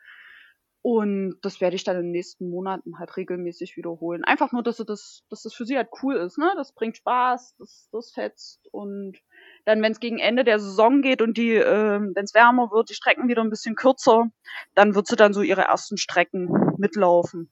Und 0.88 1.40
das 1.42 1.60
werde 1.60 1.74
ich 1.74 1.82
dann 1.82 1.96
in 1.96 2.02
den 2.04 2.12
nächsten 2.12 2.48
Monaten 2.48 3.00
halt 3.00 3.16
regelmäßig 3.16 3.76
wiederholen. 3.76 4.22
Einfach 4.22 4.52
nur, 4.52 4.62
dass, 4.62 4.76
das, 4.76 5.24
dass 5.28 5.42
das 5.42 5.52
für 5.52 5.64
sie 5.64 5.76
halt 5.76 5.88
cool 6.00 6.14
ist, 6.14 6.38
ne? 6.38 6.52
Das 6.54 6.72
bringt 6.72 6.96
Spaß, 6.96 7.56
das, 7.58 7.88
das 7.90 8.12
fetzt. 8.12 8.68
Und 8.70 9.18
dann, 9.64 9.82
wenn 9.82 9.90
es 9.90 9.98
gegen 9.98 10.20
Ende 10.20 10.44
der 10.44 10.60
Saison 10.60 11.02
geht 11.02 11.22
und 11.22 11.38
die, 11.38 11.54
äh, 11.56 11.98
wenn 11.98 12.24
es 12.24 12.34
wärmer 12.34 12.70
wird, 12.70 12.88
die 12.88 12.94
Strecken 12.94 13.26
wieder 13.26 13.42
ein 13.42 13.50
bisschen 13.50 13.74
kürzer, 13.74 14.30
dann 14.76 14.94
wird 14.94 15.08
sie 15.08 15.16
dann 15.16 15.32
so 15.32 15.42
ihre 15.42 15.62
ersten 15.62 15.96
Strecken 15.96 16.50
mitlaufen. 16.78 17.50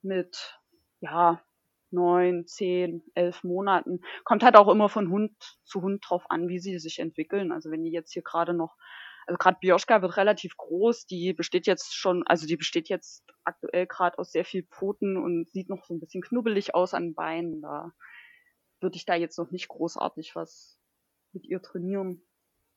Mit, 0.00 0.58
ja, 1.00 1.42
neun, 1.90 2.46
zehn, 2.46 3.02
elf 3.12 3.44
Monaten. 3.44 4.00
Kommt 4.24 4.42
halt 4.42 4.56
auch 4.56 4.68
immer 4.68 4.88
von 4.88 5.10
Hund 5.10 5.34
zu 5.64 5.82
Hund 5.82 6.02
drauf 6.08 6.24
an, 6.30 6.48
wie 6.48 6.58
sie 6.58 6.78
sich 6.78 7.00
entwickeln. 7.00 7.52
Also 7.52 7.70
wenn 7.70 7.84
die 7.84 7.92
jetzt 7.92 8.14
hier 8.14 8.22
gerade 8.22 8.54
noch 8.54 8.78
also 9.26 9.38
gerade 9.38 9.58
Bioschka 9.60 10.02
wird 10.02 10.16
relativ 10.16 10.56
groß, 10.56 11.06
die 11.06 11.32
besteht 11.32 11.66
jetzt 11.66 11.94
schon, 11.94 12.26
also 12.26 12.46
die 12.46 12.56
besteht 12.56 12.88
jetzt 12.88 13.24
aktuell 13.44 13.86
gerade 13.86 14.18
aus 14.18 14.32
sehr 14.32 14.44
viel 14.44 14.64
Pfoten 14.64 15.16
und 15.16 15.50
sieht 15.50 15.68
noch 15.68 15.84
so 15.84 15.94
ein 15.94 16.00
bisschen 16.00 16.22
knubbelig 16.22 16.74
aus 16.74 16.94
an 16.94 17.14
Beinen. 17.14 17.62
Da 17.62 17.92
würde 18.80 18.96
ich 18.96 19.04
da 19.04 19.14
jetzt 19.14 19.38
noch 19.38 19.50
nicht 19.50 19.68
großartig 19.68 20.34
was 20.34 20.78
mit 21.32 21.46
ihr 21.46 21.62
trainieren. 21.62 22.22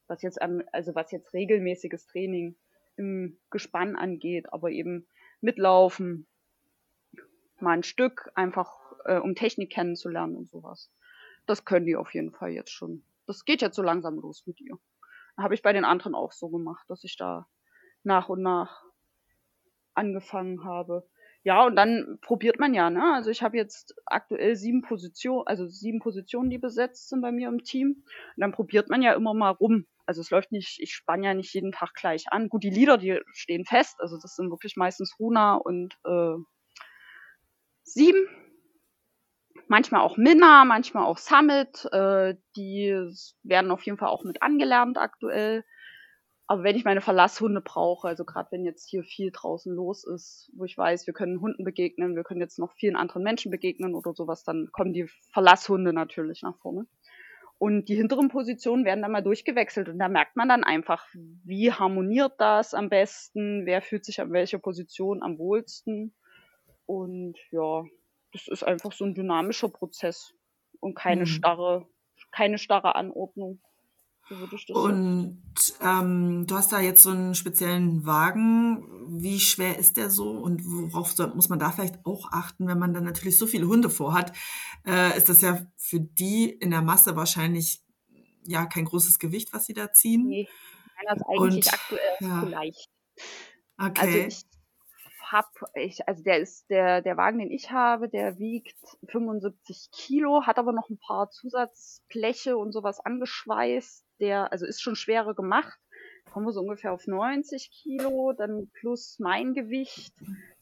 Was 0.07 0.21
jetzt 0.21 0.39
an, 0.41 0.63
also 0.71 0.93
was 0.93 1.11
jetzt 1.11 1.33
regelmäßiges 1.33 2.05
Training 2.05 2.55
im 2.95 3.39
Gespann 3.49 3.95
angeht, 3.95 4.53
aber 4.53 4.69
eben 4.69 5.07
mitlaufen, 5.41 6.27
mal 7.59 7.71
ein 7.71 7.83
Stück, 7.83 8.29
einfach 8.35 8.71
äh, 9.05 9.17
um 9.17 9.35
Technik 9.35 9.71
kennenzulernen 9.71 10.35
und 10.35 10.47
sowas. 10.47 10.91
Das 11.47 11.65
können 11.65 11.85
die 11.85 11.95
auf 11.95 12.13
jeden 12.13 12.31
Fall 12.31 12.51
jetzt 12.51 12.71
schon. 12.71 13.03
Das 13.25 13.45
geht 13.45 13.61
jetzt 13.61 13.75
so 13.75 13.81
langsam 13.81 14.15
los 14.15 14.45
mit 14.45 14.61
ihr. 14.61 14.77
Habe 15.37 15.53
ich 15.53 15.61
bei 15.61 15.73
den 15.73 15.85
anderen 15.85 16.15
auch 16.15 16.31
so 16.31 16.49
gemacht, 16.49 16.85
dass 16.89 17.03
ich 17.03 17.17
da 17.17 17.47
nach 18.03 18.29
und 18.29 18.41
nach 18.41 18.83
angefangen 19.93 20.63
habe. 20.63 21.07
Ja, 21.43 21.65
und 21.65 21.75
dann 21.75 22.17
probiert 22.21 22.59
man 22.59 22.73
ja, 22.73 22.89
ne? 22.89 23.13
Also 23.13 23.29
ich 23.29 23.43
habe 23.43 23.55
jetzt 23.55 23.93
aktuell 24.05 24.55
sieben 24.55 24.81
Positionen, 24.81 25.45
also 25.45 25.67
sieben 25.67 25.99
Positionen, 25.99 26.49
die 26.49 26.57
besetzt 26.57 27.09
sind 27.09 27.21
bei 27.21 27.31
mir 27.31 27.49
im 27.49 27.63
Team. 27.63 28.03
Und 28.35 28.41
dann 28.41 28.51
probiert 28.51 28.89
man 28.89 29.01
ja 29.01 29.13
immer 29.13 29.33
mal 29.33 29.51
rum. 29.51 29.85
Also 30.07 30.21
es 30.21 30.31
läuft 30.31 30.51
nicht, 30.51 30.79
ich 30.81 30.93
spanne 30.93 31.25
ja 31.27 31.33
nicht 31.33 31.53
jeden 31.53 31.71
Tag 31.71 31.93
gleich 31.93 32.25
an. 32.31 32.49
Gut, 32.49 32.63
die 32.63 32.69
Lieder, 32.69 32.97
die 32.97 33.19
stehen 33.31 33.65
fest. 33.65 33.95
Also 33.99 34.17
das 34.19 34.35
sind 34.35 34.49
wirklich 34.49 34.75
meistens 34.75 35.15
Runa 35.19 35.55
und 35.55 35.95
äh, 36.03 36.35
sieben 37.83 38.27
manchmal 39.67 40.01
auch 40.01 40.17
Minna, 40.17 40.65
manchmal 40.65 41.05
auch 41.05 41.17
Summit. 41.17 41.85
Äh, 41.91 42.35
die 42.55 42.95
werden 43.43 43.71
auf 43.71 43.83
jeden 43.83 43.97
Fall 43.97 44.09
auch 44.09 44.23
mit 44.23 44.41
angelernt 44.41 44.97
aktuell. 44.97 45.63
Aber 46.47 46.63
wenn 46.63 46.75
ich 46.75 46.85
meine 46.85 47.01
Verlasshunde 47.01 47.61
brauche, 47.61 48.07
also 48.07 48.23
gerade 48.23 48.49
wenn 48.51 48.65
jetzt 48.65 48.87
hier 48.87 49.03
viel 49.03 49.31
draußen 49.31 49.73
los 49.73 50.05
ist, 50.05 50.51
wo 50.55 50.65
ich 50.65 50.77
weiß, 50.77 51.07
wir 51.07 51.13
können 51.13 51.41
Hunden 51.41 51.63
begegnen, 51.63 52.15
wir 52.15 52.23
können 52.23 52.39
jetzt 52.39 52.59
noch 52.59 52.73
vielen 52.73 52.95
anderen 52.95 53.23
Menschen 53.23 53.49
begegnen 53.49 53.95
oder 53.95 54.13
sowas, 54.13 54.43
dann 54.43 54.69
kommen 54.71 54.93
die 54.93 55.09
Verlasshunde 55.33 55.91
natürlich 55.91 56.43
nach 56.43 56.57
vorne. 56.59 56.85
Und 57.57 57.87
die 57.87 57.95
hinteren 57.95 58.27
Positionen 58.27 58.85
werden 58.85 59.01
dann 59.01 59.13
mal 59.13 59.23
durchgewechselt 59.23 59.89
und 59.89 59.97
da 59.97 60.07
merkt 60.07 60.35
man 60.35 60.49
dann 60.49 60.63
einfach, 60.63 61.07
wie 61.13 61.71
harmoniert 61.71 62.33
das 62.37 62.73
am 62.73 62.89
besten, 62.89 63.65
wer 63.65 63.81
fühlt 63.81 64.05
sich 64.05 64.21
an 64.21 64.31
welcher 64.31 64.59
Position 64.59 65.23
am 65.23 65.39
wohlsten. 65.39 66.13
Und 66.85 67.37
ja, 67.51 67.83
das 68.35 68.49
ist 68.49 68.63
einfach 68.63 68.91
so 68.91 69.05
ein 69.05 69.13
dynamischer 69.13 69.69
Prozess 69.69 70.33
und 70.81 70.93
keine 70.93 71.21
mhm. 71.21 71.27
starre, 71.27 71.87
keine 72.31 72.57
starre 72.57 72.95
Anordnung. 72.95 73.61
So 74.27 74.73
und 74.73 75.43
ähm, 75.81 76.47
du 76.47 76.55
hast 76.55 76.71
da 76.71 76.79
jetzt 76.79 77.03
so 77.03 77.11
einen 77.11 77.35
speziellen 77.35 78.07
Wagen. 78.07 79.21
Wie 79.21 79.39
schwer 79.39 79.77
ist 79.77 79.97
der 79.97 80.09
so 80.09 80.31
und 80.31 80.63
worauf 80.65 81.11
soll, 81.11 81.33
muss 81.35 81.47
man 81.47 81.59
da 81.59 81.71
vielleicht 81.71 82.03
auch 82.05 82.31
achten, 82.31 82.67
wenn 82.67 82.79
man 82.79 82.93
dann 82.93 83.03
natürlich 83.03 83.37
so 83.37 83.45
viele 83.45 83.67
Hunde 83.67 83.89
vorhat? 83.91 84.33
Äh, 84.83 85.15
ist 85.15 85.29
das 85.29 85.41
ja 85.41 85.65
für 85.77 85.99
die 85.99 86.49
in 86.49 86.71
der 86.71 86.81
Masse 86.81 87.15
wahrscheinlich 87.15 87.83
ja 88.43 88.65
kein 88.65 88.85
großes 88.85 89.19
Gewicht, 89.19 89.53
was 89.53 89.67
sie 89.67 89.73
da 89.73 89.93
ziehen? 89.93 90.25
Nee, 90.27 90.49
meiner 90.97 91.15
ist 91.15 91.25
eigentlich 91.27 91.65
und, 91.67 91.73
aktuell 91.73 92.17
ja. 92.19 92.41
leicht. 92.41 92.89
Okay. 93.77 94.01
Also 94.01 94.17
ich 94.17 94.54
habe, 95.35 95.47
ich, 95.75 96.07
also 96.07 96.23
der 96.23 96.39
ist, 96.39 96.69
der, 96.69 97.01
der 97.01 97.17
Wagen, 97.17 97.39
den 97.39 97.51
ich 97.51 97.71
habe, 97.71 98.09
der 98.09 98.37
wiegt 98.37 98.77
75 99.09 99.89
Kilo, 99.91 100.43
hat 100.45 100.57
aber 100.57 100.71
noch 100.71 100.89
ein 100.89 100.97
paar 100.97 101.29
Zusatzbleche 101.29 102.57
und 102.57 102.71
sowas 102.71 102.99
angeschweißt. 102.99 104.05
Der, 104.19 104.51
also 104.51 104.65
ist 104.65 104.81
schon 104.81 104.95
schwerer 104.95 105.35
gemacht. 105.35 105.77
Kommen 106.31 106.45
wir 106.45 106.53
so 106.53 106.61
ungefähr 106.61 106.93
auf 106.93 107.05
90 107.05 107.69
Kilo, 107.71 108.33
dann 108.33 108.69
plus 108.73 109.17
mein 109.19 109.53
Gewicht, 109.53 110.13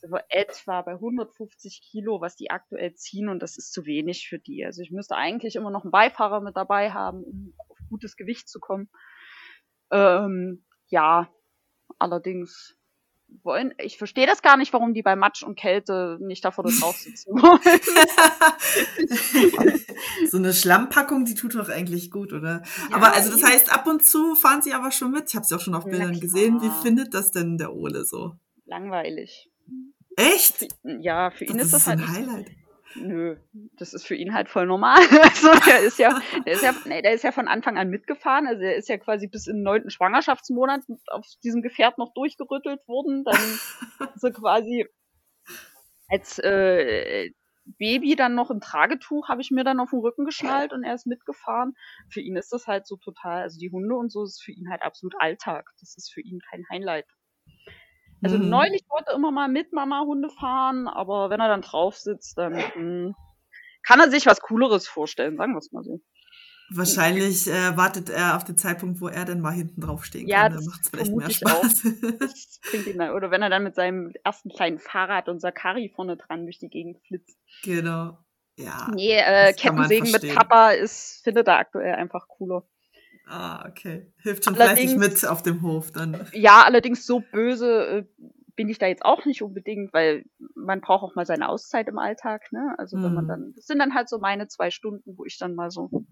also 0.02 0.18
etwa 0.30 0.82
bei 0.82 0.94
150 0.94 1.82
Kilo, 1.90 2.20
was 2.20 2.36
die 2.36 2.52
aktuell 2.52 2.94
ziehen 2.96 3.30
und 3.30 3.42
das 3.42 3.58
ist 3.58 3.72
zu 3.72 3.86
wenig 3.86 4.28
für 4.28 4.40
die. 4.40 4.66
Also 4.66 4.82
ich 4.82 4.92
müsste 4.92 5.16
eigentlich 5.16 5.56
immer 5.56 5.72
noch 5.72 5.84
einen 5.84 5.92
Beifahrer 5.92 6.42
mit 6.42 6.58
dabei 6.58 6.92
haben, 6.92 7.24
um 7.24 7.54
auf 7.70 7.78
gutes 7.90 8.18
Gewicht 8.18 8.50
zu 8.50 8.60
kommen. 8.60 8.90
Ähm, 9.92 10.66
ja, 10.88 11.30
allerdings 11.98 12.78
wollen. 13.44 13.74
Ich 13.78 13.98
verstehe 13.98 14.28
das 14.28 14.42
gar 14.42 14.58
nicht, 14.58 14.74
warum 14.74 14.94
die 14.94 15.02
bei 15.02 15.16
Matsch 15.16 15.44
und 15.44 15.56
Kälte 15.56 16.18
nicht 16.22 16.44
da 16.46 16.52
vorne 16.52 16.72
drauf 16.72 16.98
sitzen 16.98 17.34
wollen. 17.34 17.60
so 20.30 20.38
eine 20.38 20.54
Schlammpackung, 20.54 21.26
die 21.26 21.36
tut 21.36 21.56
doch 21.56 21.70
eigentlich 21.70 22.12
gut, 22.12 22.34
oder? 22.34 22.62
Ja, 22.90 22.96
aber 22.98 23.14
also 23.14 23.32
das 23.32 23.44
heißt, 23.44 23.74
ab 23.74 23.88
und 23.88 24.04
zu 24.04 24.36
fahren 24.36 24.62
sie 24.62 24.74
aber 24.74 24.92
schon 24.92 25.12
mit. 25.12 25.30
Ich 25.30 25.36
habe 25.36 25.46
sie 25.46 25.56
auch 25.56 25.62
schon 25.62 25.76
auf 25.76 25.86
Bildern 25.86 26.20
gesehen. 26.20 26.62
Wie 26.62 26.72
findet 26.82 27.14
das 27.14 27.32
denn 27.32 27.58
der 27.58 27.74
Ole 27.74 28.06
so? 28.06 28.34
Langweilig. 28.66 29.50
Echt? 30.16 30.68
Ja, 30.84 31.32
für 31.32 31.46
ihn 31.46 31.58
das 31.58 31.68
ist 31.68 31.74
das 31.74 31.82
ist 31.82 31.88
halt. 31.88 32.00
ein 32.00 32.08
Highlight. 32.08 32.52
Nö, 32.96 33.38
das 33.78 33.94
ist 33.94 34.06
für 34.06 34.16
ihn 34.16 34.34
halt 34.34 34.50
voll 34.50 34.66
normal. 34.66 35.00
Also 35.24 35.52
der 35.66 35.80
ist 35.80 36.00
ja, 36.00 36.22
der 36.46 36.54
ist 36.54 36.64
ja, 36.64 36.74
nee, 36.86 37.02
der 37.02 37.14
ist 37.14 37.24
ja 37.24 37.32
von 37.32 37.48
Anfang 37.48 37.78
an 37.78 37.90
mitgefahren. 37.90 38.48
Also 38.48 38.62
er 38.64 38.76
ist 38.76 38.90
ja 38.90 38.98
quasi 38.98 39.28
bis 39.28 39.48
in 39.48 39.58
den 39.58 39.64
neunten 39.64 39.90
Schwangerschaftsmonat 39.90 40.82
auf 41.08 41.26
diesem 41.44 41.62
Gefährt 41.62 41.98
noch 41.98 42.14
durchgerüttelt 42.14 42.88
worden. 42.88 43.24
Dann 43.24 43.60
er 44.22 44.32
quasi 44.32 44.88
als 46.10 46.40
äh, 46.40 47.32
Baby 47.66 48.16
dann 48.16 48.36
noch 48.36 48.52
im 48.52 48.60
Tragetuch 48.60 49.30
habe 49.30 49.42
ich 49.42 49.52
mir 49.52 49.64
dann 49.64 49.80
auf 49.80 49.92
den 49.92 50.00
Rücken 50.00 50.26
geschnallt 50.26 50.74
und 50.74 50.84
er 50.84 50.96
ist 50.96 51.08
mitgefahren. 51.08 51.76
Für 52.10 52.20
ihn 52.20 52.36
ist 52.36 52.52
das 52.52 52.68
halt 52.68 52.88
so 52.88 52.98
total, 52.98 53.42
also 53.42 53.58
die 53.58 53.72
Hunde 53.72 53.96
und 53.96 54.12
so 54.12 54.24
ist 54.24 54.44
für 54.44 54.52
ihn 54.52 54.70
halt 54.70 54.82
absolut 54.82 55.16
Alltag. 55.20 55.70
Das 55.80 55.96
ist 55.98 56.12
für 56.14 56.22
ihn 56.22 56.40
kein 56.50 56.66
Highlight. 56.70 57.08
Also 58.24 58.38
Mhm. 58.38 58.50
neulich 58.50 58.84
wollte 58.90 59.12
er 59.12 59.16
immer 59.16 59.32
mal 59.32 59.48
mit 59.50 59.74
Mama 59.74 60.02
Hunde 60.06 60.30
fahren, 60.30 60.88
aber 60.88 61.30
wenn 61.30 61.40
er 61.40 61.48
dann 61.50 61.62
drauf 61.62 61.98
sitzt, 61.98 62.38
dann 62.38 62.54
mh, 62.54 63.14
kann 63.86 64.00
er 64.00 64.10
sich 64.10 64.26
was 64.26 64.40
Cooleres 64.42 64.88
vorstellen, 64.88 65.38
sagen 65.38 65.54
wir 65.54 65.60
es 65.60 65.72
mal 65.72 65.84
so. 65.84 66.00
Wahrscheinlich 66.76 67.48
äh, 67.48 67.76
wartet 67.78 68.10
er 68.10 68.36
auf 68.38 68.46
den 68.46 68.58
Zeitpunkt, 68.58 69.02
wo 69.02 69.08
er 69.08 69.26
dann 69.26 69.42
mal 69.42 69.52
hinten 69.52 69.82
drauf 69.82 70.06
stehen 70.06 70.28
Ja, 70.28 70.44
kann. 70.44 70.54
Dann 70.54 70.58
das 70.60 70.66
macht 70.68 70.82
es 70.82 70.90
vielleicht 70.90 71.16
mehr. 71.16 71.30
Spaß. 71.30 71.84
Ihn 72.88 73.02
oder 73.12 73.30
wenn 73.32 73.42
er 73.42 73.50
dann 73.50 73.64
mit 73.64 73.76
seinem 73.76 74.14
ersten 74.24 74.50
kleinen 74.50 74.80
Fahrrad 74.80 75.28
und 75.30 75.40
Sakari 75.40 75.92
vorne 75.94 76.18
dran 76.18 76.46
durch 76.46 76.60
die 76.60 76.70
Gegend 76.70 77.00
flitzt. 77.06 77.38
genau. 77.64 78.18
Ja. 78.58 78.88
Nee, 78.94 79.18
äh, 79.18 79.52
Kettensägen 79.54 80.12
mit. 80.12 80.36
Papa 80.36 80.72
ist, 80.72 81.22
findet 81.24 81.48
er 81.48 81.58
aktuell 81.58 81.96
einfach 81.96 82.28
cooler. 82.28 82.64
Ah, 83.26 83.68
okay. 83.70 84.12
Hilft 84.22 84.44
schon 84.46 84.56
fleißig 84.56 84.90
Allerdings- 84.90 85.22
mit 85.24 85.30
auf 85.30 85.42
dem 85.42 85.62
Hof 85.62 85.92
dann. 85.92 86.28
Ja, 86.34 86.64
allerdings 86.66 87.06
so 87.06 87.22
böse 87.32 87.88
äh, 87.88 88.06
bin 88.56 88.70
ich 88.70 88.78
da 88.80 88.86
jetzt 88.88 89.04
auch 89.06 89.26
nicht 89.26 89.42
unbedingt, 89.42 89.94
weil 89.94 90.26
man 90.56 90.82
braucht 90.82 91.04
auch 91.04 91.16
mal 91.16 91.26
seine 91.26 91.50
Auszeit 91.50 91.88
im 91.88 91.98
Alltag, 91.98 92.52
ne? 92.52 92.76
Also 92.78 92.98
wenn 93.02 93.14
man 93.14 93.24
Mhm. 93.26 93.30
dann, 93.30 93.54
das 93.56 93.66
sind 93.66 93.80
dann 93.80 93.94
halt 93.96 94.10
so 94.10 94.20
meine 94.20 94.48
zwei 94.48 94.70
Stunden, 94.72 95.18
wo 95.18 95.26
ich 95.26 95.40
dann 95.40 95.56
mal 95.56 95.72
so, 95.72 95.90
hm, 95.90 96.08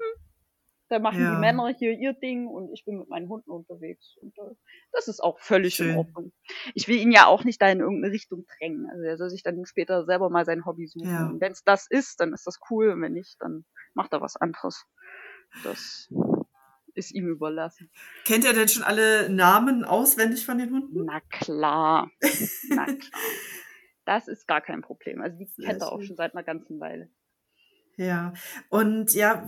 da 0.89 0.99
machen 0.99 1.21
Ja. 1.21 1.35
die 1.35 1.39
Männer 1.39 1.67
hier 1.69 1.91
ihr 1.93 2.13
Ding 2.13 2.47
und 2.47 2.71
ich 2.73 2.83
bin 2.83 2.97
mit 2.97 3.07
meinen 3.09 3.29
Hunden 3.29 3.51
unterwegs. 3.51 4.15
Und 4.21 4.35
äh, 4.39 4.55
das 4.91 5.07
ist 5.07 5.19
auch 5.21 5.37
völlig 5.39 5.79
in 5.79 5.85
Schön. 5.87 5.97
Ordnung. 5.97 6.31
Ich 6.73 6.87
will 6.87 6.97
ihn 6.97 7.11
ja 7.11 7.27
auch 7.27 7.43
nicht 7.43 7.61
da 7.61 7.69
in 7.69 7.79
irgendeine 7.81 8.11
Richtung 8.13 8.45
drängen. 8.57 8.89
Also 8.89 9.03
er 9.03 9.17
soll 9.17 9.29
sich 9.29 9.43
dann 9.43 9.63
später 9.65 10.05
selber 10.05 10.29
mal 10.29 10.43
sein 10.45 10.65
Hobby 10.65 10.87
suchen. 10.87 11.09
Ja. 11.09 11.27
Und 11.27 11.39
wenn 11.41 11.51
es 11.51 11.63
das 11.63 11.87
ist, 11.89 12.19
dann 12.19 12.33
ist 12.33 12.47
das 12.47 12.59
cool. 12.69 12.89
Und 12.89 13.01
wenn 13.01 13.13
nicht, 13.13 13.35
dann 13.39 13.65
macht 13.93 14.11
er 14.13 14.21
was 14.21 14.35
anderes. 14.35 14.85
Das 15.63 16.09
ist 16.95 17.11
ihm 17.11 17.27
überlassen. 17.27 17.89
Kennt 18.25 18.43
ihr 18.43 18.53
denn 18.53 18.67
schon 18.67 18.83
alle 18.83 19.29
Namen 19.29 19.83
auswendig 19.83 20.45
von 20.45 20.57
den 20.57 20.71
Hunden? 20.71 21.05
Na 21.05 21.19
klar. 21.29 22.11
Na 22.69 22.85
klar. 22.85 23.21
Das 24.05 24.27
ist 24.27 24.47
gar 24.47 24.61
kein 24.61 24.81
Problem. 24.81 25.21
Also 25.21 25.37
die 25.37 25.45
Sehr 25.45 25.67
kennt 25.67 25.81
er 25.81 25.91
auch 25.91 26.01
schon 26.01 26.15
seit 26.15 26.33
einer 26.33 26.43
ganzen 26.43 26.79
Weile. 26.79 27.09
Ja. 27.97 28.33
Und 28.69 29.13
ja, 29.13 29.47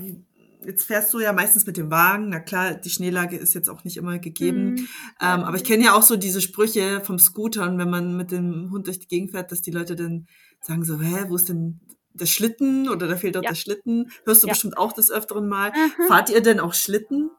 jetzt 0.65 0.85
fährst 0.85 1.13
du 1.13 1.19
ja 1.19 1.33
meistens 1.33 1.65
mit 1.65 1.77
dem 1.77 1.89
Wagen. 1.91 2.29
Na 2.29 2.39
klar, 2.39 2.75
die 2.75 2.89
Schneelage 2.89 3.35
ist 3.37 3.53
jetzt 3.53 3.69
auch 3.69 3.83
nicht 3.83 3.97
immer 3.97 4.19
gegeben. 4.19 4.77
Hm, 4.77 4.87
Ähm, 5.21 5.43
aber 5.43 5.57
ich 5.57 5.63
kenne 5.63 5.85
ja 5.85 5.93
auch 5.93 6.03
so 6.03 6.15
diese 6.15 6.41
Sprüche 6.41 7.01
vom 7.01 7.19
Scooter 7.19 7.63
und 7.63 7.77
wenn 7.77 7.89
man 7.89 8.15
mit 8.15 8.31
dem 8.31 8.69
Hund 8.71 8.87
durch 8.87 8.99
die 8.99 9.07
Gegend 9.07 9.31
fährt, 9.31 9.51
dass 9.51 9.61
die 9.61 9.71
Leute 9.71 9.95
dann 9.95 10.27
sagen 10.59 10.83
so, 10.83 10.99
hä, 10.99 11.25
wo 11.27 11.35
ist 11.35 11.49
denn 11.49 11.81
der 12.13 12.25
Schlitten 12.25 12.89
oder 12.89 13.07
da 13.07 13.15
fehlt 13.15 13.35
doch 13.35 13.43
Ja. 13.43 13.49
der 13.49 13.55
Schlitten. 13.55 14.11
Hörst 14.25 14.43
du 14.43 14.47
Ja. 14.47 14.53
bestimmt 14.53 14.77
auch 14.77 14.93
des 14.93 15.11
Öfteren 15.11 15.47
mal. 15.47 15.71
Mhm. 15.71 16.07
Fahrt 16.07 16.29
ihr 16.29 16.41
denn 16.41 16.59
auch 16.59 16.73
Schlitten? 16.73 17.31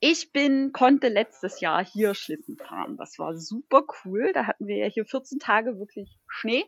Ich 0.00 0.32
bin, 0.32 0.72
konnte 0.72 1.08
letztes 1.08 1.60
Jahr 1.60 1.84
hier 1.84 2.14
Schlitten 2.14 2.56
fahren. 2.56 2.96
Das 2.96 3.18
war 3.18 3.36
super 3.36 3.84
cool. 4.04 4.32
Da 4.32 4.46
hatten 4.46 4.66
wir 4.66 4.76
ja 4.78 4.86
hier 4.86 5.04
14 5.04 5.38
Tage 5.38 5.78
wirklich 5.78 6.18
Schnee. 6.26 6.64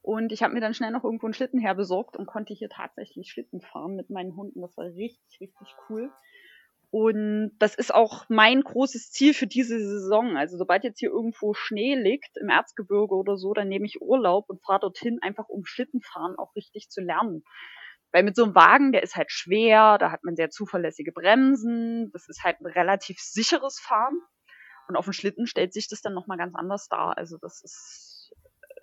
Und 0.00 0.32
ich 0.32 0.42
habe 0.42 0.52
mir 0.52 0.60
dann 0.60 0.74
schnell 0.74 0.90
noch 0.90 1.02
irgendwo 1.02 1.26
einen 1.26 1.34
Schlitten 1.34 1.58
herbesorgt 1.58 2.16
und 2.16 2.26
konnte 2.26 2.52
hier 2.52 2.68
tatsächlich 2.68 3.30
Schlitten 3.30 3.60
fahren 3.62 3.96
mit 3.96 4.10
meinen 4.10 4.36
Hunden. 4.36 4.60
Das 4.60 4.76
war 4.76 4.84
richtig, 4.84 5.40
richtig 5.40 5.74
cool. 5.88 6.12
Und 6.94 7.50
das 7.58 7.74
ist 7.74 7.92
auch 7.92 8.24
mein 8.28 8.60
großes 8.60 9.10
Ziel 9.10 9.34
für 9.34 9.48
diese 9.48 9.80
Saison. 9.80 10.36
Also 10.36 10.56
sobald 10.56 10.84
jetzt 10.84 11.00
hier 11.00 11.10
irgendwo 11.10 11.52
Schnee 11.52 11.96
liegt, 11.96 12.36
im 12.36 12.48
Erzgebirge 12.48 13.16
oder 13.16 13.36
so, 13.36 13.52
dann 13.52 13.66
nehme 13.66 13.84
ich 13.84 14.00
Urlaub 14.00 14.48
und 14.48 14.62
fahre 14.62 14.78
dorthin, 14.78 15.18
einfach 15.20 15.48
um 15.48 15.64
Schlittenfahren 15.64 16.38
auch 16.38 16.54
richtig 16.54 16.90
zu 16.90 17.00
lernen. 17.00 17.42
Weil 18.12 18.22
mit 18.22 18.36
so 18.36 18.44
einem 18.44 18.54
Wagen, 18.54 18.92
der 18.92 19.02
ist 19.02 19.16
halt 19.16 19.32
schwer, 19.32 19.98
da 19.98 20.12
hat 20.12 20.22
man 20.22 20.36
sehr 20.36 20.50
zuverlässige 20.50 21.10
Bremsen, 21.10 22.12
das 22.12 22.28
ist 22.28 22.44
halt 22.44 22.60
ein 22.60 22.66
relativ 22.66 23.18
sicheres 23.18 23.80
Fahren. 23.80 24.16
Und 24.86 24.94
auf 24.94 25.06
dem 25.06 25.14
Schlitten 25.14 25.48
stellt 25.48 25.72
sich 25.72 25.88
das 25.88 26.00
dann 26.00 26.14
nochmal 26.14 26.38
ganz 26.38 26.54
anders 26.54 26.86
dar. 26.86 27.18
Also 27.18 27.38
das 27.38 27.60
ist 27.64 28.32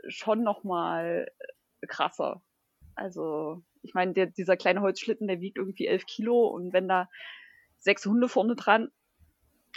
schon 0.10 0.44
nochmal 0.44 1.32
krasser. 1.88 2.42
Also, 2.94 3.64
ich 3.84 3.94
meine, 3.94 4.12
der, 4.12 4.26
dieser 4.26 4.58
kleine 4.58 4.82
Holzschlitten, 4.82 5.30
der 5.30 5.40
wiegt 5.40 5.58
irgendwie 5.58 5.88
elf 5.88 6.06
Kilo 6.06 6.48
und 6.48 6.74
wenn 6.74 6.90
da 6.90 7.08
sechs 7.82 8.06
Hunde 8.06 8.30
vorne 8.30 8.56
dran 8.56 8.90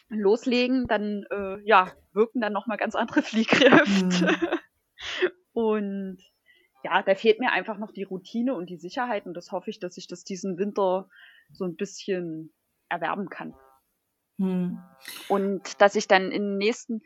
loslegen, 0.09 0.87
dann 0.87 1.25
äh, 1.31 1.61
ja, 1.65 1.93
wirken 2.13 2.41
dann 2.41 2.53
nochmal 2.53 2.77
ganz 2.77 2.95
andere 2.95 3.23
Fliehkräfte. 3.23 4.29
Hm. 4.29 4.59
Und 5.53 6.19
ja, 6.83 7.03
da 7.03 7.15
fehlt 7.15 7.41
mir 7.41 7.53
einfach 7.53 7.79
noch 7.79 7.93
die 7.93 8.03
Routine 8.03 8.55
und 8.55 8.69
die 8.69 8.77
Sicherheit 8.77 9.27
und 9.27 9.35
das 9.35 9.53
hoffe 9.53 9.71
ich, 9.71 9.79
dass 9.79 9.97
ich 9.97 10.07
das 10.07 10.25
diesen 10.25 10.59
Winter 10.59 11.09
so 11.53 11.65
ein 11.65 11.77
bisschen 11.77 12.53
erwerben 12.89 13.29
kann. 13.29 13.55
Hm. 14.39 14.79
Und 15.29 15.81
dass 15.81 15.95
ich 15.95 16.09
dann 16.09 16.31
in 16.31 16.43
den 16.43 16.59
nächsten, 16.59 17.03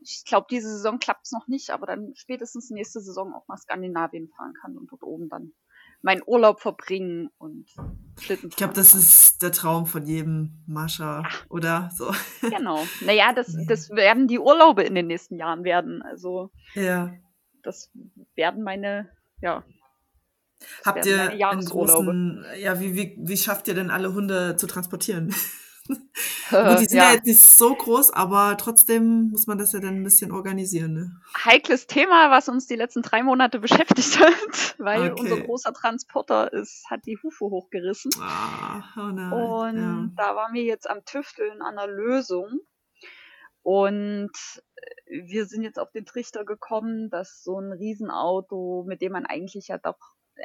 ich 0.00 0.24
glaube, 0.24 0.46
diese 0.50 0.68
Saison 0.68 0.98
klappt 0.98 1.26
es 1.26 1.32
noch 1.32 1.48
nicht, 1.48 1.70
aber 1.70 1.86
dann 1.86 2.14
spätestens 2.14 2.70
nächste 2.70 3.00
Saison 3.00 3.34
auch 3.34 3.46
nach 3.48 3.58
Skandinavien 3.58 4.28
fahren 4.28 4.54
kann 4.60 4.76
und 4.76 4.90
dort 4.90 5.02
oben 5.02 5.28
dann 5.28 5.52
meinen 6.02 6.22
Urlaub 6.26 6.60
verbringen 6.60 7.28
und 7.38 7.66
Schlitten 8.20 8.48
Ich 8.50 8.56
glaube, 8.56 8.74
das 8.74 8.94
ist 8.94 9.42
der 9.42 9.52
Traum 9.52 9.86
von 9.86 10.06
jedem 10.06 10.62
Mascha, 10.66 11.24
oder? 11.48 11.90
So. 11.96 12.12
Genau. 12.40 12.84
Naja, 13.04 13.32
das, 13.32 13.52
Ja. 13.52 13.64
das 13.68 13.90
werden 13.90 14.26
die 14.28 14.38
Urlaube 14.38 14.82
in 14.82 14.94
den 14.94 15.06
nächsten 15.06 15.36
Jahren 15.36 15.64
werden. 15.64 16.02
Also 16.02 16.50
Ja. 16.74 17.12
das 17.62 17.90
werden 18.34 18.62
meine, 18.62 19.08
ja. 19.40 19.64
Habt 20.84 21.06
ihr 21.06 21.30
einen 21.48 21.64
großen, 21.64 22.44
ja, 22.58 22.80
wie, 22.80 22.94
wie, 22.96 23.16
wie 23.20 23.36
schafft 23.36 23.68
ihr 23.68 23.74
denn 23.74 23.90
alle 23.90 24.12
Hunde 24.14 24.56
zu 24.56 24.66
transportieren? 24.66 25.32
Gut, 26.50 26.80
die 26.80 26.84
sind 26.86 26.98
ja. 26.98 27.04
ja. 27.04 27.12
jetzt 27.14 27.26
nicht 27.26 27.40
so 27.40 27.74
groß, 27.74 28.12
aber 28.12 28.56
trotzdem 28.58 29.30
muss 29.30 29.46
man 29.46 29.58
das 29.58 29.72
ja 29.72 29.80
dann 29.80 29.96
ein 29.96 30.04
bisschen 30.04 30.32
organisieren, 30.32 30.92
ne? 30.92 31.20
Heikles 31.44 31.86
Thema, 31.86 32.30
was 32.30 32.48
uns 32.48 32.66
die 32.66 32.76
letzten 32.76 33.02
drei 33.02 33.22
Monate 33.22 33.58
beschäftigt 33.60 34.18
hat, 34.20 34.74
weil 34.78 35.12
Okay. 35.12 35.20
unser 35.20 35.40
großer 35.40 35.72
Transporter 35.72 36.52
ist, 36.52 36.84
hat 36.90 37.06
die 37.06 37.18
Hufe 37.22 37.46
hochgerissen. 37.46 38.10
Ah, 38.20 38.82
oh 38.96 39.10
nein. 39.12 39.32
Und 39.32 40.14
da 40.16 40.36
waren 40.36 40.54
wir 40.54 40.64
jetzt 40.64 40.88
am 40.88 41.04
Tüfteln 41.04 41.62
an 41.62 41.76
der 41.76 41.86
Lösung. 41.86 42.60
Und 43.62 44.32
wir 45.06 45.46
sind 45.46 45.62
jetzt 45.62 45.78
auf 45.78 45.90
den 45.90 46.06
Trichter 46.06 46.44
gekommen, 46.44 47.10
dass 47.10 47.42
so 47.42 47.58
ein 47.58 47.72
Riesenauto, 47.72 48.84
mit 48.86 49.02
dem 49.02 49.12
man 49.12 49.26
eigentlich 49.26 49.68
ja 49.68 49.78
doch, 49.78 49.98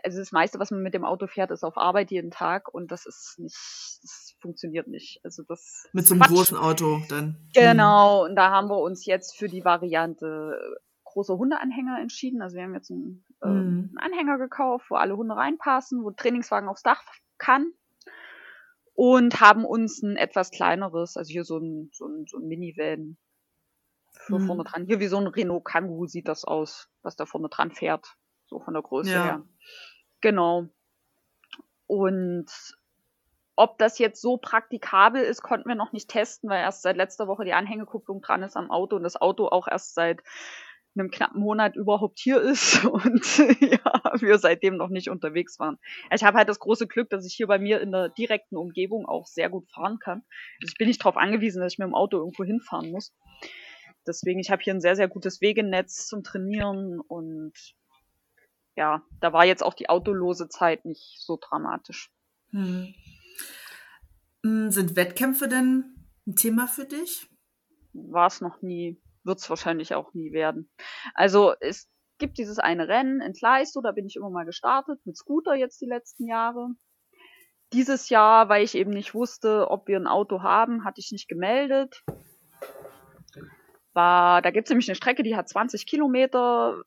also 0.04 0.20
das 0.20 0.32
meiste, 0.32 0.60
was 0.60 0.72
man 0.72 0.82
mit 0.82 0.94
dem 0.94 1.06
Auto 1.06 1.28
fährt, 1.28 1.52
ist 1.52 1.64
auf 1.64 1.78
Arbeit 1.78 2.12
jeden 2.12 2.32
Tag 2.32 2.74
und 2.74 2.92
das 2.92 3.06
ist 3.06 3.36
nicht, 3.38 3.56
das 4.02 4.36
funktioniert 4.42 4.88
nicht. 4.88 5.20
Also 5.24 5.44
das. 5.44 5.88
Mit 5.94 6.08
so 6.08 6.14
einem 6.14 6.22
Quatsch. 6.22 6.32
großen 6.32 6.58
Auto 6.58 7.02
dann. 7.10 7.38
Genau, 7.54 8.26
und 8.26 8.36
da 8.36 8.50
haben 8.50 8.70
wir 8.70 8.80
uns 8.80 9.06
jetzt 9.06 9.38
für 9.38 9.48
die 9.48 9.64
Variante 9.66 10.58
große 11.04 11.38
Hundeanhänger 11.38 12.00
entschieden. 12.00 12.42
Also 12.42 12.56
wir 12.56 12.64
haben 12.64 12.74
jetzt 12.74 12.90
einen, 12.90 13.24
äh, 13.42 13.46
einen 13.46 13.96
Anhänger 13.98 14.38
gekauft, 14.40 14.88
wo 14.90 14.96
alle 14.96 15.16
Hunde 15.16 15.36
reinpassen, 15.36 16.04
wo 16.04 16.12
Trainingswagen 16.12 16.68
aufs 16.70 16.82
Dach 16.84 17.04
kann. 17.38 17.72
Und 18.96 19.42
haben 19.42 19.66
uns 19.66 20.02
ein 20.04 20.18
etwas 20.18 20.52
kleineres, 20.52 21.18
also 21.18 21.30
hier 21.32 21.44
so 21.46 21.58
ein, 21.58 21.90
so 21.94 22.06
ein, 22.08 22.26
so 22.28 22.38
ein 22.38 22.48
Minivan 22.48 23.18
für 24.12 24.40
Mhm. 24.40 24.46
vorne 24.48 24.64
dran. 24.64 24.86
Hier 24.86 25.00
wie 25.00 25.08
so 25.08 25.18
ein 25.18 25.28
Renault 25.28 25.66
Kangoo 25.66 26.06
sieht 26.06 26.28
das 26.28 26.46
aus, 26.46 26.90
was 27.02 27.16
da 27.16 27.26
vorne 27.26 27.50
dran 27.50 27.72
fährt. 27.72 28.16
So 28.48 28.60
von 28.60 28.74
der 28.74 28.84
Größe 28.84 29.12
Ja. 29.12 29.24
her. 29.24 29.44
Genau. 30.22 30.68
Und 31.88 32.48
ob 33.56 33.78
das 33.78 34.00
jetzt 34.00 34.22
so 34.22 34.38
praktikabel 34.38 35.22
ist, 35.22 35.44
konnten 35.44 35.70
wir 35.70 35.76
noch 35.76 35.94
nicht 35.94 36.10
testen, 36.10 36.50
weil 36.50 36.62
erst 36.62 36.82
seit 36.82 36.98
letzter 36.98 37.28
Woche 37.28 37.46
die 37.46 37.54
Anhängekupplung 37.54 38.22
dran 38.22 38.42
ist 38.44 38.58
am 38.58 38.72
Auto 38.72 38.96
und 38.96 39.04
das 39.04 39.20
Auto 39.20 39.48
auch 39.48 39.68
erst 39.68 39.94
seit 39.94 40.22
einem 40.96 41.10
knappen 41.10 41.42
Monat 41.42 41.76
überhaupt 41.76 42.20
hier 42.20 42.40
ist 42.42 42.86
und 42.86 43.38
ja, 43.60 44.02
wir 44.20 44.38
seitdem 44.38 44.78
noch 44.78 44.90
nicht 44.90 45.10
unterwegs 45.10 45.60
waren. 45.60 45.78
Ich 46.14 46.24
habe 46.24 46.38
halt 46.38 46.50
das 46.50 46.60
große 46.60 46.88
Glück, 46.88 47.10
dass 47.10 47.26
ich 47.26 47.34
hier 47.34 47.48
bei 47.48 47.60
mir 47.60 47.82
in 47.82 47.92
der 47.92 48.10
direkten 48.10 48.58
Umgebung 48.58 49.06
auch 49.06 49.26
sehr 49.26 49.50
gut 49.50 49.70
fahren 49.72 49.98
kann. 50.00 50.24
Also 50.62 50.72
ich 50.72 50.78
bin 50.78 50.88
nicht 50.88 51.02
darauf 51.02 51.18
angewiesen, 51.18 51.62
dass 51.62 51.74
ich 51.74 51.80
mit 51.80 51.88
dem 51.88 51.96
Auto 51.96 52.18
irgendwo 52.18 52.44
hinfahren 52.44 52.92
muss. 52.92 53.14
Deswegen, 54.06 54.40
ich 54.40 54.52
habe 54.52 54.62
hier 54.62 54.74
ein 54.74 54.82
sehr, 54.82 54.96
sehr 54.96 55.08
gutes 55.08 55.42
Wegenetz 55.42 56.08
zum 56.08 56.24
Trainieren 56.24 57.00
und 57.00 57.54
ja, 58.76 59.04
da 59.20 59.34
war 59.34 59.46
jetzt 59.46 59.64
auch 59.64 59.74
die 59.74 59.90
autolose 59.90 60.50
Zeit 60.50 60.86
nicht 60.86 61.18
so 61.20 61.38
dramatisch. 61.40 62.12
Hm. 62.52 62.94
Mm, 64.44 64.70
Sind 64.70 64.96
Wettkämpfe 64.96 65.48
denn 65.48 65.96
ein 66.28 66.36
Thema 66.36 66.68
für 66.68 66.86
dich? 66.86 67.28
War 67.94 68.28
es 68.28 68.42
noch 68.42 68.62
nie, 68.62 69.02
wird 69.24 69.40
es 69.40 69.50
wahrscheinlich 69.50 69.94
auch 69.94 70.14
nie 70.14 70.34
werden. 70.34 70.70
Also 71.14 71.54
es 71.60 71.90
gibt 72.18 72.38
dieses 72.38 72.60
eine 72.60 72.88
Rennen 72.88 73.22
in 73.22 73.34
Kleistow, 73.34 73.82
da 73.84 73.92
bin 73.92 74.06
ich 74.06 74.16
immer 74.16 74.30
mal 74.30 74.46
gestartet, 74.46 75.00
mit 75.06 75.18
Scooter 75.18 75.56
jetzt 75.56 75.82
die 75.82 75.88
letzten 75.88 76.28
Jahre. 76.28 76.70
Dieses 77.74 78.10
Jahr, 78.10 78.50
weil 78.50 78.64
ich 78.64 78.76
eben 78.76 78.92
nicht 78.92 79.16
wusste, 79.16 79.70
ob 79.70 79.88
wir 79.88 79.98
ein 79.98 80.08
Auto 80.08 80.44
haben, 80.44 80.86
hatte 80.86 81.00
ich 81.00 81.12
nicht 81.12 81.28
gemeldet. 81.28 82.04
War, 83.94 84.42
da 84.42 84.52
gibt 84.52 84.68
es 84.68 84.70
nämlich 84.70 84.88
eine 84.90 84.96
Strecke, 84.96 85.24
die 85.24 85.36
hat 85.36 85.50
20 85.50 85.86
Kilometer. 85.86 86.84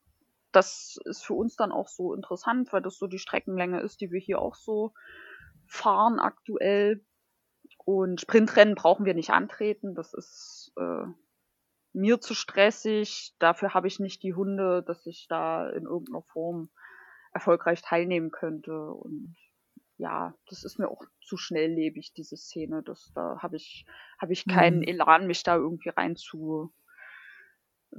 Das 0.57 0.97
ist 1.05 1.23
für 1.23 1.35
uns 1.35 1.55
dann 1.55 1.71
auch 1.71 1.87
so 1.87 2.15
interessant, 2.15 2.73
weil 2.73 2.81
das 2.81 2.97
so 2.97 3.05
die 3.05 3.19
Streckenlänge 3.19 3.79
ist, 3.79 4.01
die 4.01 4.11
wir 4.11 4.19
hier 4.19 4.39
auch 4.41 4.55
so 4.55 4.91
fahren 5.67 6.19
aktuell. 6.19 7.05
Und 7.85 8.21
Sprintrennen 8.21 8.73
brauchen 8.73 9.05
wir 9.05 9.13
nicht 9.13 9.29
antreten. 9.29 9.93
Das 9.93 10.15
ist 10.15 10.73
äh, 10.75 11.05
mir 11.93 12.19
zu 12.21 12.33
stressig. 12.33 13.35
Dafür 13.37 13.75
habe 13.75 13.87
ich 13.87 13.99
nicht 13.99 14.23
die 14.23 14.33
Hunde, 14.33 14.81
dass 14.81 15.05
ich 15.05 15.27
da 15.27 15.69
in 15.69 15.83
irgendeiner 15.83 16.23
Form 16.23 16.71
erfolgreich 17.33 17.83
teilnehmen 17.83 18.31
könnte. 18.31 18.91
Und 18.91 19.35
ja, 19.97 20.33
das 20.49 20.63
ist 20.63 20.79
mir 20.79 20.89
auch 20.89 21.03
zu 21.21 21.37
schnelllebig, 21.37 22.13
diese 22.13 22.35
Szene. 22.35 22.81
Das, 22.81 23.11
da 23.13 23.43
habe 23.43 23.57
ich, 23.57 23.85
habe 24.19 24.33
ich 24.33 24.47
keinen 24.47 24.79
Mhm. 24.79 24.87
Elan, 24.87 25.27
mich 25.27 25.43
da 25.43 25.55
irgendwie 25.55 25.89
rein 25.89 26.15
zu, 26.15 26.73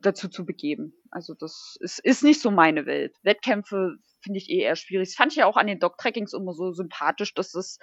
dazu 0.01 0.29
zu 0.29 0.45
begeben. 0.45 0.95
Also 1.11 1.35
das 1.35 1.77
ist, 1.81 1.99
ist 2.01 2.23
nicht 2.23 2.41
so 2.41 2.51
meine 2.51 2.87
Welt. 2.87 3.16
Wettkämpfe 3.23 3.97
finde 4.23 4.39
ich 4.39 4.49
eh 4.51 4.61
eher 4.61 4.77
schwierig. 4.77 5.09
Das 5.09 5.15
fand 5.16 5.33
ich 5.33 5.39
ja 5.39 5.47
auch 5.47 5.57
an 5.57 5.66
den 5.66 5.79
Dog-Trackings 5.79 6.33
immer 6.33 6.53
so 6.55 6.73
sympathisch, 6.73 7.35
dass 7.35 7.55
es 7.55 7.79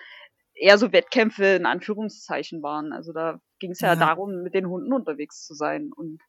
eher 0.54 0.78
so 0.78 0.92
Wettkämpfe 0.92 1.46
in 1.46 1.66
Anführungszeichen 1.66 2.62
waren. 2.64 2.94
Also 2.94 3.14
da 3.14 3.40
ging 3.60 3.72
es 3.72 3.80
ja, 3.82 3.90
Ja. 3.94 3.96
darum, 3.96 4.44
mit 4.44 4.54
den 4.54 4.68
Hunden 4.68 4.94
unterwegs 4.94 5.46
zu 5.46 5.54
sein. 5.54 5.92
Und 5.96 6.22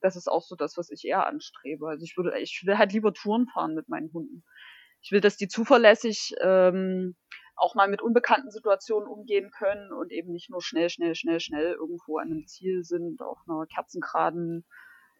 das 0.00 0.16
ist 0.16 0.28
auch 0.28 0.42
so 0.42 0.56
das, 0.56 0.76
was 0.76 0.90
ich 0.90 1.04
eher 1.04 1.26
anstrebe. 1.26 1.88
Also 1.88 2.04
ich 2.04 2.16
würde, 2.16 2.38
ich 2.38 2.62
will 2.66 2.78
halt 2.78 2.92
lieber 2.92 3.12
Touren 3.12 3.46
fahren 3.48 3.74
mit 3.74 3.88
meinen 3.88 4.12
Hunden. 4.12 4.44
Ich 5.02 5.12
will, 5.12 5.20
dass 5.20 5.36
die 5.36 5.48
zuverlässig 5.48 6.34
ähm, 6.40 7.14
auch 7.56 7.74
mal 7.74 7.88
mit 7.88 8.02
unbekannten 8.02 8.50
Situationen 8.50 9.08
umgehen 9.08 9.50
können 9.50 9.92
und 9.92 10.10
eben 10.10 10.32
nicht 10.32 10.50
nur 10.50 10.62
schnell, 10.62 10.88
schnell, 10.88 11.14
schnell, 11.14 11.40
schnell 11.40 11.72
irgendwo 11.72 12.18
an 12.18 12.30
einem 12.30 12.46
Ziel 12.46 12.82
sind, 12.84 13.20
auf 13.20 13.38
einer 13.46 13.66
kerzengraden, 13.66 14.64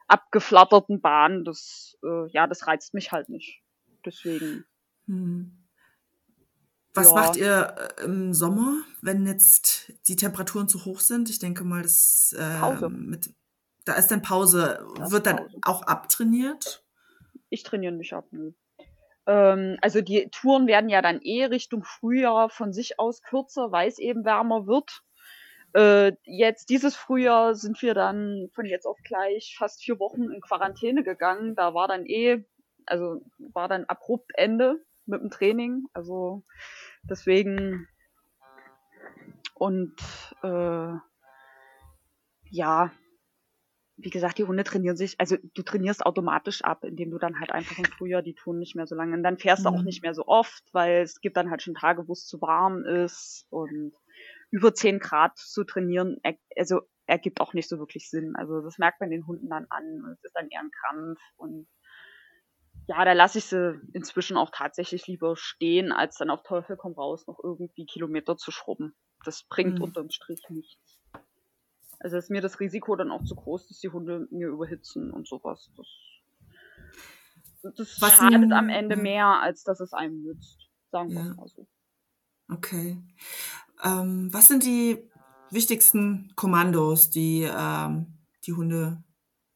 abgeflatterten 0.08 1.00
Bahn. 1.00 1.44
Das, 1.44 1.96
äh, 2.04 2.28
ja, 2.28 2.46
das 2.46 2.66
reizt 2.66 2.94
mich 2.94 3.12
halt 3.12 3.28
nicht. 3.28 3.62
Deswegen. 4.04 4.64
Hm. 5.06 5.60
Was 6.94 7.08
Ja. 7.10 7.14
macht 7.14 7.36
ihr 7.36 7.74
äh, 7.98 8.04
im 8.04 8.32
Sommer, 8.34 8.82
wenn 9.02 9.26
jetzt 9.26 9.92
die 10.06 10.16
Temperaturen 10.16 10.68
zu 10.68 10.84
hoch 10.84 11.00
sind? 11.00 11.28
Ich 11.30 11.38
denke 11.40 11.64
mal, 11.64 11.82
das 11.82 12.34
Pause. 12.60 12.86
ähm, 12.86 13.06
mit 13.06 13.34
da 13.84 13.94
ist 13.94 14.10
dann 14.10 14.22
Pause. 14.22 14.86
Da 14.96 15.04
ist 15.04 15.12
Wird 15.12 15.26
dann 15.26 15.36
Pause. 15.36 15.58
auch 15.62 15.82
abtrainiert? 15.82 16.84
Ich 17.50 17.62
trainiere 17.62 17.92
nicht 17.92 18.12
ab, 18.14 18.26
nö. 18.30 18.52
Ähm, 19.26 19.76
also 19.82 20.00
die 20.00 20.28
Touren 20.30 20.66
werden 20.66 20.88
ja 20.88 21.02
dann 21.02 21.20
eh 21.20 21.44
Richtung 21.46 21.82
Frühjahr 21.84 22.48
von 22.50 22.72
sich 22.72 22.98
aus 22.98 23.22
kürzer, 23.22 23.72
weil 23.72 23.88
es 23.88 23.98
eben 23.98 24.24
wärmer 24.24 24.66
wird. 24.66 25.02
Äh, 25.74 26.12
jetzt 26.22 26.70
dieses 26.70 26.94
Frühjahr 26.94 27.54
sind 27.56 27.82
wir 27.82 27.94
dann 27.94 28.48
von 28.54 28.64
jetzt 28.64 28.86
auf 28.86 28.98
gleich 29.04 29.56
fast 29.58 29.82
vier 29.82 29.98
Wochen 29.98 30.30
in 30.30 30.40
Quarantäne 30.40 31.02
gegangen. 31.02 31.56
Da 31.56 31.74
war 31.74 31.88
dann 31.88 32.06
eh, 32.06 32.44
also 32.86 33.20
war 33.38 33.68
dann 33.68 33.84
abrupt 33.84 34.30
Ende 34.34 34.84
mit 35.06 35.20
dem 35.20 35.30
Training. 35.30 35.86
Also 35.92 36.44
deswegen 37.10 37.88
und 39.54 39.94
äh, 40.42 40.92
ja, 42.50 42.92
wie 43.96 44.10
gesagt, 44.10 44.38
die 44.38 44.44
Hunde 44.44 44.64
trainieren 44.64 44.96
sich, 44.96 45.18
also 45.20 45.36
du 45.54 45.62
trainierst 45.62 46.04
automatisch 46.04 46.62
ab, 46.62 46.84
indem 46.84 47.10
du 47.10 47.18
dann 47.18 47.38
halt 47.38 47.50
einfach 47.50 47.78
im 47.78 47.84
Frühjahr 47.84 48.22
die 48.22 48.34
tun 48.34 48.58
nicht 48.58 48.74
mehr 48.76 48.86
so 48.86 48.94
lange. 48.94 49.16
Und 49.16 49.22
dann 49.22 49.38
fährst 49.38 49.64
du 49.64 49.70
auch 49.70 49.78
Mhm. 49.78 49.84
nicht 49.84 50.02
mehr 50.02 50.14
so 50.14 50.26
oft, 50.26 50.62
weil 50.72 51.02
es 51.02 51.20
gibt 51.20 51.36
dann 51.36 51.50
halt 51.50 51.62
schon 51.62 51.74
Tage, 51.74 52.06
wo 52.08 52.12
es 52.12 52.26
zu 52.26 52.40
warm 52.40 52.84
ist 52.84 53.46
und 53.50 53.92
über 54.54 54.72
10 54.72 55.00
Grad 55.00 55.36
zu 55.36 55.64
trainieren, 55.64 56.18
er, 56.22 56.36
also 56.56 56.82
ergibt 57.06 57.40
auch 57.40 57.54
nicht 57.54 57.68
so 57.68 57.78
wirklich 57.80 58.08
Sinn. 58.08 58.36
Also 58.36 58.60
das 58.60 58.78
merkt 58.78 59.00
man 59.00 59.10
den 59.10 59.26
Hunden 59.26 59.48
dann 59.48 59.66
an 59.68 60.00
und 60.04 60.12
es 60.12 60.22
ist 60.22 60.36
dann 60.36 60.48
eher 60.48 60.60
ein 60.60 60.70
Krampf 60.70 61.18
und 61.36 61.66
ja, 62.86 63.04
da 63.04 63.14
lasse 63.14 63.38
ich 63.38 63.46
sie 63.46 63.80
inzwischen 63.94 64.36
auch 64.36 64.50
tatsächlich 64.52 65.08
lieber 65.08 65.36
stehen, 65.36 65.90
als 65.90 66.18
dann 66.18 66.30
auf 66.30 66.44
Teufel 66.44 66.76
komm 66.76 66.92
raus 66.92 67.26
noch 67.26 67.40
irgendwie 67.42 67.84
Kilometer 67.86 68.36
zu 68.36 68.52
schrubben. 68.52 68.94
Das 69.24 69.42
bringt 69.42 69.78
Mhm. 69.78 69.84
unterm 69.84 70.10
Strich 70.10 70.42
nichts. 70.50 71.00
Also 71.98 72.16
ist 72.16 72.30
mir 72.30 72.42
das 72.42 72.60
Risiko 72.60 72.94
dann 72.94 73.10
auch 73.10 73.24
zu 73.24 73.34
groß, 73.34 73.66
dass 73.66 73.80
die 73.80 73.88
Hunde 73.88 74.28
mir 74.30 74.48
überhitzen 74.48 75.10
und 75.10 75.26
sowas. 75.26 75.72
Das, 75.76 77.74
das 77.76 78.00
Was 78.00 78.16
schadet 78.16 78.52
am 78.52 78.68
Ende 78.68 78.94
ja. 78.94 79.02
mehr, 79.02 79.26
als 79.40 79.64
dass 79.64 79.80
es 79.80 79.92
einem 79.94 80.22
nützt. 80.22 80.70
Sagen 80.92 81.10
wir 81.10 81.16
Ja. 81.16 81.30
es 81.30 81.36
mal 81.36 81.48
so. 81.48 81.66
Okay. 82.52 82.98
Ähm, 83.84 84.32
was 84.32 84.48
sind 84.48 84.64
die 84.64 84.98
wichtigsten 85.50 86.32
Kommandos, 86.36 87.10
die 87.10 87.48
ähm, 87.50 88.18
die 88.46 88.52
Hunde 88.52 89.02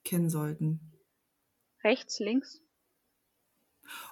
kennen 0.05 0.31
sollten? 0.31 0.93
Rechts, 1.83 2.19
links. 2.21 2.61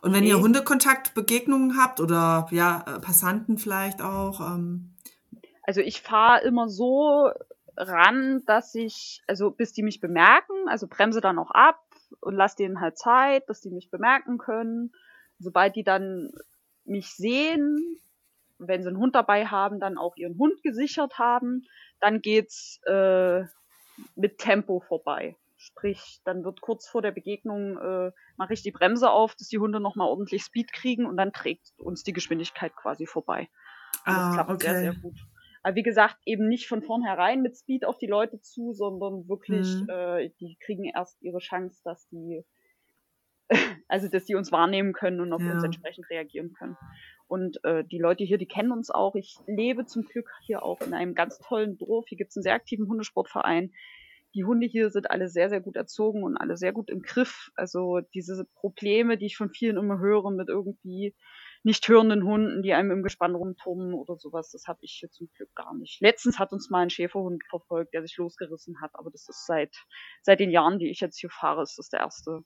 Und 0.01 0.13
wenn 0.15 0.25
ihr 0.25 0.37
Okay. 0.37 0.43
Hundekontaktbegegnungen 0.43 1.77
habt 1.77 2.01
oder 2.01 2.49
ja, 2.51 2.83
äh, 2.87 3.01
Passanten 3.01 3.59
vielleicht 3.59 4.01
auch, 4.01 4.41
ähm, 4.41 4.95
Also 5.65 5.81
ich 5.81 6.01
fahre 6.01 6.43
immer 6.45 6.69
so 6.69 7.31
ran, 7.77 8.43
dass 8.47 8.75
ich, 8.75 9.23
also 9.27 9.51
bis 9.51 9.73
die 9.73 9.83
mich 9.83 10.01
bemerken, 10.01 10.55
also 10.69 10.87
bremse 10.87 11.21
dann 11.21 11.39
auch 11.39 11.51
ab 11.51 11.81
und 12.21 12.35
lasse 12.35 12.57
denen 12.57 12.81
halt 12.81 12.97
Zeit, 12.99 13.49
dass 13.49 13.61
die 13.61 13.71
mich 13.71 13.91
bemerken 13.91 14.39
können. 14.39 14.93
Sobald 15.39 15.77
die 15.77 15.85
dann 15.85 16.33
mich 16.85 17.11
sehen, 17.11 18.01
wenn 18.59 18.83
sie 18.83 18.89
einen 18.89 18.99
Hund 18.99 19.15
dabei 19.15 19.47
haben, 19.47 19.81
dann 19.81 19.99
auch 19.99 20.17
ihren 20.17 20.39
Hund 20.39 20.63
gesichert 20.63 21.19
haben, 21.19 21.63
dann 22.01 22.21
geht's 22.21 22.81
äh, 22.87 23.43
mit 24.15 24.39
Tempo 24.39 24.81
vorbei. 24.81 25.37
Sprich, 25.59 26.21
dann 26.25 26.45
wird 26.45 26.61
kurz 26.61 26.87
vor 26.87 27.01
der 27.03 27.13
Begegnung 27.13 27.79
äh, 27.79 28.13
mache 28.37 28.53
ich 28.53 28.63
die 28.63 28.73
Bremse 28.73 29.11
auf, 29.11 29.35
dass 29.37 29.49
die 29.49 29.59
Hunde 29.59 29.81
nochmal 29.81 30.09
ordentlich 30.09 30.43
Speed 30.45 30.73
kriegen 30.73 31.07
und 31.07 31.17
dann 31.17 31.33
trägt 31.33 31.73
uns 31.79 32.03
die 32.03 32.13
Geschwindigkeit 32.13 32.75
quasi 32.77 33.07
vorbei. 33.07 33.49
Und 34.07 34.17
das 34.17 34.29
Ah, 34.29 34.31
klappt 34.31 34.59
sehr, 34.59 34.75
okay. 34.75 34.77
sehr 34.77 34.95
gut. 34.95 35.19
Aber 35.63 35.75
wie 35.77 35.83
gesagt, 35.83 36.19
eben 36.27 36.49
nicht 36.49 36.69
von 36.69 36.83
vornherein 36.83 37.43
mit 37.43 37.57
Speed 37.57 37.85
auf 37.85 37.99
die 37.99 38.07
Leute 38.07 38.41
zu, 38.41 38.73
sondern 38.73 39.29
wirklich, 39.29 39.83
Mhm. 39.83 39.89
äh, 39.89 40.31
die 40.41 40.57
kriegen 40.61 40.85
erst 40.85 41.21
ihre 41.23 41.39
Chance, 41.39 41.81
dass 41.85 42.09
die, 42.09 42.45
also 43.89 44.09
dass 44.09 44.25
die 44.25 44.35
uns 44.35 44.53
wahrnehmen 44.53 44.93
können 44.93 45.21
und 45.21 45.33
auf 45.33 45.43
Ja. 45.43 45.53
uns 45.53 45.63
entsprechend 45.65 46.09
reagieren 46.11 46.53
können. 46.53 46.77
Und 47.29 47.63
äh, 47.65 47.85
die 47.85 47.99
Leute 47.99 48.25
hier, 48.25 48.39
die 48.39 48.47
kennen 48.47 48.73
uns 48.73 48.91
auch. 48.91 49.15
Ich 49.17 49.37
lebe 49.47 49.85
zum 49.87 50.05
Glück 50.05 50.31
hier 50.45 50.63
auch 50.63 50.81
in 50.81 50.95
einem 50.95 51.15
ganz 51.15 51.39
tollen 51.39 51.77
Dorf. 51.77 52.07
Hier 52.09 52.19
gibt 52.19 52.31
es 52.31 52.37
einen 52.37 52.45
sehr 52.45 52.55
aktiven 52.55 52.87
Hundesportverein. 52.89 53.73
Die 54.35 54.45
Hunde 54.45 54.67
hier 54.67 54.91
sind 54.91 55.11
alle 55.11 55.29
sehr, 55.29 55.49
sehr 55.49 55.61
gut 55.61 55.77
erzogen 55.77 56.23
und 56.23 56.37
alle 56.37 56.57
sehr 56.57 56.73
gut 56.73 56.91
im 56.91 57.03
Griff. 57.03 57.51
Also 57.57 58.01
diese 58.15 58.45
Probleme, 58.55 59.17
die 59.17 59.27
ich 59.27 59.37
von 59.37 59.51
vielen 59.51 59.77
immer 59.77 59.99
höre 59.99 60.31
mit 60.31 60.49
irgendwie 60.49 61.15
nicht 61.65 61.89
hörenden 61.89 62.23
Hunden, 62.25 62.63
die 62.63 62.75
einem 62.75 62.93
im 62.93 63.03
Gespann 63.03 63.35
rumturnen 63.35 63.95
oder 63.95 64.17
sowas, 64.17 64.51
das 64.53 64.67
habe 64.69 64.79
ich 64.83 64.99
hier 65.01 65.11
zum 65.11 65.29
Glück 65.35 65.53
gar 65.57 65.75
nicht. 65.75 66.01
Letztens 66.01 66.39
hat 66.39 66.53
uns 66.53 66.71
mal 66.71 66.83
ein 66.83 66.91
Schäferhund 66.91 67.43
verfolgt, 67.49 67.93
der 67.95 68.03
sich 68.03 68.17
losgerissen 68.19 68.81
hat, 68.81 68.93
aber 68.95 69.11
das 69.11 69.29
ist 69.29 69.47
seit 69.47 69.75
seit 70.23 70.39
den 70.39 70.51
Jahren, 70.51 70.79
die 70.79 70.91
ich 70.91 71.01
jetzt 71.01 71.19
hier 71.19 71.31
fahre, 71.31 71.63
ist 71.63 71.77
das 71.79 71.89
der 71.89 72.01
erste, 72.01 72.43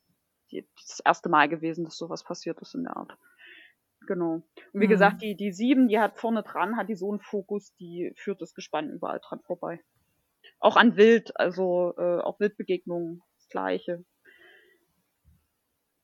das 0.77 1.01
erste 1.05 1.28
Mal 1.28 1.48
gewesen, 1.48 1.85
dass 1.85 1.97
sowas 1.97 2.24
passiert 2.24 2.60
ist 2.60 2.74
in 2.74 2.85
der 2.85 2.97
Art. 2.97 3.16
Genau. 4.06 4.43
Und 4.72 4.81
wie 4.81 4.86
Mhm. 4.86 4.90
gesagt, 4.90 5.22
die, 5.22 5.36
die 5.36 5.52
sieben, 5.52 5.89
die 5.89 5.98
hat 5.98 6.18
vorne 6.18 6.43
dran, 6.43 6.77
hat 6.77 6.89
die 6.89 6.97
so 6.97 7.10
einen 7.10 7.20
Fokus, 7.20 7.74
die 7.77 8.12
führt 8.16 8.40
das 8.40 8.55
Gespann 8.55 8.90
überall 8.90 9.20
dran 9.20 9.40
vorbei. 9.40 9.81
Auch 10.59 10.77
an 10.77 10.97
Wild, 10.97 11.39
also 11.39 11.94
äh, 11.97 12.20
auch 12.20 12.40
Wildbegegnungen 12.40 13.22
Gleiche. 13.51 14.05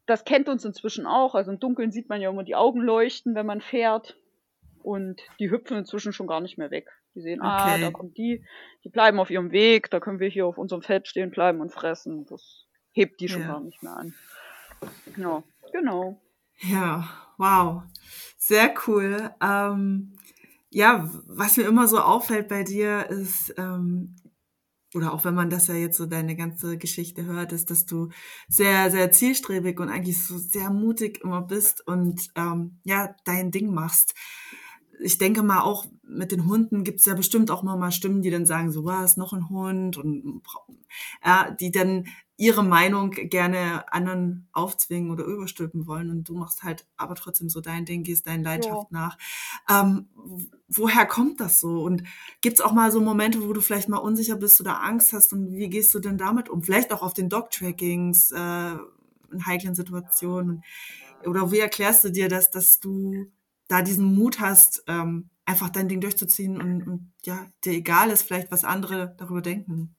Das 0.07 0.25
kennt 0.25 0.49
uns 0.49 0.65
inzwischen 0.65 1.07
auch. 1.07 1.35
Also 1.35 1.51
im 1.53 1.59
Dunkeln 1.59 1.91
sieht 1.91 2.09
man 2.09 2.21
ja 2.21 2.31
immer 2.31 2.45
die 2.45 2.55
Augen 2.55 2.81
leuchten, 2.81 3.35
wenn 3.35 3.47
man 3.47 3.61
fährt. 3.61 4.17
Und 4.83 5.21
die 5.41 5.51
hüpfen 5.51 5.79
inzwischen 5.79 6.13
schon 6.13 6.29
gar 6.29 6.41
nicht 6.41 6.59
mehr 6.59 6.71
weg. 6.71 6.89
Die 7.15 7.21
sehen, 7.21 7.41
okay. 7.41 7.49
ah, 7.49 7.79
da 7.79 7.91
kommt 7.91 8.17
die, 8.19 8.45
die 8.85 8.89
bleiben 8.89 9.19
auf 9.19 9.31
ihrem 9.31 9.51
Weg, 9.51 9.91
da 9.91 10.01
können 10.01 10.21
wir 10.21 10.29
hier 10.29 10.47
auf 10.47 10.59
unserem 10.59 10.83
Feld 10.83 11.09
stehen 11.09 11.31
bleiben 11.31 11.61
und 11.61 11.73
fressen. 11.73 12.27
Das 12.27 12.67
hebt 12.93 13.21
die 13.21 13.29
schon 13.29 13.43
ja. 13.43 13.49
gar 13.49 13.61
nicht 13.61 13.83
mehr 13.83 13.97
an. 13.97 14.15
Ja, 15.17 15.43
genau. 15.73 16.21
Ja, 16.61 17.09
wow. 17.39 17.83
Sehr 18.39 18.75
cool. 18.87 19.31
Ähm, 19.41 20.19
ja, 20.71 21.11
was 21.27 21.57
mir 21.57 21.65
immer 21.65 21.89
so 21.89 21.99
auffällt 21.99 22.49
bei 22.49 22.63
dir 22.63 23.07
ist, 23.09 23.55
ähm, 23.57 24.17
oder 24.95 25.13
auch 25.13 25.25
wenn 25.25 25.35
man 25.35 25.51
das 25.51 25.69
ja 25.69 25.75
jetzt 25.75 25.97
so 25.99 26.07
deine 26.07 26.37
ganze 26.37 26.79
Geschichte 26.79 27.25
hört, 27.27 27.53
ist, 27.53 27.71
dass 27.71 27.87
du 27.87 28.11
sehr, 28.49 28.91
sehr 28.91 29.13
zielstrebig 29.13 29.79
und 29.81 29.89
eigentlich 29.91 30.25
so 30.25 30.39
sehr 30.39 30.71
mutig 30.71 31.23
immer 31.23 31.43
bist 31.43 31.87
und 31.87 32.29
ähm, 32.37 32.81
ja, 32.85 33.15
dein 33.25 33.51
Ding 33.51 33.75
machst. 33.75 34.15
Ich 35.01 35.19
denke 35.19 35.43
mal 35.43 35.61
auch 35.61 35.87
mit 36.03 36.33
den 36.33 36.47
Hunden 36.47 36.85
gibt 36.85 37.01
es 37.01 37.07
ja 37.07 37.15
bestimmt 37.15 37.51
auch 37.51 37.63
mal 37.63 37.93
Stimmen, 37.93 38.23
die 38.23 38.31
dann 38.31 38.47
sagen, 38.47 38.71
so 38.73 38.85
was, 38.85 39.17
noch 39.19 39.33
ein 39.35 39.51
Hund 39.51 39.99
und 39.99 40.43
ja, 41.25 41.51
die 41.51 41.71
dann 41.71 42.07
ihre 42.39 42.63
Meinung 42.63 43.13
gerne 43.13 43.91
anderen 43.93 44.49
aufzwingen 44.53 45.11
oder 45.11 45.25
überstülpen 45.25 45.87
wollen 45.87 46.11
und 46.11 46.29
du 46.29 46.35
machst 46.35 46.63
halt 46.63 46.87
aber 46.97 47.15
trotzdem 47.15 47.49
so 47.49 47.61
dein 47.61 47.87
Ding, 47.87 48.03
gehst 48.03 48.27
deinen 48.27 48.45
Leidenschaft 48.45 48.89
ja. 48.93 48.99
nach. 48.99 49.19
Ähm, 49.71 50.09
woher 50.69 51.07
kommt 51.07 51.41
das 51.41 51.61
so? 51.61 51.83
Und 51.83 52.03
gibt 52.43 52.59
es 52.59 52.65
auch 52.65 52.73
mal 52.73 52.93
so 52.93 53.01
Momente, 53.01 53.43
wo 53.43 53.53
du 53.53 53.63
vielleicht 53.63 53.89
mal 53.89 53.99
unsicher 53.99 54.37
bist 54.37 54.61
oder 54.61 54.83
Angst 54.83 55.15
hast 55.15 55.33
und 55.33 55.53
wie 55.53 55.71
gehst 55.71 55.95
du 55.95 55.99
denn 55.99 56.19
damit 56.19 56.51
um? 56.51 56.63
Vielleicht 56.63 56.93
auch 56.93 57.03
auf 57.03 57.15
den 57.15 57.31
Dog-Trackings, 57.31 58.33
äh, 58.33 58.77
in 59.33 59.47
heiklen 59.47 59.75
Situationen. 59.75 60.63
Oder 61.25 61.51
wie 61.51 61.59
erklärst 61.59 62.05
du 62.05 62.11
dir 62.11 62.29
das, 62.29 62.51
dass 62.51 62.81
du 62.81 63.27
da 63.69 63.83
diesen 63.83 64.15
Mut 64.15 64.41
hast, 64.41 64.85
ähm, 64.87 65.31
einfach 65.45 65.71
dein 65.71 65.89
Ding 65.89 66.01
durchzuziehen 66.01 66.61
und, 66.61 66.87
und 66.87 67.13
ja, 67.25 67.47
dir 67.65 67.73
egal 67.73 68.11
ist 68.11 68.23
vielleicht, 68.23 68.51
was 68.51 68.65
andere 68.65 69.15
darüber 69.19 69.43
denken? 69.43 69.96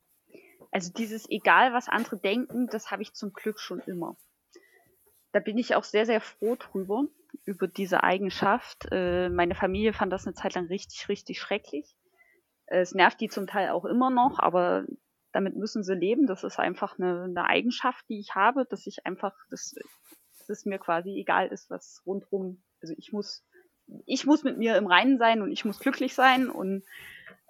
Also 0.72 0.92
dieses 0.92 1.30
egal, 1.30 1.74
was 1.74 1.90
andere 1.90 2.18
denken, 2.18 2.68
das 2.68 2.92
habe 2.92 3.02
ich 3.02 3.14
zum 3.14 3.34
Glück 3.34 3.60
schon 3.60 3.80
immer. 3.82 4.18
Da 5.32 5.40
bin 5.40 5.58
ich 5.58 5.76
auch 5.76 5.84
sehr, 5.84 6.06
sehr 6.06 6.22
froh 6.22 6.56
drüber, 6.56 7.06
über 7.46 7.68
diese 7.68 8.04
Eigenschaft. 8.04 8.88
Äh, 8.92 9.30
meine 9.30 9.56
Familie 9.56 9.94
fand 9.94 10.12
das 10.12 10.26
eine 10.26 10.36
Zeit 10.36 10.56
lang 10.56 10.68
richtig, 10.68 11.10
richtig 11.10 11.40
schrecklich. 11.40 11.96
Es 12.66 12.94
nervt 12.94 13.22
die 13.22 13.30
zum 13.30 13.48
Teil 13.48 13.70
auch 13.70 13.86
immer 13.86 14.10
noch, 14.10 14.40
aber 14.40 14.86
damit 15.32 15.56
müssen 15.56 15.84
sie 15.84 15.96
leben. 15.96 16.28
Das 16.28 16.44
ist 16.44 16.60
einfach 16.60 16.98
eine, 16.98 17.24
eine 17.24 17.46
Eigenschaft, 17.46 18.06
die 18.10 18.20
ich 18.20 18.36
habe, 18.36 18.66
dass 18.70 18.88
ich 18.88 19.06
einfach, 19.06 19.34
dass, 19.50 19.76
dass 20.40 20.50
es 20.50 20.66
mir 20.66 20.80
quasi 20.80 21.12
egal 21.12 21.48
ist, 21.48 21.70
was 21.70 22.02
rundrum, 22.06 22.64
also 22.82 22.94
ich 22.98 23.12
muss, 23.14 23.46
ich 24.06 24.26
muss 24.26 24.44
mit 24.44 24.58
mir 24.58 24.76
im 24.78 24.88
Reinen 24.88 25.18
sein 25.18 25.42
und 25.42 25.52
ich 25.52 25.64
muss 25.64 25.80
glücklich 25.80 26.14
sein 26.14 26.50
und 26.50 26.84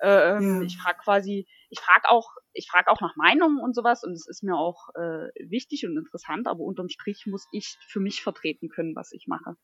ähm, 0.02 0.58
ja. 0.58 0.62
ich 0.62 0.78
frage 0.78 1.00
quasi, 1.00 1.48
ich 1.70 1.80
frage 1.80 2.10
auch 2.10 2.30
ich 2.54 2.70
frage 2.70 2.90
auch 2.90 3.02
nach 3.02 3.16
Meinungen 3.16 3.60
und 3.60 3.76
sowas 3.76 4.04
und 4.04 4.14
es 4.14 4.28
ist 4.28 4.44
mir 4.44 4.56
auch 4.56 4.90
äh, 4.96 5.30
wichtig 5.50 5.86
und 5.86 5.98
interessant, 5.98 6.48
aber 6.48 6.62
unterm 6.62 6.90
Strich 6.90 7.26
muss 7.28 7.48
ich 7.52 7.78
für 7.88 8.00
mich 8.00 8.22
vertreten 8.22 8.70
können, 8.70 8.96
was 8.96 9.12
ich 9.12 9.28
mache. 9.28 9.56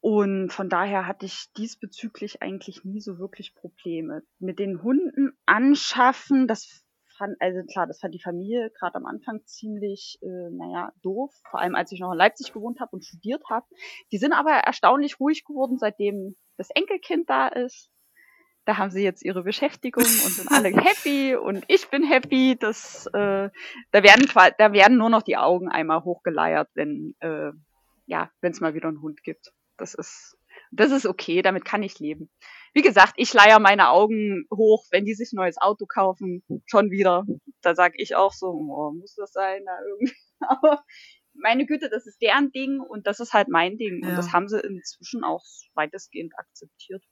Und 0.00 0.50
von 0.52 0.68
daher 0.68 1.06
hatte 1.06 1.26
ich 1.26 1.46
diesbezüglich 1.56 2.42
eigentlich 2.42 2.84
nie 2.84 3.00
so 3.00 3.18
wirklich 3.18 3.54
Probleme. 3.54 4.22
Mit 4.38 4.58
den 4.58 4.82
Hunden 4.82 5.32
anschaffen, 5.46 6.46
das 6.46 6.84
fand, 7.16 7.34
also 7.40 7.62
klar, 7.64 7.86
das 7.86 8.00
fand 8.00 8.14
die 8.14 8.22
Familie 8.22 8.70
gerade 8.78 8.96
am 8.96 9.06
Anfang 9.06 9.44
ziemlich, 9.46 10.18
äh, 10.22 10.50
naja, 10.50 10.92
doof. 11.02 11.34
Vor 11.50 11.60
allem 11.60 11.74
als 11.74 11.90
ich 11.90 12.00
noch 12.00 12.12
in 12.12 12.18
Leipzig 12.18 12.52
gewohnt 12.52 12.78
habe 12.80 12.90
und 12.92 13.04
studiert 13.04 13.42
habe. 13.48 13.66
Die 14.12 14.18
sind 14.18 14.32
aber 14.32 14.52
erstaunlich 14.52 15.18
ruhig 15.18 15.44
geworden, 15.44 15.78
seitdem 15.78 16.36
das 16.56 16.70
Enkelkind 16.70 17.28
da 17.28 17.48
ist 17.48 17.90
da 18.66 18.76
haben 18.78 18.90
sie 18.90 19.02
jetzt 19.02 19.24
ihre 19.24 19.44
Beschäftigung 19.44 20.02
und 20.02 20.10
sind 20.10 20.50
alle 20.50 20.68
happy 20.84 21.36
und 21.36 21.64
ich 21.68 21.88
bin 21.88 22.02
happy. 22.02 22.56
Dass, 22.58 23.06
äh, 23.06 23.48
da 23.92 24.02
werden 24.02 24.28
da 24.58 24.72
werden 24.72 24.98
nur 24.98 25.08
noch 25.08 25.22
die 25.22 25.36
Augen 25.36 25.68
einmal 25.68 26.02
hochgeleiert, 26.04 26.68
wenn 26.74 27.14
äh, 27.20 27.52
ja, 28.06 28.30
wenn 28.40 28.52
es 28.52 28.60
mal 28.60 28.74
wieder 28.74 28.88
einen 28.88 29.00
Hund 29.00 29.22
gibt. 29.22 29.52
Das 29.78 29.94
ist 29.94 30.36
das 30.72 30.90
ist 30.90 31.06
okay, 31.06 31.42
damit 31.42 31.64
kann 31.64 31.82
ich 31.82 32.00
leben. 32.00 32.28
Wie 32.74 32.82
gesagt, 32.82 33.14
ich 33.16 33.32
leier 33.32 33.60
meine 33.60 33.90
Augen 33.90 34.46
hoch, 34.52 34.84
wenn 34.90 35.04
die 35.04 35.14
sich 35.14 35.32
ein 35.32 35.36
neues 35.36 35.58
Auto 35.58 35.86
kaufen, 35.86 36.42
schon 36.66 36.90
wieder. 36.90 37.24
Da 37.62 37.74
sag 37.74 37.92
ich 37.96 38.16
auch 38.16 38.32
so, 38.32 38.48
oh, 38.48 38.92
muss 38.92 39.14
das 39.14 39.32
sein? 39.32 39.64
Da 39.64 39.78
irgendwie. 39.86 40.14
Aber 40.40 40.82
meine 41.34 41.66
Güte, 41.66 41.88
das 41.88 42.06
ist 42.06 42.20
deren 42.20 42.50
Ding 42.50 42.80
und 42.80 43.06
das 43.06 43.20
ist 43.20 43.32
halt 43.32 43.48
mein 43.48 43.76
Ding. 43.76 44.02
Ja. 44.02 44.10
Und 44.10 44.16
das 44.16 44.32
haben 44.32 44.48
sie 44.48 44.58
inzwischen 44.58 45.22
auch 45.22 45.44
weitestgehend 45.74 46.32
akzeptiert 46.36 47.04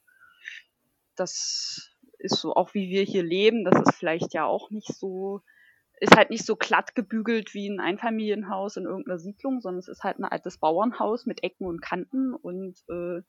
das 1.15 1.91
ist 2.19 2.37
so 2.37 2.53
auch 2.55 2.73
wie 2.73 2.89
wir 2.89 3.03
hier 3.03 3.23
leben, 3.23 3.65
das 3.65 3.81
ist 3.81 3.95
vielleicht 3.95 4.33
ja 4.33 4.45
auch 4.45 4.69
nicht 4.71 4.93
so, 4.93 5.41
ist 5.99 6.15
halt 6.15 6.29
nicht 6.29 6.45
so 6.45 6.55
glatt 6.55 6.95
gebügelt 6.95 7.53
wie 7.53 7.69
ein 7.69 7.79
Einfamilienhaus 7.79 8.77
in 8.77 8.85
irgendeiner 8.85 9.19
Siedlung, 9.19 9.61
sondern 9.61 9.79
es 9.79 9.87
ist 9.87 10.03
halt 10.03 10.19
ein 10.19 10.25
altes 10.25 10.57
Bauernhaus 10.57 11.25
mit 11.25 11.43
Ecken 11.43 11.65
und 11.65 11.81
Kanten 11.81 12.33
und 12.33 12.77
äh, 12.89 13.21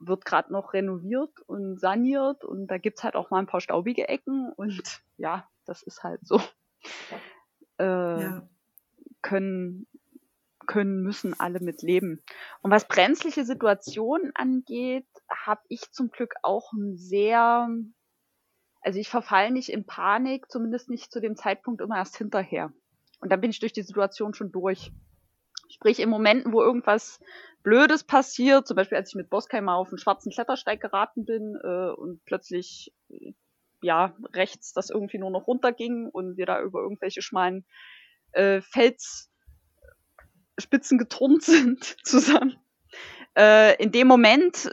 wird 0.00 0.24
gerade 0.24 0.52
noch 0.52 0.74
renoviert 0.74 1.40
und 1.46 1.80
saniert 1.80 2.44
und 2.44 2.68
da 2.68 2.78
gibt's 2.78 3.02
halt 3.02 3.16
auch 3.16 3.30
mal 3.30 3.38
ein 3.38 3.46
paar 3.46 3.60
staubige 3.60 4.08
Ecken 4.08 4.52
und 4.52 4.82
ja, 5.16 5.48
das 5.64 5.82
ist 5.82 6.02
halt 6.02 6.20
so. 6.26 6.40
Äh, 7.78 7.84
ja. 7.84 8.48
Können 9.22 9.86
können, 10.68 11.02
müssen 11.02 11.34
alle 11.40 11.58
mit 11.58 11.82
leben. 11.82 12.22
Und 12.62 12.70
was 12.70 12.86
brenzliche 12.86 13.44
Situationen 13.44 14.30
angeht, 14.36 15.08
habe 15.28 15.62
ich 15.68 15.90
zum 15.90 16.10
Glück 16.10 16.34
auch 16.42 16.72
ein 16.72 16.96
sehr, 16.96 17.68
also 18.82 18.98
ich 19.00 19.08
verfalle 19.08 19.50
nicht 19.50 19.70
in 19.70 19.84
Panik, 19.84 20.48
zumindest 20.48 20.88
nicht 20.88 21.10
zu 21.10 21.20
dem 21.20 21.34
Zeitpunkt 21.34 21.80
immer 21.80 21.96
erst 21.96 22.16
hinterher. 22.16 22.72
Und 23.20 23.32
dann 23.32 23.40
bin 23.40 23.50
ich 23.50 23.58
durch 23.58 23.72
die 23.72 23.82
Situation 23.82 24.34
schon 24.34 24.52
durch. 24.52 24.92
Sprich, 25.70 25.98
in 25.98 26.08
Momenten, 26.08 26.52
wo 26.52 26.62
irgendwas 26.62 27.20
Blödes 27.62 28.04
passiert, 28.04 28.66
zum 28.66 28.76
Beispiel 28.76 28.96
als 28.96 29.10
ich 29.10 29.16
mit 29.16 29.28
Boskeimer 29.28 29.74
auf 29.74 29.88
einen 29.88 29.98
schwarzen 29.98 30.30
Klettersteig 30.30 30.80
geraten 30.80 31.24
bin 31.24 31.58
äh, 31.62 31.90
und 31.90 32.24
plötzlich 32.24 32.94
ja 33.82 34.14
rechts 34.32 34.72
das 34.72 34.90
irgendwie 34.90 35.18
nur 35.18 35.30
noch 35.30 35.46
runterging 35.46 36.08
und 36.08 36.36
wir 36.36 36.46
da 36.46 36.60
über 36.62 36.80
irgendwelche 36.80 37.22
schmalen 37.22 37.64
äh, 38.32 38.60
Fels 38.60 39.30
Spitzen 40.58 40.98
geturnt 40.98 41.42
sind 41.44 41.96
zusammen. 42.04 42.56
Äh, 43.36 43.82
in 43.82 43.92
dem 43.92 44.08
Moment 44.08 44.70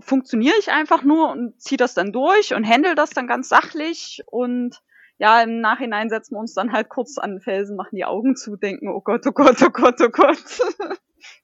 funktioniere 0.00 0.56
ich 0.58 0.70
einfach 0.70 1.02
nur 1.02 1.30
und 1.30 1.60
ziehe 1.60 1.78
das 1.78 1.94
dann 1.94 2.12
durch 2.12 2.54
und 2.54 2.68
handle 2.68 2.94
das 2.94 3.10
dann 3.10 3.26
ganz 3.26 3.48
sachlich 3.48 4.22
und 4.26 4.82
ja, 5.20 5.42
im 5.42 5.60
Nachhinein 5.60 6.08
setzen 6.08 6.34
wir 6.34 6.40
uns 6.40 6.54
dann 6.54 6.72
halt 6.72 6.88
kurz 6.88 7.18
an 7.18 7.32
den 7.32 7.40
Felsen, 7.40 7.76
machen 7.76 7.94
die 7.94 8.06
Augen 8.06 8.36
zu, 8.36 8.56
denken, 8.56 8.88
oh 8.88 9.02
Gott, 9.02 9.26
oh 9.26 9.32
Gott, 9.32 9.62
oh 9.62 9.68
Gott, 9.68 10.00
oh 10.00 10.08
Gott. 10.08 10.38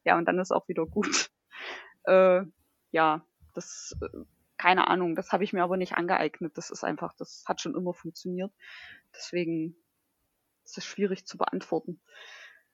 ja, 0.04 0.16
und 0.16 0.24
dann 0.24 0.38
ist 0.38 0.50
auch 0.50 0.66
wieder 0.66 0.86
gut. 0.86 1.30
Äh, 2.04 2.40
ja, 2.90 3.26
das, 3.54 3.94
äh, 4.00 4.24
keine 4.56 4.88
Ahnung, 4.88 5.14
das 5.14 5.30
habe 5.30 5.44
ich 5.44 5.52
mir 5.52 5.62
aber 5.62 5.76
nicht 5.76 5.92
angeeignet. 5.92 6.56
Das 6.56 6.70
ist 6.70 6.84
einfach, 6.84 7.12
das 7.18 7.44
hat 7.46 7.60
schon 7.60 7.74
immer 7.74 7.92
funktioniert. 7.92 8.50
Deswegen 9.14 9.76
ist 10.64 10.78
es 10.78 10.86
schwierig 10.86 11.26
zu 11.26 11.36
beantworten. 11.36 12.00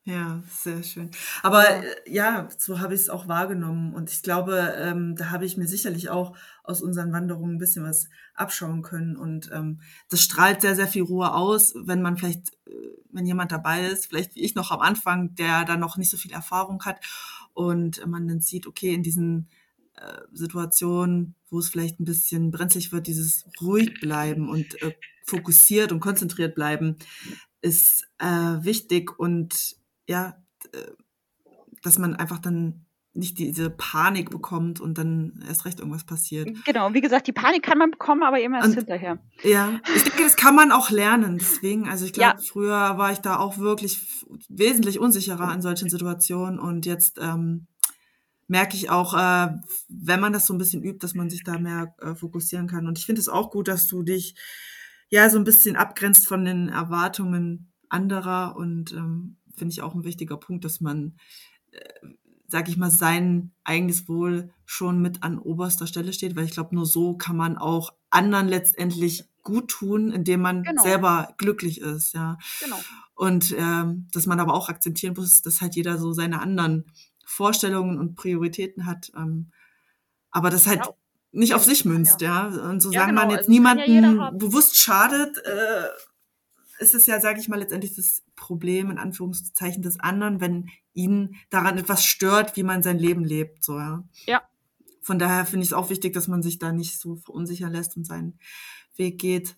Ja, 0.04 0.42
sehr 0.50 0.82
schön. 0.82 1.10
Aber 1.44 1.62
ja, 1.62 1.82
äh, 1.82 2.12
ja 2.12 2.48
so 2.58 2.80
habe 2.80 2.94
ich 2.94 3.02
es 3.02 3.08
auch 3.10 3.28
wahrgenommen. 3.28 3.94
Und 3.94 4.10
ich 4.10 4.22
glaube, 4.22 4.74
ähm, 4.76 5.14
da 5.14 5.30
habe 5.30 5.44
ich 5.44 5.56
mir 5.56 5.68
sicherlich 5.68 6.10
auch 6.10 6.36
aus 6.64 6.82
unseren 6.82 7.12
Wanderungen 7.12 7.54
ein 7.54 7.58
bisschen 7.58 7.84
was 7.84 8.08
abschauen 8.34 8.82
können. 8.82 9.16
Und 9.16 9.50
ähm, 9.52 9.80
das 10.08 10.20
strahlt 10.22 10.60
sehr, 10.60 10.74
sehr 10.74 10.88
viel 10.88 11.02
Ruhe 11.02 11.32
aus, 11.32 11.74
wenn 11.76 12.02
man 12.02 12.16
vielleicht, 12.16 12.52
äh, 12.66 12.72
wenn 13.12 13.26
jemand 13.26 13.52
dabei 13.52 13.86
ist, 13.86 14.06
vielleicht 14.06 14.34
wie 14.34 14.40
ich 14.40 14.56
noch 14.56 14.72
am 14.72 14.80
Anfang, 14.80 15.36
der 15.36 15.64
da 15.64 15.76
noch 15.76 15.96
nicht 15.96 16.10
so 16.10 16.16
viel 16.16 16.32
Erfahrung 16.32 16.84
hat 16.84 16.98
und 17.54 18.04
man 18.04 18.26
dann 18.26 18.40
sieht, 18.40 18.66
okay, 18.66 18.94
in 18.94 19.04
diesen 19.04 19.48
äh, 19.94 20.18
Situationen, 20.32 21.36
wo 21.48 21.60
es 21.60 21.68
vielleicht 21.68 22.00
ein 22.00 22.04
bisschen 22.06 22.50
brenzlig 22.50 22.90
wird, 22.90 23.06
dieses 23.06 23.44
ruhig 23.60 24.00
bleiben 24.00 24.48
und 24.48 24.82
äh, 24.82 24.94
fokussiert 25.24 25.92
und 25.92 26.00
konzentriert 26.00 26.56
bleiben, 26.56 26.96
ist 27.60 28.08
äh, 28.18 28.26
wichtig 28.26 29.16
und 29.20 29.76
ja, 30.06 30.36
dass 31.82 31.98
man 31.98 32.14
einfach 32.16 32.38
dann 32.38 32.86
nicht 33.14 33.38
diese 33.38 33.68
Panik 33.68 34.30
bekommt 34.30 34.80
und 34.80 34.96
dann 34.96 35.44
erst 35.46 35.66
recht 35.66 35.80
irgendwas 35.80 36.04
passiert. 36.04 36.48
Genau, 36.64 36.94
wie 36.94 37.02
gesagt, 37.02 37.26
die 37.26 37.32
Panik 37.32 37.62
kann 37.62 37.76
man 37.76 37.90
bekommen, 37.90 38.22
aber 38.22 38.40
immer 38.40 38.58
erst 38.58 38.74
hinterher. 38.74 39.18
Ja, 39.42 39.80
ich 39.94 40.04
denke, 40.04 40.22
das 40.22 40.36
kann 40.36 40.54
man 40.54 40.72
auch 40.72 40.90
lernen. 40.90 41.36
Deswegen, 41.36 41.88
also 41.88 42.06
ich 42.06 42.14
glaube, 42.14 42.38
ja. 42.38 42.42
früher 42.42 42.96
war 42.96 43.12
ich 43.12 43.18
da 43.18 43.38
auch 43.38 43.58
wirklich 43.58 44.24
wesentlich 44.48 44.98
unsicherer 44.98 45.52
in 45.52 45.60
solchen 45.60 45.90
Situationen 45.90 46.58
und 46.58 46.86
jetzt 46.86 47.18
ähm, 47.20 47.66
merke 48.46 48.76
ich 48.76 48.88
auch, 48.88 49.12
äh, 49.12 49.48
wenn 49.88 50.20
man 50.20 50.32
das 50.32 50.46
so 50.46 50.54
ein 50.54 50.58
bisschen 50.58 50.82
übt, 50.82 50.98
dass 51.00 51.14
man 51.14 51.28
sich 51.28 51.44
da 51.44 51.58
mehr 51.58 51.94
äh, 52.00 52.14
fokussieren 52.14 52.66
kann. 52.66 52.86
Und 52.86 52.98
ich 52.98 53.04
finde 53.04 53.20
es 53.20 53.28
auch 53.28 53.50
gut, 53.50 53.68
dass 53.68 53.86
du 53.86 54.02
dich 54.02 54.36
ja 55.10 55.28
so 55.28 55.36
ein 55.36 55.44
bisschen 55.44 55.76
abgrenzt 55.76 56.26
von 56.26 56.46
den 56.46 56.70
Erwartungen 56.70 57.72
anderer 57.90 58.56
und 58.56 58.92
ähm, 58.92 59.36
finde 59.56 59.72
ich 59.72 59.82
auch 59.82 59.94
ein 59.94 60.04
wichtiger 60.04 60.36
Punkt, 60.36 60.64
dass 60.64 60.80
man, 60.80 61.16
äh, 61.72 61.80
sag 62.48 62.68
ich 62.68 62.76
mal, 62.76 62.90
sein 62.90 63.52
eigenes 63.64 64.08
Wohl 64.08 64.50
schon 64.66 65.00
mit 65.00 65.22
an 65.22 65.38
oberster 65.38 65.86
Stelle 65.86 66.12
steht, 66.12 66.36
weil 66.36 66.44
ich 66.44 66.50
glaube, 66.52 66.74
nur 66.74 66.86
so 66.86 67.16
kann 67.16 67.36
man 67.36 67.56
auch 67.56 67.92
anderen 68.10 68.48
letztendlich 68.48 69.24
gut 69.42 69.68
tun, 69.70 70.10
indem 70.12 70.40
man 70.42 70.62
Genau. 70.62 70.82
selber 70.82 71.34
glücklich 71.38 71.80
ist, 71.80 72.12
ja. 72.14 72.38
Genau. 72.62 72.78
Und 73.14 73.54
ähm, 73.58 74.08
dass 74.12 74.26
man 74.26 74.38
aber 74.40 74.54
auch 74.54 74.68
akzeptieren 74.68 75.14
muss, 75.16 75.42
dass 75.42 75.60
halt 75.60 75.74
jeder 75.76 75.98
so 75.98 76.12
seine 76.12 76.40
anderen 76.40 76.84
Vorstellungen 77.24 77.98
und 77.98 78.14
Prioritäten 78.16 78.86
hat. 78.86 79.10
Ähm, 79.16 79.50
aber 80.30 80.50
das 80.50 80.66
halt 80.66 80.80
Ja. 80.80 80.92
nicht 81.32 81.54
auf 81.54 81.62
Ja, 81.62 81.68
sich 81.68 81.84
münzt, 81.84 82.20
ja. 82.20 82.46
Und 82.46 82.80
so 82.80 82.90
Ja, 82.92 83.00
sagen 83.00 83.14
man 83.14 83.28
genau, 83.28 83.32
jetzt 83.40 83.48
also 83.48 83.52
ja 83.52 83.54
niemanden 83.54 84.20
haben. 84.20 84.38
bewusst 84.38 84.76
schadet, 84.76 85.38
äh, 85.38 85.84
ist 86.82 86.94
es 86.94 87.06
ja, 87.06 87.20
sage 87.20 87.40
ich 87.40 87.48
mal, 87.48 87.58
letztendlich 87.58 87.94
das 87.94 88.22
Problem 88.36 88.90
in 88.90 88.98
Anführungszeichen 88.98 89.82
des 89.82 90.00
anderen, 90.00 90.40
wenn 90.40 90.68
ihn 90.92 91.36
daran 91.48 91.78
etwas 91.78 92.04
stört, 92.04 92.56
wie 92.56 92.62
man 92.62 92.82
sein 92.82 92.98
Leben 92.98 93.24
lebt, 93.24 93.64
so 93.64 93.78
ja. 93.78 94.04
Ja. 94.26 94.42
Von 95.00 95.18
daher 95.18 95.46
finde 95.46 95.64
ich 95.64 95.70
es 95.70 95.74
auch 95.74 95.90
wichtig, 95.90 96.12
dass 96.12 96.28
man 96.28 96.42
sich 96.42 96.58
da 96.58 96.72
nicht 96.72 96.98
so 96.98 97.16
verunsichern 97.16 97.72
lässt 97.72 97.96
und 97.96 98.06
seinen 98.06 98.38
Weg 98.96 99.18
geht. 99.18 99.56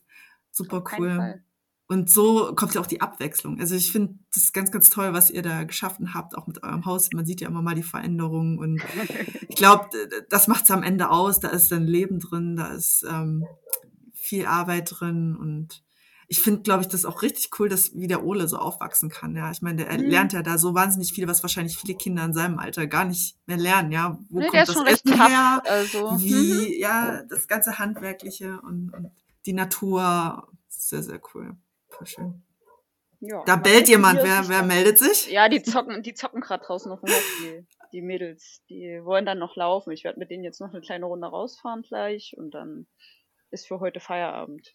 Super 0.51 0.85
cool. 0.97 1.43
Und 1.87 2.09
so 2.09 2.55
kommt 2.55 2.75
ja 2.75 2.81
auch 2.81 2.87
die 2.87 3.03
Abwechslung. 3.03 3.61
Also 3.61 3.75
ich 3.75 3.93
finde 3.93 4.19
das 4.33 4.55
ganz, 4.55 4.71
ganz 4.71 4.89
toll, 4.89 5.13
was 5.13 5.31
ihr 5.31 5.43
da 5.43 5.65
geschaffen 5.65 6.15
habt, 6.15 6.35
auch 6.35 6.47
mit 6.47 6.63
eurem 6.63 6.87
Haus. 6.87 7.11
Man 7.13 7.27
sieht 7.27 7.43
ja 7.43 7.49
immer 7.49 7.61
mal 7.61 7.75
die 7.75 7.83
Veränderungen 7.83 8.59
und 8.59 8.83
ich 9.49 9.57
glaube, 9.57 9.91
das 10.31 10.49
macht 10.49 10.65
es 10.65 10.71
am 10.71 10.83
Ende 10.83 11.11
aus. 11.11 11.41
Da 11.41 11.49
ist 11.49 11.71
dann 11.71 11.85
Leben 11.85 12.21
drin, 12.21 12.57
da 12.57 12.69
ist 12.69 13.05
ähm, 13.09 13.45
viel 14.15 14.47
Arbeit 14.47 14.95
drin 14.99 15.37
und 15.37 15.85
ich 16.29 16.41
finde, 16.43 16.63
glaube 16.63 16.83
ich, 16.83 16.89
das 16.89 17.05
auch 17.05 17.23
richtig 17.23 17.51
cool, 17.59 17.69
dass 17.69 17.95
wie 17.95 18.07
der 18.07 18.25
Ole 18.25 18.49
so 18.49 18.57
aufwachsen 18.59 19.11
kann. 19.11 19.35
Ja, 19.37 19.51
ich 19.51 19.63
meine, 19.63 19.85
der 19.85 19.93
Mhm. 19.99 20.11
lernt 20.11 20.33
ja 20.33 20.43
da 20.43 20.59
so 20.59 20.75
wahnsinnig 20.75 21.13
viel, 21.13 21.29
was 21.29 21.43
wahrscheinlich 21.43 21.77
viele 21.77 21.95
Kinder 21.97 22.25
in 22.25 22.33
seinem 22.33 22.59
Alter 22.59 22.87
gar 22.87 23.05
nicht 23.05 23.37
mehr 23.47 23.57
lernen. 23.57 23.93
Ja, 23.93 24.19
wo 24.31 24.39
Nee, 24.39 24.45
kommt 24.47 24.55
der 24.55 24.63
ist 24.63 24.69
das 24.69 24.77
schon 24.77 24.87
recht 24.87 25.05
Essen 25.07 25.27
her? 25.27 25.63
Also, 25.67 26.11
mhm. 26.13 26.21
Wie, 26.21 26.81
ja, 26.81 27.23
das 27.29 27.47
ganze 27.49 27.79
Handwerkliche 27.79 28.61
und, 28.63 28.91
und 28.95 29.11
die 29.47 29.53
Natur. 29.53 30.49
Sehr, 30.69 31.03
sehr 31.03 31.21
cool. 31.35 31.57
Voll 31.89 32.07
schön. 32.07 32.43
ja. 33.21 33.43
Da 33.47 33.57
bellt 33.57 33.89
jemand. 33.89 34.23
Wer, 34.23 34.49
wer 34.49 34.63
meldet 34.63 34.99
sich? 34.99 35.31
Ja, 35.31 35.49
die 35.49 35.63
zocken, 35.63 36.03
die 36.03 36.15
zocken 36.15 36.41
gerade 36.41 36.65
draußen 36.65 36.91
Hof, 36.93 37.01
die, 37.43 37.67
die 37.93 38.03
Mädels. 38.03 38.63
Die 38.69 39.01
wollen 39.05 39.25
dann 39.25 39.39
noch 39.39 39.57
laufen. 39.57 39.93
Ich 39.93 40.05
werde 40.05 40.19
mit 40.19 40.31
denen 40.31 40.45
jetzt 40.45 40.61
noch 40.61 40.71
eine 40.73 40.81
kleine 40.81 41.07
Runde 41.07 41.27
rausfahren 41.29 41.83
gleich 41.83 42.35
und 42.37 42.51
dann 42.53 42.87
ist 43.51 43.67
für 43.69 43.81
heute 43.81 44.01
Feierabend. 44.01 44.75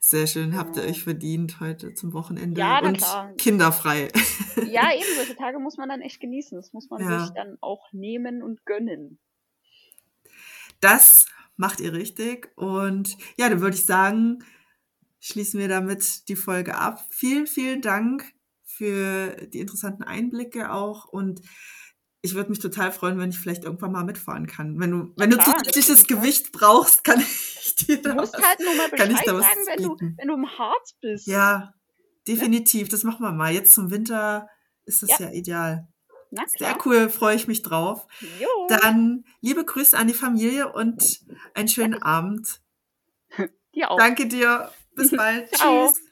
Sehr 0.00 0.26
schön. 0.26 0.56
Habt 0.56 0.76
ihr 0.76 0.84
Ja. 0.84 0.90
euch 0.90 1.02
verdient 1.04 1.60
heute 1.60 1.94
zum 1.94 2.12
Wochenende 2.12 2.60
Ja, 2.60 2.80
und 2.80 2.98
klar. 2.98 3.32
kinderfrei. 3.36 4.08
Ja, 4.66 4.92
eben, 4.94 5.04
solche 5.16 5.36
Tage 5.36 5.58
muss 5.58 5.76
man 5.76 5.88
dann 5.88 6.00
echt 6.00 6.20
genießen. 6.20 6.56
Das 6.56 6.72
muss 6.72 6.90
man 6.90 7.00
Ja. 7.02 7.20
sich 7.24 7.34
dann 7.34 7.56
auch 7.60 7.92
nehmen 7.92 8.42
und 8.42 8.64
gönnen. 8.66 9.18
Das 10.80 11.26
macht 11.56 11.80
ihr 11.80 11.92
richtig. 11.92 12.50
Und 12.56 13.16
ja, 13.36 13.48
dann 13.48 13.60
würde 13.60 13.76
ich 13.76 13.84
sagen, 13.84 14.44
schließen 15.20 15.60
wir 15.60 15.68
damit 15.68 16.28
die 16.28 16.36
Folge 16.36 16.76
ab. 16.76 17.04
Vielen, 17.10 17.46
vielen 17.46 17.82
Dank 17.82 18.24
für 18.64 19.36
die 19.52 19.60
interessanten 19.60 20.02
Einblicke 20.02 20.72
auch. 20.72 21.06
Und 21.06 21.40
ich 22.22 22.34
würde 22.34 22.50
mich 22.50 22.58
total 22.58 22.90
freuen, 22.92 23.18
wenn 23.18 23.30
ich 23.30 23.38
vielleicht 23.38 23.64
irgendwann 23.64 23.92
mal 23.92 24.04
mitfahren 24.04 24.46
kann. 24.46 24.78
Wenn 24.80 24.90
du, 24.90 25.12
wenn 25.16 25.30
du 25.30 25.36
klar, 25.36 25.56
zusätzliches 25.58 26.06
ja. 26.08 26.16
Gewicht 26.16 26.52
brauchst, 26.52 27.04
kann 27.04 27.20
ich 27.20 27.26
dir 27.76 28.00
Du 28.02 28.14
musst 28.14 28.34
was- 28.34 28.42
halt 28.42 28.60
nur 28.60 28.74
mal 28.74 28.90
kann 28.90 29.10
ich 29.10 29.18
Bescheid 29.20 29.26
sagen, 29.42 29.60
wenn 29.66 29.82
du, 29.82 29.96
wenn 30.18 30.28
du 30.28 30.34
im 30.34 30.58
Harz 30.58 30.94
bist. 31.00 31.26
Ja, 31.26 31.74
definitiv. 32.28 32.88
Das 32.88 33.04
machen 33.04 33.22
wir 33.24 33.32
mal. 33.32 33.52
Jetzt 33.52 33.74
zum 33.74 33.90
Winter 33.90 34.48
ist 34.84 35.02
das 35.02 35.10
Ja. 35.10 35.26
ja, 35.26 35.30
ideal. 35.32 35.88
Sehr 36.56 36.78
cool, 36.86 37.10
freue 37.10 37.36
ich 37.36 37.46
mich 37.46 37.60
drauf. 37.62 38.06
Jo. 38.40 38.48
Dann 38.68 39.24
liebe 39.42 39.64
Grüße 39.66 39.96
an 39.98 40.06
die 40.06 40.14
Familie 40.14 40.72
und 40.72 41.20
einen 41.54 41.68
schönen 41.68 42.02
Abend. 42.02 42.60
Dir 43.74 43.90
auch. 43.90 43.98
Danke 43.98 44.26
dir. 44.26 44.70
Bis 44.94 45.10
bald. 45.16 45.54
Ciao. 45.54 45.88
Tschüss. 45.88 46.02